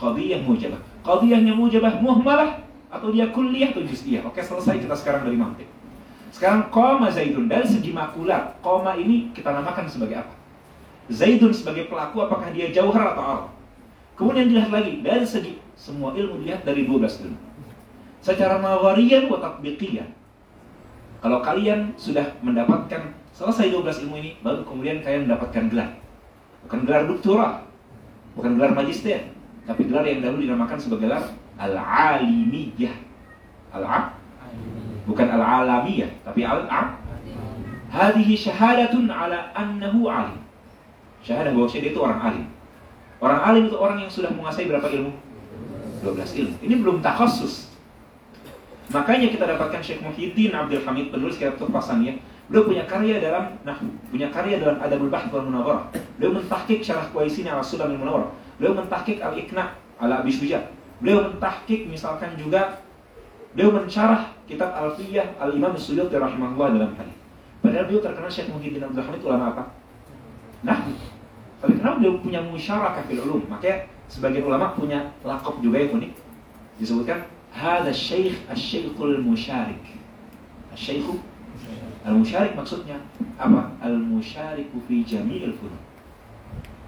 Qadiyah 0.00 0.40
mujabah. 0.44 0.80
Qadiyahnya 1.04 1.52
mujabah 1.56 2.00
muhmalah 2.00 2.60
atau 2.90 3.12
dia 3.12 3.28
kulliyah 3.30 3.76
atau 3.76 3.84
juz'iyah? 3.84 4.24
Oke, 4.24 4.40
selesai 4.40 4.80
kita 4.80 4.96
sekarang 4.96 5.28
dari 5.28 5.36
mantik. 5.36 5.68
Sekarang 6.32 6.72
qama 6.72 7.10
zaidun 7.12 7.50
dari 7.50 7.66
segi 7.68 7.92
makulat, 7.92 8.56
qama 8.64 8.96
ini 8.96 9.34
kita 9.36 9.50
namakan 9.52 9.86
sebagai 9.86 10.24
apa? 10.24 10.39
Zaidun 11.10 11.50
sebagai 11.50 11.90
pelaku 11.90 12.22
apakah 12.22 12.54
dia 12.54 12.70
jauhar 12.70 13.12
atau 13.12 13.24
al? 13.26 13.40
Kemudian 14.14 14.46
dilihat 14.46 14.70
lagi 14.70 15.02
dari 15.02 15.26
segi 15.26 15.58
semua 15.74 16.14
ilmu 16.14 16.44
dilihat 16.44 16.62
dari 16.62 16.86
12 16.86 17.26
ilmu. 17.26 17.40
Secara 18.22 18.62
nawariyan 18.62 19.26
wa 19.26 19.42
tatbiqiyah. 19.42 20.06
Kalau 21.20 21.42
kalian 21.42 21.96
sudah 21.98 22.36
mendapatkan 22.40 23.16
selesai 23.34 23.72
12 23.72 24.06
ilmu 24.06 24.16
ini, 24.20 24.30
baru 24.40 24.62
kemudian 24.64 25.00
kalian 25.00 25.28
mendapatkan 25.28 25.68
gelar. 25.72 25.90
Bukan 26.68 26.78
gelar 26.84 27.02
doktora, 27.08 27.48
bukan 28.36 28.60
gelar 28.60 28.72
magister, 28.76 29.24
tapi 29.64 29.88
gelar 29.88 30.04
yang 30.04 30.20
dahulu 30.20 30.44
dinamakan 30.44 30.78
sebagai 30.80 31.08
gelar 31.08 31.24
al-alimiyah. 31.60 32.96
Al-a 33.72 34.16
bukan 35.04 35.26
al-alamiyah, 35.28 36.10
tapi 36.24 36.44
al-a 36.44 37.00
Hadihi 37.90 38.38
syahadatun 38.38 39.10
ala 39.10 39.50
annahu 39.50 40.06
alim. 40.06 40.39
Syahadah 41.20 41.52
bahwa 41.52 41.68
dia 41.68 41.90
itu 41.92 42.00
orang 42.00 42.20
alim. 42.20 42.44
Orang 43.20 43.40
alim 43.44 43.62
itu 43.68 43.76
orang 43.76 43.98
yang 44.00 44.10
sudah 44.10 44.32
menguasai 44.32 44.64
berapa 44.64 44.88
ilmu? 44.88 45.12
12 46.00 46.40
ilmu. 46.40 46.54
Ini 46.64 46.74
belum 46.80 46.96
takhasus. 47.04 47.68
Makanya 48.90 49.30
kita 49.30 49.44
dapatkan 49.46 49.80
Syekh 49.84 50.00
Muhyiddin 50.02 50.56
Abdul 50.56 50.82
Hamid 50.82 51.12
penulis 51.12 51.36
kitab 51.36 51.60
Tuhfasaniyah. 51.60 52.18
Beliau 52.50 52.66
punya 52.66 52.82
karya 52.82 53.22
dalam 53.22 53.54
nah, 53.62 53.78
punya 54.10 54.26
karya 54.34 54.58
dalam 54.58 54.82
Adabul 54.82 55.12
Bahth 55.12 55.30
wal 55.30 55.46
Munawwarah. 55.46 55.94
Beliau 56.18 56.42
mentahqiq 56.42 56.82
Syarah 56.82 57.06
Qaisini 57.14 57.46
ala 57.46 57.62
Sulam 57.62 57.94
Munawwarah. 57.94 58.34
Beliau 58.58 58.74
mentahqiq 58.74 59.22
Al-Iqna 59.22 59.78
ala 60.02 60.24
Abi 60.24 60.34
Suja. 60.34 60.66
Beliau 60.98 61.30
mentahqiq 61.30 61.86
misalkan 61.86 62.34
juga 62.34 62.82
beliau 63.54 63.70
mensyarah 63.70 64.34
kitab 64.50 64.74
Alfiyah 64.74 65.38
Al-Imam 65.38 65.78
Suyuti 65.78 66.18
rahimahullah 66.18 66.74
dalam 66.74 66.90
hadis. 66.98 67.14
Padahal 67.62 67.86
beliau 67.86 68.02
terkenal 68.02 68.30
Syekh 68.32 68.50
Muhyiddin 68.50 68.82
Abdul 68.82 69.04
Hamid 69.06 69.22
ulama 69.22 69.44
apa? 69.54 69.62
Nah, 70.60 70.84
tapi 71.60 71.72
kenapa 71.76 71.96
dia 72.00 72.12
punya 72.20 72.40
musyarakah 72.44 73.04
fil 73.08 73.20
ulum? 73.24 73.44
Makanya 73.48 73.88
sebagian 74.08 74.44
ulama 74.44 74.76
punya 74.76 75.12
lakop 75.24 75.60
juga 75.64 75.80
yang 75.80 75.96
unik. 76.00 76.12
Disebutkan 76.80 77.24
hada 77.52 77.92
syekh 77.92 78.36
asy-syekhul 78.48 79.20
musyarik. 79.20 79.80
Asy-syekhu 80.72 81.20
al-musyarik 82.04 82.56
maksudnya 82.56 82.96
apa? 83.36 83.76
Al-musyariku 83.84 84.80
fi 84.88 85.04
jami'il 85.04 85.52
funun. 85.60 85.80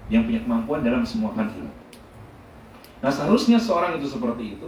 Yang 0.09 0.23
punya 0.29 0.39
kemampuan 0.45 0.81
dalam 0.81 1.05
semua 1.05 1.33
ilmu. 1.33 1.69
Nah, 3.03 3.11
seharusnya 3.11 3.59
seorang 3.59 3.99
itu 3.99 4.07
seperti 4.07 4.57
itu. 4.57 4.67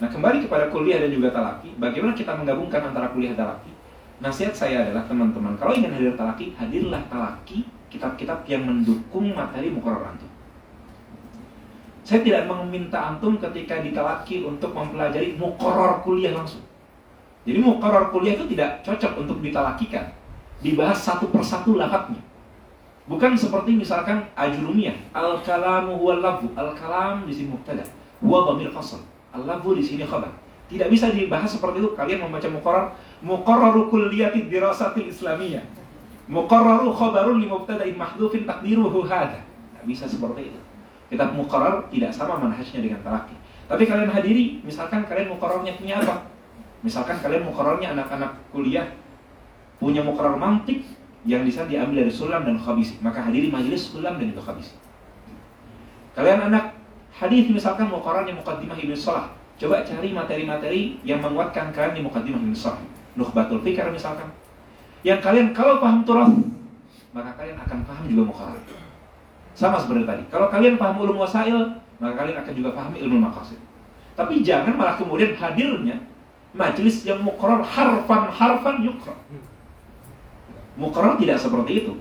Nah, 0.00 0.10
kembali 0.10 0.48
kepada 0.48 0.72
kuliah 0.74 0.98
dan 0.98 1.12
juga 1.12 1.30
talaki, 1.30 1.76
bagaimana 1.78 2.16
kita 2.16 2.34
menggabungkan 2.34 2.90
antara 2.90 3.14
kuliah 3.14 3.36
dan 3.36 3.46
talaki? 3.46 3.70
Nasihat 4.18 4.54
saya 4.56 4.88
adalah 4.88 5.04
teman-teman, 5.06 5.54
kalau 5.60 5.76
ingin 5.76 5.92
hadir 5.92 6.14
talaki, 6.16 6.54
hadirlah 6.56 7.02
talaki 7.12 7.66
kitab-kitab 7.94 8.42
yang 8.50 8.66
mendukung 8.66 9.30
materi 9.30 9.70
mukoror 9.70 10.10
antum. 10.10 10.26
Saya 12.02 12.20
tidak 12.20 12.50
meminta 12.50 12.98
antum 13.00 13.38
ketika 13.38 13.80
ditalaki 13.80 14.42
untuk 14.42 14.74
mempelajari 14.74 15.38
mukoror 15.38 16.02
kuliah 16.02 16.34
langsung. 16.34 16.60
Jadi 17.46 17.58
mukoror 17.62 18.10
kuliah 18.10 18.34
itu 18.34 18.50
tidak 18.50 18.82
cocok 18.82 19.24
untuk 19.24 19.38
ditalakikan. 19.40 20.10
Dibahas 20.60 21.00
satu 21.00 21.30
persatu 21.30 21.78
lafadznya. 21.78 22.20
Bukan 23.04 23.36
seperti 23.36 23.76
misalkan 23.76 24.26
ajurumiyah. 24.36 24.96
Al-kalamu 25.16 25.96
huwa 25.96 26.20
lafu. 26.20 26.48
Al-kalam 26.56 27.24
di 27.28 27.32
sini 27.36 27.52
mubtada. 27.52 27.84
Huwa 28.20 28.52
bamir 28.52 28.72
fasl. 28.72 29.00
Al-lafu 29.32 29.76
di 29.76 29.84
sini 29.84 30.04
khabar. 30.04 30.32
Tidak 30.72 30.88
bisa 30.88 31.12
dibahas 31.12 31.52
seperti 31.52 31.84
itu. 31.84 31.92
Kalian 31.92 32.24
membaca. 32.24 32.48
Mukoror 33.24 33.88
kuliah 33.92 34.32
dirasati 34.32 35.08
islamiyah 35.08 35.83
Muqarraru 36.24 36.88
khabarun 36.96 37.40
li 37.40 37.48
mubtada'in 37.48 37.96
mahdhufin 38.00 38.48
taqdiruhu 38.48 39.04
hadha. 39.04 39.44
Tidak 39.44 39.84
bisa 39.84 40.08
seperti 40.08 40.52
itu. 40.52 40.60
Kitab 41.12 41.36
muqarrar 41.36 41.84
tidak 41.92 42.10
sama 42.16 42.40
manhajnya 42.40 42.80
dengan 42.80 43.00
talaki. 43.04 43.36
Tapi 43.68 43.84
kalian 43.84 44.12
hadiri, 44.12 44.60
misalkan 44.64 45.04
kalian 45.04 45.32
mukorornya 45.36 45.76
punya 45.76 46.00
apa? 46.00 46.28
Misalkan 46.84 47.16
kalian 47.20 47.48
mukorornya 47.48 47.96
anak-anak 47.96 48.36
kuliah 48.52 48.88
punya 49.80 50.04
mukoror 50.04 50.36
mantik 50.36 50.84
yang 51.24 51.44
bisa 51.44 51.64
diambil 51.64 52.04
dari 52.04 52.12
sulam 52.12 52.44
dan 52.44 52.60
khabisi. 52.60 53.00
Maka 53.00 53.24
hadiri 53.24 53.48
majelis 53.48 53.88
sulam 53.88 54.20
dan 54.20 54.32
itu 54.32 54.40
khabisi. 54.40 54.76
Kalian 56.12 56.52
anak 56.52 56.76
hadis 57.12 57.48
misalkan 57.48 57.88
mukorornya 57.88 58.36
mukaddimah 58.36 58.76
ibn 58.76 58.92
salah. 58.96 59.32
Coba 59.56 59.80
cari 59.84 60.12
materi-materi 60.12 61.00
yang 61.06 61.24
menguatkan 61.24 61.72
kalian 61.72 62.00
di 62.00 62.02
mukaddimah 62.04 62.40
ibn 62.40 62.56
salah. 62.56 62.80
Nukhbatul 63.16 63.64
fikar 63.64 63.88
misalkan. 63.88 64.28
Yang 65.04 65.20
kalian 65.20 65.52
kalau 65.52 65.84
paham 65.84 66.00
turah, 66.02 66.32
maka 67.12 67.30
kalian 67.36 67.60
akan 67.60 67.78
paham 67.84 68.04
juga 68.08 68.22
mukoror. 68.32 68.60
Sama 69.54 69.78
seperti 69.78 70.02
tadi. 70.08 70.24
Kalau 70.32 70.48
kalian 70.50 70.80
paham 70.80 71.04
ulum 71.04 71.20
wasail, 71.20 71.78
maka 72.02 72.12
kalian 72.24 72.36
akan 72.42 72.52
juga 72.56 72.70
pahami 72.74 72.98
ilmu 73.04 73.22
maqasid. 73.22 73.60
Tapi 74.18 74.42
jangan 74.42 74.74
malah 74.74 74.98
kemudian 74.98 75.34
hadirnya 75.34 75.98
majelis 76.54 77.02
yang 77.06 77.22
muqarrar 77.22 77.62
harfan 77.62 78.30
harfan 78.30 78.76
yukra. 78.82 79.14
Muqarrar 80.74 81.18
tidak 81.18 81.38
seperti 81.38 81.86
itu. 81.86 81.94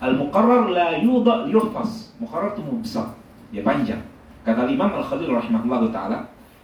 Al 0.00 0.16
muqarrar 0.16 0.72
la 0.72 0.96
yudha 0.96 1.48
yuhfaz. 1.48 2.16
Muqarrar 2.16 2.56
itu 2.56 2.64
besar, 2.80 3.12
dia 3.52 3.60
panjang. 3.60 4.00
Kata 4.44 4.64
Imam 4.68 4.88
Al 4.88 5.04
Khalil 5.04 5.36
rahimahullah 5.36 5.82
taala, 5.92 6.18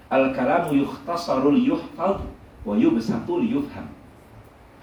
al 0.08 0.32
kalamu 0.32 0.80
yukhtasaru 0.80 1.56
yuhfaz 1.56 2.24
wa 2.64 2.72
yubsatu 2.76 3.44
yufham. 3.44 3.95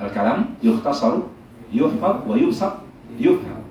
Al 0.02 0.10
kalam 0.10 0.58
yukhtasaru 0.62 1.30
yuhfaz 1.70 2.16
wa 2.26 2.36
yubsat 2.38 2.74
yufham. 3.18 3.62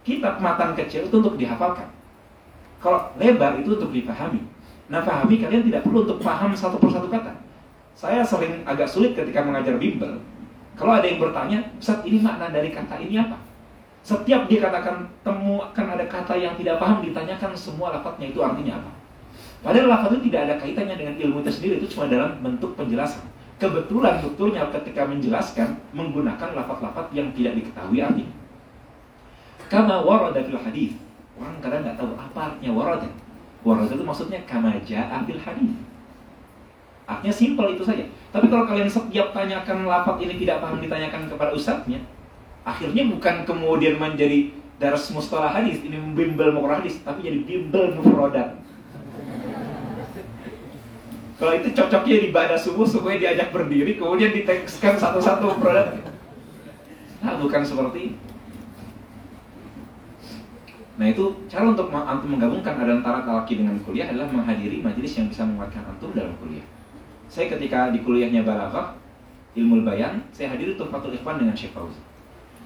Kitab 0.00 0.40
matan 0.40 0.72
kecil 0.72 1.06
itu 1.06 1.16
untuk 1.20 1.36
dihafalkan 1.36 2.00
kalau 2.80 3.12
lebar 3.20 3.60
itu 3.60 3.76
untuk 3.76 3.92
dipahami. 3.92 4.40
Nah, 4.90 5.04
pahami 5.04 5.38
kalian 5.38 5.68
tidak 5.68 5.86
perlu 5.86 6.02
untuk 6.08 6.18
paham 6.18 6.50
satu 6.56 6.80
persatu 6.80 7.06
kata. 7.06 7.30
Saya 7.94 8.24
sering 8.24 8.64
agak 8.64 8.88
sulit 8.88 9.12
ketika 9.12 9.44
mengajar 9.44 9.76
bimbel. 9.76 10.18
Kalau 10.74 10.96
ada 10.96 11.04
yang 11.04 11.20
bertanya, 11.20 11.60
Ustaz 11.76 12.00
ini 12.08 12.24
makna 12.24 12.48
dari 12.48 12.72
kata 12.72 12.96
ini 12.96 13.20
apa? 13.20 13.36
Setiap 14.00 14.48
dia 14.48 14.64
katakan 14.64 15.12
temukan 15.20 15.86
ada 15.92 16.08
kata 16.08 16.32
yang 16.40 16.56
tidak 16.56 16.80
paham, 16.80 17.04
ditanyakan 17.04 17.52
semua 17.52 17.92
lafadznya 18.00 18.32
itu 18.32 18.40
artinya 18.40 18.80
apa. 18.80 18.90
Padahal 19.60 19.92
lafaz 19.92 20.16
itu 20.16 20.32
tidak 20.32 20.40
ada 20.48 20.54
kaitannya 20.56 20.96
dengan 20.96 21.14
ilmu 21.20 21.44
itu 21.44 21.52
sendiri, 21.52 21.74
itu 21.84 21.88
cuma 21.92 22.08
dalam 22.08 22.40
bentuk 22.40 22.72
penjelasan. 22.80 23.20
Kebetulan 23.60 24.24
dokternya 24.24 24.72
ketika 24.72 25.04
menjelaskan 25.04 25.76
menggunakan 25.92 26.56
lafaz-lafaz 26.56 27.12
yang 27.12 27.28
tidak 27.36 27.60
diketahui 27.60 28.00
artinya. 28.00 28.32
Kama 29.68 30.00
warada 30.02 30.40
fil 30.40 30.58
hadis 30.58 30.96
Orang 31.40 31.56
kadang 31.64 31.80
nggak 31.80 31.96
tahu 31.96 32.12
apa 32.20 32.40
artinya 32.52 32.72
warada. 32.76 33.08
Warada 33.64 33.92
itu 33.92 34.04
maksudnya 34.04 34.40
kama 34.44 34.76
ja'a 34.84 35.24
fil 35.24 35.40
hadis. 35.40 35.72
Artinya 37.08 37.34
simpel 37.34 37.66
itu 37.72 37.82
saja. 37.82 38.04
Tapi 38.28 38.46
kalau 38.52 38.68
kalian 38.68 38.86
setiap 38.86 39.32
tanyakan 39.32 39.88
lafaz 39.88 40.20
ini 40.20 40.36
tidak 40.36 40.60
paham 40.60 40.84
ditanyakan 40.84 41.32
kepada 41.32 41.50
ustadznya, 41.56 41.98
akhirnya 42.62 43.08
bukan 43.08 43.48
kemudian 43.48 43.96
menjadi 43.96 44.52
daras 44.76 45.08
mustalah 45.12 45.52
hadis, 45.52 45.80
ini 45.80 45.96
bimbel 46.12 46.52
mukra 46.52 46.80
hadis, 46.80 47.00
tapi 47.00 47.24
jadi 47.24 47.40
bimbel 47.42 47.96
mufrodat. 47.96 48.56
Kalau 51.40 51.56
itu 51.56 51.72
cocoknya 51.72 52.16
di 52.20 52.28
ibadah 52.28 52.58
subuh 52.60 52.84
supaya 52.84 53.16
diajak 53.16 53.48
berdiri, 53.48 53.96
kemudian 53.96 54.36
ditekskan 54.36 55.00
satu-satu 55.00 55.56
produk. 55.56 55.96
Nah, 57.24 57.40
bukan 57.40 57.64
seperti. 57.64 58.20
Nah 61.00 61.08
itu 61.08 61.32
cara 61.48 61.64
untuk 61.64 61.88
antum 61.88 62.36
menggabungkan 62.36 62.76
antara 62.76 63.24
talaki 63.24 63.56
dengan 63.56 63.80
kuliah 63.80 64.12
adalah 64.12 64.28
menghadiri 64.28 64.84
majelis 64.84 65.16
yang 65.16 65.32
bisa 65.32 65.48
menguatkan 65.48 65.80
antum 65.88 66.12
dalam 66.12 66.36
kuliah. 66.36 66.60
Saya 67.24 67.48
ketika 67.48 67.88
di 67.88 68.04
kuliahnya 68.04 68.44
Balaghah, 68.44 69.00
ilmu 69.56 69.80
bayan, 69.80 70.20
saya 70.28 70.52
hadiri 70.52 70.76
Tuhfatul 70.76 71.16
Ikhwan 71.16 71.40
dengan 71.40 71.56
Syekh 71.56 71.72
Fauzi. 71.72 71.96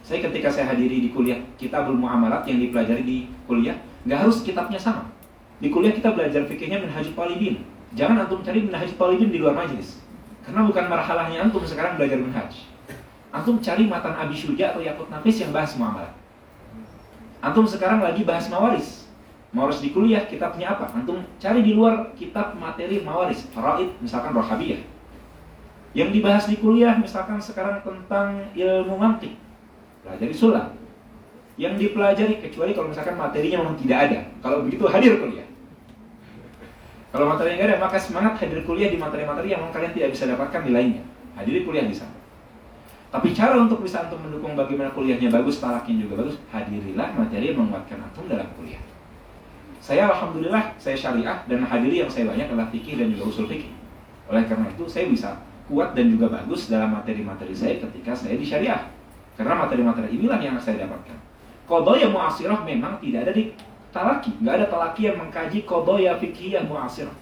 Saya 0.03 0.19
ketika 0.19 0.51
saya 0.51 0.75
hadiri 0.75 0.99
di 0.99 1.15
kuliah 1.15 1.39
Kitabul 1.55 1.95
Muamalat 1.95 2.43
yang 2.51 2.59
dipelajari 2.59 3.07
di 3.07 3.19
kuliah, 3.47 3.79
nggak 4.03 4.27
harus 4.27 4.43
kitabnya 4.43 4.83
sama. 4.83 5.15
Di 5.63 5.71
kuliah 5.71 5.95
kita 5.95 6.11
belajar 6.11 6.43
fikihnya 6.51 6.83
Minhajul 6.83 7.15
Talibin. 7.15 7.63
Jangan 7.95 8.27
antum 8.27 8.43
cari 8.43 8.67
Minhajul 8.67 8.99
Talibin 8.99 9.31
di 9.31 9.39
luar 9.39 9.55
majelis. 9.55 10.03
Karena 10.43 10.67
bukan 10.67 10.85
marhalahnya 10.91 11.47
antum 11.47 11.63
sekarang 11.63 11.95
belajar 11.95 12.19
Minhaj. 12.19 12.53
Antum 13.31 13.63
cari 13.63 13.87
matan 13.87 14.15
Abi 14.19 14.35
Syuja 14.35 14.75
atau 14.75 14.83
Yakut 14.83 15.07
Nafis 15.11 15.43
yang 15.43 15.55
bahas 15.55 15.79
muamalat. 15.79 16.11
Antum 17.39 17.67
sekarang 17.67 18.03
lagi 18.03 18.27
bahas 18.27 18.51
mawaris. 18.51 19.07
Mawaris 19.55 19.79
di 19.79 19.95
kuliah 19.95 20.27
kitabnya 20.27 20.75
apa? 20.75 20.91
Antum 20.91 21.23
cari 21.39 21.63
di 21.63 21.79
luar 21.79 22.11
kitab 22.19 22.59
materi 22.59 22.99
mawaris, 23.07 23.47
faraid, 23.55 23.95
misalkan 24.03 24.35
rohabiyah. 24.35 24.83
Yang 25.95 26.11
dibahas 26.19 26.45
di 26.51 26.59
kuliah 26.59 26.99
misalkan 26.99 27.39
sekarang 27.39 27.79
tentang 27.87 28.51
ilmu 28.59 28.99
mantik. 28.99 29.39
Pelajari 30.03 30.35
sulam. 30.35 30.75
Yang 31.55 31.87
dipelajari 31.87 32.43
kecuali 32.43 32.75
kalau 32.75 32.91
misalkan 32.91 33.15
materinya 33.15 33.63
memang 33.63 33.79
tidak 33.79 33.99
ada. 34.11 34.21
Kalau 34.43 34.67
begitu 34.67 34.91
hadir 34.91 35.23
kuliah. 35.23 35.47
Kalau 37.15 37.31
materinya 37.31 37.55
nggak 37.63 37.69
ada, 37.71 37.79
maka 37.79 37.95
semangat 38.03 38.43
hadir 38.43 38.67
kuliah 38.67 38.91
di 38.91 38.99
materi-materi 38.99 39.55
yang 39.55 39.71
kalian 39.71 39.95
tidak 39.95 40.19
bisa 40.19 40.27
dapatkan 40.27 40.67
di 40.67 40.75
lainnya. 40.75 41.07
Hadiri 41.39 41.63
kuliah 41.63 41.87
di 41.87 41.95
sana. 41.95 42.11
Tapi 43.15 43.31
cara 43.31 43.55
untuk 43.55 43.87
bisa 43.87 44.03
antum 44.03 44.19
mendukung 44.19 44.59
bagaimana 44.59 44.91
kuliahnya 44.91 45.31
bagus, 45.31 45.63
talaknya 45.63 46.03
juga 46.03 46.27
bagus, 46.27 46.43
hadirilah 46.51 47.15
materi 47.15 47.55
yang 47.55 47.63
menguatkan 47.63 48.03
antum 48.03 48.27
dalam 48.27 48.51
kuliah. 48.59 48.83
Saya 49.79 50.11
alhamdulillah 50.11 50.75
saya 50.75 50.99
syariah 50.99 51.47
dan 51.47 51.63
hadiri 51.63 52.03
yang 52.03 52.11
saya 52.11 52.27
banyak 52.27 52.51
adalah 52.51 52.67
fikih 52.75 52.99
dan 52.99 53.15
juga 53.15 53.31
usul 53.31 53.47
fikih. 53.47 53.71
Oleh 54.27 54.43
karena 54.51 54.67
itu 54.75 54.83
saya 54.91 55.07
bisa 55.07 55.39
kuat 55.71 55.95
dan 55.95 56.11
juga 56.11 56.35
bagus 56.35 56.67
dalam 56.67 56.91
materi-materi 56.99 57.55
saya 57.55 57.79
ketika 57.79 58.11
saya 58.11 58.35
di 58.35 58.43
syariah. 58.43 58.91
Karena 59.39 59.63
materi-materi 59.63 60.19
inilah 60.19 60.43
yang 60.43 60.59
saya 60.59 60.83
dapatkan. 60.83 61.15
Kodoya 61.71 62.11
muasirah 62.11 62.67
memang 62.67 62.99
tidak 62.99 63.31
ada 63.31 63.33
di 63.39 63.55
talaki. 63.95 64.35
Nggak 64.43 64.55
ada 64.59 64.67
talaki 64.67 65.01
yang 65.07 65.17
mengkaji 65.23 65.63
kodoya 65.63 66.19
fikih 66.19 66.59
muasirah. 66.67 67.15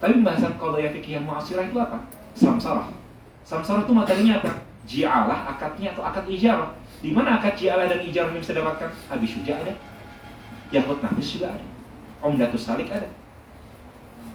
Tapi 0.00 0.16
pembahasan 0.16 0.56
kodoya 0.56 0.88
fikih 0.88 1.20
muasirah 1.20 1.68
itu 1.68 1.76
apa? 1.76 2.00
Samsarah. 2.32 2.88
Samsarah 3.44 3.84
itu 3.84 3.92
materinya 3.92 4.40
apa? 4.40 4.52
jialah 4.88 5.52
akadnya 5.52 5.92
atau 5.92 6.02
akad 6.02 6.24
ijarah. 6.32 6.72
Di 7.04 7.12
mana 7.12 7.36
akad 7.36 7.54
jialah 7.60 7.86
dan 7.86 8.00
ijarah 8.00 8.32
yang 8.32 8.40
bisa 8.40 8.56
dapatkan? 8.56 8.88
Habis 9.12 9.30
Syuja 9.36 9.60
ada. 9.60 9.76
Yahud 10.72 10.98
Nafis 11.04 11.36
juga 11.36 11.52
ada. 11.52 11.64
Omdatus 12.24 12.64
Salik 12.64 12.88
ada. 12.88 13.06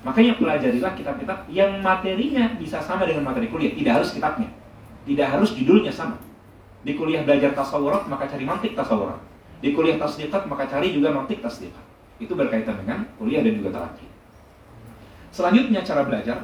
Makanya 0.06 0.38
pelajarilah 0.38 0.94
kitab-kitab 0.94 1.50
yang 1.50 1.82
materinya 1.82 2.54
bisa 2.62 2.80
sama 2.80 3.10
dengan 3.10 3.26
materi 3.26 3.50
kuliah. 3.50 3.74
Tidak 3.74 3.92
harus 3.92 4.14
kitabnya. 4.14 4.48
Tidak 5.04 5.28
harus 5.28 5.58
judulnya 5.58 5.92
sama. 5.92 6.22
Di 6.86 6.94
kuliah 6.96 7.26
belajar 7.26 7.56
tasawurat, 7.58 8.08
maka 8.08 8.30
cari 8.30 8.46
mantik 8.46 8.78
tasawurat. 8.78 9.20
Di 9.64 9.72
kuliah 9.72 9.96
tasdiqat, 9.96 10.44
maka 10.52 10.68
cari 10.68 10.92
juga 10.92 11.16
mantik 11.16 11.40
tasdiqat. 11.40 11.86
Itu 12.20 12.36
berkaitan 12.36 12.84
dengan 12.84 13.08
kuliah 13.16 13.40
dan 13.40 13.56
juga 13.56 13.72
talaki. 13.72 14.06
Selanjutnya 15.32 15.82
cara 15.88 16.04
belajar. 16.04 16.44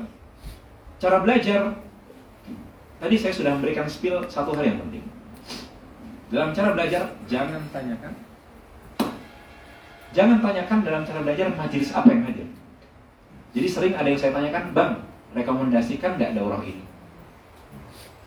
Cara 0.99 1.17
belajar 1.19 1.75
Tadi 2.99 3.15
saya 3.15 3.31
sudah 3.31 3.55
memberikan 3.55 3.87
spill 3.87 4.19
satu 4.27 4.51
hal 4.59 4.75
yang 4.75 4.79
penting. 4.83 5.07
Dalam 6.29 6.51
cara 6.51 6.75
belajar, 6.75 7.15
jangan 7.31 7.63
tanyakan. 7.71 8.13
Jangan 10.11 10.37
tanyakan 10.43 10.79
dalam 10.83 11.01
cara 11.07 11.19
belajar 11.23 11.47
majelis 11.55 11.95
apa 11.95 12.11
yang 12.11 12.27
hadir. 12.27 12.47
Jadi 13.55 13.67
sering 13.71 13.93
ada 13.95 14.05
yang 14.05 14.19
saya 14.19 14.35
tanyakan, 14.35 14.75
Bang, 14.75 14.91
rekomendasikan 15.31 16.19
nggak 16.19 16.35
daurah 16.35 16.59
ini? 16.61 16.83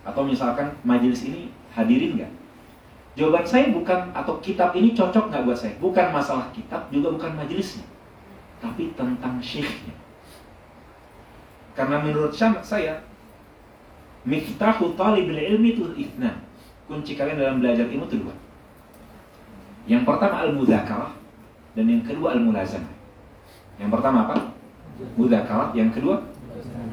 Atau 0.03 0.24
misalkan 0.24 0.72
majelis 0.82 1.20
ini 1.28 1.53
hadirin 1.76 2.16
nggak? 2.18 2.32
Jawaban 3.12 3.44
saya 3.44 3.68
bukan, 3.68 4.08
atau 4.16 4.40
kitab 4.40 4.72
ini 4.72 4.96
cocok 4.96 5.28
nggak 5.28 5.44
buat 5.44 5.58
saya? 5.58 5.76
Bukan 5.76 6.06
masalah 6.12 6.48
kitab, 6.56 6.88
juga 6.88 7.12
bukan 7.12 7.36
majelisnya. 7.36 7.84
Tapi 8.62 8.96
tentang 8.96 9.36
syekhnya. 9.42 9.92
Karena 11.76 12.00
menurut 12.00 12.32
saya, 12.32 13.04
Miftahu 14.22 14.94
talibil 14.94 15.34
ilmi 15.34 15.74
itu 15.74 15.82
itna. 15.98 16.38
Kunci 16.86 17.18
kalian 17.18 17.42
dalam 17.42 17.58
belajar 17.58 17.90
ilmu 17.90 18.06
itu 18.06 18.22
dua. 18.22 18.34
Yang 19.90 20.06
pertama 20.06 20.46
al-mudzakarah 20.46 21.10
dan 21.74 21.84
yang 21.90 22.02
kedua 22.06 22.38
al-mulazamah. 22.38 22.94
Yang 23.82 23.90
pertama 23.98 24.18
apa? 24.30 24.36
Mudzakarah, 25.18 25.74
yang 25.74 25.90
kedua 25.90 26.22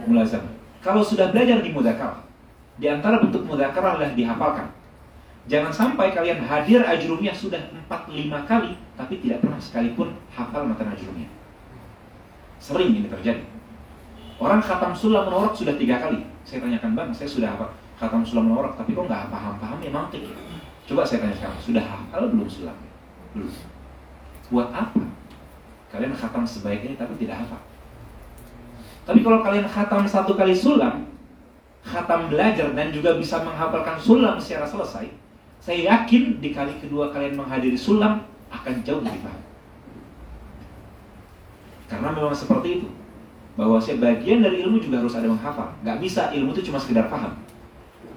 mulazamah. 0.10 0.50
Kalau 0.82 1.06
sudah 1.06 1.30
belajar 1.30 1.62
di 1.62 1.70
mudzakarah, 1.70 2.26
di 2.82 2.88
antara 2.90 3.22
bentuk 3.22 3.46
mudzakarah 3.46 4.00
adalah 4.00 4.14
dihafalkan. 4.18 4.68
Jangan 5.48 5.72
sampai 5.72 6.12
kalian 6.12 6.44
hadir 6.44 6.84
ajrumnya 6.84 7.32
sudah 7.32 7.62
4-5 7.88 8.50
kali 8.50 8.76
tapi 9.00 9.24
tidak 9.24 9.40
pernah 9.40 9.60
sekalipun 9.62 10.18
hafal 10.36 10.68
matan 10.68 10.92
ajrumnya. 10.92 11.30
Sering 12.60 12.92
ini 12.92 13.08
terjadi. 13.08 13.48
Orang 14.40 14.60
khatam 14.60 14.92
sulam 14.92 15.28
menorok 15.28 15.56
sudah 15.56 15.76
tiga 15.80 16.00
kali. 16.00 16.28
Saya 16.44 16.64
tanyakan 16.64 16.96
bang, 16.96 17.10
saya 17.16 17.28
sudah 17.28 17.56
apa? 17.56 17.76
Khatam 18.00 18.24
sulam 18.24 18.52
menorok, 18.52 18.76
tapi 18.80 18.96
kok 18.96 19.08
nggak 19.08 19.32
paham-paham 19.32 19.80
ya 19.84 19.92
mantik. 19.92 20.24
Coba 20.88 21.04
saya 21.04 21.28
tanya 21.28 21.36
sekarang, 21.36 21.60
sudah 21.60 21.84
hafal 21.84 22.24
belum 22.32 22.48
sulam? 22.48 22.78
Belum. 23.36 23.52
Buat 24.50 24.70
apa? 24.72 25.04
Kalian 25.92 26.14
khatam 26.16 26.44
sebaik 26.48 26.88
ini 26.88 26.96
tapi 26.96 27.20
tidak 27.20 27.44
hafal. 27.44 27.62
Tapi 29.04 29.20
kalau 29.26 29.40
kalian 29.42 29.68
khatam 29.68 30.06
satu 30.06 30.38
kali 30.38 30.54
sulam, 30.54 31.10
khatam 31.82 32.30
belajar 32.30 32.72
dan 32.78 32.94
juga 32.94 33.18
bisa 33.18 33.42
menghafalkan 33.42 33.98
sulam 34.00 34.36
secara 34.38 34.68
selesai, 34.70 35.10
saya 35.70 35.86
yakin 35.86 36.42
di 36.42 36.50
kali 36.50 36.74
kedua 36.82 37.14
kalian 37.14 37.38
menghadiri 37.38 37.78
sulam 37.78 38.26
akan 38.50 38.74
jauh 38.82 39.06
lebih 39.06 39.22
paham. 39.22 39.44
Karena 41.86 42.10
memang 42.10 42.34
seperti 42.34 42.82
itu. 42.82 42.90
Bahwa 43.54 43.78
sebagian 43.78 44.42
dari 44.42 44.66
ilmu 44.66 44.82
juga 44.82 45.06
harus 45.06 45.14
ada 45.14 45.30
menghafal. 45.30 45.70
Gak 45.86 46.02
bisa 46.02 46.34
ilmu 46.34 46.58
itu 46.58 46.66
cuma 46.66 46.82
sekedar 46.82 47.06
paham. 47.06 47.38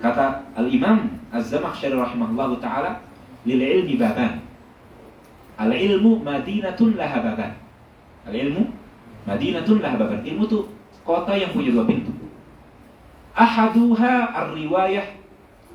Kata 0.01 0.49
Al-Imam 0.57 1.21
Az-Zamakhsyari 1.29 1.93
rahimahullah 1.93 2.57
ta'ala, 2.57 3.05
Lil 3.45 3.61
ilmi 3.61 4.01
baban. 4.01 4.41
Al-ilmu 5.61 6.25
madinatun 6.25 6.97
laha 6.97 7.21
baban. 7.21 7.53
Al-ilmu 8.33 8.65
madinatun 9.29 9.85
laha 9.85 10.01
baban. 10.01 10.25
Ilmu 10.25 10.49
itu 10.49 10.73
kota 11.05 11.37
yang 11.37 11.53
punya 11.53 11.77
dua 11.77 11.85
pintu. 11.85 12.17
Ahaduha 13.37 14.33
ar-riwayah 14.41 15.21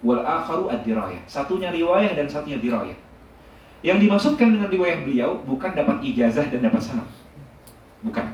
wal 0.02 0.22
akharu 0.22 0.70
ad-dirayah. 0.70 1.22
Satunya 1.26 1.74
riwayah 1.74 2.14
dan 2.14 2.28
satunya 2.30 2.58
dirayah. 2.62 2.98
Yang 3.86 4.10
dimaksudkan 4.10 4.48
dengan 4.58 4.70
riwayah 4.74 5.06
beliau 5.06 5.38
bukan 5.45 5.72
dapat 5.78 6.02
ijazah 6.02 6.50
dan 6.50 6.60
dapat 6.66 6.82
sanad. 6.82 7.08
Bukan. 8.02 8.26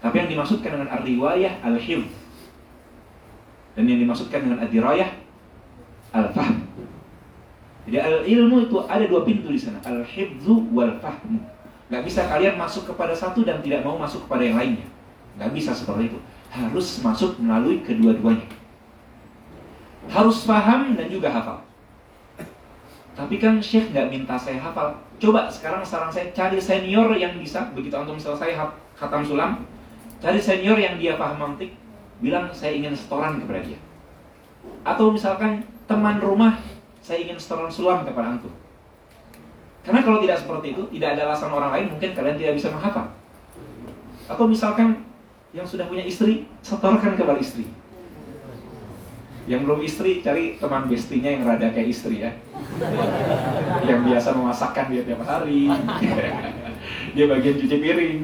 Tapi 0.00 0.14
yang 0.16 0.28
dimaksudkan 0.32 0.70
dengan 0.74 0.88
ar-riwayah 0.90 1.60
al-hifz. 1.62 2.10
Dan 3.78 3.86
yang 3.86 4.00
dimaksudkan 4.02 4.42
dengan 4.42 4.58
ad-dirayah 4.64 5.10
al-fahm. 6.10 6.66
Jadi 7.88 7.96
al-ilmu 7.96 8.68
itu 8.68 8.76
ada 8.86 9.04
dua 9.06 9.22
pintu 9.24 9.50
di 9.50 9.60
sana, 9.60 9.80
al-hifzu 9.82 10.68
wal 10.74 10.98
fahmu. 11.00 11.40
Gak 11.90 12.06
bisa 12.06 12.22
kalian 12.30 12.54
masuk 12.54 12.86
kepada 12.86 13.10
satu 13.10 13.42
dan 13.42 13.58
tidak 13.66 13.82
mau 13.82 13.98
masuk 13.98 14.26
kepada 14.28 14.46
yang 14.46 14.56
lainnya. 14.58 14.86
Gak 15.38 15.50
bisa 15.50 15.74
seperti 15.74 16.14
itu. 16.14 16.18
Harus 16.50 17.02
masuk 17.02 17.38
melalui 17.42 17.82
kedua-duanya. 17.82 18.46
Harus 20.10 20.42
paham 20.42 20.98
dan 20.98 21.06
juga 21.06 21.30
hafal. 21.30 21.62
Tapi 23.14 23.36
kan 23.38 23.62
Syekh 23.62 23.94
nggak 23.94 24.10
minta 24.10 24.34
saya 24.34 24.58
hafal. 24.58 24.96
Coba 25.20 25.46
sekarang 25.46 25.86
saran 25.86 26.10
saya 26.10 26.32
cari 26.34 26.58
senior 26.58 27.14
yang 27.14 27.36
bisa 27.38 27.70
begitu 27.76 27.94
antum 27.94 28.18
selesai 28.18 28.56
khatam 28.96 29.22
sulam, 29.22 29.62
cari 30.18 30.40
senior 30.40 30.80
yang 30.80 30.96
dia 30.96 31.14
paham 31.20 31.36
mantik, 31.36 31.76
bilang 32.18 32.48
saya 32.50 32.74
ingin 32.74 32.96
setoran 32.96 33.38
kepada 33.38 33.60
dia. 33.62 33.78
Atau 34.82 35.12
misalkan 35.12 35.62
teman 35.84 36.18
rumah 36.18 36.56
saya 37.04 37.22
ingin 37.22 37.36
setoran 37.36 37.70
sulam 37.70 38.02
kepada 38.02 38.34
antum. 38.38 38.52
Karena 39.80 40.04
kalau 40.04 40.20
tidak 40.20 40.40
seperti 40.40 40.76
itu, 40.76 40.82
tidak 40.92 41.16
ada 41.16 41.32
alasan 41.32 41.52
orang 41.52 41.70
lain, 41.72 41.86
mungkin 41.96 42.12
kalian 42.12 42.36
tidak 42.36 42.54
bisa 42.60 42.68
menghafal. 42.68 43.08
Atau 44.28 44.44
misalkan 44.44 45.04
yang 45.56 45.64
sudah 45.64 45.88
punya 45.88 46.04
istri, 46.04 46.44
setorkan 46.60 47.16
kepada 47.16 47.40
istri. 47.40 47.64
Yang 49.50 49.66
belum 49.66 49.80
istri, 49.82 50.22
cari 50.22 50.54
teman 50.62 50.86
bestinya 50.86 51.26
yang 51.26 51.42
rada 51.42 51.74
kayak 51.74 51.90
istri 51.90 52.22
ya. 52.22 52.30
yang 53.82 54.06
biasa 54.06 54.30
memasakkan 54.30 54.94
dia 54.94 55.02
tiap 55.02 55.26
hari. 55.26 55.66
dia 57.18 57.24
bagian 57.26 57.58
cuci 57.58 57.76
piring. 57.82 58.20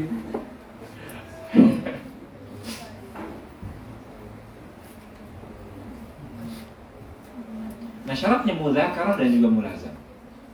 Nah 8.06 8.14
syaratnya 8.14 8.54
mudzakarah 8.54 9.18
dan 9.18 9.26
juga 9.34 9.50
mulazam. 9.50 9.94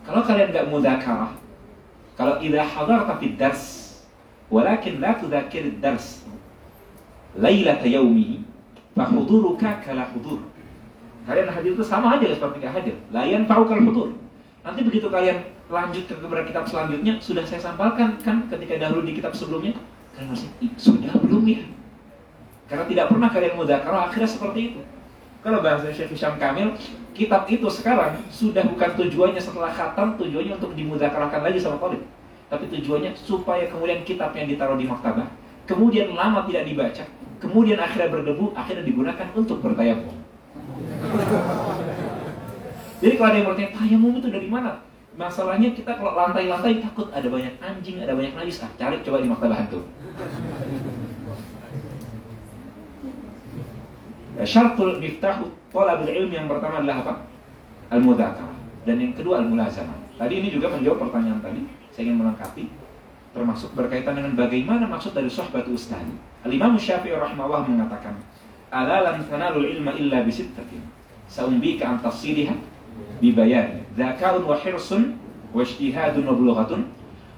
Kalau 0.08 0.24
kalian 0.24 0.56
nggak 0.56 0.72
mudzakarah, 0.72 1.36
kalau 2.16 2.40
idza 2.40 2.64
hadarta 2.64 3.20
fid 3.20 3.36
dars, 3.36 3.62
walakin 4.48 5.04
la 5.04 5.20
tudzakir 5.20 5.68
dars 5.84 6.24
lailata 7.36 7.84
yaumihi, 7.84 8.40
fa 8.96 9.04
huduruka 9.04 9.84
kala 9.84 10.08
hudur. 10.16 10.51
Kalian 11.22 11.48
hadir 11.54 11.78
itu 11.78 11.84
sama 11.86 12.18
aja 12.18 12.26
seperti 12.34 12.58
nggak 12.58 12.74
hadir. 12.74 12.94
Layan 13.14 13.46
tahu 13.46 13.62
kalau 13.70 13.82
hudur. 13.86 14.08
Nanti 14.62 14.80
begitu 14.82 15.06
kalian 15.10 15.42
lanjut 15.70 16.04
ke 16.06 16.14
kepada 16.14 16.42
kitab 16.46 16.64
selanjutnya, 16.70 17.18
sudah 17.18 17.42
saya 17.46 17.62
sampaikan 17.62 18.18
kan 18.22 18.46
ketika 18.50 18.78
dahulu 18.78 19.02
di 19.06 19.18
kitab 19.18 19.34
sebelumnya, 19.34 19.74
kalian 20.14 20.30
masih 20.34 20.48
sudah 20.78 21.14
belum 21.18 21.42
ya? 21.46 21.62
Karena 22.70 22.84
tidak 22.86 23.06
pernah 23.10 23.28
kalian 23.30 23.54
mudzakarah 23.58 24.10
akhirnya 24.10 24.30
seperti 24.30 24.60
itu. 24.72 24.80
Kalau 25.42 25.58
bahasa 25.58 25.90
Syekh 25.90 26.14
Hisham 26.14 26.38
Kamil, 26.38 26.78
kitab 27.18 27.50
itu 27.50 27.66
sekarang 27.66 28.22
sudah 28.30 28.62
bukan 28.62 28.94
tujuannya 28.94 29.42
setelah 29.42 29.74
khatam, 29.74 30.14
tujuannya 30.14 30.54
untuk 30.54 30.78
dimudzakarahkan 30.78 31.42
lagi 31.42 31.58
sama 31.58 31.82
Talib. 31.82 32.06
Tapi 32.46 32.70
tujuannya 32.70 33.18
supaya 33.18 33.66
kemudian 33.66 34.06
kitabnya 34.06 34.46
ditaruh 34.46 34.78
di 34.78 34.86
maktabah, 34.86 35.26
kemudian 35.66 36.14
lama 36.14 36.46
tidak 36.46 36.70
dibaca, 36.70 37.04
kemudian 37.42 37.82
akhirnya 37.82 38.14
berdebu, 38.14 38.54
akhirnya 38.54 38.86
digunakan 38.86 39.26
untuk 39.34 39.58
bertayamum. 39.58 40.21
Jadi 43.02 43.14
kalau 43.18 43.28
ada 43.34 43.38
yang 43.38 43.48
bertanya, 43.50 43.70
tayamum 43.74 44.14
itu 44.22 44.28
dari 44.30 44.46
mana? 44.46 44.78
Masalahnya 45.12 45.74
kita 45.76 45.98
kalau 45.98 46.16
lantai-lantai 46.16 46.80
takut 46.80 47.10
ada 47.12 47.26
banyak 47.28 47.54
anjing, 47.60 48.00
ada 48.00 48.16
banyak 48.16 48.32
najis. 48.32 48.64
Ah, 48.64 48.70
cari 48.78 49.02
coba 49.04 49.20
di 49.20 49.28
maktabah 49.28 49.58
hantu. 49.58 49.84
Syartul 54.42 54.96
miftah 54.96 55.44
talabul 55.68 56.08
ilmi 56.08 56.34
yang 56.34 56.48
pertama 56.48 56.80
adalah 56.80 57.04
apa? 57.04 57.14
Al-mudzakarah. 57.92 58.56
Dan 58.88 58.96
yang 58.98 59.12
kedua 59.12 59.44
al-mulazamah. 59.44 59.94
Tadi 60.16 60.34
ini 60.40 60.48
juga 60.48 60.72
menjawab 60.72 61.06
pertanyaan 61.08 61.44
tadi. 61.44 61.62
Saya 61.92 62.08
ingin 62.08 62.24
melengkapi 62.24 62.64
termasuk 63.32 63.72
berkaitan 63.72 64.16
dengan 64.16 64.32
bagaimana 64.36 64.84
maksud 64.88 65.16
dari 65.16 65.28
sahabat 65.28 65.64
ustaz. 65.68 66.04
Al-Imam 66.44 66.76
Syafi'i 66.76 67.16
rahimahullah 67.16 67.64
mengatakan, 67.64 68.20
"Ala 68.72 69.04
lan 69.04 69.22
tanalul 69.28 69.68
ilma 69.68 69.92
illa 69.94 70.24
bi 70.24 70.32
sittatin." 70.32 70.80
Saumbika 71.28 71.86
an 71.86 72.00
tafsiriha 72.00 72.56
bi 73.20 73.30
bayan. 73.36 73.84
Dzakarun 73.94 74.48
wa 74.48 74.56
hirsun 74.56 75.20
wa 75.52 75.60
ijtihadun 75.62 76.24
wa 76.24 76.32
bulughatun 76.32 76.88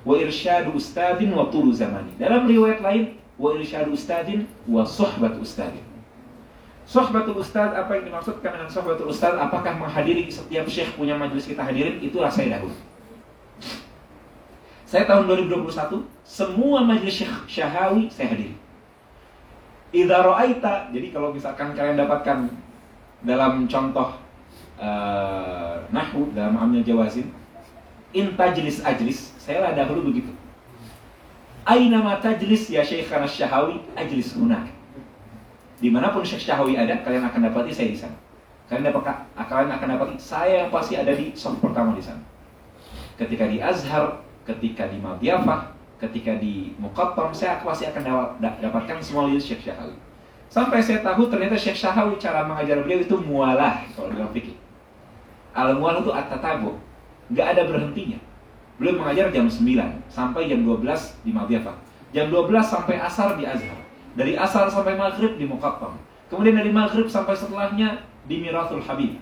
wa 0.07 0.15
irsyadu 0.15 0.73
ustadin 0.73 1.35
wa 1.35 1.51
tulu 1.51 1.75
zamani. 1.75 2.15
Dalam 2.17 2.47
riwayat 2.47 2.81
lain, 2.81 3.19
wa 3.35 3.53
irsyadu 3.59 3.93
ustadin 3.93 4.47
wa 4.71 4.87
suhbat 4.87 5.35
ustadin. 5.43 5.83
Sohbatul 6.85 7.41
Ustad, 7.41 7.73
apa 7.73 7.97
yang 7.97 8.13
dimaksudkan 8.13 8.61
dengan 8.61 8.69
Sohbatul 8.69 9.09
Ustad? 9.09 9.41
Apakah 9.41 9.81
menghadiri 9.81 10.29
setiap 10.29 10.69
syekh 10.69 10.93
punya 11.01 11.17
majelis 11.17 11.49
kita 11.49 11.65
hadirin? 11.65 11.97
Itulah 12.05 12.29
saya 12.29 12.61
dahulu. 12.61 12.77
Saya 14.85 15.09
tahun 15.09 15.25
2021, 15.49 16.05
semua 16.29 16.85
majelis 16.85 17.25
syekh 17.25 17.35
syahawi 17.49 18.13
saya 18.13 18.37
hadiri. 18.37 18.55
Idza 19.95 20.27
ra'aita, 20.27 20.91
jadi 20.91 21.15
kalau 21.15 21.31
misalkan 21.31 21.71
kalian 21.71 21.95
dapatkan 21.95 22.51
dalam 23.23 23.71
contoh 23.71 24.19
uh, 24.83 25.79
nahwu 25.95 26.35
dalam 26.35 26.59
amil 26.59 26.83
jawazin, 26.83 27.31
in 28.11 28.35
tajlis 28.35 28.83
ajlis, 28.83 29.39
saya 29.39 29.63
lah 29.63 29.73
dahulu 29.79 30.11
begitu. 30.11 30.35
Aina 31.63 32.03
ma 32.03 32.19
tajlis 32.19 32.75
ya 32.75 32.83
syekhana 32.83 33.25
syahawi 33.25 33.87
ajlis 33.95 34.35
hunak 34.35 34.75
di 35.85 35.93
mana 35.93 36.15
pun 36.15 36.23
Syekh 36.23 36.49
Syahawi 36.49 36.81
ada, 36.81 37.03
kalian 37.03 37.29
akan 37.29 37.51
dapati 37.51 37.69
saya 37.75 37.93
di 37.93 37.99
sana. 37.99 38.17
Kalian 38.71 38.89
dapat 38.89 39.21
kalian 39.37 39.69
akan 39.75 39.89
dapati 39.93 40.17
saya 40.17 40.65
yang 40.65 40.71
pasti 40.73 40.97
ada 40.97 41.13
di 41.13 41.35
soft 41.37 41.61
pertama 41.61 41.93
di 41.93 42.01
sana. 42.01 42.23
Ketika 43.21 43.45
di 43.45 43.61
Azhar, 43.61 44.25
ketika 44.49 44.89
di 44.89 44.97
Madiafah, 45.03 45.74
ketika 45.99 46.39
di 46.39 46.75
Muqattam, 46.79 47.31
saya 47.31 47.63
pasti 47.63 47.87
akan 47.87 48.35
dapatkan 48.41 48.99
semua 49.03 49.31
lihat 49.31 49.43
Syekh 49.43 49.71
Syahawi. 49.71 49.97
Sampai 50.51 50.79
saya 50.79 51.03
tahu 51.03 51.27
ternyata 51.27 51.59
Syekh 51.59 51.75
Syahawi 51.75 52.15
cara 52.21 52.47
mengajar 52.47 52.83
beliau 52.87 53.03
itu 53.03 53.17
mualah 53.19 53.83
kalau 53.99 54.15
dalam 54.15 54.31
fikih. 54.31 54.55
Al 55.55 55.79
mualah 55.79 56.03
itu 56.03 56.11
at-tatabu, 56.15 56.79
nggak 57.31 57.47
ada 57.59 57.63
berhentinya. 57.67 58.19
Beliau 58.79 58.99
mengajar 58.99 59.31
jam 59.31 59.47
9 59.47 59.63
sampai 60.11 60.51
jam 60.51 60.67
12 60.67 60.83
di 61.23 61.31
Madiafah. 61.31 61.77
Jam 62.11 62.31
12 62.31 62.63
sampai 62.63 62.99
asar 62.99 63.39
di 63.39 63.47
Azhar. 63.47 63.79
Dari 64.15 64.39
asar 64.39 64.71
sampai 64.71 64.95
maghrib 64.95 65.35
di 65.39 65.47
Muqattam. 65.47 65.95
Kemudian 66.31 66.59
dari 66.59 66.71
maghrib 66.71 67.07
sampai 67.07 67.35
setelahnya 67.35 68.03
di 68.27 68.43
Mirathul 68.43 68.83
Habib. 68.83 69.19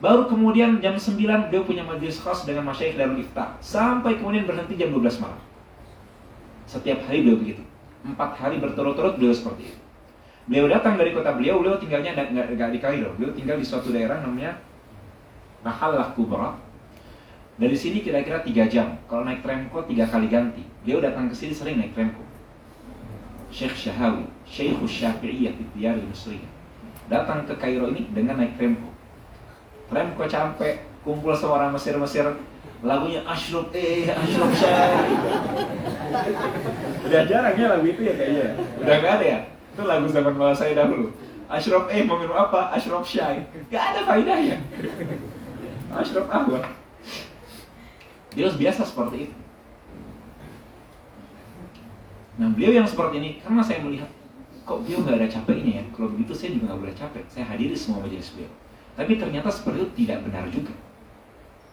Baru 0.00 0.24
kemudian 0.32 0.80
jam 0.80 0.96
9 0.96 1.52
dia 1.52 1.60
punya 1.60 1.84
majlis 1.84 2.24
khas 2.24 2.48
dengan 2.48 2.64
masyayikh 2.72 2.96
Darul 2.96 3.20
Ifta. 3.20 3.56
Sampai 3.60 4.16
kemudian 4.16 4.48
berhenti 4.48 4.80
jam 4.80 4.92
12 4.96 5.20
malam. 5.20 5.40
Setiap 6.70 7.02
hari 7.10 7.26
beliau 7.26 7.42
begitu. 7.42 7.66
Empat 8.06 8.38
hari 8.38 8.62
berturut-turut 8.62 9.18
beliau 9.18 9.34
seperti 9.34 9.74
itu. 9.74 9.80
Beliau 10.46 10.70
datang 10.70 10.94
dari 10.94 11.10
kota 11.10 11.34
beliau, 11.34 11.58
beliau 11.58 11.82
tinggalnya 11.82 12.14
nggak 12.14 12.70
di 12.70 12.78
Kairo. 12.78 13.10
Beliau 13.18 13.34
tinggal 13.34 13.58
di 13.58 13.66
suatu 13.66 13.90
daerah 13.90 14.22
namanya 14.22 14.62
Mahallah 15.66 16.14
Kubra. 16.14 16.54
Dari 17.58 17.74
sini 17.74 18.06
kira-kira 18.06 18.46
tiga 18.46 18.70
jam. 18.70 18.94
Kalau 19.10 19.26
naik 19.26 19.42
tramko 19.42 19.82
tiga 19.90 20.06
kali 20.06 20.30
ganti. 20.30 20.62
Beliau 20.86 21.02
datang 21.02 21.26
ke 21.26 21.34
sini 21.34 21.50
sering 21.50 21.82
naik 21.82 21.90
tramko. 21.98 22.22
Syekh 23.50 23.74
Syahawi, 23.74 24.30
Syekh 24.46 24.78
Syafi'iyah 24.86 25.50
di 25.58 25.66
Diyar 25.74 25.98
Musriyah. 25.98 26.46
Datang 27.10 27.42
ke 27.50 27.58
Kairo 27.58 27.90
ini 27.90 28.06
dengan 28.14 28.38
naik 28.38 28.54
Remco. 28.54 28.86
Remco 29.90 30.22
capek, 30.30 30.86
kumpul 31.02 31.34
sama 31.34 31.58
orang 31.58 31.74
Mesir-Mesir, 31.74 32.30
lagunya 32.80 33.20
Ashruf 33.28 33.68
eh 33.76 34.08
Ashruf 34.08 34.52
Syahri. 34.56 35.12
Udah 37.04 37.22
jarang 37.28 37.54
ya 37.56 37.66
lagu 37.76 37.86
itu 37.86 38.00
ya 38.04 38.14
kayaknya. 38.16 38.46
Udah 38.80 38.94
gak 39.00 39.12
ada 39.20 39.24
ya. 39.24 39.38
Itu 39.76 39.82
lagu 39.84 40.06
zaman 40.08 40.34
bawah 40.36 40.56
saya 40.56 40.72
dahulu. 40.74 41.12
Ashraf 41.50 41.90
eh 41.90 42.06
mau 42.06 42.16
minum 42.16 42.38
apa? 42.38 42.70
Ashraf 42.72 43.04
Syai. 43.04 43.42
Gak 43.68 43.84
ada 43.94 44.00
faedahnya. 44.06 44.56
Ashraf 45.90 46.26
Ahwat. 46.30 46.64
Dia 48.30 48.46
biasa 48.46 48.86
seperti 48.86 49.26
itu. 49.26 49.36
Nah 52.38 52.48
beliau 52.54 52.72
yang 52.78 52.86
seperti 52.86 53.20
ini, 53.20 53.30
karena 53.42 53.60
saya 53.60 53.82
melihat 53.82 54.08
kok 54.64 54.86
beliau 54.86 55.02
nggak 55.02 55.18
ada 55.18 55.28
capeknya 55.28 55.82
ya. 55.82 55.84
Kalau 55.92 56.08
begitu 56.14 56.32
saya 56.32 56.54
juga 56.54 56.72
nggak 56.72 56.80
boleh 56.80 56.94
capek. 56.94 57.24
Saya 57.26 57.44
hadiri 57.50 57.74
semua 57.74 58.06
majelis 58.06 58.30
beliau. 58.32 58.52
Tapi 58.94 59.12
ternyata 59.18 59.48
seperti 59.50 59.76
itu 59.82 59.88
tidak 60.06 60.18
benar 60.24 60.46
juga. 60.48 60.72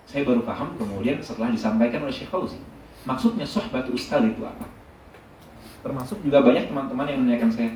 Saya 0.07 0.23
baru 0.23 0.39
paham 0.47 0.71
kemudian 0.79 1.19
setelah 1.19 1.51
disampaikan 1.51 2.07
oleh 2.07 2.15
Syekh 2.15 2.31
Fauzi. 2.31 2.63
Maksudnya 3.03 3.43
sohbat 3.43 3.91
ustaz 3.91 4.23
itu 4.23 4.39
apa? 4.39 4.63
Termasuk 5.83 6.23
juga 6.23 6.39
banyak 6.43 6.71
teman-teman 6.71 7.07
yang 7.07 7.19
menanyakan 7.27 7.51
saya, 7.51 7.71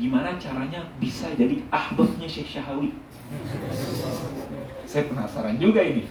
gimana 0.00 0.40
caranya 0.40 0.88
bisa 0.96 1.28
jadi 1.36 1.60
ahbabnya 1.68 2.24
Syekh 2.24 2.56
Syahawi? 2.56 2.96
saya 4.86 5.02
penasaran 5.10 5.58
juga 5.58 5.82
ini. 5.82 6.06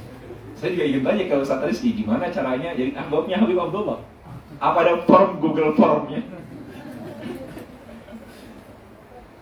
Saya 0.55 0.76
juga 0.76 0.86
ingin 0.88 1.01
tanya 1.03 1.24
kalau 1.32 1.43
Ustaz 1.43 1.63
Rizky, 1.63 1.95
gimana 1.95 2.32
caranya 2.32 2.76
jadi 2.76 2.91
ahbabnya 2.95 3.39
Habib 3.39 3.59
Abdullah? 3.59 3.99
Apa 4.59 4.78
ada 4.84 4.93
form 5.03 5.39
Google 5.39 5.76
Formnya? 5.76 6.24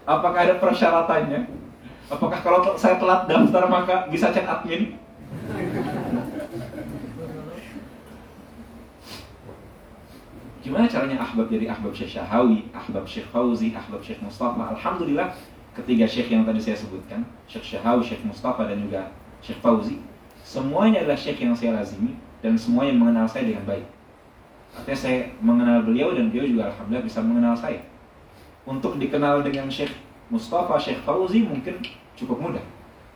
Apakah 0.05 0.39
ada 0.45 0.55
persyaratannya? 0.57 1.41
Apakah 2.09 2.39
kalau 2.41 2.59
saya 2.78 2.97
telat 2.97 3.26
daftar 3.30 3.63
maka 3.69 3.95
bisa 4.09 4.30
chat 4.34 4.45
admin? 4.45 4.97
Gimana 10.64 10.88
caranya 10.88 11.20
ahbab 11.20 11.51
jadi 11.51 11.68
ahbab 11.68 11.91
Syekh 11.91 12.16
Syahawi, 12.16 12.72
ahbab 12.72 13.03
Syekh 13.03 13.28
Fauzi, 13.36 13.76
ahbab 13.76 13.99
Syekh 13.99 14.24
Mustafa? 14.24 14.72
Alhamdulillah 14.72 15.36
ketiga 15.76 16.07
Syekh 16.07 16.32
yang 16.32 16.47
tadi 16.47 16.64
saya 16.64 16.80
sebutkan, 16.80 17.28
Syekh 17.51 17.76
Syahawi, 17.76 17.99
Syekh 18.07 18.24
Mustafa 18.24 18.72
dan 18.72 18.80
juga 18.80 19.11
Syekh 19.43 19.59
Fauzi, 19.59 19.99
semuanya 20.39 21.03
adalah 21.03 21.20
Syekh 21.20 21.43
yang 21.43 21.51
saya 21.51 21.76
lazimi 21.76 22.16
dan 22.39 22.55
semuanya 22.55 22.95
mengenal 22.95 23.28
saya 23.28 23.43
dengan 23.51 23.68
baik. 23.68 23.84
Artinya 24.72 24.95
saya 24.95 25.20
mengenal 25.43 25.84
beliau 25.84 26.16
dan 26.16 26.32
beliau 26.32 26.47
juga 26.47 26.64
Alhamdulillah 26.72 27.05
bisa 27.11 27.20
mengenal 27.20 27.55
saya. 27.59 27.84
Untuk 28.64 28.95
dikenal 28.95 29.43
dengan 29.43 29.68
Syekh 29.68 29.91
Mustafa, 30.32 30.80
Syekh 30.80 31.03
Fauzi 31.03 31.43
mungkin 31.43 31.84
cukup 32.16 32.39
mudah. 32.39 32.64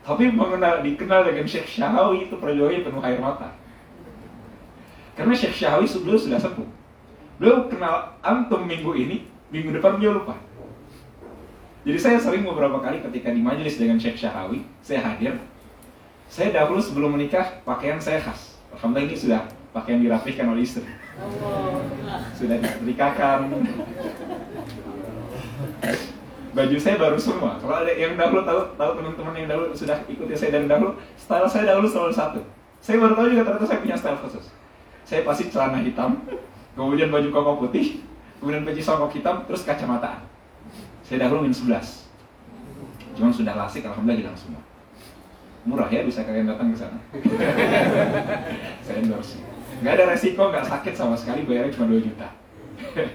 Tapi 0.04 0.36
mengenal 0.36 0.84
dikenal 0.84 1.24
dengan 1.24 1.48
Syekh 1.48 1.80
Syahawi 1.80 2.28
itu 2.28 2.36
perjuangannya 2.36 2.84
penuh 2.84 3.00
air 3.08 3.24
mata. 3.24 3.56
Karena 5.16 5.32
Syekh 5.32 5.64
Syahawi 5.64 5.88
sebelum 5.88 6.20
sudah 6.20 6.36
sepuh. 6.36 6.68
Beliau 7.38 7.69
kenal 7.69 8.17
antum 8.25 8.65
minggu 8.65 8.97
ini, 8.97 9.29
minggu 9.53 9.69
depan 9.77 10.01
beliau 10.01 10.21
lupa. 10.21 10.33
Jadi 11.85 11.97
saya 12.01 12.17
sering 12.17 12.43
beberapa 12.43 12.81
kali 12.81 12.99
ketika 12.99 13.29
di 13.31 13.39
majelis 13.39 13.77
dengan 13.77 14.01
Syekh 14.01 14.17
Syahawi, 14.19 14.65
saya 14.81 15.05
hadir. 15.05 15.38
Saya 16.27 16.51
dahulu 16.51 16.81
sebelum 16.83 17.15
menikah, 17.15 17.63
pakaian 17.63 18.01
saya 18.01 18.19
khas. 18.19 18.59
Alhamdulillah 18.75 19.07
ini 19.07 19.15
sudah 19.15 19.41
pakaian 19.71 20.03
dirapihkan 20.03 20.51
oleh 20.51 20.67
istri. 20.67 20.83
Sudah 22.35 22.59
disetrikakan. 22.59 23.47
Baju 26.51 26.77
saya 26.81 26.97
baru 26.97 27.17
semua. 27.21 27.61
Kalau 27.61 27.85
ada 27.85 27.93
yang 27.93 28.17
dahulu 28.17 28.41
tahu, 28.41 28.61
tahu 28.75 28.91
teman-teman 28.97 29.33
yang 29.38 29.47
dahulu 29.47 29.71
sudah 29.77 30.01
ikuti 30.09 30.33
saya 30.33 30.57
dari 30.57 30.65
dahulu, 30.65 30.97
style 31.15 31.47
saya 31.47 31.71
dahulu 31.71 31.88
selalu 31.88 32.11
satu. 32.11 32.41
Saya 32.81 32.97
baru 32.97 33.13
tahu 33.13 33.27
juga 33.31 33.43
ternyata 33.45 33.67
saya 33.69 33.79
punya 33.79 33.95
style 33.95 34.19
khusus. 34.25 34.45
Saya 35.07 35.21
pasti 35.23 35.47
celana 35.47 35.79
hitam, 35.79 36.25
kemudian 36.78 37.09
baju 37.09 37.28
koko 37.34 37.51
putih, 37.65 38.05
kemudian 38.38 38.61
baju 38.61 38.78
songkok 38.78 39.17
hitam, 39.17 39.41
terus 39.49 39.65
kacamataan. 39.65 40.21
Saya 41.01 41.25
dahulu 41.25 41.49
minus 41.49 41.65
11. 41.65 42.05
Cuman 43.17 43.34
sudah 43.34 43.57
lasik, 43.57 43.82
alhamdulillah 43.82 44.30
hilang 44.30 44.38
semua. 44.38 44.61
Murah 45.65 45.89
ya, 45.89 46.05
bisa 46.05 46.21
kalian 46.21 46.45
datang 46.45 46.69
ke 46.71 46.78
sana. 46.78 47.01
saya 48.86 48.97
endorse. 49.01 49.41
Gak 49.82 49.93
ada 49.97 50.13
resiko, 50.13 50.53
gak 50.53 50.69
sakit 50.69 50.93
sama 50.93 51.17
sekali, 51.17 51.43
bayarnya 51.49 51.73
cuma 51.73 51.89
2 51.89 52.05
juta. 52.05 52.30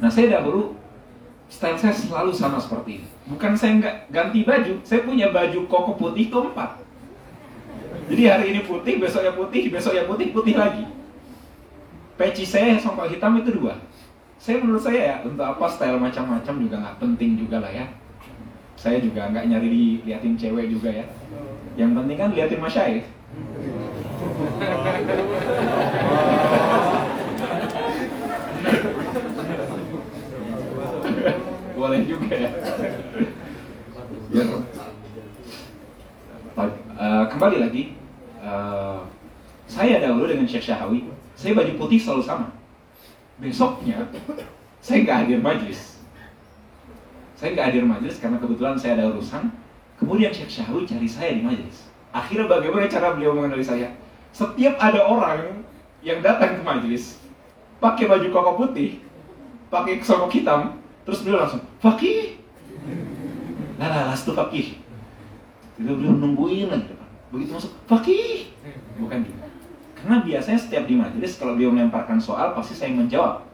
nah 0.00 0.08
saya 0.08 0.38
dahulu, 0.38 0.78
style 1.50 1.76
saya 1.76 1.92
selalu 1.92 2.30
sama 2.30 2.62
seperti 2.62 3.02
ini. 3.02 3.08
Bukan 3.26 3.58
saya 3.58 3.74
nggak 3.82 3.96
ganti 4.14 4.46
baju, 4.46 4.74
saya 4.86 5.02
punya 5.02 5.34
baju 5.34 5.66
koko 5.66 5.98
putih 5.98 6.30
itu 6.30 6.38
empat. 6.38 6.85
Jadi 8.06 8.22
hari 8.28 8.44
ini 8.54 8.60
putih, 8.62 9.00
besoknya 9.00 9.32
putih, 9.34 9.72
besoknya 9.72 10.04
putih, 10.04 10.30
putih 10.30 10.54
lagi. 10.54 10.84
Peci 12.16 12.44
saya 12.48 12.76
songkok 12.80 13.08
hitam 13.12 13.36
itu 13.40 13.56
dua. 13.56 13.76
Saya 14.36 14.60
menurut 14.60 14.84
saya 14.84 15.00
ya, 15.00 15.16
untuk 15.24 15.44
apa 15.44 15.66
style 15.68 15.98
macam-macam 16.00 16.54
juga 16.60 16.76
nggak 16.80 16.96
penting 17.00 17.40
juga 17.40 17.60
lah 17.64 17.72
ya. 17.72 17.86
Saya 18.76 19.00
juga 19.00 19.28
nggak 19.32 19.48
nyari 19.48 20.04
liatin 20.04 20.36
cewek 20.36 20.68
juga 20.72 20.92
ya. 20.92 21.04
Yang 21.76 21.90
penting 21.96 22.16
kan 22.16 22.30
liatin 22.32 22.60
masyaih. 22.60 23.04
Boleh 31.76 32.00
juga 32.08 32.32
ya. 32.32 32.50
Uh, 37.06 37.22
kembali 37.30 37.62
lagi, 37.62 37.94
uh, 38.42 38.98
saya 39.70 40.02
dahulu 40.02 40.26
dengan 40.26 40.42
Syekh 40.42 40.74
Syahawi, 40.74 41.06
saya 41.38 41.54
baju 41.54 41.78
putih 41.78 42.02
selalu 42.02 42.26
sama. 42.26 42.50
Besoknya, 43.38 44.10
saya 44.82 45.06
nggak 45.06 45.18
hadir 45.22 45.38
majlis. 45.38 46.02
Saya 47.38 47.54
nggak 47.54 47.66
hadir 47.70 47.86
majlis 47.86 48.18
karena 48.18 48.42
kebetulan 48.42 48.74
saya 48.74 48.98
ada 48.98 49.14
urusan. 49.14 49.54
Kemudian 50.02 50.34
Syekh 50.34 50.50
Syahawi 50.50 50.82
cari 50.82 51.06
saya 51.06 51.30
di 51.38 51.46
majlis. 51.46 51.86
Akhirnya 52.10 52.50
bagaimana 52.50 52.90
cara 52.90 53.14
beliau 53.14 53.38
mengenali 53.38 53.62
saya? 53.62 53.94
Setiap 54.34 54.74
ada 54.74 55.06
orang 55.06 55.62
yang 56.02 56.18
datang 56.26 56.58
ke 56.58 56.62
majlis, 56.66 57.22
pakai 57.78 58.10
baju 58.10 58.26
koko 58.34 58.52
putih, 58.66 58.98
pakai 59.70 60.02
songkok 60.02 60.34
hitam, 60.42 60.82
terus 61.06 61.22
beliau 61.22 61.46
langsung, 61.46 61.62
Fakih! 61.78 62.42
Nah, 63.78 64.10
lastu 64.10 64.34
Fakih. 64.34 64.85
Beliau, 65.76 65.94
beliau 66.00 66.14
nungguin 66.16 66.68
lagi 66.72 66.88
depan. 66.88 67.08
Begitu 67.32 67.50
masuk, 67.52 67.72
Fakih! 67.84 68.48
Bukan 68.96 69.18
gitu. 69.28 69.38
Karena 69.96 70.16
biasanya 70.24 70.58
setiap 70.60 70.84
di 70.88 70.94
majelis, 70.96 71.36
kalau 71.36 71.56
beliau 71.56 71.72
melemparkan 71.72 72.16
soal, 72.20 72.56
pasti 72.56 72.76
saya 72.76 72.92
menjawab. 72.92 73.44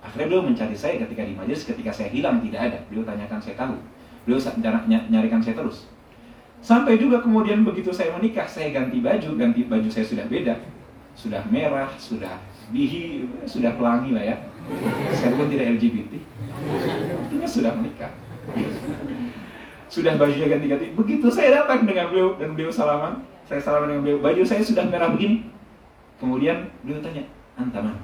Akhirnya 0.00 0.26
beliau 0.32 0.44
mencari 0.44 0.76
saya 0.76 0.96
ketika 1.00 1.22
di 1.24 1.36
majelis, 1.36 1.64
ketika 1.64 1.92
saya 1.92 2.08
hilang, 2.08 2.40
tidak 2.40 2.60
ada. 2.72 2.78
Beliau 2.88 3.04
tanyakan, 3.04 3.40
saya 3.40 3.56
tahu. 3.56 3.76
Beliau 4.24 4.40
nyarikan 5.08 5.40
saya 5.40 5.56
terus. 5.56 5.88
Sampai 6.60 7.00
juga 7.00 7.24
kemudian 7.24 7.64
begitu 7.64 7.88
saya 7.88 8.12
menikah, 8.12 8.44
saya 8.44 8.68
ganti 8.68 9.00
baju, 9.00 9.30
ganti 9.40 9.64
baju 9.64 9.88
saya 9.88 10.04
sudah 10.04 10.28
beda. 10.28 10.60
Sudah 11.16 11.40
merah, 11.48 11.88
sudah 11.96 12.36
bihi, 12.72 13.28
sudah 13.48 13.76
pelangi 13.76 14.12
lah 14.12 14.24
ya. 14.24 14.36
Saya 15.16 15.36
pun 15.36 15.48
tidak 15.48 15.80
LGBT. 15.80 16.12
Artinya 17.24 17.48
sudah 17.48 17.72
menikah. 17.76 18.12
Sudah 19.90 20.14
bajunya 20.14 20.46
ganti-ganti. 20.46 20.94
Begitu 20.94 21.26
saya 21.34 21.66
datang 21.66 21.82
dengan 21.82 22.06
beliau 22.14 22.38
dan 22.38 22.54
beliau 22.54 22.70
salaman, 22.70 23.26
saya 23.50 23.58
salaman 23.58 23.90
dengan 23.90 24.02
beliau. 24.06 24.18
Baju 24.22 24.42
saya 24.46 24.62
sudah 24.62 24.86
merah 24.86 25.10
begini. 25.10 25.50
Kemudian 26.22 26.70
beliau 26.86 27.02
tanya, 27.02 27.26
"Anta 27.58 27.82
mana?" 27.82 27.98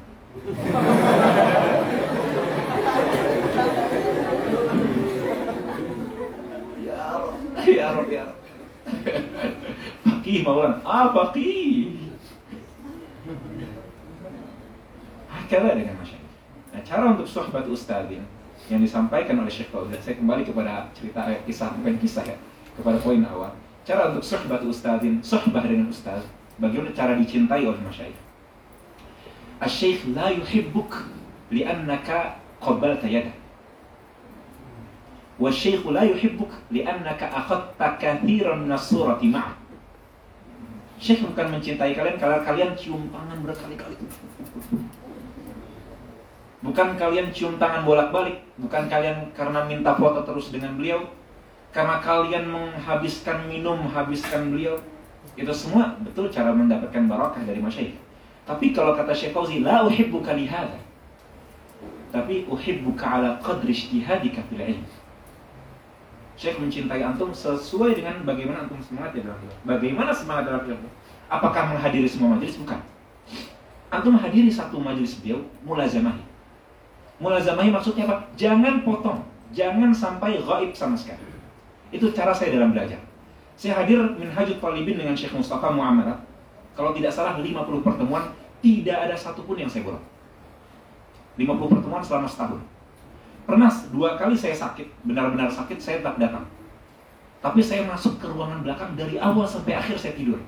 ya 6.83 6.99
Rob, 7.15 7.71
ya 7.71 7.87
Rob, 7.95 8.09
ya. 8.11 8.27
Fakih 10.03 10.43
Maulana, 10.43 10.83
ah 10.83 11.15
fakih. 11.15 12.03
Hakala 15.31 15.79
dengan 15.79 15.95
masyarakat. 16.03 16.35
Nah, 16.75 16.83
cara 16.83 17.15
untuk 17.15 17.31
sohbat 17.31 17.71
ustadzin 17.71 18.27
yang 18.70 18.82
disampaikan 18.82 19.42
oleh 19.42 19.52
Syekh 19.52 19.74
Fauzan, 19.74 20.00
saya 20.00 20.16
kembali 20.16 20.48
kepada 20.48 20.88
cerita 20.96 21.28
eh, 21.28 21.42
kisah, 21.44 21.76
bukan 21.76 21.96
kisah 22.00 22.24
ya, 22.24 22.38
kepada 22.78 22.98
poin 23.04 23.20
awal. 23.28 23.52
Cara 23.84 24.14
untuk 24.14 24.24
sohbat 24.24 24.62
ustadzin, 24.64 25.20
sohbah 25.26 25.66
dengan 25.66 25.90
ustadz, 25.90 26.30
bagaimana 26.62 26.94
cara 26.94 27.18
dicintai 27.18 27.66
oleh 27.66 27.82
masyarakat. 27.82 28.26
Asy-syekh 29.62 30.14
la 30.14 30.32
yuhibbuk 30.32 31.10
li'annaka 31.52 32.40
qabbalta 32.62 33.10
yadah. 33.10 33.42
والشيخ 35.42 35.88
لا 35.88 36.06
يحبك 36.06 36.70
لأنك 36.72 37.22
أخذت 37.24 37.82
كثيرا 37.82 38.56
من 38.56 38.72
الصورة 38.72 39.22
معه 39.26 39.58
Syekh 41.02 41.26
bukan 41.26 41.58
mencintai 41.58 41.98
kalian 41.98 42.22
kalau 42.22 42.46
kalian 42.46 42.78
cium 42.78 43.10
tangan 43.10 43.42
berkali-kali. 43.42 43.98
Bukan 46.67 46.99
kalian 46.99 47.31
cium 47.31 47.63
tangan 47.63 47.87
bolak-balik, 47.87 48.43
bukan 48.59 48.91
kalian 48.91 49.31
karena 49.39 49.63
minta 49.71 49.95
foto 49.95 50.27
terus 50.27 50.51
dengan 50.51 50.75
beliau, 50.75 51.07
karena 51.71 52.03
kalian 52.03 52.51
menghabiskan 52.51 53.47
minum, 53.47 53.87
menghabiskan 53.87 54.51
beliau. 54.51 54.75
Itu 55.39 55.55
semua 55.55 55.95
betul 56.03 56.27
cara 56.27 56.51
mendapatkan 56.51 57.07
barakah 57.07 57.47
dari 57.47 57.63
masyayikh. 57.63 57.95
Tapi 58.43 58.75
kalau 58.75 58.99
kata 58.99 59.15
Syekh 59.15 59.31
Fauzi, 59.31 59.63
la 59.63 59.87
uhibbuka 59.87 60.35
lihada. 60.35 60.83
tapi 62.07 62.49
uhibbuka 62.49 63.05
ala 63.05 63.37
qadri 63.45 63.75
ijtihadika 63.77 64.41
fil 64.49 64.63
ilm. 64.63 64.87
Syekh 66.39 66.57
mencintai 66.57 67.03
antum 67.05 67.35
sesuai 67.35 67.97
dengan 67.97 68.25
bagaimana 68.25 68.65
antum 68.65 68.81
semangat 68.81 69.21
ya 69.21 69.29
dalam 69.29 69.41
ilmu. 69.43 69.57
Bagaimana 69.69 70.11
semangat 70.17 70.49
dalam 70.49 70.63
ilmu? 70.65 70.89
Apakah 71.29 71.77
menghadiri 71.77 72.09
semua 72.09 72.37
majelis? 72.39 72.57
Bukan. 72.57 72.81
Antum 73.93 74.17
menghadiri 74.17 74.49
satu 74.49 74.81
majelis 74.81 75.19
beliau, 75.21 75.45
mulazamahi. 75.67 76.36
Mulazamahi 77.17 77.73
maksudnya 77.73 78.05
apa? 78.05 78.29
Jangan 78.37 78.85
potong, 78.85 79.25
jangan 79.57 79.89
sampai 79.93 80.37
gaib 80.37 80.77
sama 80.77 80.93
sekali. 80.93 81.25
Itu 81.89 82.13
cara 82.13 82.37
saya 82.37 82.53
dalam 82.53 82.77
belajar. 82.77 83.01
Saya 83.57 83.81
hadir 83.81 83.97
Minhajut 84.21 84.61
Talibin 84.61 85.01
dengan 85.01 85.17
Syekh 85.17 85.33
Mustafa 85.33 85.73
Muhammad. 85.73 86.21
Kalau 86.77 86.93
tidak 86.93 87.09
salah 87.09 87.41
50 87.41 87.57
pertemuan, 87.81 88.29
tidak 88.61 89.09
ada 89.09 89.17
satupun 89.17 89.57
yang 89.57 89.71
saya 89.71 89.89
bolong. 89.89 90.05
50 91.41 91.73
pertemuan 91.73 92.05
selama 92.05 92.29
setahun. 92.29 92.61
Pernah 93.49 93.71
dua 93.95 94.21
kali 94.21 94.37
saya 94.37 94.53
sakit, 94.53 95.07
benar-benar 95.09 95.49
sakit, 95.49 95.79
saya 95.81 96.05
tetap 96.05 96.21
datang. 96.21 96.45
Tapi 97.41 97.63
saya 97.63 97.87
masuk 97.87 98.19
ke 98.21 98.27
ruangan 98.27 98.61
belakang 98.61 98.93
dari 98.99 99.17
awal 99.17 99.47
sampai 99.49 99.79
akhir 99.79 99.97
saya 99.97 100.13
tidur. 100.19 100.43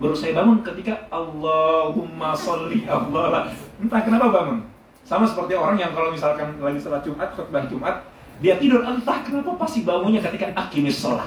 Baru 0.00 0.16
saya 0.16 0.32
bangun 0.32 0.64
ketika 0.64 0.96
Allahumma 1.12 2.32
sholli 2.32 2.88
Allah. 2.88 3.52
Entah 3.76 4.00
kenapa 4.00 4.32
bangun. 4.32 4.64
Sama 5.10 5.26
seperti 5.26 5.58
orang 5.58 5.74
yang 5.74 5.90
kalau 5.90 6.14
misalkan 6.14 6.54
lagi 6.62 6.78
sholat 6.78 7.02
Jumat, 7.02 7.34
khutbah 7.34 7.66
Jumat, 7.66 8.06
dia 8.38 8.54
tidur 8.62 8.86
entah 8.86 9.18
kenapa 9.26 9.58
pasti 9.58 9.82
bangunnya 9.82 10.22
ketika 10.22 10.54
akimis 10.54 11.02
sholat. 11.02 11.26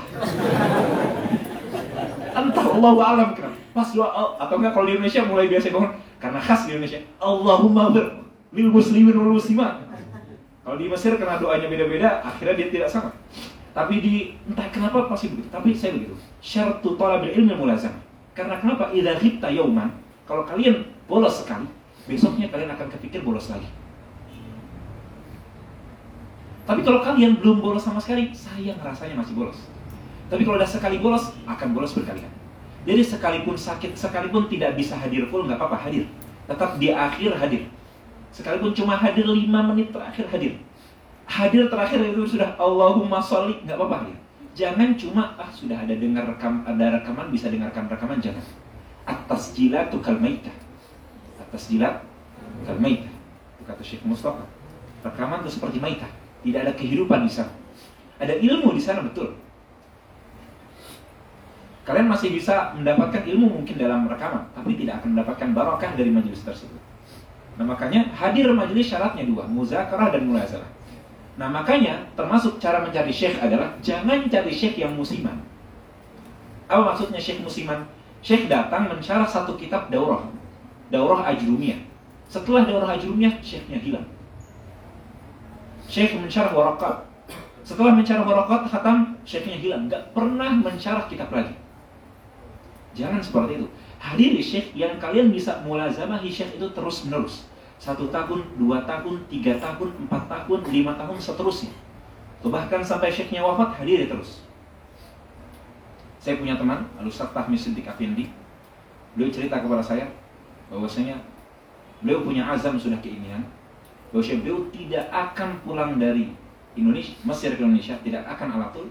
entah 2.31 2.63
Allah 2.63 2.95
alam 2.95 3.29
kenapa. 3.35 3.59
Pas 3.75 3.91
doa 3.91 4.39
atau 4.39 4.55
enggak 4.55 4.71
kalau 4.71 4.87
di 4.87 4.95
Indonesia 4.95 5.27
mulai 5.27 5.51
biasa 5.51 5.75
bangun 5.75 5.91
karena 6.15 6.39
khas 6.39 6.63
di 6.63 6.79
Indonesia. 6.79 7.03
Allahumma 7.19 7.91
ber 7.91 8.23
lil 8.55 8.71
muslimin 8.71 9.19
wal 9.19 9.35
muslimat. 9.35 9.83
Kalau 10.63 10.79
di 10.79 10.87
Mesir 10.87 11.19
karena 11.19 11.35
doanya 11.43 11.67
beda-beda, 11.67 12.23
akhirnya 12.23 12.55
dia 12.55 12.67
tidak 12.71 12.87
sama. 12.87 13.11
Tapi 13.75 13.99
di 13.99 14.13
entah 14.47 14.71
kenapa 14.71 15.11
pasti 15.11 15.27
begitu. 15.27 15.51
Tapi 15.51 15.75
saya 15.75 15.91
begitu. 15.99 16.15
Syartu 16.39 16.95
talabil 16.95 17.35
ilmi 17.35 17.51
mulazam. 17.51 17.91
Karena 18.31 18.63
kenapa? 18.63 18.95
Idza 18.95 19.19
ghibta 19.19 19.51
yauman, 19.51 19.91
kalau 20.23 20.47
kalian 20.47 20.87
bolos 21.03 21.43
sekali, 21.43 21.67
besoknya 22.05 22.51
kalian 22.51 22.71
akan 22.75 22.87
kepikir 22.91 23.23
bolos 23.23 23.47
lagi. 23.51 23.67
Tapi 26.63 26.79
kalau 26.79 27.03
kalian 27.03 27.43
belum 27.43 27.59
bolos 27.59 27.83
sama 27.83 27.99
sekali, 27.99 28.31
sayang 28.31 28.79
rasanya 28.79 29.19
masih 29.19 29.35
bolos. 29.35 29.59
Tapi 30.31 30.47
kalau 30.47 30.55
udah 30.55 30.69
sekali 30.69 30.97
bolos, 31.03 31.35
akan 31.43 31.67
bolos 31.75 31.91
berkali-kali. 31.91 32.31
Jadi 32.83 33.01
sekalipun 33.03 33.55
sakit, 33.55 33.95
sekalipun 33.95 34.47
tidak 34.47 34.75
bisa 34.79 34.95
hadir 34.95 35.27
full, 35.27 35.43
nggak 35.43 35.59
apa-apa 35.59 35.87
hadir. 35.87 36.07
Tetap 36.47 36.79
di 36.79 36.91
akhir 36.91 37.35
hadir. 37.35 37.67
Sekalipun 38.31 38.71
cuma 38.75 38.95
hadir 38.95 39.27
5 39.27 39.47
menit 39.47 39.91
terakhir 39.91 40.25
hadir. 40.31 40.53
Hadir 41.27 41.67
terakhir 41.71 41.99
itu 42.03 42.23
sudah 42.35 42.55
Allahumma 42.59 43.19
sholli, 43.19 43.59
nggak 43.63 43.75
apa-apa 43.79 43.95
hadir. 44.07 44.17
Jangan 44.53 44.93
cuma 44.95 45.33
ah 45.35 45.49
sudah 45.49 45.81
ada 45.81 45.97
dengar 45.97 46.29
rekam 46.29 46.61
ada 46.61 47.01
rekaman 47.01 47.33
bisa 47.33 47.49
dengarkan 47.49 47.89
rekaman 47.89 48.21
jangan. 48.21 48.43
Atas 49.03 49.51
jilat 49.57 49.89
tuh 49.89 49.99
kalmaita. 49.99 50.53
Atas 51.53 51.69
jilat 51.69 52.01
kalmaita. 52.65 53.13
Itu 53.61 53.61
kata 53.69 53.85
Syekh 53.85 54.01
Mustafa. 54.09 54.41
Rekaman 55.05 55.45
itu 55.45 55.61
seperti 55.61 55.77
maita. 55.77 56.09
Tidak 56.41 56.57
ada 56.65 56.73
kehidupan 56.73 57.29
di 57.29 57.31
sana. 57.31 57.53
Ada 58.17 58.41
ilmu 58.41 58.73
di 58.73 58.81
sana 58.81 59.05
betul. 59.05 59.37
Kalian 61.85 62.09
masih 62.09 62.33
bisa 62.33 62.73
mendapatkan 62.73 63.21
ilmu 63.21 63.61
mungkin 63.61 63.75
dalam 63.77 64.09
rekaman, 64.09 64.49
tapi 64.55 64.73
tidak 64.79 65.03
akan 65.03 65.13
mendapatkan 65.13 65.49
barokah 65.53 65.91
dari 65.93 66.09
majelis 66.09 66.41
tersebut. 66.41 66.79
Nah 67.59 67.69
makanya 67.69 68.09
hadir 68.17 68.49
majelis 68.49 68.89
syaratnya 68.89 69.27
dua, 69.29 69.45
muzakarah 69.45 70.09
dan 70.09 70.25
mulazarah. 70.25 70.71
Nah 71.37 71.51
makanya 71.51 72.01
termasuk 72.17 72.57
cara 72.57 72.81
mencari 72.81 73.13
syekh 73.13 73.37
adalah 73.37 73.77
jangan 73.85 74.25
cari 74.25 74.49
syekh 74.49 74.81
yang 74.81 74.97
musiman. 74.97 75.37
Apa 76.65 76.95
maksudnya 76.95 77.21
syekh 77.21 77.45
musiman? 77.45 77.85
Syekh 78.23 78.47
datang 78.47 78.87
mensyarah 78.87 79.27
satu 79.27 79.59
kitab 79.59 79.91
daurah, 79.91 80.23
daurah 80.89 81.23
ajrumiyah. 81.31 81.79
Setelah 82.27 82.65
daurah 82.65 82.97
ajrumiyah, 82.97 83.37
syekhnya 83.45 83.77
hilang. 83.77 84.07
Syekh 85.85 86.17
mensyarah 86.17 86.49
warakat. 86.49 86.95
Setelah 87.61 87.93
mensyarah 87.93 88.25
warakat, 88.25 88.61
khatam, 88.73 89.13
syekhnya 89.23 89.61
hilang. 89.61 89.85
Gak 89.85 90.11
pernah 90.17 90.49
mensyarah 90.49 91.05
kitab 91.05 91.29
lagi. 91.29 91.53
Jangan 92.97 93.21
seperti 93.21 93.61
itu. 93.61 93.67
Hadiri 94.01 94.41
syekh 94.41 94.67
yang 94.73 94.97
kalian 94.97 95.29
bisa 95.29 95.61
mulazamahi 95.61 96.27
syekh 96.27 96.57
itu 96.57 96.67
terus 96.73 97.05
menerus. 97.05 97.45
Satu 97.77 98.09
tahun, 98.09 98.57
dua 98.57 98.81
tahun, 98.89 99.27
tiga 99.29 99.59
tahun, 99.59 99.93
empat 100.07 100.23
tahun, 100.25 100.59
lima 100.73 100.97
tahun, 100.97 101.17
seterusnya. 101.21 101.73
Tuh 102.41 102.51
bahkan 102.51 102.81
sampai 102.83 103.13
syekhnya 103.13 103.45
wafat, 103.45 103.77
hadiri 103.79 104.09
terus. 104.09 104.43
Saya 106.23 106.39
punya 106.39 106.55
teman, 106.55 106.87
Al-Ustaz 106.97 107.31
Fahmi 107.35 107.59
Siddiq 107.59 107.83
Afindi. 107.83 108.31
Beliau 109.13 109.29
cerita 109.29 109.59
kepada 109.59 109.83
saya 109.83 110.07
bahwasanya 110.71 111.19
beliau 112.03 112.23
punya 112.23 112.43
azam 112.47 112.75
sudah 112.75 112.99
keinginan 112.99 113.47
bahwa 114.13 114.23
beliau 114.23 114.59
tidak 114.69 115.05
akan 115.09 115.49
pulang 115.65 115.97
dari 115.97 116.35
Indonesia, 116.77 117.17
Mesir 117.25 117.57
ke 117.57 117.61
Indonesia, 117.61 117.97
tidak 118.01 118.23
akan 118.29 118.61
alatul 118.61 118.87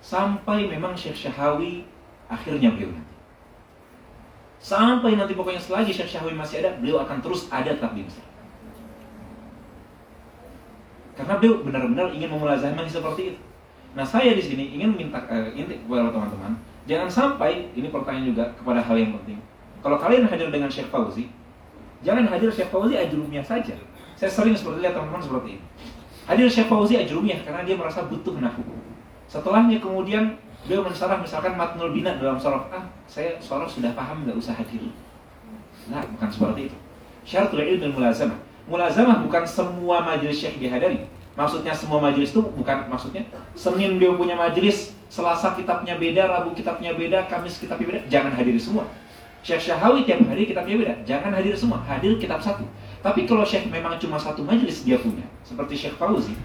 sampai 0.00 0.66
memang 0.66 0.96
Syekh 0.96 1.28
Syahawi 1.28 1.84
akhirnya 2.26 2.72
beliau 2.72 2.90
nanti. 2.90 3.14
Sampai 4.60 5.16
nanti 5.16 5.32
pokoknya 5.36 5.60
selagi 5.60 5.92
Syekh 5.92 6.16
Syahwi 6.16 6.36
masih 6.36 6.64
ada, 6.64 6.76
beliau 6.80 7.00
akan 7.04 7.20
terus 7.20 7.48
ada 7.48 7.72
tetap 7.72 7.92
di 7.96 8.04
Mesir. 8.04 8.24
Karena 11.16 11.36
beliau 11.36 11.60
benar-benar 11.60 12.12
ingin 12.16 12.32
memulazamah 12.32 12.88
seperti 12.88 13.36
itu. 13.36 13.40
Nah 13.92 14.06
saya 14.06 14.32
di 14.32 14.42
sini 14.42 14.72
ingin 14.78 14.94
minta 14.94 15.18
uh, 15.26 15.50
ini 15.52 15.82
kepada 15.84 16.14
teman-teman, 16.14 16.54
jangan 16.86 17.08
sampai 17.10 17.68
ini 17.74 17.90
pertanyaan 17.90 18.26
juga 18.30 18.44
kepada 18.56 18.80
hal 18.80 18.96
yang 18.96 19.12
penting. 19.20 19.40
Kalau 19.80 19.96
kalian 19.96 20.28
hadir 20.28 20.52
dengan 20.52 20.68
Syekh 20.68 20.92
Fauzi, 20.92 21.32
jangan 22.04 22.28
hadir 22.28 22.52
Syekh 22.52 22.68
Fauzi 22.68 22.96
ajrumiyah 22.96 23.44
saja. 23.44 23.76
Saya 24.16 24.30
sering 24.30 24.52
seperti 24.52 24.84
lihat 24.84 24.92
teman-teman 24.96 25.24
seperti 25.24 25.48
ini. 25.56 25.64
Hadir 26.28 26.48
Syekh 26.52 26.68
Fauzi 26.68 27.00
ajrumiyah 27.00 27.40
karena 27.44 27.64
dia 27.64 27.76
merasa 27.76 28.04
butuh 28.04 28.36
nahu. 28.36 28.62
Setelahnya 29.30 29.80
kemudian 29.80 30.36
Beliau 30.68 30.84
mensarah 30.84 31.16
misalkan 31.16 31.56
matnul 31.56 31.96
bina 31.96 32.20
dalam 32.20 32.36
sorof 32.36 32.68
ah 32.68 32.84
saya 33.08 33.40
sorof 33.40 33.72
sudah 33.72 33.96
paham 33.96 34.28
nggak 34.28 34.36
usah 34.36 34.52
hadir. 34.52 34.92
Nah 35.88 36.04
bukan 36.04 36.28
seperti 36.28 36.68
itu. 36.68 36.76
Syaratul 37.24 37.64
ilmi 37.64 37.88
mulazamah. 37.88 38.36
Mulazamah 38.68 39.24
bukan 39.24 39.48
semua 39.48 40.04
majelis 40.04 40.36
syekh 40.36 40.60
dihadiri. 40.60 41.08
Maksudnya 41.32 41.72
semua 41.72 42.04
majelis 42.04 42.36
itu 42.36 42.44
bukan 42.44 42.84
maksudnya 42.92 43.24
Senin 43.56 43.96
beliau 43.96 44.20
punya 44.20 44.36
majelis, 44.36 44.92
Selasa 45.08 45.56
kitabnya 45.56 45.96
beda, 45.96 46.28
Rabu 46.28 46.52
kitabnya 46.52 46.92
beda, 46.92 47.24
Kamis 47.24 47.56
kitabnya 47.56 47.86
beda. 47.96 48.00
Jangan 48.12 48.36
hadiri 48.36 48.60
semua. 48.60 48.84
Syekh 49.40 49.72
Syahawi 49.72 50.04
tiap 50.04 50.20
hari 50.28 50.44
kitabnya 50.44 50.76
beda. 50.76 50.94
Jangan 51.08 51.32
hadir 51.32 51.56
semua, 51.56 51.80
hadir 51.88 52.20
kitab 52.20 52.44
satu. 52.44 52.64
Tapi 53.00 53.24
kalau 53.24 53.40
Syekh 53.40 53.72
memang 53.72 53.96
cuma 53.96 54.20
satu 54.20 54.44
majelis 54.44 54.84
dia 54.84 55.00
punya, 55.00 55.24
seperti 55.40 55.76
Syekh 55.76 55.96
Fauzi, 55.96 56.36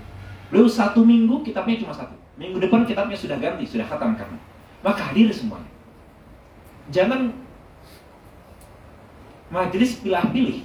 beliau 0.48 0.72
satu 0.72 1.04
minggu 1.04 1.44
kitabnya 1.44 1.76
cuma 1.84 1.92
satu. 1.92 2.16
Minggu 2.40 2.60
depan 2.60 2.88
kitabnya 2.88 3.16
sudah 3.16 3.36
ganti, 3.40 3.68
sudah 3.68 3.84
khatam 3.84 4.16
kamu. 4.16 4.40
Maka 4.84 5.12
hadir 5.12 5.28
semuanya. 5.32 5.72
Jangan 6.92 7.36
majelis 9.52 10.00
pilih-pilih. 10.00 10.64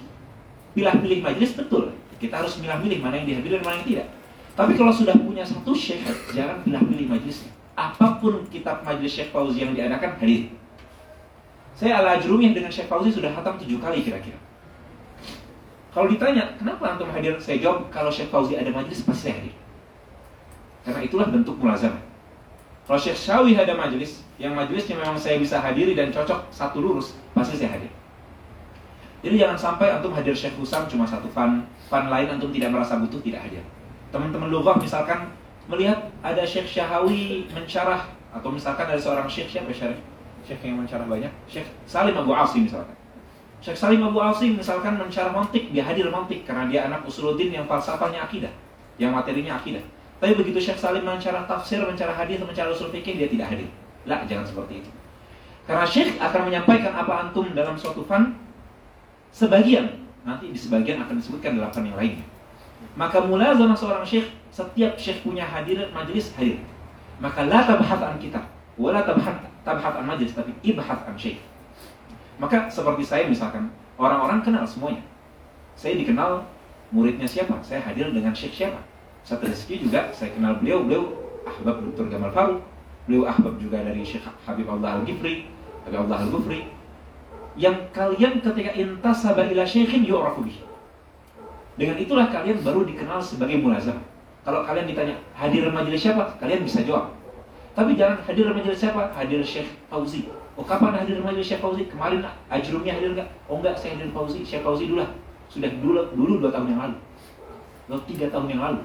Pilih-pilih 0.74 1.18
majelis 1.26 1.50
betul. 1.58 1.94
Kita 2.22 2.44
harus 2.44 2.58
pilih-pilih 2.60 2.98
mana 3.02 3.18
yang 3.18 3.26
dihadiri 3.26 3.58
dan 3.58 3.64
mana 3.66 3.76
yang 3.82 3.88
tidak. 3.88 4.06
Tapi 4.54 4.72
kalau 4.76 4.92
sudah 4.92 5.16
punya 5.18 5.42
satu 5.42 5.72
syekh, 5.72 6.04
jangan 6.30 6.62
pilih-pilih 6.62 7.06
majelis. 7.10 7.48
Apa 7.74 8.20
pun 8.20 8.44
kitab 8.52 8.84
majelis 8.84 9.16
Syekh 9.16 9.32
Fauzi 9.32 9.64
yang 9.64 9.72
diadakan, 9.72 10.20
hadir. 10.20 10.52
Saya 11.80 12.04
ala 12.04 12.20
ajrumiyah 12.20 12.52
dengan 12.52 12.68
Syekh 12.68 12.92
Fauzi 12.92 13.08
sudah 13.08 13.32
khatam 13.32 13.56
tujuh 13.56 13.80
kali 13.80 14.04
kira-kira. 14.04 14.36
Kalau 15.96 16.12
ditanya, 16.12 16.52
kenapa 16.60 16.92
antum 16.92 17.08
hadir? 17.08 17.40
Saya 17.40 17.56
jawab, 17.56 17.88
kalau 17.88 18.12
Syekh 18.12 18.28
Fauzi 18.28 18.52
ada 18.60 18.68
majelis, 18.68 19.00
pasti 19.00 19.32
saya 19.32 19.40
hadir. 19.40 19.56
Karena 20.84 21.00
itulah 21.08 21.32
bentuk 21.32 21.56
mulazamah. 21.56 22.04
Kalau 22.84 23.00
Syekh 23.00 23.16
Syawi 23.16 23.56
ada 23.56 23.72
majelis, 23.72 24.20
yang 24.36 24.52
majelisnya 24.52 25.00
memang 25.00 25.16
saya 25.16 25.40
bisa 25.40 25.56
hadiri 25.56 25.96
dan 25.96 26.12
cocok 26.12 26.52
satu 26.52 26.84
lurus, 26.84 27.16
pasti 27.32 27.56
saya 27.56 27.80
hadir. 27.80 27.88
Jadi 29.24 29.40
jangan 29.40 29.56
sampai 29.56 29.88
antum 29.88 30.12
hadir 30.12 30.36
Syekh 30.36 30.60
Husam 30.60 30.84
cuma 30.84 31.08
satu 31.08 31.32
fan, 31.32 31.64
fan 31.88 32.12
lain 32.12 32.28
antum 32.28 32.52
tidak 32.52 32.76
merasa 32.76 33.00
butuh 33.00 33.24
tidak 33.24 33.48
hadir. 33.48 33.64
Teman-teman 34.12 34.52
lughah 34.52 34.76
misalkan 34.76 35.32
melihat 35.64 36.12
ada 36.20 36.44
Syekh 36.44 36.68
Syahawi 36.68 37.48
mencarah 37.56 38.04
atau 38.36 38.52
misalkan 38.52 38.84
ada 38.84 39.00
seorang 39.00 39.30
Syekh 39.30 39.48
siapa 39.48 39.72
Syekh? 39.72 40.09
Syekh 40.50 40.66
yang 40.66 40.82
mencarah 40.82 41.06
banyak, 41.06 41.30
Syekh 41.46 41.70
Salim 41.86 42.18
Abu 42.18 42.34
Asim 42.34 42.66
misalkan. 42.66 42.98
Syekh 43.62 43.78
Salim 43.78 44.02
Abu 44.02 44.18
Asim 44.18 44.58
misalkan 44.58 44.98
mencarah 44.98 45.30
mantik, 45.30 45.70
dia 45.70 45.86
hadir 45.86 46.10
mantik 46.10 46.42
karena 46.42 46.66
dia 46.66 46.90
anak 46.90 47.06
usuluddin 47.06 47.54
yang 47.54 47.70
falsafahnya 47.70 48.26
akidah, 48.26 48.50
yang 48.98 49.14
materinya 49.14 49.62
akidah. 49.62 49.86
Tapi 50.18 50.34
begitu 50.34 50.58
Syekh 50.58 50.82
Salim 50.82 51.06
mencara 51.06 51.46
tafsir, 51.46 51.78
mencara 51.78 52.10
hadis, 52.10 52.42
mencara 52.42 52.74
usul 52.74 52.90
fikih, 52.90 53.14
dia 53.14 53.30
tidak 53.30 53.54
hadir. 53.54 53.70
Lah, 54.10 54.26
jangan 54.26 54.42
seperti 54.42 54.82
itu. 54.82 54.90
Karena 55.70 55.86
Syekh 55.86 56.18
akan 56.18 56.40
menyampaikan 56.50 56.98
apa 56.98 57.12
antum 57.30 57.46
dalam 57.54 57.78
suatu 57.78 58.02
fan 58.02 58.34
sebagian, 59.30 60.02
nanti 60.26 60.50
di 60.50 60.58
sebagian 60.58 60.98
akan 61.06 61.22
disebutkan 61.22 61.54
dalam 61.54 61.70
fan 61.70 61.86
yang 61.86 61.94
lainnya. 61.94 62.26
Maka 62.98 63.22
mulazamah 63.22 63.78
seorang 63.78 64.02
syekh, 64.02 64.34
setiap 64.50 64.98
syekh 64.98 65.22
punya 65.22 65.46
hadir 65.46 65.78
majelis 65.94 66.34
hadir. 66.34 66.58
Maka 67.22 67.46
la 67.46 67.62
tabhat 67.62 68.00
an 68.02 68.16
kitab, 68.18 68.44
wala 68.80 69.04
tabhat 69.04 69.44
tabhat 69.60 70.00
an 70.00 70.08
majelis, 70.08 70.32
tapi 70.32 70.56
ibhat 70.64 71.04
an 71.04 71.12
syekh. 71.20 71.36
Maka 72.40 72.72
seperti 72.72 73.04
saya 73.04 73.28
misalkan, 73.28 73.68
orang-orang 74.00 74.40
kenal 74.40 74.64
semuanya. 74.64 75.04
Saya 75.76 76.00
dikenal 76.00 76.48
muridnya 76.88 77.28
siapa, 77.28 77.60
saya 77.60 77.84
hadir 77.84 78.08
dengan 78.08 78.32
syekh 78.32 78.56
siapa. 78.56 78.80
Satu 79.20 79.44
rezeki 79.44 79.84
juga 79.84 80.08
saya 80.16 80.32
kenal 80.32 80.56
beliau, 80.56 80.80
beliau 80.80 81.04
ahbab 81.44 81.84
Dr. 81.92 82.08
Gamal 82.08 82.32
Faruk, 82.32 82.64
beliau 83.04 83.28
ahbab 83.28 83.60
juga 83.60 83.84
dari 83.84 84.00
Syekh 84.00 84.24
Habib 84.48 84.64
Allah 84.64 84.96
Al-Gifri, 84.96 85.44
Habib 85.84 86.08
Allah 86.08 86.24
Al-Gufri. 86.24 86.72
Yang 87.60 87.92
kalian 87.92 88.40
ketika 88.40 88.72
intasaba 88.72 89.44
ila 89.44 89.68
syekhin 89.68 90.08
yu'rafu. 90.08 90.48
Dengan 91.76 91.96
itulah 92.00 92.32
kalian 92.32 92.64
baru 92.64 92.88
dikenal 92.88 93.20
sebagai 93.20 93.60
mulazam. 93.60 94.00
Kalau 94.40 94.64
kalian 94.64 94.88
ditanya 94.88 95.20
hadir 95.36 95.68
majelis 95.68 96.00
siapa, 96.00 96.40
kalian 96.40 96.64
bisa 96.64 96.80
jawab. 96.80 97.19
Tapi 97.74 97.94
jangan 97.94 98.18
hadir 98.26 98.50
majelis 98.50 98.78
siapa, 98.78 99.10
hadir 99.14 99.40
Syekh 99.40 99.70
Fauzi. 99.86 100.26
Oh 100.58 100.66
kapan 100.66 100.94
hadir 100.98 101.22
majelis 101.22 101.46
Syekh 101.46 101.62
Fauzi? 101.62 101.86
Kemarin 101.86 102.26
ajrumnya 102.50 102.98
hadir 102.98 103.14
enggak? 103.14 103.28
Oh 103.46 103.62
enggak, 103.62 103.78
saya 103.78 103.96
hadir 103.96 104.10
Fauzi, 104.10 104.42
Syekh 104.42 104.62
Fauzi 104.66 104.90
dulu 104.90 105.02
lah. 105.02 105.10
Sudah 105.50 105.70
dulu 105.78 106.02
dulu 106.14 106.32
dua 106.42 106.50
tahun 106.50 106.74
yang 106.74 106.80
lalu. 106.82 106.96
Lalu 107.90 108.02
tiga 108.10 108.26
tahun 108.30 108.46
yang 108.50 108.60
lalu. 108.62 108.80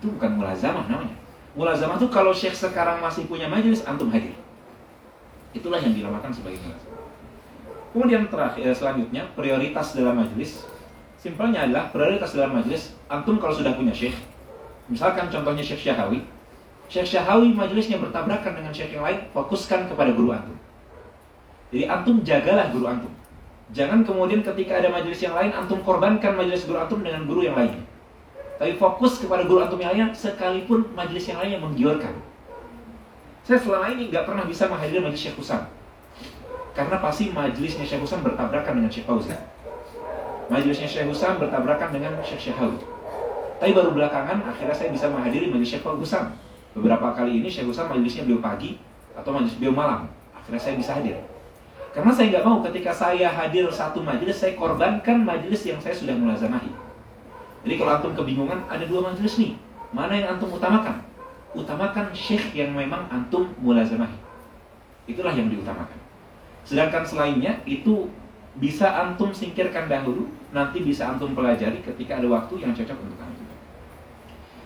Itu 0.00 0.06
bukan 0.16 0.30
mulazamah 0.40 0.84
namanya. 0.88 1.16
Mulazamah 1.54 1.96
itu 2.00 2.08
kalau 2.10 2.32
Syekh 2.34 2.56
sekarang 2.56 2.98
masih 2.98 3.28
punya 3.28 3.46
majelis, 3.46 3.84
antum 3.84 4.08
hadir. 4.10 4.34
Itulah 5.54 5.78
yang 5.78 5.94
dinamakan 5.94 6.32
sebagai 6.32 6.58
mulazamah. 6.64 7.02
Kemudian 7.94 8.26
terakhir, 8.26 8.74
selanjutnya 8.74 9.22
prioritas 9.38 9.94
dalam 9.94 10.18
majelis 10.18 10.66
Simpelnya 11.24 11.64
adalah 11.64 11.88
prioritas 11.88 12.36
dalam 12.36 12.60
majelis 12.60 12.92
antum 13.08 13.40
kalau 13.40 13.56
sudah 13.56 13.72
punya 13.72 13.96
syekh, 13.96 14.12
misalkan 14.92 15.32
contohnya 15.32 15.64
Syekh 15.64 15.88
Syahawi, 15.88 16.20
Syekh 16.94 17.18
Syahawi 17.18 17.50
majelisnya 17.50 17.98
bertabrakan 17.98 18.54
dengan 18.54 18.70
syekh 18.70 18.94
yang 18.94 19.02
lain, 19.02 19.26
fokuskan 19.34 19.90
kepada 19.90 20.14
guru 20.14 20.30
antum. 20.30 20.54
Jadi 21.74 21.90
antum 21.90 22.22
jagalah 22.22 22.70
guru 22.70 22.86
antum. 22.86 23.10
Jangan 23.74 24.06
kemudian 24.06 24.46
ketika 24.46 24.78
ada 24.78 24.94
majelis 24.94 25.18
yang 25.18 25.34
lain 25.34 25.50
antum 25.50 25.82
korbankan 25.82 26.38
majelis 26.38 26.62
guru 26.62 26.78
antum 26.78 27.02
dengan 27.02 27.26
guru 27.26 27.50
yang 27.50 27.58
lain. 27.58 27.82
Tapi 28.62 28.78
fokus 28.78 29.18
kepada 29.18 29.42
guru 29.42 29.66
antum 29.66 29.82
yang 29.82 29.90
lainnya 29.90 30.14
sekalipun 30.14 30.94
majelis 30.94 31.26
yang 31.26 31.42
lainnya 31.42 31.58
menggiurkan. 31.58 32.14
Saya 33.42 33.58
selama 33.58 33.90
ini 33.90 34.14
nggak 34.14 34.22
pernah 34.22 34.46
bisa 34.46 34.70
menghadiri 34.70 35.02
majelis 35.02 35.26
Syekh 35.26 35.34
Husam. 35.42 35.66
Karena 36.78 37.02
pasti 37.02 37.34
majelisnya 37.34 37.82
Syekh 37.82 38.06
Husam 38.06 38.22
bertabrakan 38.22 38.78
dengan 38.78 38.94
Syekh 38.94 39.10
Fauzan 39.10 39.42
majelisnya 40.48 40.88
Syekh 40.88 41.08
Husam 41.08 41.40
bertabrakan 41.40 41.88
dengan 41.94 42.12
Syekh 42.20 42.50
Syahawi. 42.50 42.78
Tapi 43.60 43.70
baru 43.72 43.90
belakangan 43.96 44.44
akhirnya 44.44 44.76
saya 44.76 44.90
bisa 44.92 45.08
menghadiri 45.08 45.48
majelis 45.48 45.70
Syekh 45.72 45.86
Husam. 45.86 46.36
Beberapa 46.74 47.14
kali 47.14 47.38
ini 47.38 47.46
Syekh 47.46 47.70
Husam 47.70 47.86
majelisnya 47.86 48.26
beliau 48.26 48.42
pagi 48.42 48.82
atau 49.14 49.30
majelis 49.30 49.54
beliau 49.62 49.74
malam. 49.78 50.10
Akhirnya 50.34 50.58
saya 50.58 50.74
bisa 50.74 50.92
hadir. 50.98 51.16
Karena 51.94 52.10
saya 52.10 52.26
nggak 52.34 52.44
mau 52.44 52.58
ketika 52.66 52.90
saya 52.90 53.30
hadir 53.30 53.70
satu 53.70 54.02
majelis, 54.02 54.34
saya 54.34 54.58
korbankan 54.58 55.22
majelis 55.22 55.62
yang 55.62 55.78
saya 55.78 55.94
sudah 55.94 56.18
mulazamahi. 56.18 56.66
Jadi 57.62 57.74
kalau 57.78 57.90
antum 57.94 58.12
kebingungan, 58.18 58.66
ada 58.66 58.82
dua 58.90 59.14
majelis 59.14 59.38
nih. 59.38 59.54
Mana 59.94 60.18
yang 60.18 60.34
antum 60.34 60.50
utamakan? 60.50 60.98
Utamakan 61.54 62.10
syekh 62.10 62.50
yang 62.58 62.74
memang 62.74 63.06
antum 63.06 63.54
mulazamahi. 63.62 64.18
Itulah 65.06 65.30
yang 65.38 65.46
diutamakan. 65.46 65.96
Sedangkan 66.66 67.06
selainnya 67.06 67.62
itu 67.62 68.10
bisa 68.58 68.90
antum 68.90 69.30
singkirkan 69.30 69.86
dahulu, 69.86 70.26
nanti 70.50 70.82
bisa 70.82 71.06
antum 71.06 71.30
pelajari 71.38 71.78
ketika 71.78 72.18
ada 72.18 72.26
waktu 72.26 72.58
yang 72.58 72.74
cocok 72.74 72.98
untuk 72.98 73.18
antum. 73.22 73.43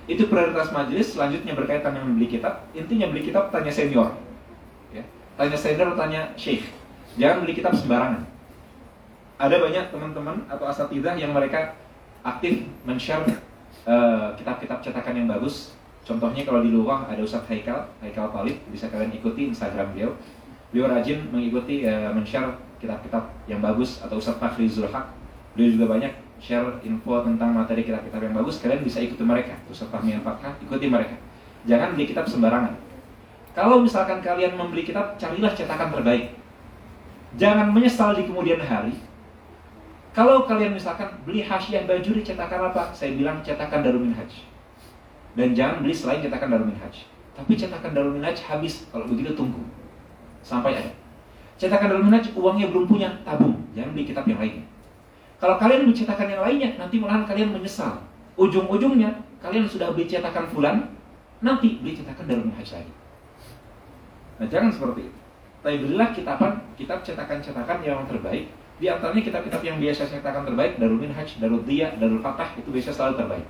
Itu 0.09 0.25
prioritas 0.33 0.73
majelis, 0.73 1.13
selanjutnya 1.13 1.53
berkaitan 1.53 1.93
dengan 1.93 2.17
beli 2.17 2.33
kitab. 2.33 2.65
Intinya 2.73 3.13
beli 3.13 3.29
kitab 3.29 3.53
tanya 3.53 3.69
senior. 3.69 4.17
Ya. 4.89 5.05
Tanya 5.37 5.59
senior, 5.61 5.93
tanya 5.95 6.33
syekh. 6.35 6.65
Jangan 7.21 7.45
beli 7.45 7.53
kitab 7.61 7.77
sembarangan. 7.77 8.25
Ada 9.37 9.57
banyak 9.61 9.85
teman-teman 9.93 10.49
atau 10.49 10.65
asatidah 10.65 11.15
yang 11.15 11.37
mereka 11.37 11.77
aktif 12.25 12.65
men-share 12.89 13.23
uh, 13.85 14.33
kitab-kitab 14.35 14.81
cetakan 14.81 15.15
yang 15.15 15.29
bagus. 15.29 15.77
Contohnya 16.09 16.49
kalau 16.49 16.65
di 16.65 16.73
luar 16.73 17.05
ada 17.05 17.21
Ustadz 17.21 17.47
Haikal, 17.53 17.85
Haikal 18.01 18.33
Talib, 18.33 18.57
bisa 18.73 18.89
kalian 18.89 19.13
ikuti 19.13 19.53
Instagram 19.53 19.93
beliau. 19.93 20.17
Beliau 20.73 20.89
rajin 20.89 21.29
mengikuti 21.29 21.85
uh, 21.85 22.17
men-share 22.17 22.57
kitab-kitab 22.81 23.29
yang 23.45 23.61
bagus 23.61 24.01
atau 24.01 24.17
Ustaz 24.17 24.41
Fakhri 24.41 24.71
Zulhaq 24.71 25.19
beliau 25.59 25.75
juga 25.75 25.87
banyak 25.91 26.13
share 26.39 26.79
info 26.87 27.23
tentang 27.27 27.51
materi 27.55 27.83
kitab-kitab 27.83 28.23
yang 28.23 28.35
bagus 28.35 28.63
kalian 28.63 28.83
bisa 28.83 29.03
ikuti 29.03 29.23
mereka. 29.23 29.59
Ustaz 29.69 29.91
Fahmi 29.91 30.15
Al-Fatkah 30.19 30.59
ikuti 30.63 30.87
mereka. 30.87 31.15
Jangan 31.67 31.95
beli 31.99 32.09
kitab 32.11 32.25
sembarangan. 32.31 32.75
Kalau 33.53 33.83
misalkan 33.83 34.23
kalian 34.23 34.55
membeli 34.55 34.87
kitab 34.87 35.19
carilah 35.19 35.51
cetakan 35.53 35.91
terbaik. 35.91 36.39
Jangan 37.37 37.75
menyesal 37.75 38.15
di 38.15 38.25
kemudian 38.25 38.63
hari. 38.63 38.95
Kalau 40.17 40.49
kalian 40.49 40.75
misalkan 40.75 41.11
beli 41.27 41.45
hasyiah 41.45 41.85
bajuri 41.85 42.25
cetakan 42.25 42.73
apa? 42.73 42.91
Saya 42.95 43.15
bilang 43.15 43.43
cetakan 43.45 43.85
Darul 43.85 44.07
Minhaj. 44.07 44.31
Dan 45.37 45.53
jangan 45.53 45.85
beli 45.85 45.95
selain 45.95 46.23
cetakan 46.23 46.55
Darul 46.55 46.71
Minhaj. 46.71 47.05
Tapi 47.35 47.53
cetakan 47.55 47.93
Darul 47.93 48.15
Minhaj 48.17 48.39
habis. 48.47 48.87
Kalau 48.89 49.05
begitu 49.05 49.35
tunggu. 49.35 49.61
Sampai 50.43 50.79
ada. 50.79 50.93
Cetakan 51.59 51.91
dalam 51.91 52.07
minhaj 52.07 52.31
uangnya 52.39 52.71
belum 52.71 52.87
punya, 52.87 53.11
tabung. 53.27 53.59
Jangan 53.75 53.91
beli 53.91 54.07
kitab 54.07 54.25
yang 54.31 54.39
lainnya. 54.39 54.65
Kalau 55.39 55.55
kalian 55.55 55.87
beli 55.87 55.95
cetakan 55.95 56.27
yang 56.35 56.43
lainnya, 56.43 56.75
nanti 56.75 56.99
malahan 56.99 57.23
kalian 57.23 57.55
menyesal. 57.55 58.03
Ujung-ujungnya, 58.35 59.23
kalian 59.39 59.71
sudah 59.71 59.95
beli 59.95 60.11
cetakan 60.11 60.51
fulan, 60.51 60.91
nanti 61.39 61.79
beli 61.79 61.95
cetakan 61.95 62.27
dalam 62.27 62.51
minhaj 62.51 62.75
lagi. 62.75 62.93
Nah, 64.43 64.47
jangan 64.51 64.71
seperti 64.75 65.11
itu. 65.11 65.19
Tapi 65.63 65.77
belilah 65.83 66.11
kitaban, 66.15 66.53
kitab 66.75 67.03
cetakan-cetakan 67.07 67.79
yang 67.83 68.03
terbaik. 68.07 68.51
Di 68.79 68.87
antaranya 68.87 69.23
kitab-kitab 69.27 69.63
yang 69.67 69.79
biasa 69.83 70.07
cetakan 70.07 70.47
terbaik, 70.47 70.79
Darul 70.79 71.03
Minhaj, 71.03 71.39
Darul 71.43 71.67
Diya, 71.67 71.99
Darul 71.99 72.23
Fatah, 72.23 72.55
itu 72.55 72.71
biasa 72.71 72.95
selalu 72.95 73.15
terbaik. 73.19 73.47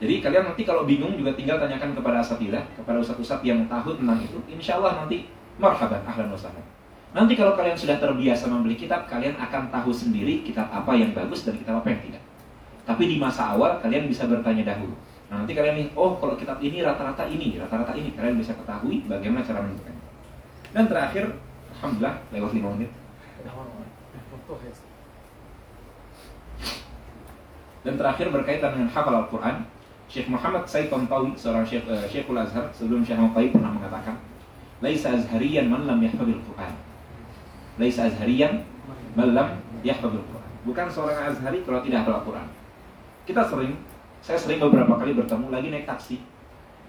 Jadi 0.00 0.14
kalian 0.24 0.44
nanti 0.48 0.64
kalau 0.64 0.88
bingung 0.88 1.12
juga 1.12 1.36
tinggal 1.36 1.60
tanyakan 1.60 1.92
kepada 1.92 2.24
asatilah, 2.24 2.64
kepada 2.72 3.04
ustadz-ustadz 3.04 3.44
yang 3.44 3.68
tahu 3.68 4.00
tentang 4.00 4.16
itu. 4.24 4.40
Insya 4.48 4.80
Allah 4.80 5.04
nanti 5.04 5.28
marhaban, 5.60 6.00
ahlan 6.08 6.32
wasahlan. 6.32 6.64
Nanti 7.10 7.34
kalau 7.34 7.58
kalian 7.58 7.74
sudah 7.74 7.98
terbiasa 7.98 8.46
membeli 8.46 8.78
kitab, 8.78 9.10
kalian 9.10 9.34
akan 9.34 9.66
tahu 9.74 9.90
sendiri 9.90 10.46
kitab 10.46 10.70
apa 10.70 10.94
yang 10.94 11.10
bagus 11.10 11.42
dan 11.42 11.58
kitab 11.58 11.82
apa 11.82 11.90
yang 11.90 12.00
tidak. 12.06 12.22
Tapi 12.86 13.02
di 13.10 13.16
masa 13.18 13.54
awal 13.54 13.82
kalian 13.82 14.06
bisa 14.06 14.30
bertanya 14.30 14.74
dahulu. 14.74 14.94
Nah, 15.26 15.42
nanti 15.42 15.54
kalian 15.54 15.74
nih, 15.78 15.86
oh 15.94 16.18
kalau 16.18 16.34
kitab 16.38 16.58
ini 16.62 16.82
rata-rata 16.82 17.26
ini, 17.26 17.58
rata-rata 17.58 17.94
ini, 17.94 18.14
kalian 18.14 18.38
bisa 18.38 18.54
ketahui 18.54 19.06
bagaimana 19.06 19.42
cara 19.46 19.62
menentukannya. 19.62 20.06
Dan 20.70 20.84
terakhir, 20.86 21.24
alhamdulillah 21.78 22.14
lewat 22.30 22.50
5 22.54 22.74
menit. 22.78 22.90
Dan 27.80 27.94
terakhir 27.96 28.26
berkaitan 28.30 28.70
dengan 28.74 28.90
hafal 28.90 29.14
Al-Quran, 29.22 29.56
Syekh 30.10 30.26
Muhammad 30.26 30.66
Said 30.66 30.90
Tantawi, 30.90 31.34
seorang 31.38 31.62
Syekh, 31.62 31.86
uh, 31.86 32.06
Syekhul 32.10 32.38
Azhar, 32.38 32.66
sebelum 32.74 33.06
Syekh 33.06 33.18
Muhammad 33.18 33.54
pernah 33.54 33.70
mengatakan, 33.70 34.18
Laisa 34.82 35.14
azhariyan 35.14 35.70
man 35.70 35.86
lam 35.86 36.02
yahfadil 36.02 36.42
Quran. 36.42 36.89
Laisa 37.80 38.04
azhariyan 38.06 38.60
man 39.16 39.32
lam 39.32 39.48
yahfadil 39.80 40.20
Quran. 40.20 40.50
Bukan 40.68 40.86
seorang 40.92 41.32
azhari 41.32 41.64
kalau 41.64 41.80
tidak 41.80 42.04
hafal 42.04 42.20
Al-Quran. 42.20 42.46
Kita 43.24 43.42
sering, 43.48 43.72
saya 44.20 44.36
sering 44.36 44.60
beberapa 44.60 45.00
kali 45.00 45.16
bertemu 45.16 45.48
lagi 45.48 45.68
naik 45.72 45.88
taksi. 45.88 46.20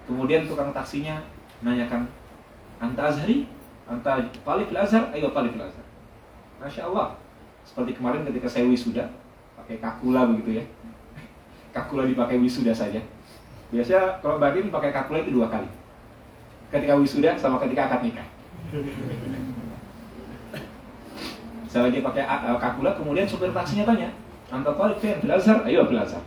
Kemudian 0.03 0.43
tukang 0.43 0.76
taksinya 0.76 1.23
nanyakan, 1.63 2.11
Anta 2.84 3.07
azhari? 3.07 3.47
Anta 3.88 4.19
talib 4.43 4.69
azhar? 4.76 5.07
Ayo 5.15 5.31
talib 5.31 5.55
azhar. 5.55 5.85
Masya 6.59 6.91
Allah. 6.91 7.15
Seperti 7.63 7.95
kemarin 7.95 8.27
ketika 8.27 8.51
saya 8.51 8.68
wisuda, 8.68 9.07
pakai 9.55 9.80
kakula 9.80 10.27
begitu 10.27 10.59
ya. 10.59 10.65
Kakula 11.77 12.03
dipakai 12.03 12.35
wisuda 12.41 12.76
saja. 12.76 12.99
Biasanya 13.72 14.19
kalau 14.19 14.35
bagian 14.35 14.68
pakai 14.68 14.91
kakula 14.91 15.23
itu 15.23 15.31
dua 15.31 15.47
kali 15.47 15.69
ketika 16.72 16.95
wisuda 16.95 17.35
sama 17.35 17.59
ketika 17.59 17.91
akad 17.91 18.01
nikah. 18.07 18.27
Saya 21.72 21.88
lagi 21.88 22.03
pakai 22.03 22.27
kakula, 22.60 22.91
kemudian 22.99 23.23
supir 23.23 23.48
taksinya 23.56 23.88
tanya, 23.88 24.11
Anta 24.52 24.76
talib 24.76 24.99
fil 24.99 25.31
Azhar? 25.31 25.64
Ayo 25.64 25.88
fil 25.88 25.95
Azhar. 26.03 26.19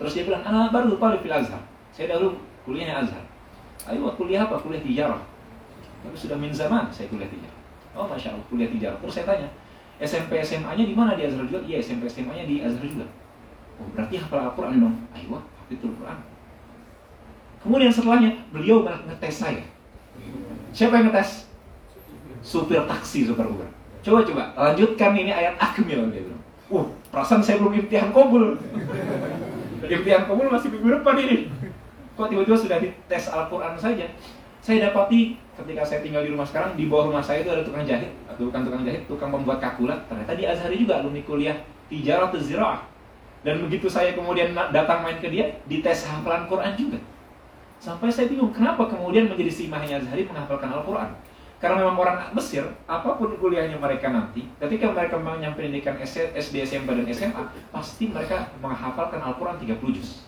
Terus 0.00 0.16
dia 0.16 0.24
bilang, 0.24 0.40
anak 0.40 0.72
baru 0.72 0.96
talib 0.96 1.20
fil 1.20 1.36
Azhar. 1.36 1.60
Saya 1.92 2.16
dahulu 2.16 2.40
kuliahnya 2.64 3.04
Azhar. 3.04 3.20
Ayo 3.84 4.08
kuliah 4.16 4.48
apa? 4.48 4.56
Kuliah 4.56 4.80
tijarah. 4.80 5.20
Tapi 6.00 6.16
sudah 6.16 6.40
min 6.40 6.48
zaman 6.48 6.88
saya 6.88 7.12
kuliah 7.12 7.28
tijarah. 7.28 7.60
Oh 7.92 8.08
Masya 8.08 8.32
Allah, 8.32 8.46
kuliah 8.48 8.72
tijarah. 8.72 8.96
Terus 9.04 9.12
saya 9.20 9.26
tanya, 9.28 9.48
SMP 10.00 10.40
SMA-nya 10.40 10.84
di 10.88 10.96
mana 10.96 11.12
di 11.12 11.28
Azhar 11.28 11.44
juga? 11.44 11.60
Iya, 11.68 11.84
SMP 11.84 12.08
SMA-nya 12.08 12.48
di 12.48 12.64
Azhar 12.64 12.80
juga. 12.80 13.04
Oh 13.76 13.84
berarti 13.92 14.16
hafal 14.16 14.48
Al-Quran 14.48 14.80
dong? 14.80 14.96
Ayo, 15.12 15.44
hafidul 15.60 15.92
Quran. 15.92 16.18
Kemudian 17.60 17.92
setelahnya 17.92 18.32
beliau 18.48 18.80
ngetes 18.80 19.44
saya. 19.44 19.60
Siapa 20.72 21.04
yang 21.04 21.12
ngetes? 21.12 21.52
Supir 22.40 22.80
taksi, 22.88 23.28
supir 23.28 23.44
Uber. 23.44 23.68
Coba 24.08 24.24
coba 24.24 24.44
lanjutkan 24.56 25.12
ini 25.20 25.28
ayat 25.28 25.60
akmil 25.60 26.08
dia 26.08 26.24
bilang. 26.24 26.40
Uh, 26.72 26.88
perasaan 27.12 27.44
saya 27.44 27.60
belum 27.60 27.76
imtihan 27.76 28.08
kobul. 28.08 28.56
imtihan 29.84 30.24
kobul 30.24 30.48
masih 30.48 30.72
minggu 30.72 30.96
depan 30.96 31.16
ini. 31.20 31.52
Kok 32.16 32.32
tiba-tiba 32.32 32.56
sudah 32.56 32.80
dites 32.80 33.28
Al-Quran 33.28 33.76
saja? 33.76 34.08
Saya 34.64 34.88
dapati 34.88 35.36
ketika 35.60 35.84
saya 35.84 36.00
tinggal 36.00 36.24
di 36.24 36.32
rumah 36.32 36.48
sekarang, 36.48 36.72
di 36.72 36.88
bawah 36.88 37.12
rumah 37.12 37.20
saya 37.20 37.44
itu 37.44 37.52
ada 37.52 37.60
tukang 37.60 37.84
jahit, 37.84 38.08
bukan 38.40 38.60
tukang 38.64 38.82
jahit, 38.88 39.04
tukang 39.04 39.28
pembuat 39.28 39.60
kakulat. 39.60 40.00
Ternyata 40.08 40.32
di 40.32 40.44
Azhari 40.48 40.76
juga 40.80 41.04
alumni 41.04 41.20
kuliah 41.28 41.56
Tijarah 41.92 42.32
Ziraah. 42.32 42.80
Dan 43.44 43.60
begitu 43.64 43.86
saya 43.92 44.16
kemudian 44.16 44.56
datang 44.56 45.04
main 45.04 45.20
ke 45.20 45.28
dia, 45.28 45.52
dites 45.68 46.08
hafalan 46.08 46.48
Quran 46.48 46.72
juga. 46.74 46.98
Sampai 47.78 48.10
saya 48.10 48.26
bingung, 48.26 48.50
kenapa 48.50 48.88
kemudian 48.90 49.30
menjadi 49.30 49.52
simahnya 49.52 50.00
Azhari 50.02 50.26
menghafalkan 50.26 50.74
Al-Quran? 50.74 51.12
Karena 51.58 51.82
memang 51.82 51.98
orang 51.98 52.16
Mesir, 52.38 52.62
apa 52.86 53.18
pun 53.18 53.34
kuliahnya 53.34 53.82
mereka 53.82 54.14
nanti, 54.14 54.46
ketika 54.62 54.94
mereka 54.94 55.18
menyampaikan 55.18 55.98
pendidikan 55.98 55.98
SD, 56.30 56.54
SMP, 56.62 56.94
dan 56.94 57.06
SMA, 57.10 57.42
pasti 57.74 58.06
mereka 58.06 58.54
menghafalkan 58.62 59.18
Al-Quran 59.18 59.58
30 59.58 59.96
juz. 59.98 60.22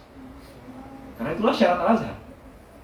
Karena 1.15 1.39
itulah 1.39 1.55
syarat 1.55 1.79
Al-Azhar. 1.87 2.17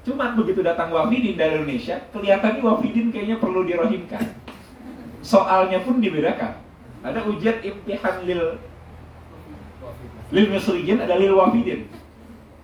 Cuma 0.07 0.31
begitu 0.39 0.63
datang 0.63 0.95
wafidin 0.95 1.35
dari 1.35 1.59
Indonesia, 1.59 1.99
kelihatannya 2.15 2.63
wafidin 2.63 3.11
kayaknya 3.11 3.43
perlu 3.43 3.67
dirohimkan. 3.67 4.23
Soalnya 5.27 5.83
pun 5.83 5.99
dibedakan. 5.99 6.63
Ada 7.03 7.27
ujian 7.27 7.59
imtihan 7.59 8.23
lil 8.23 8.63
lil 10.31 10.47
Misriyin, 10.55 11.03
ada 11.03 11.19
lil 11.19 11.35
wafidin. 11.35 11.91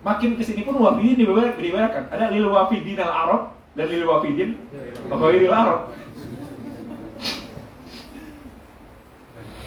Makin 0.06 0.38
ke 0.38 0.46
sini 0.46 0.62
pun 0.62 0.78
wafidin 0.78 1.18
dibedakan. 1.18 2.06
Ada 2.06 2.30
lil 2.30 2.46
wafidin 2.46 3.02
al-Arab, 3.02 3.58
dan 3.72 3.86
lil 3.88 4.04
wafidin 4.04 4.50
lil 5.08 5.52
Arab. 5.52 5.92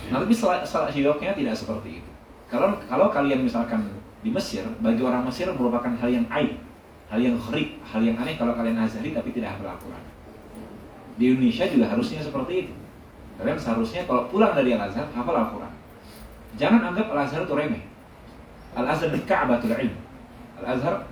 Nah, 0.05 0.21
tapi 0.21 0.33
salah 0.37 0.91
hiloknya 0.93 1.33
tidak 1.33 1.57
seperti 1.57 1.97
itu. 1.97 2.09
Kalau 2.45 2.77
kalau 2.85 3.09
kalian 3.09 3.41
misalkan 3.41 3.89
di 4.21 4.29
Mesir, 4.29 4.61
bagi 4.77 5.01
orang 5.01 5.25
Mesir 5.25 5.49
merupakan 5.49 5.89
hal 5.97 6.09
yang 6.13 6.25
aib, 6.29 6.61
hal 7.09 7.19
yang 7.21 7.37
khrib, 7.41 7.81
hal 7.89 8.01
yang 8.05 8.13
aneh 8.21 8.37
kalau 8.37 8.53
kalian 8.53 8.77
azhari 8.77 9.17
tapi 9.17 9.33
tidak 9.33 9.57
Al-Quran. 9.57 10.03
Di 11.17 11.33
Indonesia 11.33 11.65
juga 11.65 11.85
harusnya 11.89 12.21
seperti 12.21 12.69
itu. 12.69 12.73
Kalian 13.35 13.59
seharusnya 13.59 14.07
kalau 14.07 14.31
pulang 14.31 14.55
dari 14.55 14.71
Al-Azhar, 14.77 15.11
hafal 15.11 15.35
Al-Quran. 15.35 15.73
Jangan 16.55 16.93
anggap 16.93 17.11
Al-Azhar 17.11 17.43
itu 17.43 17.55
remeh. 17.55 17.83
Al-Azhar 18.75 19.09
di 19.11 19.19
Ka'batul 19.27 19.75
Ilm. 19.75 19.95
Al-Azhar 20.63 21.03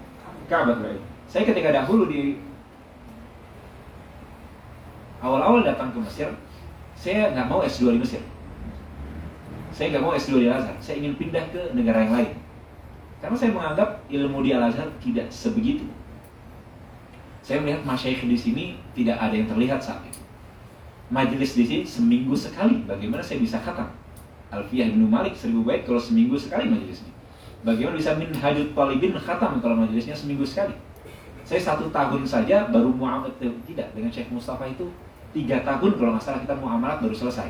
Ilm. 0.47 1.03
Saya 1.27 1.43
ketika 1.49 1.73
dahulu 1.73 2.07
di 2.07 2.37
awal-awal 5.23 5.63
datang 5.63 5.95
ke 5.95 5.99
Mesir, 6.03 6.27
saya 6.99 7.31
nggak 7.31 7.47
mau 7.47 7.63
S2 7.63 7.95
di 7.95 7.99
Mesir. 8.03 8.21
Saya 9.71 9.95
nggak 9.95 10.03
mau 10.03 10.13
S2 10.13 10.43
di 10.43 10.47
Al-Azhar. 10.51 10.75
Saya 10.83 10.95
ingin 11.01 11.15
pindah 11.15 11.47
ke 11.49 11.71
negara 11.73 12.03
yang 12.05 12.13
lain. 12.13 12.31
Karena 13.23 13.37
saya 13.39 13.55
menganggap 13.55 14.03
ilmu 14.11 14.43
di 14.43 14.51
Al-Azhar 14.51 14.91
tidak 14.99 15.31
sebegitu. 15.31 15.87
Saya 17.41 17.63
melihat 17.63 17.81
masyayikh 17.87 18.27
di 18.27 18.37
sini 18.37 18.65
tidak 18.93 19.17
ada 19.17 19.33
yang 19.33 19.47
terlihat 19.47 19.79
saat 19.79 20.03
itu. 20.05 20.21
Majelis 21.09 21.55
di 21.55 21.63
sini 21.65 21.83
seminggu 21.87 22.35
sekali. 22.35 22.83
Bagaimana 22.83 23.23
saya 23.23 23.39
bisa 23.39 23.57
kata? 23.63 23.87
Alfiyah 24.53 24.93
bin 24.93 25.09
Malik 25.09 25.33
seribu 25.33 25.65
baik 25.65 25.89
kalau 25.89 25.97
seminggu 25.97 26.37
sekali 26.37 26.69
majelisnya. 26.69 27.09
Bagaimana 27.65 27.95
bisa 27.97 28.13
min 28.19 28.29
hajut 28.29 28.75
talibin 28.75 29.15
khatam 29.17 29.57
kalau 29.63 29.75
majelisnya 29.81 30.13
seminggu 30.13 30.45
sekali? 30.45 30.75
Saya 31.43 31.59
satu 31.59 31.91
tahun 31.91 32.23
saja 32.23 32.69
baru 32.71 32.91
muamalat 32.93 33.35
tidak 33.39 33.87
dengan 33.91 34.11
Syekh 34.13 34.31
Mustafa 34.31 34.63
itu 34.69 34.87
tiga 35.33 35.65
tahun 35.65 35.97
kalau 35.97 36.13
masalah 36.15 36.39
kita 36.45 36.53
muamalat 36.55 37.01
baru 37.01 37.15
selesai. 37.17 37.49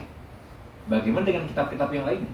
Bagaimana 0.87 1.23
dengan 1.27 1.43
kitab-kitab 1.47 1.91
yang 1.91 2.07
lainnya? 2.07 2.31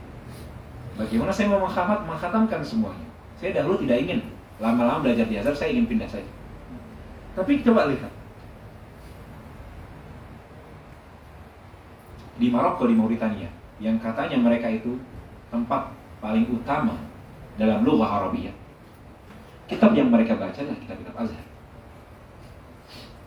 Bagaimana 0.98 1.34
saya 1.34 1.50
mau 1.50 1.66
mengkhatamkan 2.06 2.62
semuanya? 2.62 3.08
Saya 3.38 3.58
dahulu 3.62 3.82
tidak 3.82 4.04
ingin 4.06 4.20
lama-lama 4.60 5.06
belajar 5.06 5.26
di 5.26 5.40
Azhar, 5.40 5.56
saya 5.56 5.74
ingin 5.74 5.88
pindah 5.90 6.10
saja. 6.10 6.28
Tapi 7.38 7.64
coba 7.64 7.88
lihat. 7.88 8.12
Di 12.40 12.48
Maroko, 12.52 12.88
di 12.88 12.96
Mauritania, 12.96 13.52
yang 13.80 14.00
katanya 14.00 14.40
mereka 14.40 14.68
itu 14.72 15.00
tempat 15.52 15.92
paling 16.20 16.48
utama 16.52 16.96
dalam 17.56 17.84
lughah 17.84 18.24
Arabiyah. 18.24 18.56
Kitab 19.72 19.96
yang 19.96 20.12
mereka 20.12 20.36
baca 20.36 20.56
adalah 20.56 20.80
kitab-kitab 20.84 21.16
Azhar. 21.16 21.46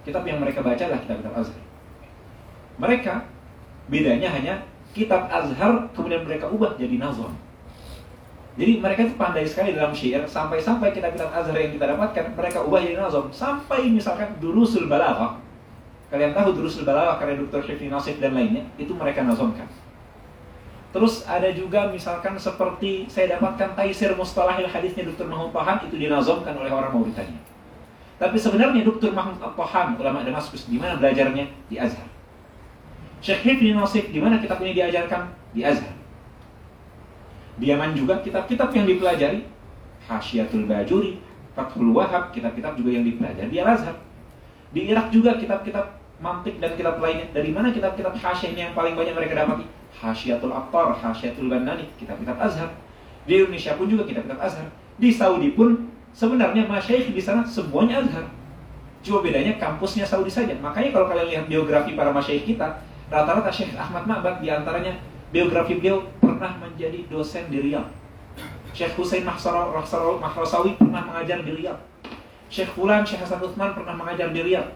Kitab 0.02 0.22
yang 0.26 0.38
mereka 0.42 0.60
baca 0.60 0.82
adalah 0.82 1.00
kitab-kitab 1.00 1.34
Azhar. 1.38 1.62
Mereka 2.80 3.24
bedanya 3.90 4.28
hanya 4.32 4.54
kitab 4.92 5.28
Azhar 5.28 5.88
kemudian 5.92 6.24
mereka 6.24 6.48
ubah 6.48 6.76
jadi 6.76 6.96
nazam. 6.96 7.32
Jadi 8.52 8.84
mereka 8.84 9.08
itu 9.08 9.16
pandai 9.16 9.48
sekali 9.48 9.72
dalam 9.72 9.96
syair 9.96 10.28
sampai-sampai 10.28 10.92
kitab-kitab 10.92 11.32
Azhar 11.32 11.56
yang 11.56 11.72
kita 11.72 11.88
dapatkan 11.88 12.36
mereka 12.36 12.60
ubah 12.64 12.80
jadi 12.84 13.00
nazam 13.00 13.32
sampai 13.32 13.88
misalkan 13.88 14.36
Durusul 14.40 14.88
Balaghah 14.88 15.42
Kalian 16.12 16.36
tahu 16.36 16.52
Durusul 16.52 16.84
Balaghah 16.84 17.16
karya 17.16 17.40
Dr. 17.40 17.64
Syifri 17.64 17.88
Nasif 17.88 18.20
dan 18.20 18.36
lainnya, 18.36 18.68
itu 18.76 18.92
mereka 18.92 19.24
nazomkan. 19.24 19.64
Terus 20.92 21.24
ada 21.24 21.48
juga 21.56 21.88
misalkan 21.88 22.36
seperti 22.36 23.08
saya 23.08 23.40
dapatkan 23.40 23.72
Taisir 23.72 24.12
Mustalahil 24.12 24.68
Hadisnya 24.68 25.08
Dr. 25.08 25.24
Mahmud 25.24 25.56
Pahan 25.56 25.88
itu 25.88 25.96
dinazomkan 25.96 26.52
oleh 26.52 26.68
orang 26.68 26.92
Mauritania. 26.92 27.40
Tapi 28.20 28.36
sebenarnya 28.36 28.84
Dr. 28.84 29.16
Mahmud 29.16 29.40
Pahan, 29.40 29.96
ulama 29.96 30.20
Damaskus, 30.20 30.68
di 30.68 30.76
mana 30.76 31.00
belajarnya? 31.00 31.48
Di 31.72 31.80
Azhar. 31.80 32.11
Syekh 33.22 33.46
Hifni 33.46 33.70
Nasif, 33.70 34.10
di 34.10 34.18
mana 34.18 34.42
kitab 34.42 34.58
ini 34.66 34.74
diajarkan? 34.74 35.30
Di 35.54 35.62
Azhar. 35.62 35.94
Di 37.54 37.70
Yaman 37.70 37.94
juga 37.94 38.18
kitab-kitab 38.18 38.74
yang 38.74 38.82
dipelajari, 38.90 39.46
Hasyiatul 40.10 40.66
Bajuri, 40.66 41.22
Fathul 41.54 41.94
Wahab, 41.94 42.34
kitab-kitab 42.34 42.74
juga 42.74 42.90
yang 42.98 43.06
dipelajari 43.06 43.46
di 43.46 43.62
Al-Azhar. 43.62 43.94
Di 44.74 44.90
Irak 44.90 45.14
juga 45.14 45.38
kitab-kitab 45.38 46.02
mantik 46.18 46.58
dan 46.58 46.74
kitab 46.74 46.98
lainnya. 46.98 47.30
Dari 47.30 47.54
mana 47.54 47.70
kitab-kitab 47.70 48.18
hasyah 48.18 48.48
ini 48.50 48.60
yang 48.66 48.74
paling 48.74 48.98
banyak 48.98 49.14
mereka 49.14 49.38
dapati? 49.38 49.70
Hasyiatul 49.94 50.50
Attar, 50.50 50.98
Hasyiatul 50.98 51.46
Bannani, 51.46 51.86
kitab-kitab 52.02 52.34
Azhar. 52.42 52.74
Di 53.22 53.38
Indonesia 53.38 53.78
pun 53.78 53.86
juga 53.86 54.02
kitab-kitab 54.02 54.40
Azhar. 54.42 54.66
Di 54.98 55.14
Saudi 55.14 55.54
pun 55.54 55.92
sebenarnya 56.10 56.66
masyayikh 56.66 57.14
di 57.14 57.22
sana 57.22 57.46
semuanya 57.46 58.02
Azhar. 58.02 58.26
Cuma 59.02 59.22
bedanya 59.22 59.54
kampusnya 59.62 60.02
Saudi 60.02 60.32
saja. 60.32 60.58
Makanya 60.58 60.90
kalau 60.90 61.06
kalian 61.06 61.28
lihat 61.30 61.44
biografi 61.46 61.94
para 61.94 62.10
masyayikh 62.10 62.56
kita, 62.56 62.82
rata-rata 63.12 63.52
Syekh 63.52 63.76
Ahmad 63.76 64.09
Ma'bad 64.09 64.40
di 64.40 64.48
antaranya 64.48 64.97
biografi 65.28 65.76
beliau 65.76 66.01
pernah 66.16 66.56
menjadi 66.56 67.05
dosen 67.12 67.52
di 67.52 67.60
Riyadh. 67.60 67.84
Syekh 68.72 68.97
Hussein 68.97 69.28
Mahrasawi 69.28 70.80
pernah 70.80 71.05
mengajar 71.05 71.44
di 71.44 71.52
Riyadh. 71.52 71.76
Syekh 72.48 72.72
Fulan, 72.72 73.05
Syekh 73.05 73.20
Hasan 73.20 73.44
Uthman 73.44 73.76
pernah 73.76 73.93
mengajar 73.93 74.32
di 74.32 74.40
Riyadh. 74.40 74.72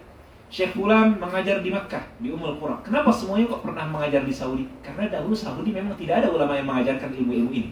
Syekh 0.53 0.77
Fulan 0.77 1.17
mengajar 1.17 1.65
di 1.65 1.73
Makkah, 1.73 2.05
di 2.21 2.29
Ummul 2.29 2.61
Qura. 2.61 2.77
Kenapa 2.85 3.09
semuanya 3.09 3.57
kok 3.57 3.65
pernah 3.65 3.89
mengajar 3.89 4.21
di 4.21 4.31
Saudi? 4.31 4.69
Karena 4.85 5.09
dahulu 5.09 5.33
Saudi 5.33 5.73
memang 5.73 5.97
tidak 5.97 6.21
ada 6.23 6.29
ulama 6.29 6.53
yang 6.55 6.69
mengajarkan 6.69 7.09
ilmu-ilmu 7.17 7.51
ini. 7.51 7.69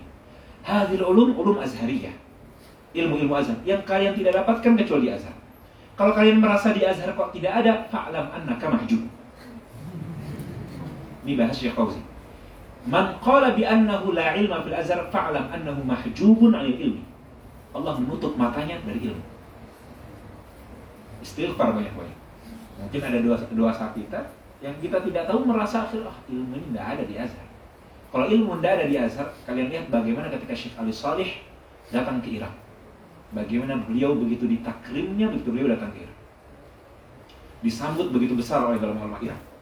Hadir 0.66 1.06
ulum, 1.06 1.38
ulum 1.38 1.62
azhariyah. 1.62 2.12
Ilmu-ilmu 2.98 3.38
azhar. 3.38 3.56
Yang 3.64 3.86
kalian 3.86 4.18
tidak 4.18 4.42
dapatkan 4.42 4.74
kecuali 4.82 5.08
di 5.08 5.12
azhar. 5.14 5.36
Kalau 5.96 6.12
kalian 6.12 6.42
merasa 6.42 6.74
di 6.74 6.84
azhar 6.84 7.14
kok 7.16 7.32
tidak 7.32 7.64
ada, 7.64 7.88
fa'lam 7.88 8.34
annaka 8.34 8.68
mahjub. 8.68 9.08
Ini 11.26 11.34
bahas 11.42 11.58
Syekh 11.58 11.74
Fauzi. 11.74 11.98
Man 12.86 13.18
qala 13.18 13.58
bi 13.58 13.66
annahu 13.66 14.14
la 14.14 14.38
ilma 14.38 14.62
fil 14.62 14.78
azhar 14.78 15.10
fa'lam 15.10 15.50
annahu 15.50 15.82
mahjubun 15.82 16.54
'anil 16.54 16.78
ilmi. 16.78 17.04
Allah 17.74 17.98
menutup 17.98 18.38
matanya 18.38 18.78
dari 18.86 19.10
ilmu. 19.10 19.26
Istighfar 21.26 21.74
banyak-banyak. 21.74 22.20
Mungkin 22.78 23.02
ada 23.02 23.18
dua, 23.26 23.36
dua 23.58 23.74
kita 23.74 24.22
yang 24.62 24.76
kita 24.78 25.02
tidak 25.02 25.26
tahu 25.26 25.50
merasa 25.50 25.90
ah, 25.90 26.18
ilmu 26.30 26.54
ini 26.62 26.66
tidak 26.70 26.86
ada 26.94 27.04
di 27.10 27.16
Azhar. 27.18 27.48
Kalau 28.14 28.26
ilmu 28.30 28.62
tidak 28.62 28.72
ada 28.78 28.86
di 28.86 28.96
Azhar, 29.02 29.28
kalian 29.50 29.68
lihat 29.74 29.86
bagaimana 29.90 30.30
ketika 30.30 30.54
Syekh 30.54 30.78
Ali 30.78 30.94
Salih 30.94 31.30
datang 31.90 32.22
ke 32.22 32.38
Irak. 32.38 32.54
Bagaimana 33.34 33.82
beliau 33.82 34.14
begitu 34.14 34.46
ditakrimnya, 34.46 35.34
begitu 35.34 35.50
beliau 35.50 35.74
datang 35.74 35.90
ke 35.92 36.06
Irak. 36.06 36.18
Disambut 37.66 38.14
begitu 38.14 38.38
besar 38.38 38.62
oleh 38.62 38.78
ulama 38.78 39.18
Irak. 39.20 39.55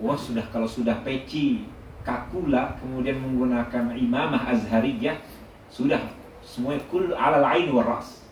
Wah 0.00 0.16
sudah 0.16 0.44
kalau 0.48 0.64
sudah 0.64 0.96
peci 1.04 1.68
kakula 2.00 2.74
kemudian 2.80 3.20
menggunakan 3.20 3.92
imamah 3.92 4.48
azhariyah 4.56 5.20
sudah 5.68 6.00
semuanya 6.40 6.80
kul 6.88 7.12
alal 7.12 7.44
ain 7.44 7.68
waras. 7.70 8.24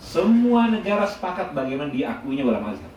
Semua 0.00 0.70
negara 0.72 1.04
sepakat 1.04 1.52
bagaimana 1.52 1.92
diakuinya 1.92 2.48
ulama 2.48 2.72
Azhar 2.72 2.88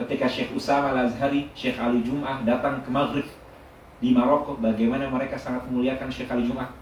ketika 0.00 0.24
Syekh 0.24 0.56
Usama 0.56 0.96
Al-Azhari, 0.96 1.52
Syekh 1.52 1.76
Ali 1.76 2.00
Jum'ah 2.00 2.40
datang 2.48 2.80
ke 2.80 2.88
Maghrib 2.88 3.28
di 4.00 4.16
Maroko, 4.16 4.56
bagaimana 4.56 5.04
mereka 5.12 5.36
sangat 5.36 5.68
memuliakan 5.68 6.08
Syekh 6.08 6.32
Ali 6.32 6.48
Jum'ah. 6.48 6.72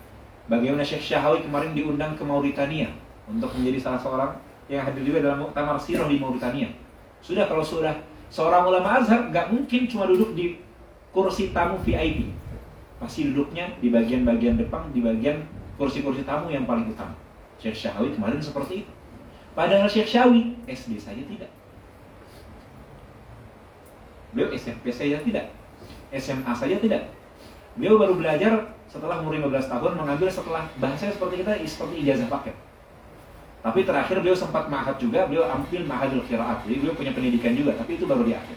Bagaimana 0.49 0.81
Syekh 0.81 1.13
Syahawi 1.13 1.45
kemarin 1.45 1.77
diundang 1.77 2.17
ke 2.17 2.25
Mauritania 2.25 2.89
untuk 3.29 3.53
menjadi 3.53 3.85
salah 3.85 4.01
seorang 4.01 4.33
yang 4.71 4.81
hadir 4.81 5.05
juga 5.05 5.21
dalam 5.21 5.45
muktamar 5.45 5.77
sirah 5.77 6.09
di 6.09 6.17
Mauritania. 6.17 6.73
Sudah 7.21 7.45
kalau 7.45 7.61
sudah 7.61 7.93
seorang 8.33 8.65
ulama 8.65 9.03
Azhar 9.03 9.29
nggak 9.29 9.53
mungkin 9.53 9.85
cuma 9.91 10.09
duduk 10.09 10.33
di 10.33 10.57
kursi 11.13 11.51
tamu 11.51 11.81
VIP. 11.83 12.35
pasti 12.99 13.31
duduknya 13.31 13.79
di 13.79 13.95
bagian-bagian 13.95 14.59
depan, 14.59 14.91
di 14.91 14.99
bagian 14.99 15.47
kursi-kursi 15.79 16.27
tamu 16.27 16.51
yang 16.51 16.67
paling 16.67 16.91
utama. 16.91 17.15
Syekh 17.63 17.87
Syahawi 17.87 18.11
kemarin 18.11 18.43
seperti 18.43 18.83
itu. 18.83 18.93
Padahal 19.55 19.87
Syekh 19.87 20.11
Syahawi 20.11 20.59
SD 20.67 20.99
saja 20.99 21.23
tidak. 21.23 21.51
Beliau 24.35 24.51
SMP 24.51 24.91
saja 24.91 25.23
tidak. 25.23 25.47
SMA 26.11 26.53
saja 26.59 26.77
tidak. 26.83 27.03
Beliau 27.79 28.03
baru 28.03 28.19
belajar 28.19 28.75
setelah 28.91 29.23
umur 29.23 29.39
15 29.39 29.71
tahun 29.71 29.93
mengambil 29.95 30.27
setelah 30.27 30.67
bahasa 30.83 31.07
seperti 31.07 31.47
kita 31.47 31.53
seperti 31.63 31.95
ijazah 32.03 32.27
paket. 32.27 32.57
Tapi 33.59 33.83
terakhir 33.83 34.23
beliau 34.23 34.39
sempat 34.39 34.71
ma'had 34.71 34.97
juga, 35.03 35.27
beliau 35.27 35.47
ambil 35.47 35.83
ma'hadul 35.87 36.23
qiraat. 36.27 36.63
Jadi 36.67 36.79
beliau 36.83 36.95
punya 36.95 37.13
pendidikan 37.15 37.53
juga, 37.55 37.75
tapi 37.75 37.99
itu 37.99 38.07
baru 38.07 38.23
di 38.23 38.35
akhir. 38.35 38.57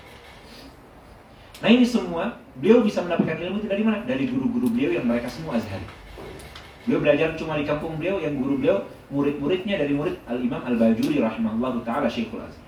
Nah 1.62 1.70
ini 1.70 1.86
semua 1.86 2.42
beliau 2.58 2.82
bisa 2.82 3.06
mendapatkan 3.06 3.38
ilmu 3.38 3.62
itu 3.62 3.70
dari 3.70 3.86
mana? 3.86 4.02
Dari 4.02 4.26
guru-guru 4.26 4.74
beliau 4.74 4.98
yang 4.98 5.06
mereka 5.06 5.30
semua 5.30 5.62
Azhari. 5.62 5.86
Beliau 6.90 7.00
belajar 7.06 7.38
cuma 7.38 7.54
di 7.62 7.66
kampung 7.70 8.02
beliau 8.02 8.18
yang 8.18 8.34
guru 8.42 8.58
beliau 8.58 8.82
murid-muridnya 9.14 9.78
dari 9.78 9.94
murid 9.94 10.18
Al-Imam 10.26 10.66
Al-Bajuri 10.66 11.22
rahimahullah 11.22 11.86
taala 11.86 12.10
Syekhul 12.10 12.42
Azhar. 12.42 12.66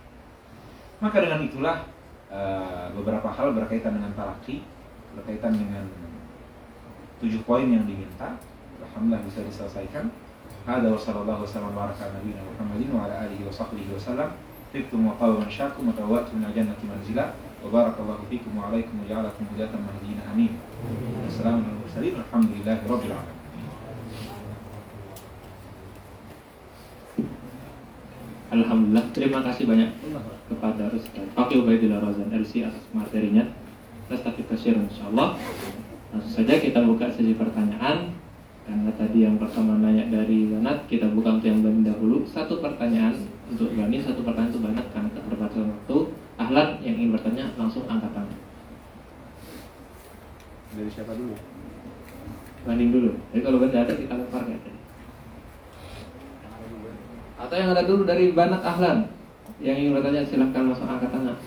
Maka 1.02 1.26
dengan 1.26 1.41
itulah 1.41 1.90
eh, 2.30 2.86
beberapa 2.94 3.34
hal 3.34 3.57
berkaitan 3.57 3.98
dengan 3.98 4.14
talaki, 4.14 4.61
berkaitan 5.18 5.57
dengan 5.57 5.90
tujuh 7.18 7.41
poin 7.49 7.65
yang 7.65 7.90
diminta, 7.90 8.38
alhamdulillah 8.86 9.26
bisa 9.26 9.41
diselesaikan. 9.41 10.14
Hada 10.64 10.94
wa 10.94 10.95
sallallahu 10.95 11.44
wasallam 11.44 11.76
baraka 11.76 12.07
nabiyina 12.07 12.40
Muhammadin 12.40 12.90
wa 12.95 13.03
ala 13.10 13.28
alihi 13.28 13.44
wa 13.44 13.52
sahbihi 13.52 13.90
wa 13.91 13.99
sallam. 13.99 14.30
Tiktum 14.72 15.10
wa 15.10 15.18
qawman 15.20 15.49
syakum 15.49 15.90
wa 15.90 15.94
tawatun 15.98 16.40
jannati 16.40 16.86
manzilah. 16.88 17.36
وبارك 17.65 17.97
الله 18.01 18.19
فيكم 18.31 18.52
وعليكم 18.59 18.94
وجعلكم 19.05 19.43
هداة 19.55 19.73
مهديين 19.74 20.19
امين 20.32 20.52
السلام 21.27 21.55
على 21.59 21.73
المرسلين 21.74 22.12
والحمد 22.15 22.51
لله 22.55 22.78
رب 22.86 23.05
العالمين 23.06 23.36
Alhamdulillah, 28.48 29.12
terima 29.12 29.44
kasih 29.44 29.69
banyak 29.69 29.93
kepada 30.48 30.89
Ustaz 30.89 31.20
Fakih 31.36 31.69
Ubaidillah 31.69 32.01
Razan 32.01 32.32
LC 32.32 32.65
atas 32.65 32.81
materinya. 32.97 33.44
Kita 34.09 34.32
kasih 34.32 34.73
insyaallah. 34.89 35.36
Langsung 36.16 36.32
saja 36.32 36.56
kita 36.56 36.81
buka 36.81 37.12
sesi 37.12 37.36
pertanyaan. 37.36 38.16
Karena 38.65 38.89
tadi 38.97 39.28
yang 39.28 39.36
pertama 39.36 39.77
nanya 39.77 40.09
dari 40.09 40.48
Banat, 40.48 40.89
kita 40.89 41.12
buka 41.12 41.36
untuk 41.36 41.44
yang 41.44 41.60
Bani 41.60 41.93
dahulu. 41.93 42.24
Satu 42.24 42.65
pertanyaan 42.65 43.20
untuk 43.52 43.69
Bani, 43.77 44.01
satu 44.01 44.24
pertanyaan 44.24 44.48
untuk 44.48 44.65
Banat 44.65 44.86
karena 44.97 45.09
keterbatasan 45.12 45.69
waktu. 45.69 45.98
Ahlan 46.38 46.81
yang 46.81 46.97
ingin 46.97 47.14
bertanya 47.14 47.53
langsung 47.55 47.85
angkat 47.85 48.10
tangan. 48.10 48.39
Dari 50.73 50.89
siapa 50.89 51.14
dulu? 51.14 51.38
Banding 52.64 52.89
dulu. 52.89 53.11
Jadi 53.30 53.41
kalau 53.45 53.57
Bani 53.61 53.77
ada 53.77 53.93
kita 53.93 54.14
lempar 54.18 54.43
ya 54.49 54.57
tadi. 54.57 54.80
Atau 57.38 57.55
yang 57.60 57.69
ada 57.76 57.84
dulu 57.84 58.01
dari 58.07 58.31
Banat 58.31 58.64
Ahlan 58.64 59.11
yang 59.61 59.76
ingin 59.77 59.93
bertanya 59.93 60.26
silahkan 60.26 60.64
langsung 60.65 60.89
angkat 60.89 61.11
tangan. 61.11 61.38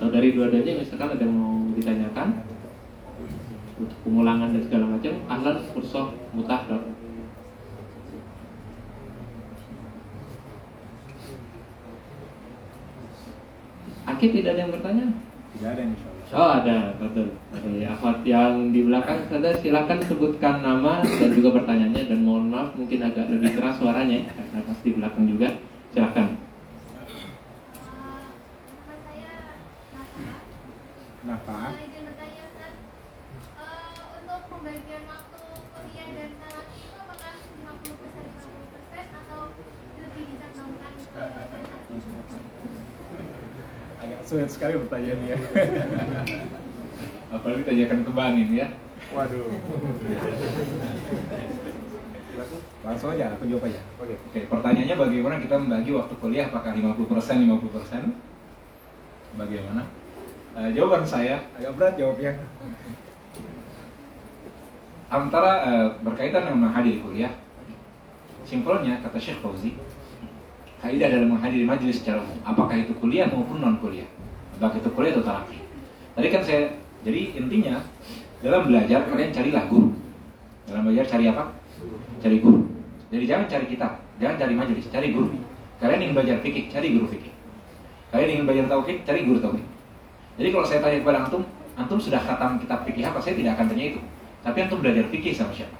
Atau 0.00 0.08
dari 0.08 0.32
dua-duanya 0.32 0.80
misalkan 0.80 1.12
ada 1.12 1.20
yang 1.20 1.36
mau 1.36 1.60
ditanyakan 1.76 2.40
untuk 3.76 3.98
pengulangan 4.00 4.48
dan 4.56 4.62
segala 4.64 4.96
macam 4.96 5.12
ahlan 5.28 5.56
kursoh 5.76 6.16
mutahrar 6.32 6.80
Akid 14.08 14.32
tidak 14.32 14.56
ada 14.56 14.60
yang 14.64 14.72
bertanya? 14.72 15.06
Tidak 15.54 15.70
ada 15.70 15.82
insya 15.84 16.08
Allah. 16.08 16.26
Oh 16.30 16.50
ada, 16.50 16.78
betul. 16.98 17.28
Dari 17.52 17.84
akhwat 17.84 18.24
yang 18.24 18.72
di 18.72 18.80
belakang 18.88 19.28
saudara 19.28 19.54
silakan 19.60 20.00
sebutkan 20.02 20.64
nama 20.64 21.04
dan 21.04 21.30
juga 21.36 21.60
pertanyaannya 21.60 22.08
dan 22.08 22.18
mohon 22.24 22.48
maaf 22.48 22.72
mungkin 22.74 23.06
agak 23.06 23.28
lebih 23.28 23.54
keras 23.60 23.76
suaranya 23.78 24.24
ya, 24.24 24.32
karena 24.34 24.60
pas 24.66 24.78
di 24.82 24.90
belakang 24.96 25.24
juga. 25.28 25.48
Silakan. 25.92 26.49
Kenapa? 31.20 31.76
untuk 34.20 34.40
pembagian 34.48 35.04
waktu 35.04 35.40
kuliah 35.52 36.08
dan 36.16 36.30
talaki 36.40 36.80
itu 36.80 36.96
apakah 36.96 37.32
50% 37.36 38.40
50% 38.40 39.18
atau 39.20 39.40
lebih 40.00 40.24
dicantumkan 40.32 40.92
Agak 44.00 44.20
sulit 44.24 44.48
sekali 44.48 44.80
pertanyaannya. 44.80 45.36
apalagi 47.36 47.62
tanyakan 47.62 48.00
ke 48.02 48.10
Banin 48.10 48.50
ya 48.50 48.66
Waduh. 49.10 49.42
Langsung 52.80 53.12
aja, 53.12 53.34
aku 53.34 53.44
jawab 53.50 53.66
aja. 53.66 53.82
Oke. 53.98 54.14
Oke, 54.14 54.40
pertanyaannya 54.46 54.96
bagaimana 54.96 55.36
kita 55.42 55.58
membagi 55.58 55.90
waktu 55.92 56.14
kuliah 56.22 56.46
apakah 56.46 56.72
50% 56.78 57.10
50%? 57.10 59.34
Bagaimana? 59.34 59.79
Jawaban 60.72 61.02
saya. 61.04 61.36
Agak 61.58 61.72
berat 61.76 61.94
jawabnya. 61.98 62.32
antara 65.10 65.52
eh, 65.66 65.88
berkaitan 66.06 66.46
dengan 66.46 66.70
menghadiri 66.70 67.02
kuliah 67.02 67.34
simpelnya 68.46 69.02
kata 69.02 69.18
Syekh 69.18 69.42
Fauzi 69.42 69.74
kaidah 70.78 71.10
dalam 71.10 71.34
menghadiri 71.34 71.66
majelis 71.66 71.98
secara 71.98 72.22
umum 72.22 72.38
apakah 72.46 72.78
itu 72.78 72.94
kuliah 73.02 73.26
maupun 73.26 73.58
non 73.58 73.82
kuliah 73.82 74.06
apakah 74.56 74.78
itu 74.78 74.90
kuliah 74.94 75.12
atau 75.18 75.26
talaki 75.26 75.58
tadi 76.14 76.28
kan 76.30 76.42
saya 76.46 76.62
jadi 77.02 77.42
intinya 77.42 77.82
dalam 78.40 78.72
belajar 78.72 79.04
kalian 79.08 79.32
carilah 79.36 79.64
guru. 79.68 79.92
Dalam 80.64 80.88
belajar 80.88 81.04
cari 81.12 81.28
apa? 81.28 81.52
Cari 82.24 82.36
guru. 82.40 82.64
Jadi 83.12 83.24
jangan 83.28 83.46
cari 83.48 83.66
kitab 83.68 83.92
jangan 84.16 84.36
cari 84.40 84.54
majelis 84.56 84.86
cari 84.88 85.08
guru. 85.12 85.28
Kalian 85.80 86.00
ingin 86.00 86.14
belajar 86.16 86.36
fikih 86.44 86.64
cari 86.72 86.88
guru 86.96 87.06
fikih. 87.08 87.32
Kalian 88.12 88.28
ingin 88.32 88.44
belajar 88.48 88.66
tauhid 88.68 88.96
cari 89.04 89.20
guru 89.28 89.38
tauhid 89.40 89.66
jadi 90.36 90.48
kalau 90.54 90.66
saya 90.66 90.78
tanya 90.84 90.98
kepada 91.02 91.18
antum 91.26 91.42
antum 91.74 91.98
sudah 91.98 92.20
khatam 92.20 92.60
kitab 92.60 92.84
fikih 92.84 93.04
apa? 93.08 93.18
Saya 93.18 93.34
tidak 93.34 93.56
akan 93.58 93.66
tanya 93.72 93.84
itu. 93.96 94.00
Tapi 94.40 94.58
antum 94.62 94.78
belajar 94.84 95.04
fikih 95.08 95.32
sama 95.34 95.52
siapa? 95.54 95.74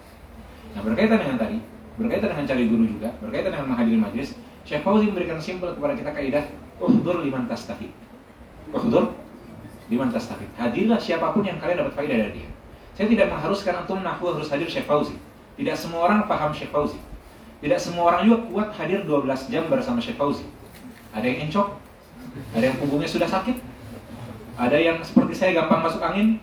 Nah 0.74 0.80
berkaitan 0.86 1.18
dengan 1.20 1.36
tadi 1.38 1.58
berkaitan 1.98 2.28
dengan 2.32 2.46
cari 2.48 2.64
guru 2.70 2.84
juga 2.88 3.12
berkaitan 3.20 3.50
dengan 3.52 3.66
menghadiri 3.74 3.98
majelis 4.00 4.32
Syekh 4.64 4.80
Fauzi 4.86 5.10
memberikan 5.10 5.36
simpel 5.36 5.74
kepada 5.76 5.92
kita 5.98 6.10
kaidah 6.14 6.44
uhdur 6.80 7.20
liman 7.20 7.44
tastafid. 7.50 7.92
Uhdur 8.72 9.12
liman 9.90 10.08
tastafid. 10.14 10.48
Hadirlah 10.56 11.00
siapa 11.00 11.34
pun 11.34 11.44
yang 11.44 11.58
kalian 11.58 11.84
dapat 11.84 11.94
faedah 11.98 12.16
dari 12.26 12.32
dia. 12.40 12.48
Saya 12.94 13.06
tidak 13.10 13.32
mengharuskan 13.32 13.84
antum 13.84 14.00
nahwu 14.04 14.36
harus 14.36 14.48
hadir 14.48 14.68
Syekh 14.68 14.86
Fauzi. 14.86 15.16
Tidak 15.58 15.76
semua 15.76 16.08
orang 16.08 16.24
paham 16.30 16.54
Syekh 16.54 16.70
Fauzi. 16.72 17.00
Tidak 17.60 17.76
semua 17.76 18.14
orang 18.14 18.24
juga 18.24 18.38
kuat 18.48 18.68
hadir 18.76 19.04
12 19.04 19.52
jam 19.52 19.68
bersama 19.68 20.00
Syekh 20.00 20.16
Fauzi. 20.16 20.46
Ada 21.12 21.26
yang 21.26 21.50
encok 21.50 21.68
ada 22.54 22.64
yang 22.70 22.76
punggungnya 22.78 23.10
sudah 23.10 23.26
sakit 23.26 23.56
ada 24.60 24.76
yang 24.76 25.00
seperti 25.00 25.32
saya 25.32 25.56
gampang 25.56 25.80
masuk 25.80 26.04
angin. 26.04 26.36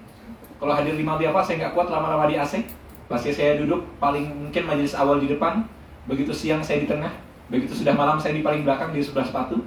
Kalau 0.57 0.73
hadir 0.73 0.98
lima 0.98 1.22
apa 1.22 1.45
saya 1.45 1.61
nggak 1.61 1.73
kuat 1.77 1.94
lama-lama 1.94 2.26
di 2.26 2.34
AC 2.34 2.65
pasti 3.06 3.30
saya 3.30 3.61
duduk 3.61 3.85
paling 4.02 4.26
mungkin 4.26 4.65
majelis 4.65 4.98
awal 4.98 5.22
di 5.22 5.30
depan. 5.30 5.61
Begitu 6.10 6.34
siang 6.34 6.65
saya 6.65 6.81
di 6.81 6.89
tengah 6.89 7.14
begitu 7.48 7.77
sudah 7.77 7.95
malam 7.95 8.18
saya 8.18 8.34
di 8.34 8.41
paling 8.41 8.65
belakang 8.65 8.89
di 8.89 9.06
sebelah 9.06 9.30
sepatu. 9.30 9.61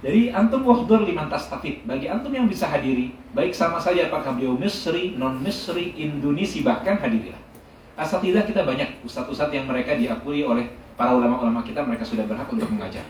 Jadi 0.00 0.32
antum 0.32 0.64
wahdur 0.64 1.04
liman 1.04 1.28
tastafid 1.28 1.84
bagi 1.84 2.08
antum 2.08 2.32
yang 2.32 2.48
bisa 2.48 2.68
hadiri 2.68 3.12
baik 3.36 3.52
sama 3.52 3.76
saja 3.80 4.08
apakah 4.08 4.36
beliau 4.36 4.56
Misri, 4.56 5.16
non 5.16 5.40
Misri, 5.44 5.92
Indonesia 6.00 6.60
bahkan 6.64 6.96
hadirilah. 6.96 7.40
Tidak 7.94 8.44
kita 8.48 8.64
banyak. 8.64 9.04
Ustadz-ustadz 9.04 9.54
yang 9.54 9.68
mereka 9.68 9.94
diakui 9.94 10.42
oleh 10.42 10.66
para 10.96 11.12
ulama-ulama 11.12 11.60
kita 11.60 11.84
mereka 11.84 12.04
sudah 12.04 12.24
berhak 12.24 12.48
untuk 12.48 12.68
mengajar. 12.72 13.04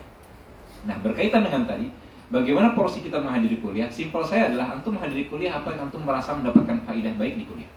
Nah 0.84 0.98
berkaitan 0.98 1.46
dengan 1.46 1.62
tadi 1.64 1.88
Bagaimana 2.34 2.74
porsi 2.74 2.98
kita 2.98 3.22
menghadiri 3.22 3.62
kuliah? 3.62 3.86
Simpel 3.86 4.26
saya 4.26 4.50
adalah 4.50 4.74
antum 4.74 4.98
menghadiri 4.98 5.30
kuliah 5.30 5.54
apa 5.54 5.70
yang 5.70 5.86
antum 5.86 6.02
merasa 6.02 6.34
mendapatkan 6.34 6.82
faidah 6.82 7.14
baik 7.14 7.38
di 7.38 7.46
kuliah. 7.46 7.70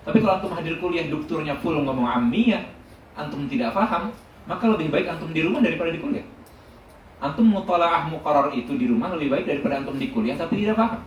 Tapi 0.00 0.24
kalau 0.24 0.40
antum 0.40 0.52
hadir 0.56 0.80
kuliah 0.80 1.04
dokternya 1.12 1.60
full 1.60 1.76
ngomong 1.84 2.08
amiyah, 2.08 2.64
antum 3.12 3.44
tidak 3.44 3.76
paham, 3.76 4.16
maka 4.48 4.64
lebih 4.72 4.88
baik 4.88 5.12
antum 5.12 5.28
di 5.28 5.44
rumah 5.44 5.60
daripada 5.60 5.92
di 5.92 6.00
kuliah. 6.00 6.24
Antum 7.20 7.52
mutalaah 7.52 8.08
muqarar 8.08 8.48
itu 8.56 8.80
di 8.80 8.88
rumah 8.88 9.12
lebih 9.12 9.28
baik 9.28 9.44
daripada 9.44 9.84
antum 9.84 10.00
di 10.00 10.08
kuliah 10.08 10.40
tapi 10.40 10.64
tidak 10.64 10.80
paham. 10.80 11.04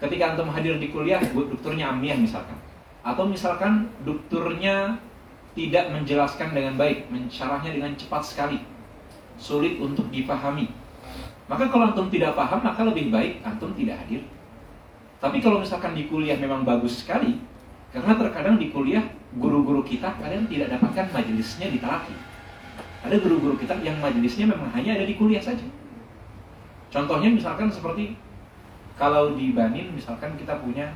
Ketika 0.00 0.32
antum 0.32 0.48
hadir 0.48 0.80
di 0.80 0.88
kuliah, 0.88 1.20
dokternya 1.20 1.92
amiyah 1.92 2.16
misalkan. 2.16 2.56
Atau 3.04 3.28
misalkan 3.28 3.92
dokternya 4.08 4.96
tidak 5.52 5.92
menjelaskan 5.92 6.56
dengan 6.56 6.80
baik, 6.80 7.12
mencarahnya 7.12 7.76
dengan 7.76 7.92
cepat 7.92 8.24
sekali. 8.24 8.64
Sulit 9.36 9.76
untuk 9.76 10.08
dipahami. 10.08 10.85
Maka 11.46 11.70
kalau 11.70 11.94
antum 11.94 12.10
tidak 12.10 12.34
paham, 12.34 12.58
maka 12.62 12.82
lebih 12.82 13.14
baik 13.14 13.38
antum 13.46 13.70
tidak 13.78 14.02
hadir. 14.02 14.22
Tapi 15.22 15.38
kalau 15.38 15.62
misalkan 15.62 15.94
di 15.94 16.10
kuliah 16.10 16.34
memang 16.36 16.66
bagus 16.66 17.06
sekali, 17.06 17.38
karena 17.94 18.18
terkadang 18.18 18.58
di 18.58 18.74
kuliah 18.74 19.06
guru-guru 19.38 19.86
kita 19.86 20.18
kalian 20.18 20.50
tidak 20.50 20.74
dapatkan 20.74 21.06
majelisnya 21.14 21.70
di 21.70 21.78
talaki. 21.78 22.14
Ada 23.06 23.22
guru-guru 23.22 23.54
kita 23.54 23.78
yang 23.80 24.02
majelisnya 24.02 24.50
memang 24.50 24.74
hanya 24.74 24.98
ada 24.98 25.06
di 25.06 25.14
kuliah 25.14 25.40
saja. 25.40 25.62
Contohnya 26.90 27.30
misalkan 27.30 27.70
seperti 27.70 28.18
kalau 28.98 29.38
di 29.38 29.54
Banin 29.54 29.94
misalkan 29.94 30.34
kita 30.34 30.58
punya 30.60 30.90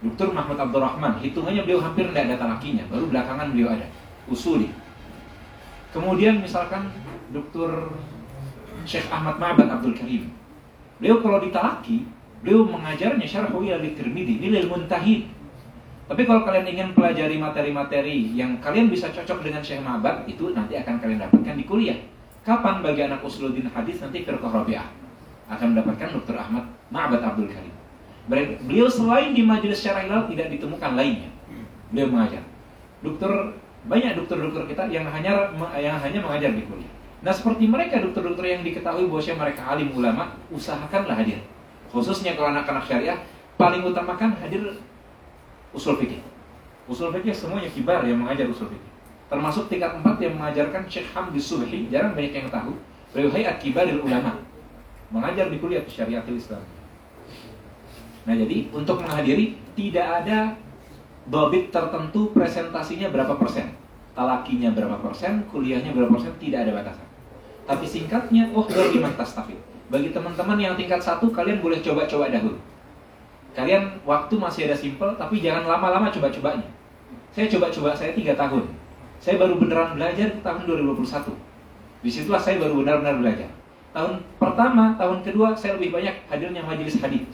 Dr. 0.00 0.32
Mahmud 0.32 0.56
Abdurrahman, 0.56 1.20
hitungannya 1.20 1.60
beliau 1.68 1.84
hampir 1.84 2.08
tidak 2.08 2.32
ada 2.32 2.36
talakinya, 2.40 2.88
baru 2.88 3.04
belakangan 3.12 3.52
beliau 3.52 3.68
ada, 3.68 3.84
usuli. 4.32 4.72
Kemudian 5.92 6.40
misalkan 6.40 6.88
Dr. 7.36 7.92
Syekh 8.90 9.06
Ahmad 9.06 9.38
Ma'bad 9.38 9.70
Abdul 9.70 9.94
Karim. 9.94 10.34
Beliau 10.98 11.22
kalau 11.22 11.38
ditalaki, 11.38 12.10
beliau 12.42 12.66
mengajarnya 12.66 13.22
syarhu 13.22 13.62
ila 13.62 13.78
tirmidhi, 13.78 14.42
nilai 14.42 14.66
muntahid. 14.66 15.30
Tapi 16.10 16.26
kalau 16.26 16.42
kalian 16.42 16.66
ingin 16.66 16.88
pelajari 16.90 17.38
materi-materi 17.38 18.34
yang 18.34 18.58
kalian 18.58 18.90
bisa 18.90 19.14
cocok 19.14 19.46
dengan 19.46 19.62
Syekh 19.62 19.78
Ma'bad, 19.78 20.26
itu 20.26 20.50
nanti 20.50 20.74
akan 20.74 20.98
kalian 20.98 21.22
dapatkan 21.22 21.54
di 21.54 21.62
kuliah. 21.70 21.94
Kapan 22.42 22.82
bagi 22.82 23.06
anak 23.06 23.22
usuluddin 23.22 23.70
hadis 23.70 24.02
nanti 24.02 24.26
firqah 24.26 24.50
Rabi'ah 24.50 24.90
akan 25.54 25.66
mendapatkan 25.70 26.10
Dr. 26.10 26.34
Ahmad 26.34 26.66
Ma'bad 26.90 27.22
Abdul 27.22 27.46
Karim. 27.46 27.74
Beliau 28.66 28.90
selain 28.90 29.30
di 29.30 29.46
majelis 29.46 29.78
syarah 29.78 30.02
hilal 30.02 30.26
tidak 30.26 30.50
ditemukan 30.50 30.98
lainnya. 30.98 31.30
Beliau 31.94 32.10
mengajar. 32.10 32.42
Dokter 33.06 33.30
banyak 33.86 34.18
dokter-dokter 34.18 34.66
kita 34.66 34.90
yang 34.90 35.06
hanya 35.06 35.54
yang 35.78 35.94
hanya 36.02 36.18
mengajar 36.18 36.50
di 36.58 36.66
kuliah. 36.66 36.90
Nah 37.20 37.32
seperti 37.36 37.68
mereka 37.68 38.00
dokter-dokter 38.00 38.48
yang 38.48 38.62
diketahui 38.64 39.04
bahwa 39.04 39.32
mereka 39.44 39.62
alim 39.68 39.92
ulama, 39.92 40.32
usahakanlah 40.48 41.20
hadir. 41.20 41.44
Khususnya 41.92 42.32
kalau 42.32 42.56
anak-anak 42.56 42.88
syariah, 42.88 43.20
paling 43.60 43.84
utamakan 43.84 44.32
hadir 44.40 44.80
usul 45.76 46.00
fikih. 46.00 46.24
Usul 46.88 47.12
fikih 47.12 47.36
semuanya 47.36 47.68
kibar 47.68 48.00
yang 48.08 48.24
mengajar 48.24 48.48
usul 48.48 48.72
fikih. 48.72 48.88
Termasuk 49.28 49.68
tingkat 49.68 50.00
4 50.00 50.16
yang 50.18 50.34
mengajarkan 50.40 50.82
Syekh 50.88 51.12
Hamdi 51.12 51.38
Subhi, 51.38 51.86
jarang 51.92 52.16
banyak 52.16 52.34
yang 52.34 52.48
tahu. 52.48 52.74
Beliau 53.12 53.30
hayat 53.30 53.62
kibaril 53.62 54.00
ulama. 54.00 54.40
Mengajar 55.10 55.50
di 55.52 55.60
kuliah 55.60 55.82
syariatul 55.86 56.38
Islam. 56.38 56.62
Nah 58.24 58.34
jadi 58.38 58.70
untuk 58.70 59.02
menghadiri 59.02 59.58
tidak 59.74 60.06
ada 60.22 60.54
dobit 61.26 61.74
tertentu 61.74 62.30
presentasinya 62.30 63.10
berapa 63.10 63.34
persen, 63.34 63.74
talakinya 64.14 64.70
berapa 64.70 64.98
persen, 65.02 65.46
kuliahnya 65.50 65.90
berapa 65.94 66.10
persen, 66.14 66.32
tidak 66.38 66.66
ada 66.66 66.72
batasan. 66.78 67.09
Tapi 67.70 67.86
singkatnya, 67.86 68.50
oh 68.50 68.66
iman 68.66 69.14
tastafid. 69.14 69.54
Bagi 69.86 70.10
teman-teman 70.10 70.58
yang 70.58 70.74
tingkat 70.74 70.98
satu, 70.98 71.30
kalian 71.30 71.62
boleh 71.62 71.78
coba-coba 71.78 72.26
dahulu. 72.26 72.58
Kalian 73.54 74.02
waktu 74.02 74.34
masih 74.34 74.66
ada 74.66 74.74
simple, 74.74 75.14
tapi 75.14 75.38
jangan 75.38 75.70
lama-lama 75.70 76.10
coba-cobanya. 76.10 76.66
Saya 77.30 77.46
coba-coba, 77.46 77.94
saya 77.94 78.10
tiga 78.10 78.34
tahun. 78.34 78.66
Saya 79.22 79.38
baru 79.38 79.54
beneran 79.62 79.94
belajar 79.94 80.34
tahun 80.42 80.66
2021. 80.66 81.30
Di 82.02 82.10
situlah 82.10 82.42
saya 82.42 82.58
baru 82.58 82.82
benar-benar 82.82 83.22
belajar. 83.22 83.50
Tahun 83.94 84.18
pertama, 84.42 84.98
tahun 84.98 85.22
kedua, 85.22 85.54
saya 85.54 85.78
lebih 85.78 85.94
banyak 85.94 86.26
hadirnya 86.26 86.66
majelis 86.66 86.98
hadis 86.98 87.26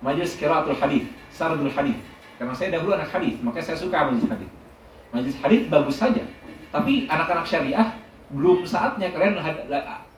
majelis 0.00 0.36
kiraatul 0.36 0.76
hadis, 0.76 1.04
sardul 1.32 1.70
hadis. 1.70 1.96
Karena 2.40 2.56
saya 2.56 2.80
dahulu 2.80 2.96
anak 2.96 3.12
hadis, 3.12 3.36
maka 3.44 3.60
saya 3.60 3.76
suka 3.76 4.08
majelis 4.08 4.28
hadis. 4.28 4.50
Majelis 5.12 5.36
hadis 5.44 5.60
bagus 5.68 5.96
saja, 6.00 6.24
tapi 6.72 7.04
anak-anak 7.04 7.44
syariah 7.44 7.99
belum 8.30 8.62
saatnya 8.62 9.10
kalian 9.10 9.38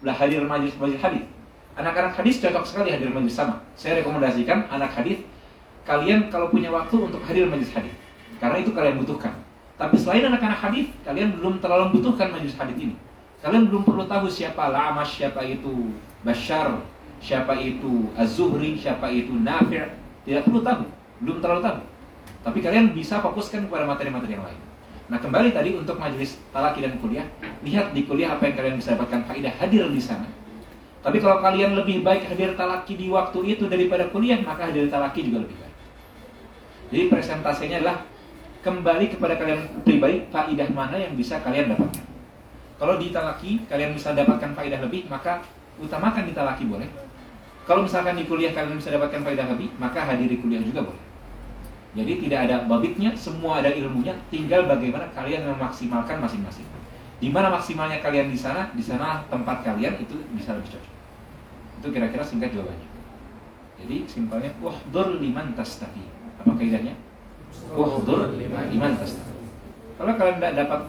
lah 0.02 0.14
hadir 0.16 0.44
majelis 0.44 0.76
majelis 0.76 1.00
hadis. 1.00 1.24
Anak-anak 1.72 2.12
hadis 2.20 2.36
cocok 2.44 2.64
sekali 2.68 2.92
hadir 2.92 3.08
majelis 3.08 3.32
sama. 3.32 3.64
Saya 3.76 4.04
rekomendasikan 4.04 4.68
anak 4.68 4.92
hadis 4.92 5.24
kalian 5.88 6.28
kalau 6.28 6.52
punya 6.52 6.68
waktu 6.68 6.94
untuk 7.00 7.24
hadir 7.24 7.48
majelis 7.48 7.72
hadis. 7.72 7.94
Karena 8.36 8.60
itu 8.60 8.70
kalian 8.74 9.00
butuhkan. 9.00 9.32
Tapi 9.78 9.96
selain 9.98 10.22
anak-anak 10.28 10.60
hadis, 10.62 10.86
kalian 11.02 11.34
belum 11.40 11.58
terlalu 11.58 11.90
membutuhkan 11.90 12.30
majelis 12.30 12.54
hadis 12.54 12.76
ini. 12.78 12.94
Kalian 13.42 13.66
belum 13.66 13.82
perlu 13.82 14.06
tahu 14.06 14.30
siapa 14.30 14.70
Lama, 14.70 15.02
siapa 15.02 15.42
itu 15.42 15.90
Bashar, 16.22 16.78
siapa 17.18 17.58
itu 17.58 18.06
Az-Zuhri, 18.14 18.78
siapa 18.78 19.10
itu 19.10 19.34
Nafi' 19.34 19.82
tidak 20.22 20.46
perlu 20.46 20.62
tahu, 20.62 20.82
belum 21.26 21.42
terlalu 21.42 21.60
tahu. 21.66 21.78
Tapi 22.46 22.58
kalian 22.62 22.94
bisa 22.94 23.18
fokuskan 23.18 23.66
kepada 23.66 23.86
materi-materi 23.86 24.38
yang 24.38 24.46
lain. 24.46 24.60
Nah 25.10 25.18
kembali 25.18 25.50
tadi 25.50 25.74
untuk 25.74 25.98
majelis 25.98 26.38
talaki 26.54 26.84
dan 26.84 26.94
kuliah, 27.02 27.26
lihat 27.66 27.90
di 27.90 28.06
kuliah 28.06 28.38
apa 28.38 28.46
yang 28.46 28.54
kalian 28.54 28.76
bisa 28.78 28.94
dapatkan 28.94 29.26
faedah 29.26 29.52
hadir 29.58 29.90
di 29.90 29.98
sana. 29.98 30.26
Tapi 31.02 31.18
kalau 31.18 31.42
kalian 31.42 31.74
lebih 31.74 32.06
baik 32.06 32.30
hadir 32.30 32.54
talaki 32.54 32.94
di 32.94 33.10
waktu 33.10 33.58
itu 33.58 33.66
daripada 33.66 34.06
kuliah, 34.14 34.38
maka 34.38 34.70
hadir 34.70 34.86
talaki 34.86 35.26
juga 35.26 35.42
lebih 35.42 35.58
baik. 35.58 35.76
Jadi 36.94 37.02
presentasinya 37.10 37.76
adalah 37.82 37.98
kembali 38.62 39.06
kepada 39.10 39.34
kalian 39.34 39.82
pribadi 39.82 40.22
faedah 40.30 40.68
mana 40.70 40.96
yang 41.02 41.18
bisa 41.18 41.42
kalian 41.42 41.74
dapatkan. 41.74 42.06
Kalau 42.78 42.94
di 42.98 43.10
talaki 43.10 43.66
kalian 43.66 43.98
bisa 43.98 44.14
dapatkan 44.14 44.54
faedah 44.54 44.78
lebih, 44.78 45.10
maka 45.10 45.42
utamakan 45.82 46.30
di 46.30 46.32
talaki 46.34 46.64
boleh. 46.70 46.86
Kalau 47.66 47.86
misalkan 47.86 48.14
di 48.14 48.26
kuliah 48.26 48.54
kalian 48.54 48.78
bisa 48.78 48.94
dapatkan 48.94 49.22
faedah 49.26 49.46
lebih, 49.50 49.74
maka 49.82 50.06
hadiri 50.06 50.38
kuliah 50.38 50.62
juga 50.62 50.86
boleh. 50.86 51.11
Jadi 51.92 52.24
tidak 52.24 52.48
ada 52.48 52.56
babitnya, 52.64 53.12
semua 53.12 53.60
ada 53.60 53.68
ilmunya, 53.68 54.16
tinggal 54.32 54.64
bagaimana 54.64 55.12
kalian 55.12 55.44
memaksimalkan 55.44 56.24
masing-masing. 56.24 56.64
Di 57.20 57.28
mana 57.28 57.52
maksimalnya 57.52 58.00
kalian 58.00 58.32
di 58.32 58.38
sana, 58.40 58.72
di 58.72 58.80
sana 58.80 59.28
tempat 59.28 59.60
kalian 59.60 60.00
itu 60.00 60.16
bisa 60.32 60.56
lebih 60.56 60.72
cocok. 60.72 60.94
Itu 61.84 61.88
kira-kira 61.92 62.24
singkat 62.24 62.56
jawabannya. 62.56 62.88
Jadi 63.84 63.96
simpelnya 64.08 64.50
wahdur 64.64 65.20
liman 65.20 65.52
tastaqi. 65.52 66.02
Apa 66.40 66.56
kaidahnya? 66.56 66.96
Wahdur 67.76 68.40
liman 68.40 68.92
tastaqi. 68.96 69.36
Kalau 70.00 70.12
kalian 70.16 70.36
tidak 70.40 70.54
dapat 70.64 70.80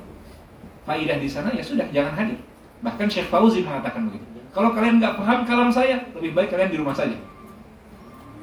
faidah 0.87 1.17
di 1.19 1.27
sana 1.27 1.51
ya 1.51 1.61
sudah 1.61 1.85
jangan 1.91 2.15
hadir. 2.15 2.39
Bahkan 2.79 3.07
Syekh 3.11 3.27
Fauzi 3.27 3.59
mengatakan 3.61 4.07
begitu. 4.07 4.25
Kalau 4.55 4.71
kalian 4.71 5.03
nggak 5.03 5.19
paham 5.19 5.39
kalam 5.43 5.69
saya, 5.73 5.99
lebih 6.15 6.31
baik 6.31 6.53
kalian 6.53 6.71
di 6.71 6.77
rumah 6.79 6.95
saja 6.95 7.17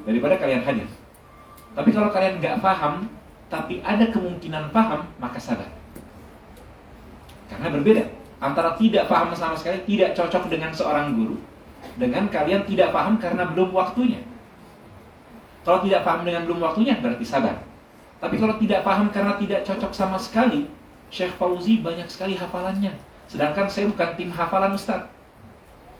daripada 0.05 0.37
kalian 0.37 0.61
hadir. 0.61 0.87
Tapi 1.71 1.89
kalau 1.95 2.11
kalian 2.11 2.43
nggak 2.43 2.59
paham, 2.59 3.07
tapi 3.47 3.79
ada 3.83 4.07
kemungkinan 4.11 4.71
paham, 4.75 5.07
maka 5.19 5.39
sabar. 5.39 5.67
Karena 7.51 7.67
berbeda 7.67 8.03
antara 8.39 8.75
tidak 8.75 9.07
paham 9.11 9.31
sama 9.35 9.55
sekali, 9.55 9.83
tidak 9.85 10.15
cocok 10.15 10.47
dengan 10.51 10.71
seorang 10.71 11.13
guru, 11.15 11.35
dengan 11.95 12.27
kalian 12.27 12.63
tidak 12.67 12.91
paham 12.91 13.19
karena 13.19 13.47
belum 13.51 13.71
waktunya. 13.71 14.23
Kalau 15.61 15.79
tidak 15.85 16.01
paham 16.01 16.25
dengan 16.25 16.49
belum 16.49 16.59
waktunya, 16.63 16.97
berarti 16.97 17.21
sabar. 17.21 17.61
Tapi 18.17 18.35
kalau 18.37 18.57
tidak 18.57 18.81
paham 18.81 19.13
karena 19.13 19.37
tidak 19.37 19.61
cocok 19.65 19.91
sama 19.93 20.17
sekali, 20.17 20.65
Syekh 21.13 21.35
Fauzi 21.37 21.83
banyak 21.83 22.07
sekali 22.09 22.39
hafalannya. 22.39 22.97
Sedangkan 23.29 23.67
saya 23.69 23.89
bukan 23.89 24.09
tim 24.17 24.29
hafalan 24.31 24.73
Ustaz. 24.73 25.05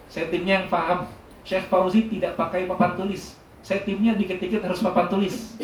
Saya 0.10 0.28
timnya 0.28 0.64
yang 0.64 0.68
paham. 0.68 1.08
Syekh 1.44 1.68
Fauzi 1.68 2.10
tidak 2.10 2.38
pakai 2.38 2.66
papan 2.66 2.96
tulis. 2.96 3.41
Saya 3.62 3.86
timnya 3.86 4.18
dikit-dikit 4.18 4.66
harus 4.66 4.82
papan 4.82 5.06
tulis. 5.06 5.58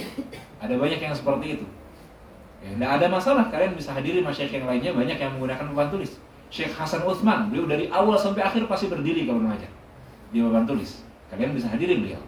Ada 0.63 0.73
banyak 0.77 1.01
yang 1.01 1.13
seperti 1.13 1.61
itu. 1.61 1.65
Ya, 2.61 2.73
tidak 2.73 2.91
ada 2.97 3.05
masalah, 3.09 3.45
kalian 3.53 3.77
bisa 3.77 3.93
hadiri 3.93 4.21
masyarakat 4.25 4.53
yang 4.53 4.65
lainnya 4.65 4.91
banyak 4.93 5.17
yang 5.17 5.31
menggunakan 5.37 5.65
papan 5.73 5.89
tulis. 5.93 6.11
Syekh 6.49 6.73
Hasan 6.73 7.03
Utsman, 7.05 7.51
beliau 7.51 7.69
dari 7.69 7.85
awal 7.91 8.17
sampai 8.17 8.41
akhir 8.41 8.65
pasti 8.65 8.89
berdiri 8.89 9.27
kalau 9.27 9.43
mengajar 9.43 9.69
di 10.31 10.39
papan 10.41 10.65
tulis. 10.65 11.03
Kalian 11.29 11.51
bisa 11.53 11.67
hadiri 11.69 11.99
beliau. 12.01 12.21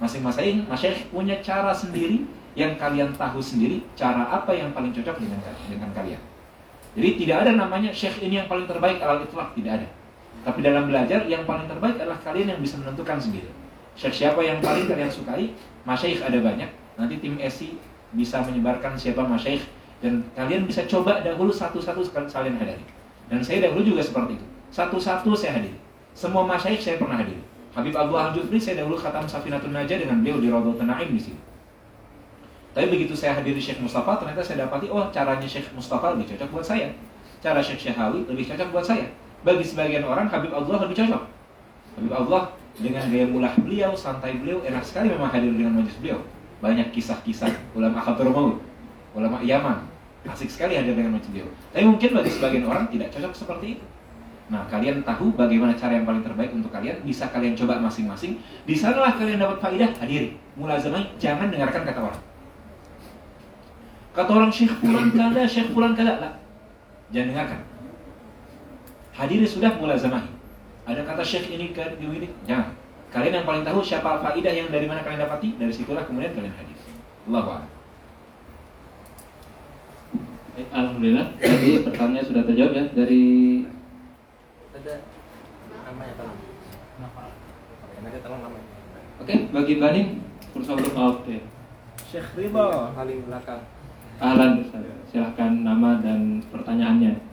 Masing-masing 0.00 0.64
masyarakat 0.66 1.12
punya 1.12 1.36
cara 1.44 1.70
sendiri 1.70 2.24
yang 2.58 2.74
kalian 2.74 3.14
tahu 3.14 3.38
sendiri 3.38 3.84
cara 3.94 4.26
apa 4.26 4.50
yang 4.50 4.74
paling 4.74 4.90
cocok 4.90 5.22
dengan 5.22 5.38
dengan 5.70 5.90
kalian. 5.94 6.20
Jadi 6.98 7.08
tidak 7.22 7.36
ada 7.46 7.52
namanya 7.54 7.94
syekh 7.94 8.18
ini 8.18 8.42
yang 8.42 8.48
paling 8.50 8.66
terbaik 8.66 8.98
alal 8.98 9.22
itlaq, 9.22 9.54
tidak 9.54 9.72
ada. 9.78 9.88
Tapi 10.42 10.58
dalam 10.64 10.90
belajar 10.90 11.22
yang 11.30 11.46
paling 11.46 11.70
terbaik 11.70 12.00
adalah 12.00 12.18
kalian 12.24 12.56
yang 12.56 12.60
bisa 12.64 12.80
menentukan 12.80 13.20
sendiri. 13.20 13.46
Syekh 14.00 14.24
siapa 14.24 14.40
yang 14.40 14.64
paling 14.64 14.88
kalian 14.88 15.12
sukai? 15.12 15.52
Masyaikh 15.84 16.24
ada 16.24 16.40
banyak. 16.40 16.72
Nanti 16.96 17.20
tim 17.20 17.36
SI 17.36 17.76
bisa 18.16 18.40
menyebarkan 18.40 18.96
siapa 18.96 19.20
masyaikh 19.20 19.60
dan 20.00 20.24
kalian 20.32 20.64
bisa 20.64 20.88
coba 20.88 21.20
dahulu 21.20 21.52
satu-satu 21.52 22.00
kalian 22.08 22.56
hadiri. 22.56 22.80
Dan 23.28 23.44
saya 23.44 23.68
dahulu 23.68 23.84
juga 23.84 24.00
seperti 24.00 24.40
itu. 24.40 24.46
Satu-satu 24.72 25.36
saya 25.36 25.60
hadiri. 25.60 25.76
Semua 26.16 26.48
masyaikh 26.48 26.80
saya 26.80 26.96
pernah 26.96 27.20
hadiri. 27.20 27.44
Habib 27.76 27.92
Abdullah 27.92 28.32
Al-Jufri 28.32 28.56
saya 28.56 28.80
dahulu 28.80 28.96
khatam 28.96 29.28
Safinatun 29.28 29.76
Najah 29.76 30.00
dengan 30.00 30.24
beliau 30.24 30.40
di 30.40 30.48
Raudhatul 30.48 30.88
Naim 30.88 31.12
di 31.12 31.20
sini. 31.20 31.40
Tapi 32.72 32.86
begitu 32.88 33.12
saya 33.12 33.36
hadiri 33.36 33.60
Syekh 33.60 33.84
Mustafa, 33.84 34.16
ternyata 34.16 34.40
saya 34.40 34.64
dapati, 34.64 34.88
oh 34.88 35.12
caranya 35.12 35.44
Syekh 35.44 35.68
Mustafa 35.76 36.16
lebih 36.16 36.34
cocok 36.34 36.48
buat 36.56 36.64
saya. 36.64 36.88
Cara 37.44 37.60
Syekh 37.60 37.90
Syahawi 37.90 38.24
lebih 38.24 38.48
cocok 38.48 38.68
buat 38.72 38.86
saya. 38.86 39.06
Bagi 39.44 39.62
sebagian 39.62 40.08
orang 40.08 40.26
Habib 40.32 40.56
Allah 40.56 40.88
lebih 40.88 40.96
cocok. 41.04 41.22
Habib 42.00 42.12
Allah 42.16 42.42
dengan 42.80 43.04
gaya 43.12 43.28
mulah 43.28 43.52
beliau, 43.60 43.92
santai 43.92 44.40
beliau, 44.40 44.64
enak 44.64 44.80
sekali 44.80 45.12
memang 45.12 45.28
hadir 45.28 45.52
dengan 45.52 45.80
majelis 45.80 46.00
beliau. 46.00 46.20
Banyak 46.64 46.92
kisah-kisah 46.92 47.52
ulama 47.76 48.00
Khabar 48.00 48.28
Maut, 48.32 48.60
ulama 49.12 49.40
Yaman. 49.44 49.84
Asik 50.28 50.52
sekali 50.52 50.76
hadir 50.76 50.96
dengan 50.96 51.16
majelis 51.16 51.30
beliau. 51.32 51.48
Tapi 51.72 51.84
mungkin 51.84 52.08
bagi 52.16 52.30
sebagian 52.32 52.64
orang 52.64 52.84
tidak 52.88 53.12
cocok 53.12 53.32
seperti 53.36 53.66
itu. 53.78 53.84
Nah, 54.50 54.66
kalian 54.66 55.06
tahu 55.06 55.30
bagaimana 55.38 55.78
cara 55.78 55.94
yang 55.94 56.02
paling 56.02 56.26
terbaik 56.26 56.50
untuk 56.50 56.74
kalian, 56.74 56.98
bisa 57.06 57.30
kalian 57.30 57.54
coba 57.54 57.78
masing-masing. 57.78 58.42
Di 58.66 58.74
sanalah 58.74 59.14
kalian 59.14 59.38
dapat 59.38 59.62
faidah, 59.62 59.94
hadiri. 60.02 60.34
Mulazamai, 60.58 61.06
jangan 61.22 61.54
dengarkan 61.54 61.86
kata 61.86 62.00
orang. 62.02 62.22
Kata 64.10 64.30
orang 64.34 64.50
Syekh 64.50 64.74
Fulan 64.82 65.14
kada, 65.14 65.46
Syekh 65.46 65.70
Fulan 65.70 65.94
kada. 65.94 66.18
Lah. 66.18 66.32
Jangan 67.14 67.28
dengarkan. 67.30 67.60
Hadiri 69.14 69.46
sudah 69.46 69.70
mulazamahi. 69.78 70.39
Ada 70.90 71.06
kata 71.06 71.22
Syekh 71.22 71.54
ini 71.54 71.70
ke 71.70 71.86
ini, 72.02 72.26
jangan. 72.50 72.74
Kalian 73.14 73.42
yang 73.42 73.46
paling 73.46 73.62
tahu 73.62 73.78
siapa 73.78 74.18
faidah 74.18 74.50
yang 74.50 74.74
dari 74.74 74.90
mana 74.90 75.06
kalian 75.06 75.22
dapati, 75.22 75.54
dari 75.54 75.70
situlah 75.70 76.02
kemudian 76.02 76.34
kalian. 76.34 76.50
Allahu 77.30 77.48
a'lam. 77.54 77.70
Baik, 80.50 80.66
Alhamdulillah, 80.74 81.26
tadi 81.38 81.70
pertanyaannya 81.86 82.22
sudah 82.26 82.42
terjawab 82.42 82.72
ya 82.74 82.84
dari 82.90 83.24
ada 84.74 84.94
namanya 85.86 86.14
tolong 86.18 86.38
Oke, 87.86 87.96
nanti 88.02 88.18
tolong 88.18 88.40
namanya 88.42 88.66
Oke, 89.22 89.34
bagi 89.54 89.74
Baning 89.78 90.08
berusaha 90.50 90.74
untuk 90.74 90.94
oke. 90.98 91.36
Syekh 92.10 92.28
Ridho. 92.34 92.90
paling 92.98 93.22
belakang 93.30 93.62
Ustaz. 94.20 94.84
silahkan 95.08 95.52
nama 95.64 96.02
dan 96.02 96.42
pertanyaannya. 96.50 97.29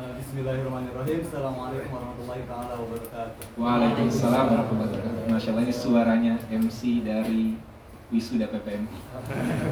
Eh, 0.00 0.16
Bismillahirrahmanirrahim. 0.16 1.20
Assalamualaikum 1.28 1.92
warahmatullahi 1.92 2.42
taala 2.48 2.72
wabarakatuh. 2.72 3.44
Waalaikumsalam 3.60 4.44
warahmatullahi 4.48 4.88
wabarakatuh. 4.96 5.28
Masya 5.28 5.48
Allah 5.52 5.64
ini 5.68 5.74
suaranya 5.76 6.34
MC 6.48 6.80
dari 7.04 7.60
wisuda 8.08 8.48
PPMI. 8.48 8.96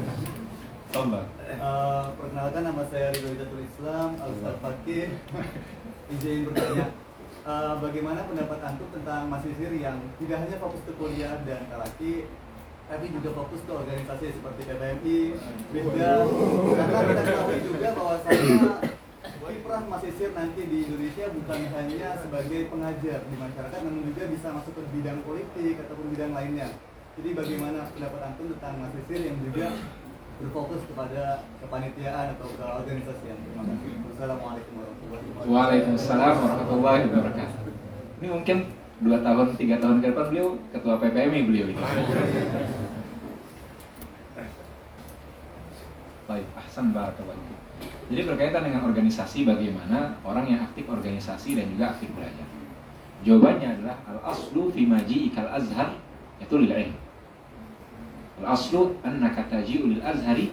Tolong. 0.92 1.28
Eh, 1.48 2.04
perkenalkan 2.12 2.60
nama 2.60 2.82
saya 2.92 3.08
Ridho 3.16 3.28
Hidayatul 3.32 3.64
Islam, 3.64 4.08
Al 4.20 4.30
Ustaz 4.36 4.56
Fakih. 4.60 5.16
Izin 6.12 6.52
bertanya, 6.52 6.86
eh, 7.48 7.74
bagaimana 7.80 8.20
pendapat 8.28 8.58
antum 8.68 8.88
tentang 8.92 9.32
mahasiswa 9.32 9.72
yang 9.80 9.96
tidak 10.20 10.38
hanya 10.44 10.56
fokus 10.60 10.84
ke 10.84 10.92
kuliah 11.00 11.40
dan 11.48 11.64
kalaki, 11.72 12.28
tapi 12.84 13.04
juga 13.16 13.32
fokus 13.32 13.64
ke 13.64 13.72
organisasi 13.72 14.36
seperti 14.36 14.60
PPMI, 14.68 15.20
BISDA. 15.72 16.12
Karena 16.76 16.98
kita 17.16 17.22
ketahui 17.24 17.60
juga 17.64 17.88
bahwasanya 17.96 18.60
kiprah 19.36 19.84
mahasiswa 19.84 20.32
nanti 20.32 20.64
di 20.64 20.88
Indonesia 20.88 21.28
bukan 21.28 21.60
hanya 21.76 22.08
sebagai 22.24 22.60
pengajar 22.72 23.18
di 23.28 23.36
masyarakat, 23.36 23.80
namun 23.84 24.02
juga 24.08 24.24
bisa 24.32 24.48
masuk 24.56 24.72
ke 24.72 24.82
bidang 24.96 25.20
politik 25.28 25.74
ataupun 25.84 26.08
bidang 26.16 26.32
lainnya. 26.32 26.72
Jadi 27.20 27.36
bagaimana 27.36 27.90
pendapat 27.92 28.20
antum 28.24 28.48
tentang 28.56 28.80
mahasiswa 28.80 29.16
yang 29.20 29.36
juga 29.44 29.66
berfokus 30.38 30.86
kepada 30.86 31.44
kepanitiaan 31.60 32.38
atau 32.38 32.48
ke 32.48 32.62
organisasian? 32.62 33.36
Terima 33.42 33.62
kasih. 33.66 33.92
Wassalamualaikum 34.06 34.72
warahmatullahi 34.78 35.24
wabarakatuh. 35.26 35.52
Waalaikumsalam 35.52 36.34
warahmatullahi 36.40 37.02
wabarakatuh. 37.10 37.68
Ini 38.18 38.28
mungkin 38.32 38.56
dua 39.02 39.18
tahun, 39.20 39.46
tiga 39.58 39.76
tahun 39.82 40.00
ke 40.00 40.06
depan 40.14 40.26
beliau 40.30 40.48
ketua 40.70 40.94
PPMI 41.02 41.40
beliau 41.44 41.66
ini. 41.74 41.82
Baik, 46.28 46.44
ahsan 46.60 46.92
barakallahu. 46.92 47.57
Jadi 48.08 48.20
berkaitan 48.24 48.64
dengan 48.64 48.88
organisasi 48.88 49.44
bagaimana 49.44 50.16
orang 50.24 50.48
yang 50.48 50.60
aktif 50.64 50.88
organisasi 50.88 51.60
dan 51.60 51.68
juga 51.68 51.92
aktif 51.92 52.08
belajar. 52.16 52.48
Jawabannya 53.20 53.68
adalah 53.76 53.96
al 54.08 54.18
aslu 54.32 54.72
fi 54.72 54.88
maji'i 54.88 55.28
kal 55.36 55.48
azhar 55.52 55.92
itu 56.40 56.54
lil 56.56 56.72
ilm. 56.72 56.96
Al 58.40 58.56
aslu 58.56 58.96
annaka 59.04 59.44
taji'u 59.52 59.92
lil 59.92 60.00
azhari 60.00 60.48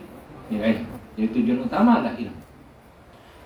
lil. 0.51 0.83
Jadi 1.15 1.27
tujuan 1.31 1.63
utama 1.63 2.03
adalah 2.03 2.19
ilmu. 2.19 2.41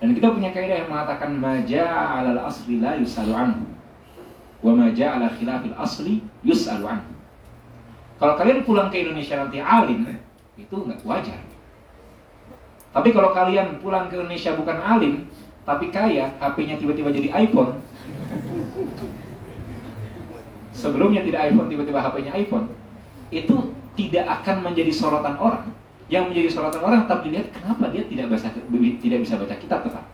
Dan 0.00 0.16
kita 0.16 0.26
punya 0.32 0.50
kaidah 0.50 0.76
yang 0.82 0.90
mengatakan 0.90 1.30
maja 1.38 1.84
al 2.18 2.38
asli 2.50 2.82
la 2.82 2.98
yusalu 2.98 3.30
anhu 3.30 3.62
wa 4.60 4.72
maja 4.76 5.16
ala 5.16 5.28
khilafil 5.32 5.76
asli 5.76 6.20
yusalu 6.44 6.84
anhu. 6.84 7.12
Kalau 8.20 8.36
kalian 8.36 8.64
pulang 8.68 8.92
ke 8.92 9.00
Indonesia 9.00 9.40
nanti 9.40 9.56
alim, 9.60 10.04
itu 10.60 10.76
nggak 10.76 11.00
wajar. 11.08 11.40
Tapi 12.90 13.08
kalau 13.14 13.30
kalian 13.30 13.78
pulang 13.78 14.10
ke 14.10 14.18
Indonesia 14.18 14.50
bukan 14.58 14.76
alim, 14.82 15.30
tapi 15.62 15.94
kaya, 15.94 16.34
HP-nya 16.42 16.74
tiba-tiba 16.82 17.14
jadi 17.14 17.30
iPhone. 17.46 17.78
Sebelumnya 20.74 21.22
tidak 21.22 21.54
iPhone, 21.54 21.70
tiba-tiba 21.70 22.02
HP-nya 22.02 22.32
iPhone. 22.34 22.66
Itu 23.30 23.70
tidak 23.94 24.26
akan 24.42 24.66
menjadi 24.66 24.90
sorotan 24.90 25.38
orang. 25.38 25.70
Yang 26.10 26.24
menjadi 26.34 26.48
sorotan 26.50 26.82
orang 26.82 27.06
tetap 27.06 27.20
dilihat 27.22 27.46
kenapa 27.54 27.84
dia 27.94 28.02
tidak 28.10 28.26
bisa 28.34 28.50
tidak 28.98 29.18
bisa 29.22 29.34
baca 29.38 29.54
kitab 29.54 29.80
tetap. 29.86 30.04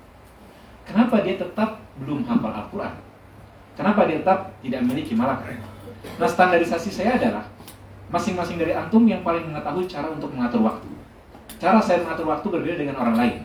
Kenapa 0.84 1.16
dia 1.24 1.40
tetap 1.40 1.80
belum 1.96 2.28
hafal 2.28 2.52
Al-Quran? 2.52 2.94
Kenapa 3.72 4.04
dia 4.04 4.20
tetap 4.20 4.52
tidak 4.60 4.80
memiliki 4.84 5.16
malakah? 5.16 5.56
Nah 6.20 6.28
standarisasi 6.28 6.92
saya 6.92 7.16
adalah 7.16 7.48
masing-masing 8.12 8.60
dari 8.60 8.76
antum 8.76 9.08
yang 9.08 9.24
paling 9.24 9.48
mengetahui 9.48 9.88
cara 9.88 10.12
untuk 10.12 10.36
mengatur 10.36 10.60
waktu. 10.60 10.95
Cara 11.56 11.80
saya 11.80 12.04
mengatur 12.04 12.28
waktu 12.28 12.46
berbeda 12.52 12.76
dengan 12.76 12.96
orang 13.00 13.16
lain. 13.16 13.36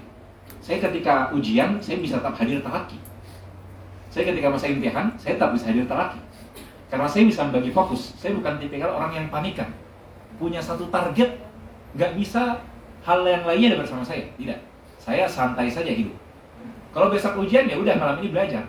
Saya 0.59 0.83
ketika 0.83 1.31
ujian, 1.31 1.79
saya 1.79 1.97
bisa 2.03 2.19
tetap 2.19 2.35
hadir 2.35 2.59
telaki. 2.59 2.99
Saya 4.11 4.27
ketika 4.27 4.51
masa 4.51 4.67
imtihan, 4.67 5.07
saya 5.15 5.39
tetap 5.39 5.55
bisa 5.55 5.71
hadir 5.71 5.87
telaki. 5.87 6.19
Karena 6.91 7.07
saya 7.07 7.23
bisa 7.23 7.47
membagi 7.47 7.71
fokus. 7.71 8.11
Saya 8.19 8.35
bukan 8.35 8.59
tipikal 8.59 8.91
orang 8.91 9.15
yang 9.15 9.25
panikan. 9.31 9.71
Punya 10.35 10.59
satu 10.59 10.91
target, 10.91 11.39
nggak 11.95 12.11
bisa 12.19 12.59
hal 13.07 13.19
yang 13.23 13.47
lainnya 13.47 13.73
ada 13.73 13.87
bersama 13.87 14.03
saya. 14.03 14.27
Tidak. 14.35 14.59
Saya 14.99 15.23
santai 15.25 15.71
saja 15.71 15.89
hidup. 15.89 16.13
Kalau 16.91 17.07
besok 17.07 17.39
ujian, 17.39 17.71
ya 17.71 17.79
udah 17.79 17.95
malam 17.95 18.19
ini 18.19 18.35
belajar. 18.35 18.67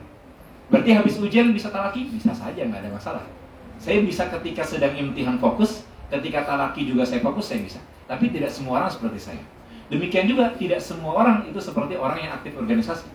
Berarti 0.70 0.94
habis 0.94 1.18
ujian 1.18 1.50
bisa 1.50 1.68
talaki? 1.68 2.06
Bisa 2.14 2.30
saja, 2.30 2.62
nggak 2.62 2.86
ada 2.86 2.90
masalah. 2.94 3.24
Saya 3.82 3.98
bisa 4.06 4.30
ketika 4.30 4.62
sedang 4.62 4.94
imtihan 4.94 5.34
fokus, 5.42 5.82
ketika 6.06 6.46
talaki 6.46 6.86
juga 6.86 7.02
saya 7.02 7.18
fokus, 7.18 7.50
saya 7.50 7.66
bisa. 7.66 7.82
Tapi 8.12 8.28
tidak 8.28 8.52
semua 8.52 8.84
orang 8.84 8.92
seperti 8.92 9.32
saya. 9.32 9.40
Demikian 9.88 10.28
juga 10.28 10.52
tidak 10.60 10.84
semua 10.84 11.16
orang 11.16 11.48
itu 11.48 11.56
seperti 11.56 11.96
orang 11.96 12.20
yang 12.20 12.36
aktif 12.36 12.52
organisasi. 12.60 13.08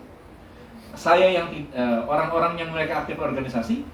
Saya 0.98 1.30
yang 1.30 1.54
eh, 1.54 2.00
orang-orang 2.02 2.58
yang 2.58 2.74
mereka 2.74 3.06
aktif 3.06 3.14
organisasi 3.14 3.86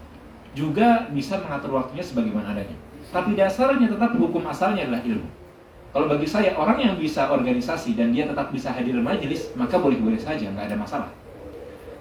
juga 0.56 1.04
bisa 1.12 1.36
mengatur 1.44 1.76
waktunya 1.76 2.00
sebagaimana 2.00 2.56
adanya. 2.56 2.76
Tapi 3.12 3.36
dasarnya 3.36 3.84
tetap 3.84 4.16
hukum 4.16 4.48
asalnya 4.48 4.88
adalah 4.88 5.04
ilmu. 5.04 5.28
Kalau 5.92 6.08
bagi 6.08 6.26
saya 6.26 6.56
orang 6.56 6.80
yang 6.80 6.94
bisa 6.96 7.28
organisasi 7.28 7.94
dan 7.94 8.10
dia 8.10 8.24
tetap 8.24 8.48
bisa 8.48 8.72
hadir 8.72 8.96
majelis, 8.98 9.52
maka 9.54 9.76
boleh-boleh 9.76 10.18
saja, 10.18 10.48
nggak 10.50 10.72
ada 10.72 10.76
masalah. 10.80 11.10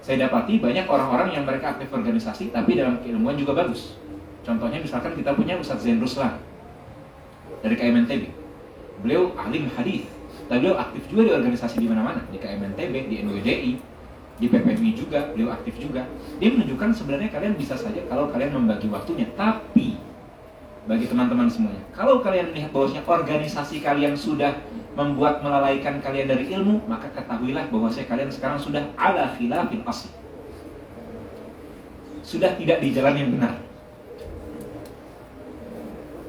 Saya 0.00 0.28
dapati 0.28 0.58
banyak 0.60 0.88
orang-orang 0.88 1.32
yang 1.32 1.44
mereka 1.44 1.76
aktif 1.76 1.92
organisasi 1.92 2.52
tapi 2.52 2.76
dalam 2.80 3.00
keilmuan 3.04 3.36
juga 3.36 3.52
bagus. 3.52 4.00
Contohnya 4.44 4.80
misalkan 4.80 5.16
kita 5.16 5.32
punya 5.32 5.56
Ustadz 5.56 5.84
Zain 5.84 5.96
Ruslan 6.00 6.36
dari 7.64 7.76
KMNTB. 7.76 8.43
Beliau 9.04 9.36
alim 9.36 9.68
hadis, 9.76 10.08
dan 10.48 10.64
beliau 10.64 10.80
aktif 10.80 11.04
juga 11.12 11.28
di 11.28 11.32
organisasi 11.36 11.76
di 11.76 11.86
mana-mana, 11.86 12.24
di 12.32 12.40
KMNTB, 12.40 12.94
di 13.12 13.14
NWDI, 13.20 13.72
di 14.40 14.46
PPMI 14.50 14.90
juga, 14.96 15.30
beliau 15.30 15.52
aktif 15.52 15.76
juga. 15.76 16.08
Dia 16.40 16.48
menunjukkan 16.50 16.90
sebenarnya 16.96 17.30
kalian 17.30 17.54
bisa 17.54 17.76
saja 17.76 18.00
kalau 18.08 18.32
kalian 18.32 18.56
membagi 18.56 18.88
waktunya, 18.88 19.28
tapi 19.36 20.00
bagi 20.84 21.08
teman-teman 21.08 21.48
semuanya, 21.48 21.80
kalau 21.96 22.20
kalian 22.20 22.52
melihat 22.52 22.68
bahwasanya 22.68 23.04
organisasi 23.08 23.80
kalian 23.80 24.12
sudah 24.12 24.52
membuat 24.92 25.40
melalaikan 25.40 25.96
kalian 26.04 26.28
dari 26.28 26.52
ilmu, 26.52 26.84
maka 26.84 27.08
ketahuilah 27.12 27.72
bahwasanya 27.72 28.08
kalian 28.08 28.30
sekarang 28.30 28.60
sudah 28.60 28.84
ala 29.00 29.32
khilafil 29.32 29.80
asli. 29.88 30.12
Sudah 32.20 32.52
tidak 32.56 32.84
di 32.84 32.92
jalan 32.92 33.14
yang 33.16 33.30
benar. 33.36 33.63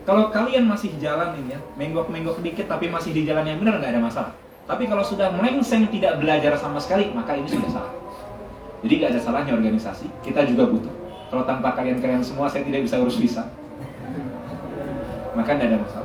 Kalau 0.06 0.30
kalian 0.30 0.70
masih 0.70 0.94
jalan 1.02 1.34
ini 1.42 1.58
ya, 1.58 1.60
menggok-menggok 1.82 2.38
dikit 2.46 2.70
tapi 2.70 2.94
masih 2.94 3.10
di 3.10 3.26
jalan 3.26 3.42
yang 3.42 3.58
benar 3.58 3.82
nggak 3.82 3.90
ada 3.98 4.02
masalah. 4.06 4.32
Tapi 4.70 4.86
kalau 4.86 5.02
sudah 5.02 5.34
melengseng 5.34 5.90
tidak 5.90 6.22
belajar 6.22 6.54
sama 6.62 6.78
sekali, 6.78 7.10
maka 7.10 7.34
ini 7.34 7.50
sudah 7.50 7.70
salah. 7.74 7.94
Jadi 8.86 8.94
nggak 9.02 9.12
ada 9.18 9.22
salahnya 9.22 9.58
organisasi, 9.58 10.06
kita 10.22 10.46
juga 10.46 10.70
butuh. 10.70 10.94
Kalau 11.34 11.42
tanpa 11.50 11.74
kalian-kalian 11.74 12.22
semua 12.22 12.46
saya 12.46 12.62
tidak 12.62 12.86
bisa 12.86 13.02
urus 13.02 13.18
visa. 13.18 13.50
Maka 15.34 15.58
tidak 15.58 15.74
ada 15.74 15.78
masalah. 15.82 16.05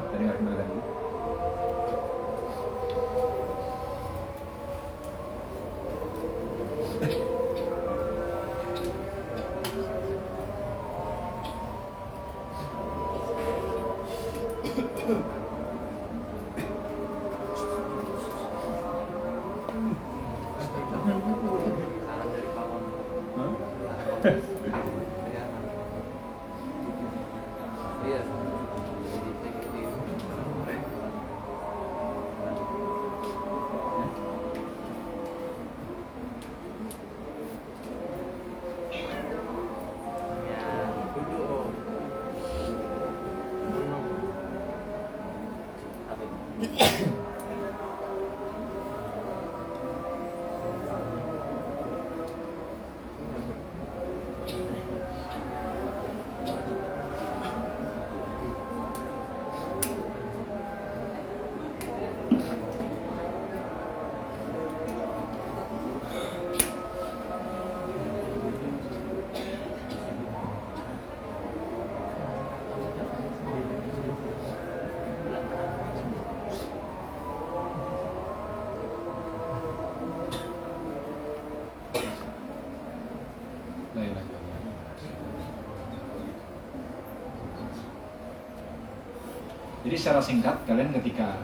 Jadi 89.90 90.06
secara 90.06 90.22
singkat, 90.22 90.54
kalian 90.70 90.94
ketika 91.02 91.34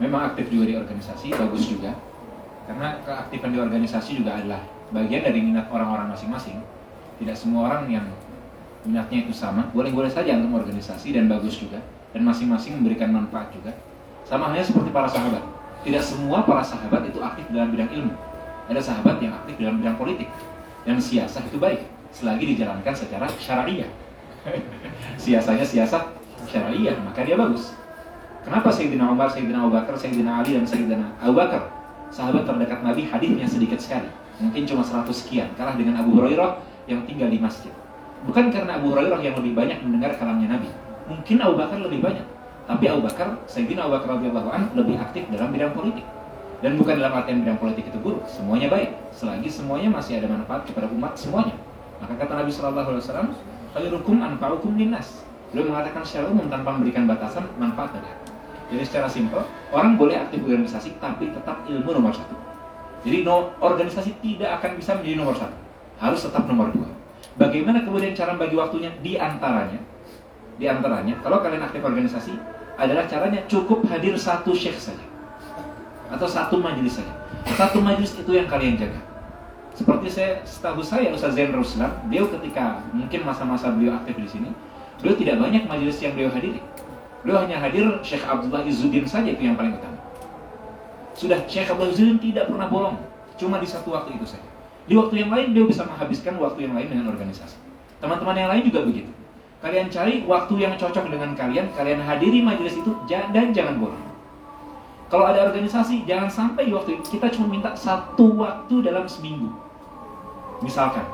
memang 0.00 0.32
aktif 0.32 0.48
juga 0.48 0.72
di 0.72 0.74
organisasi, 0.80 1.36
bagus 1.36 1.68
juga. 1.68 1.92
Karena 2.64 2.96
keaktifan 3.04 3.52
di 3.52 3.60
organisasi 3.60 4.24
juga 4.24 4.40
adalah 4.40 4.64
bagian 4.88 5.20
dari 5.20 5.44
minat 5.44 5.68
orang-orang 5.68 6.08
masing-masing. 6.08 6.64
Tidak 7.20 7.36
semua 7.36 7.68
orang 7.68 7.92
yang 7.92 8.08
minatnya 8.88 9.28
itu 9.28 9.36
sama. 9.36 9.68
Boleh-boleh 9.76 10.08
saja 10.08 10.32
untuk 10.40 10.64
organisasi 10.64 11.12
dan 11.12 11.28
bagus 11.28 11.60
juga. 11.60 11.76
Dan 12.16 12.24
masing-masing 12.24 12.80
memberikan 12.80 13.12
manfaat 13.12 13.52
juga. 13.52 13.76
Sama 14.24 14.48
halnya 14.48 14.64
seperti 14.64 14.88
para 14.96 15.04
sahabat. 15.04 15.44
Tidak 15.84 16.00
semua 16.00 16.40
para 16.48 16.64
sahabat 16.64 17.04
itu 17.04 17.20
aktif 17.20 17.52
dalam 17.52 17.68
bidang 17.68 17.92
ilmu. 18.00 18.16
Ada 18.72 18.80
sahabat 18.80 19.20
yang 19.20 19.36
aktif 19.44 19.60
dalam 19.60 19.76
bidang 19.76 20.00
politik. 20.00 20.32
Dan 20.88 20.96
siasat 20.96 21.52
itu 21.52 21.60
baik, 21.60 21.84
selagi 22.16 22.48
dijalankan 22.56 22.96
secara 22.96 23.28
syariah. 23.36 23.92
Siasanya 25.20 25.68
siasat 25.68 26.16
syariah, 26.48 26.96
maka 27.04 27.28
dia 27.28 27.36
bagus. 27.36 27.76
Kenapa 28.40 28.72
Sayyidina 28.72 29.04
Umar, 29.12 29.28
Sayyidina 29.28 29.60
Abu 29.60 29.76
Bakar, 29.76 29.94
Sayyidina 30.00 30.40
Ali, 30.40 30.56
dan 30.56 30.64
Sayyidina 30.64 31.06
Abu 31.20 31.36
Bakar? 31.36 31.68
Sahabat 32.08 32.48
terdekat 32.48 32.80
Nabi 32.80 33.04
hadisnya 33.04 33.46
sedikit 33.46 33.76
sekali. 33.76 34.08
Mungkin 34.40 34.64
cuma 34.64 34.80
100 34.80 35.12
sekian. 35.12 35.52
Kalah 35.54 35.76
dengan 35.76 36.00
Abu 36.00 36.16
Hurairah 36.16 36.58
yang 36.88 37.04
tinggal 37.04 37.28
di 37.28 37.36
masjid. 37.36 37.70
Bukan 38.24 38.48
karena 38.48 38.80
Abu 38.80 38.96
Hurairah 38.96 39.20
yang 39.20 39.36
lebih 39.36 39.52
banyak 39.52 39.78
mendengar 39.84 40.16
kalamnya 40.16 40.56
Nabi. 40.56 40.72
Mungkin 41.06 41.36
Abu 41.44 41.54
Bakar 41.60 41.78
lebih 41.84 42.00
banyak. 42.00 42.26
Tapi 42.64 42.84
Abu 42.88 43.00
Bakar, 43.04 43.28
Sayyidina 43.44 43.84
Abu 43.84 44.00
Bakar 44.00 44.16
radhiyallahu 44.16 44.48
lebih 44.72 44.96
aktif 44.96 45.28
dalam 45.28 45.52
bidang 45.52 45.76
politik. 45.76 46.06
Dan 46.60 46.76
bukan 46.80 46.96
dalam 46.96 47.12
artian 47.12 47.44
bidang 47.44 47.60
politik 47.60 47.88
itu 47.92 47.98
buruk. 48.00 48.24
Semuanya 48.24 48.72
baik. 48.72 48.92
Selagi 49.12 49.48
semuanya 49.52 49.92
masih 49.92 50.20
ada 50.20 50.28
manfaat 50.28 50.64
kepada 50.64 50.88
umat 50.88 51.12
semuanya. 51.16 51.56
Maka 52.00 52.16
kata 52.16 52.32
Nabi 52.40 52.50
Shallallahu 52.52 52.88
Alaihi 52.96 53.04
Wasallam 53.04 53.28
Khairukum 53.70 54.18
anfa'ukum 54.18 54.74
linnas. 54.74 55.22
Beliau 55.54 55.70
mengatakan 55.70 56.02
secara 56.02 56.26
umum 56.30 56.50
tanpa 56.50 56.74
memberikan 56.74 57.06
batasan 57.06 57.46
manfaat 57.54 57.94
bagi 57.94 58.10
jadi 58.70 58.82
secara 58.86 59.10
simpel, 59.10 59.42
orang 59.74 59.98
boleh 59.98 60.14
aktif 60.14 60.38
organisasi 60.46 60.94
tapi 61.02 61.34
tetap 61.34 61.66
ilmu 61.66 61.90
nomor 61.90 62.14
satu. 62.14 62.38
Jadi 63.02 63.26
no, 63.26 63.50
organisasi 63.58 64.14
tidak 64.22 64.62
akan 64.62 64.70
bisa 64.78 64.94
menjadi 64.94 65.16
nomor 65.18 65.34
satu, 65.34 65.58
harus 65.98 66.20
tetap 66.22 66.46
nomor 66.46 66.70
dua. 66.70 66.86
Bagaimana 67.34 67.82
kemudian 67.82 68.14
cara 68.14 68.38
bagi 68.38 68.54
waktunya? 68.54 68.94
Di 69.02 69.18
antaranya, 69.18 69.80
di 70.60 70.70
antaranya, 70.70 71.18
kalau 71.24 71.42
kalian 71.42 71.66
aktif 71.66 71.82
organisasi, 71.82 72.36
adalah 72.78 73.04
caranya 73.10 73.42
cukup 73.50 73.84
hadir 73.90 74.14
satu 74.14 74.54
syekh 74.54 74.78
saja, 74.78 75.04
atau 76.12 76.28
satu 76.30 76.62
majelis 76.62 77.00
saja. 77.00 77.12
Satu 77.56 77.80
majelis 77.80 78.14
itu 78.14 78.32
yang 78.36 78.46
kalian 78.46 78.76
jaga. 78.76 79.00
Seperti 79.74 80.12
saya, 80.12 80.32
setahu 80.44 80.84
saya 80.84 81.08
Ustaz 81.10 81.32
Zain 81.32 81.56
Ruslan, 81.56 81.88
beliau 82.06 82.28
ketika 82.28 82.84
mungkin 82.92 83.24
masa-masa 83.24 83.72
beliau 83.72 83.96
aktif 83.96 84.14
di 84.20 84.28
sini, 84.28 84.50
beliau 85.00 85.16
tidak 85.16 85.40
banyak 85.40 85.64
majelis 85.64 85.96
yang 86.04 86.12
beliau 86.12 86.28
hadiri. 86.28 86.60
Beliau 87.20 87.44
hanya 87.44 87.60
hadir 87.60 87.84
Syekh 88.00 88.24
Abdullah 88.24 88.64
Izzuddin 88.64 89.04
saja 89.04 89.28
itu 89.28 89.44
yang 89.44 89.56
paling 89.56 89.76
utama. 89.76 90.00
Sudah 91.12 91.44
Syekh 91.44 91.68
Abdullah 91.68 91.92
Izzuddin 91.92 92.16
tidak 92.16 92.48
pernah 92.48 92.68
bolong, 92.72 92.96
cuma 93.36 93.60
di 93.60 93.68
satu 93.68 93.92
waktu 93.92 94.16
itu 94.16 94.24
saja. 94.24 94.48
Di 94.88 94.96
waktu 94.96 95.20
yang 95.20 95.30
lain 95.30 95.52
beliau 95.52 95.68
bisa 95.68 95.84
menghabiskan 95.84 96.40
waktu 96.40 96.64
yang 96.64 96.72
lain 96.72 96.88
dengan 96.88 97.12
organisasi. 97.12 97.60
Teman-teman 98.00 98.32
yang 98.32 98.48
lain 98.48 98.62
juga 98.64 98.80
begitu. 98.88 99.12
Kalian 99.60 99.92
cari 99.92 100.24
waktu 100.24 100.54
yang 100.56 100.72
cocok 100.80 101.04
dengan 101.12 101.36
kalian, 101.36 101.68
kalian 101.76 102.00
hadiri 102.00 102.40
majelis 102.40 102.80
itu 102.80 102.96
dan 103.04 103.52
jangan 103.52 103.76
bolong. 103.76 104.00
Kalau 105.12 105.28
ada 105.28 105.52
organisasi, 105.52 106.08
jangan 106.08 106.32
sampai 106.32 106.70
di 106.70 106.72
waktu 106.72 106.96
itu 106.96 107.20
kita 107.20 107.28
cuma 107.36 107.52
minta 107.52 107.76
satu 107.76 108.40
waktu 108.40 108.80
dalam 108.80 109.04
seminggu. 109.04 109.52
Misalkan, 110.64 111.04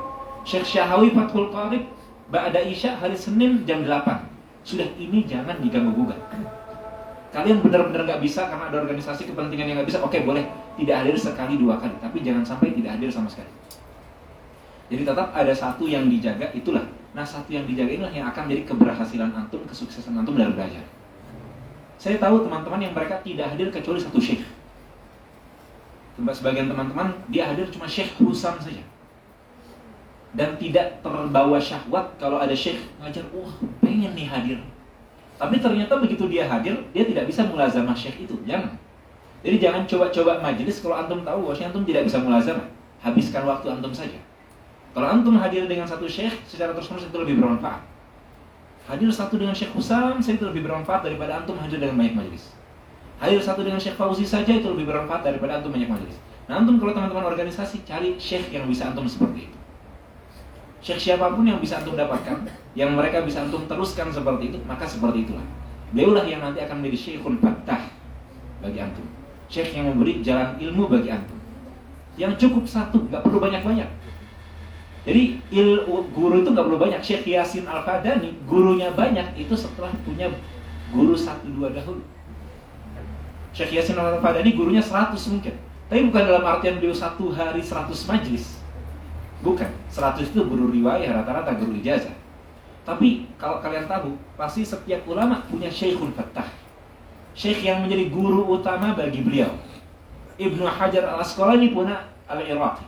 Syekh 0.47 0.63
Syahawi 0.63 1.11
Fathul 1.11 1.51
Qarib 1.51 1.91
Ba'da 2.31 2.63
Isya 2.63 2.95
hari 2.95 3.19
Senin 3.19 3.67
jam 3.67 3.83
8 3.83 4.36
sudah 4.67 4.83
ini 4.99 5.23
jangan 5.23 5.63
diganggu 5.63 5.95
gugat. 5.95 6.19
Kalian 7.31 7.63
benar-benar 7.63 8.03
nggak 8.03 8.19
bisa 8.19 8.51
karena 8.51 8.67
ada 8.67 8.83
organisasi 8.83 9.31
kepentingan 9.31 9.71
yang 9.71 9.75
nggak 9.79 9.87
bisa, 9.87 10.03
oke 10.03 10.19
boleh 10.27 10.43
tidak 10.75 10.95
hadir 11.07 11.15
sekali 11.15 11.55
dua 11.55 11.79
kali, 11.79 11.95
tapi 12.03 12.19
jangan 12.19 12.43
sampai 12.43 12.75
tidak 12.75 12.99
hadir 12.99 13.07
sama 13.07 13.31
sekali. 13.31 13.47
Jadi 14.91 15.03
tetap 15.07 15.31
ada 15.31 15.53
satu 15.55 15.87
yang 15.87 16.11
dijaga, 16.11 16.51
itulah. 16.51 16.83
Nah 17.15 17.23
satu 17.23 17.47
yang 17.55 17.63
dijaga 17.63 17.95
inilah 17.95 18.11
yang 18.11 18.27
akan 18.27 18.51
menjadi 18.51 18.75
keberhasilan 18.75 19.31
antum, 19.31 19.63
kesuksesan 19.63 20.19
antum 20.19 20.35
dalam 20.35 20.51
belajar. 20.51 20.83
Saya 21.95 22.19
tahu 22.19 22.43
teman-teman 22.43 22.83
yang 22.83 22.93
mereka 22.93 23.23
tidak 23.23 23.55
hadir 23.55 23.71
kecuali 23.71 23.99
satu 24.03 24.19
syekh. 24.19 24.43
Sebagian 26.19 26.67
teman-teman 26.67 27.15
dia 27.31 27.47
hadir 27.47 27.71
cuma 27.71 27.87
syekh 27.87 28.11
Husam 28.19 28.57
saja 28.59 28.83
dan 30.35 30.59
tidak 30.59 30.99
terbawa 30.99 31.55
syahwat 31.61 32.11
kalau 32.19 32.41
ada 32.41 32.51
syekh 32.51 32.83
ngajar, 32.99 33.23
wah 33.31 33.51
pengen 33.79 34.11
nih 34.17 34.27
hadir. 34.27 34.59
Tapi 35.37 35.61
ternyata 35.61 36.01
begitu 36.01 36.25
dia 36.27 36.49
hadir, 36.49 36.75
dia 36.91 37.05
tidak 37.05 37.29
bisa 37.29 37.45
mulazamah 37.45 37.93
syekh 37.93 38.25
itu. 38.25 38.35
Jangan. 38.43 38.73
Jadi 39.45 39.57
jangan 39.61 39.85
coba-coba 39.85 40.41
majelis 40.41 40.81
kalau 40.81 40.97
antum 40.97 41.21
tahu 41.21 41.39
bahwa 41.47 41.55
antum 41.55 41.83
tidak 41.85 42.09
bisa 42.09 42.17
mulazamah. 42.19 42.67
Habiskan 42.99 43.45
waktu 43.45 43.69
antum 43.69 43.93
saja. 43.93 44.17
Kalau 44.97 45.07
antum 45.07 45.37
hadir 45.37 45.69
dengan 45.69 45.85
satu 45.85 46.09
syekh 46.09 46.33
secara 46.49 46.73
terus-menerus 46.73 47.07
itu 47.07 47.17
lebih 47.21 47.37
bermanfaat. 47.37 47.85
Hadir 48.87 49.11
satu 49.11 49.35
dengan 49.35 49.51
Syekh 49.51 49.75
Husam 49.75 50.23
saya 50.23 50.39
itu 50.39 50.47
lebih 50.47 50.63
bermanfaat 50.63 51.03
daripada 51.03 51.43
antum 51.43 51.59
hadir 51.59 51.75
dengan 51.75 51.99
banyak 51.99 52.15
majelis. 52.15 52.55
Hadir 53.19 53.43
satu 53.43 53.59
dengan 53.59 53.83
Syekh 53.83 53.99
Fauzi 53.99 54.23
saja 54.23 54.47
itu 54.47 54.63
lebih 54.63 54.87
bermanfaat 54.87 55.27
daripada 55.27 55.59
antum 55.59 55.75
banyak 55.75 55.91
majelis. 55.91 56.15
Nah 56.47 56.63
antum 56.63 56.79
kalau 56.79 56.95
teman-teman 56.95 57.27
organisasi 57.27 57.83
cari 57.83 58.15
syekh 58.15 58.47
yang 58.55 58.63
bisa 58.71 58.87
antum 58.87 59.03
seperti 59.03 59.51
itu. 59.51 59.56
Syekh 60.81 60.99
siapa 61.09 61.33
pun 61.33 61.43
yang 61.43 61.57
bisa 61.57 61.81
antum 61.81 61.97
dapatkan, 61.97 62.45
yang 62.77 62.93
mereka 62.93 63.25
bisa 63.25 63.41
antum 63.43 63.65
teruskan 63.65 64.13
seperti 64.13 64.53
itu, 64.53 64.59
maka 64.69 64.85
seperti 64.85 65.25
itulah. 65.25 65.45
Beliaulah 65.91 66.25
yang 66.27 66.43
nanti 66.43 66.61
akan 66.61 66.83
menjadi 66.83 66.97
syekhun 66.97 67.41
fattah 67.41 67.89
bagi 68.61 68.79
antum. 68.83 69.05
Syekh 69.47 69.73
yang 69.73 69.89
memberi 69.89 70.21
jalan 70.21 70.59
ilmu 70.59 70.85
bagi 70.91 71.09
antum. 71.09 71.39
Yang 72.17 72.45
cukup 72.45 72.65
satu, 72.69 73.07
nggak 73.09 73.23
perlu 73.25 73.39
banyak-banyak. 73.41 73.89
Jadi 75.07 75.39
il, 75.55 75.87
guru 76.11 76.43
itu 76.43 76.49
nggak 76.51 76.65
perlu 76.67 76.75
banyak. 76.75 76.99
Syekh 76.99 77.31
Yasin 77.31 77.63
Al 77.63 77.87
Fadani 77.87 78.35
gurunya 78.43 78.91
banyak 78.91 79.39
itu 79.39 79.55
setelah 79.55 79.87
punya 80.03 80.27
guru 80.91 81.15
satu 81.15 81.47
dua 81.47 81.71
dahulu. 81.71 82.03
Syekh 83.55 83.79
Yasin 83.79 83.95
Al 83.95 84.19
Fadani 84.19 84.51
gurunya 84.51 84.83
100 84.83 85.15
mungkin. 85.31 85.55
Tapi 85.87 86.03
bukan 86.11 86.23
dalam 86.27 86.43
artian 86.43 86.83
beliau 86.83 86.91
satu 86.91 87.31
hari 87.31 87.63
100 87.63 87.95
majlis. 88.03 88.56
Bukan, 89.45 89.69
100 89.93 90.33
itu 90.33 90.41
guru 90.49 90.73
riwayah, 90.73 91.21
rata-rata 91.21 91.53
guru 91.61 91.77
ijazah. 91.77 92.13
Tapi 92.81 93.29
kalau 93.37 93.61
kalian 93.61 93.85
tahu, 93.85 94.17
pasti 94.33 94.65
setiap 94.65 95.05
ulama 95.05 95.45
punya 95.45 95.69
syekhul 95.69 96.09
fattah. 96.17 96.49
Syekh 97.37 97.69
yang 97.69 97.85
menjadi 97.85 98.09
guru 98.09 98.49
utama 98.49 98.97
bagi 98.97 99.21
beliau. 99.21 99.53
Ibnu 100.41 100.65
Hajar 100.65 101.05
al-Asqalani 101.05 101.69
punya 101.69 102.09
al-Iraqi. 102.25 102.85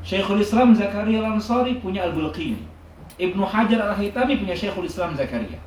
Syekhul 0.00 0.40
Islam 0.40 0.72
Zakaria 0.72 1.20
al-Ansari 1.20 1.76
punya 1.76 2.08
al-Bulqini. 2.08 2.64
Ibnu 3.20 3.44
Hajar 3.44 3.92
al-Haytami 3.92 4.40
punya 4.40 4.56
Syekhul 4.56 4.88
Islam 4.88 5.12
Zakaria. 5.12 5.60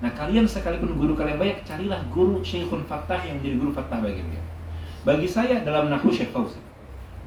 Nah 0.00 0.12
kalian 0.16 0.48
sekalipun 0.48 0.96
guru 0.96 1.12
kalian 1.12 1.36
banyak, 1.36 1.64
carilah 1.68 2.00
guru 2.12 2.40
syekhul 2.44 2.84
fattah 2.84 3.20
yang 3.24 3.40
menjadi 3.40 3.56
guru 3.60 3.72
fattah 3.76 4.00
bagi 4.00 4.20
beliau. 4.24 4.44
Bagi 5.04 5.28
saya 5.28 5.60
dalam 5.64 5.88
Nahu 5.88 6.12
Syekh 6.12 6.32
Fauzi 6.32 6.65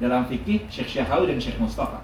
dalam 0.00 0.24
fikih 0.24 0.64
Syekh 0.72 0.98
Syahawi 0.98 1.30
dan 1.30 1.38
Syekh 1.38 1.60
Mustafa. 1.60 2.00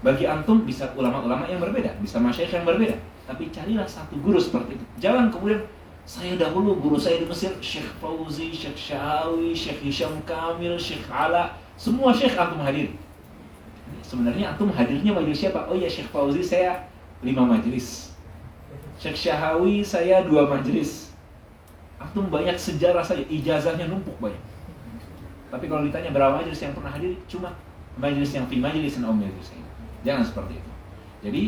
Bagi 0.00 0.24
antum 0.24 0.64
bisa 0.64 0.88
ulama-ulama 0.96 1.44
yang 1.48 1.60
berbeda, 1.60 1.96
bisa 2.00 2.16
masyayikh 2.20 2.56
yang 2.60 2.64
berbeda, 2.64 2.96
tapi 3.28 3.48
carilah 3.52 3.84
satu 3.84 4.16
guru 4.20 4.40
seperti 4.40 4.76
itu. 4.80 4.84
Jangan 5.00 5.28
kemudian 5.28 5.64
saya 6.04 6.36
dahulu 6.36 6.76
guru 6.76 7.00
saya 7.00 7.20
di 7.20 7.28
Mesir 7.28 7.52
Syekh 7.64 7.88
Fauzi, 8.00 8.52
Syekh 8.52 8.76
Syahawi, 8.76 9.56
Syekh 9.56 9.80
Hisham 9.84 10.12
Kamil, 10.28 10.76
Syekh 10.76 11.08
Ala, 11.08 11.56
semua 11.80 12.12
syekh 12.12 12.36
antum 12.36 12.60
hadir. 12.60 12.92
Sebenarnya 14.04 14.52
antum 14.52 14.68
hadirnya 14.68 15.12
majelis 15.16 15.40
siapa? 15.40 15.64
Oh 15.68 15.76
ya 15.76 15.88
Syekh 15.88 16.08
Fauzi 16.12 16.44
saya 16.44 16.84
lima 17.24 17.44
majelis. 17.48 18.12
Syekh 19.00 19.16
Syahawi 19.16 19.80
saya 19.80 20.24
dua 20.24 20.44
majelis. 20.44 21.12
Antum 21.96 22.28
banyak 22.28 22.60
sejarah 22.60 23.00
saja, 23.00 23.24
ijazahnya 23.24 23.88
numpuk 23.88 24.16
banyak. 24.20 24.53
Tapi 25.54 25.70
kalau 25.70 25.86
ditanya 25.86 26.10
berapa 26.10 26.42
majelis 26.42 26.58
yang 26.58 26.74
pernah 26.74 26.90
hadir, 26.90 27.14
cuma 27.30 27.54
majelis 27.94 28.34
yang 28.34 28.42
fi 28.50 28.58
majelis 28.58 28.98
dan 28.98 29.06
majelis. 29.14 29.54
Jangan 30.02 30.26
seperti 30.26 30.58
itu. 30.58 30.70
Jadi 31.22 31.42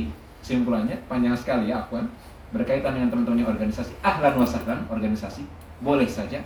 kesimpulannya 0.47 0.95
panjang 1.11 1.35
sekali 1.35 1.75
ya 1.75 1.83
akuan 1.83 2.07
berkaitan 2.55 2.95
dengan 2.95 3.11
teman-teman 3.11 3.51
organisasi 3.51 3.99
ahlan 4.07 4.39
wasahlan 4.39 4.87
organisasi 4.87 5.43
boleh 5.83 6.07
saja 6.07 6.39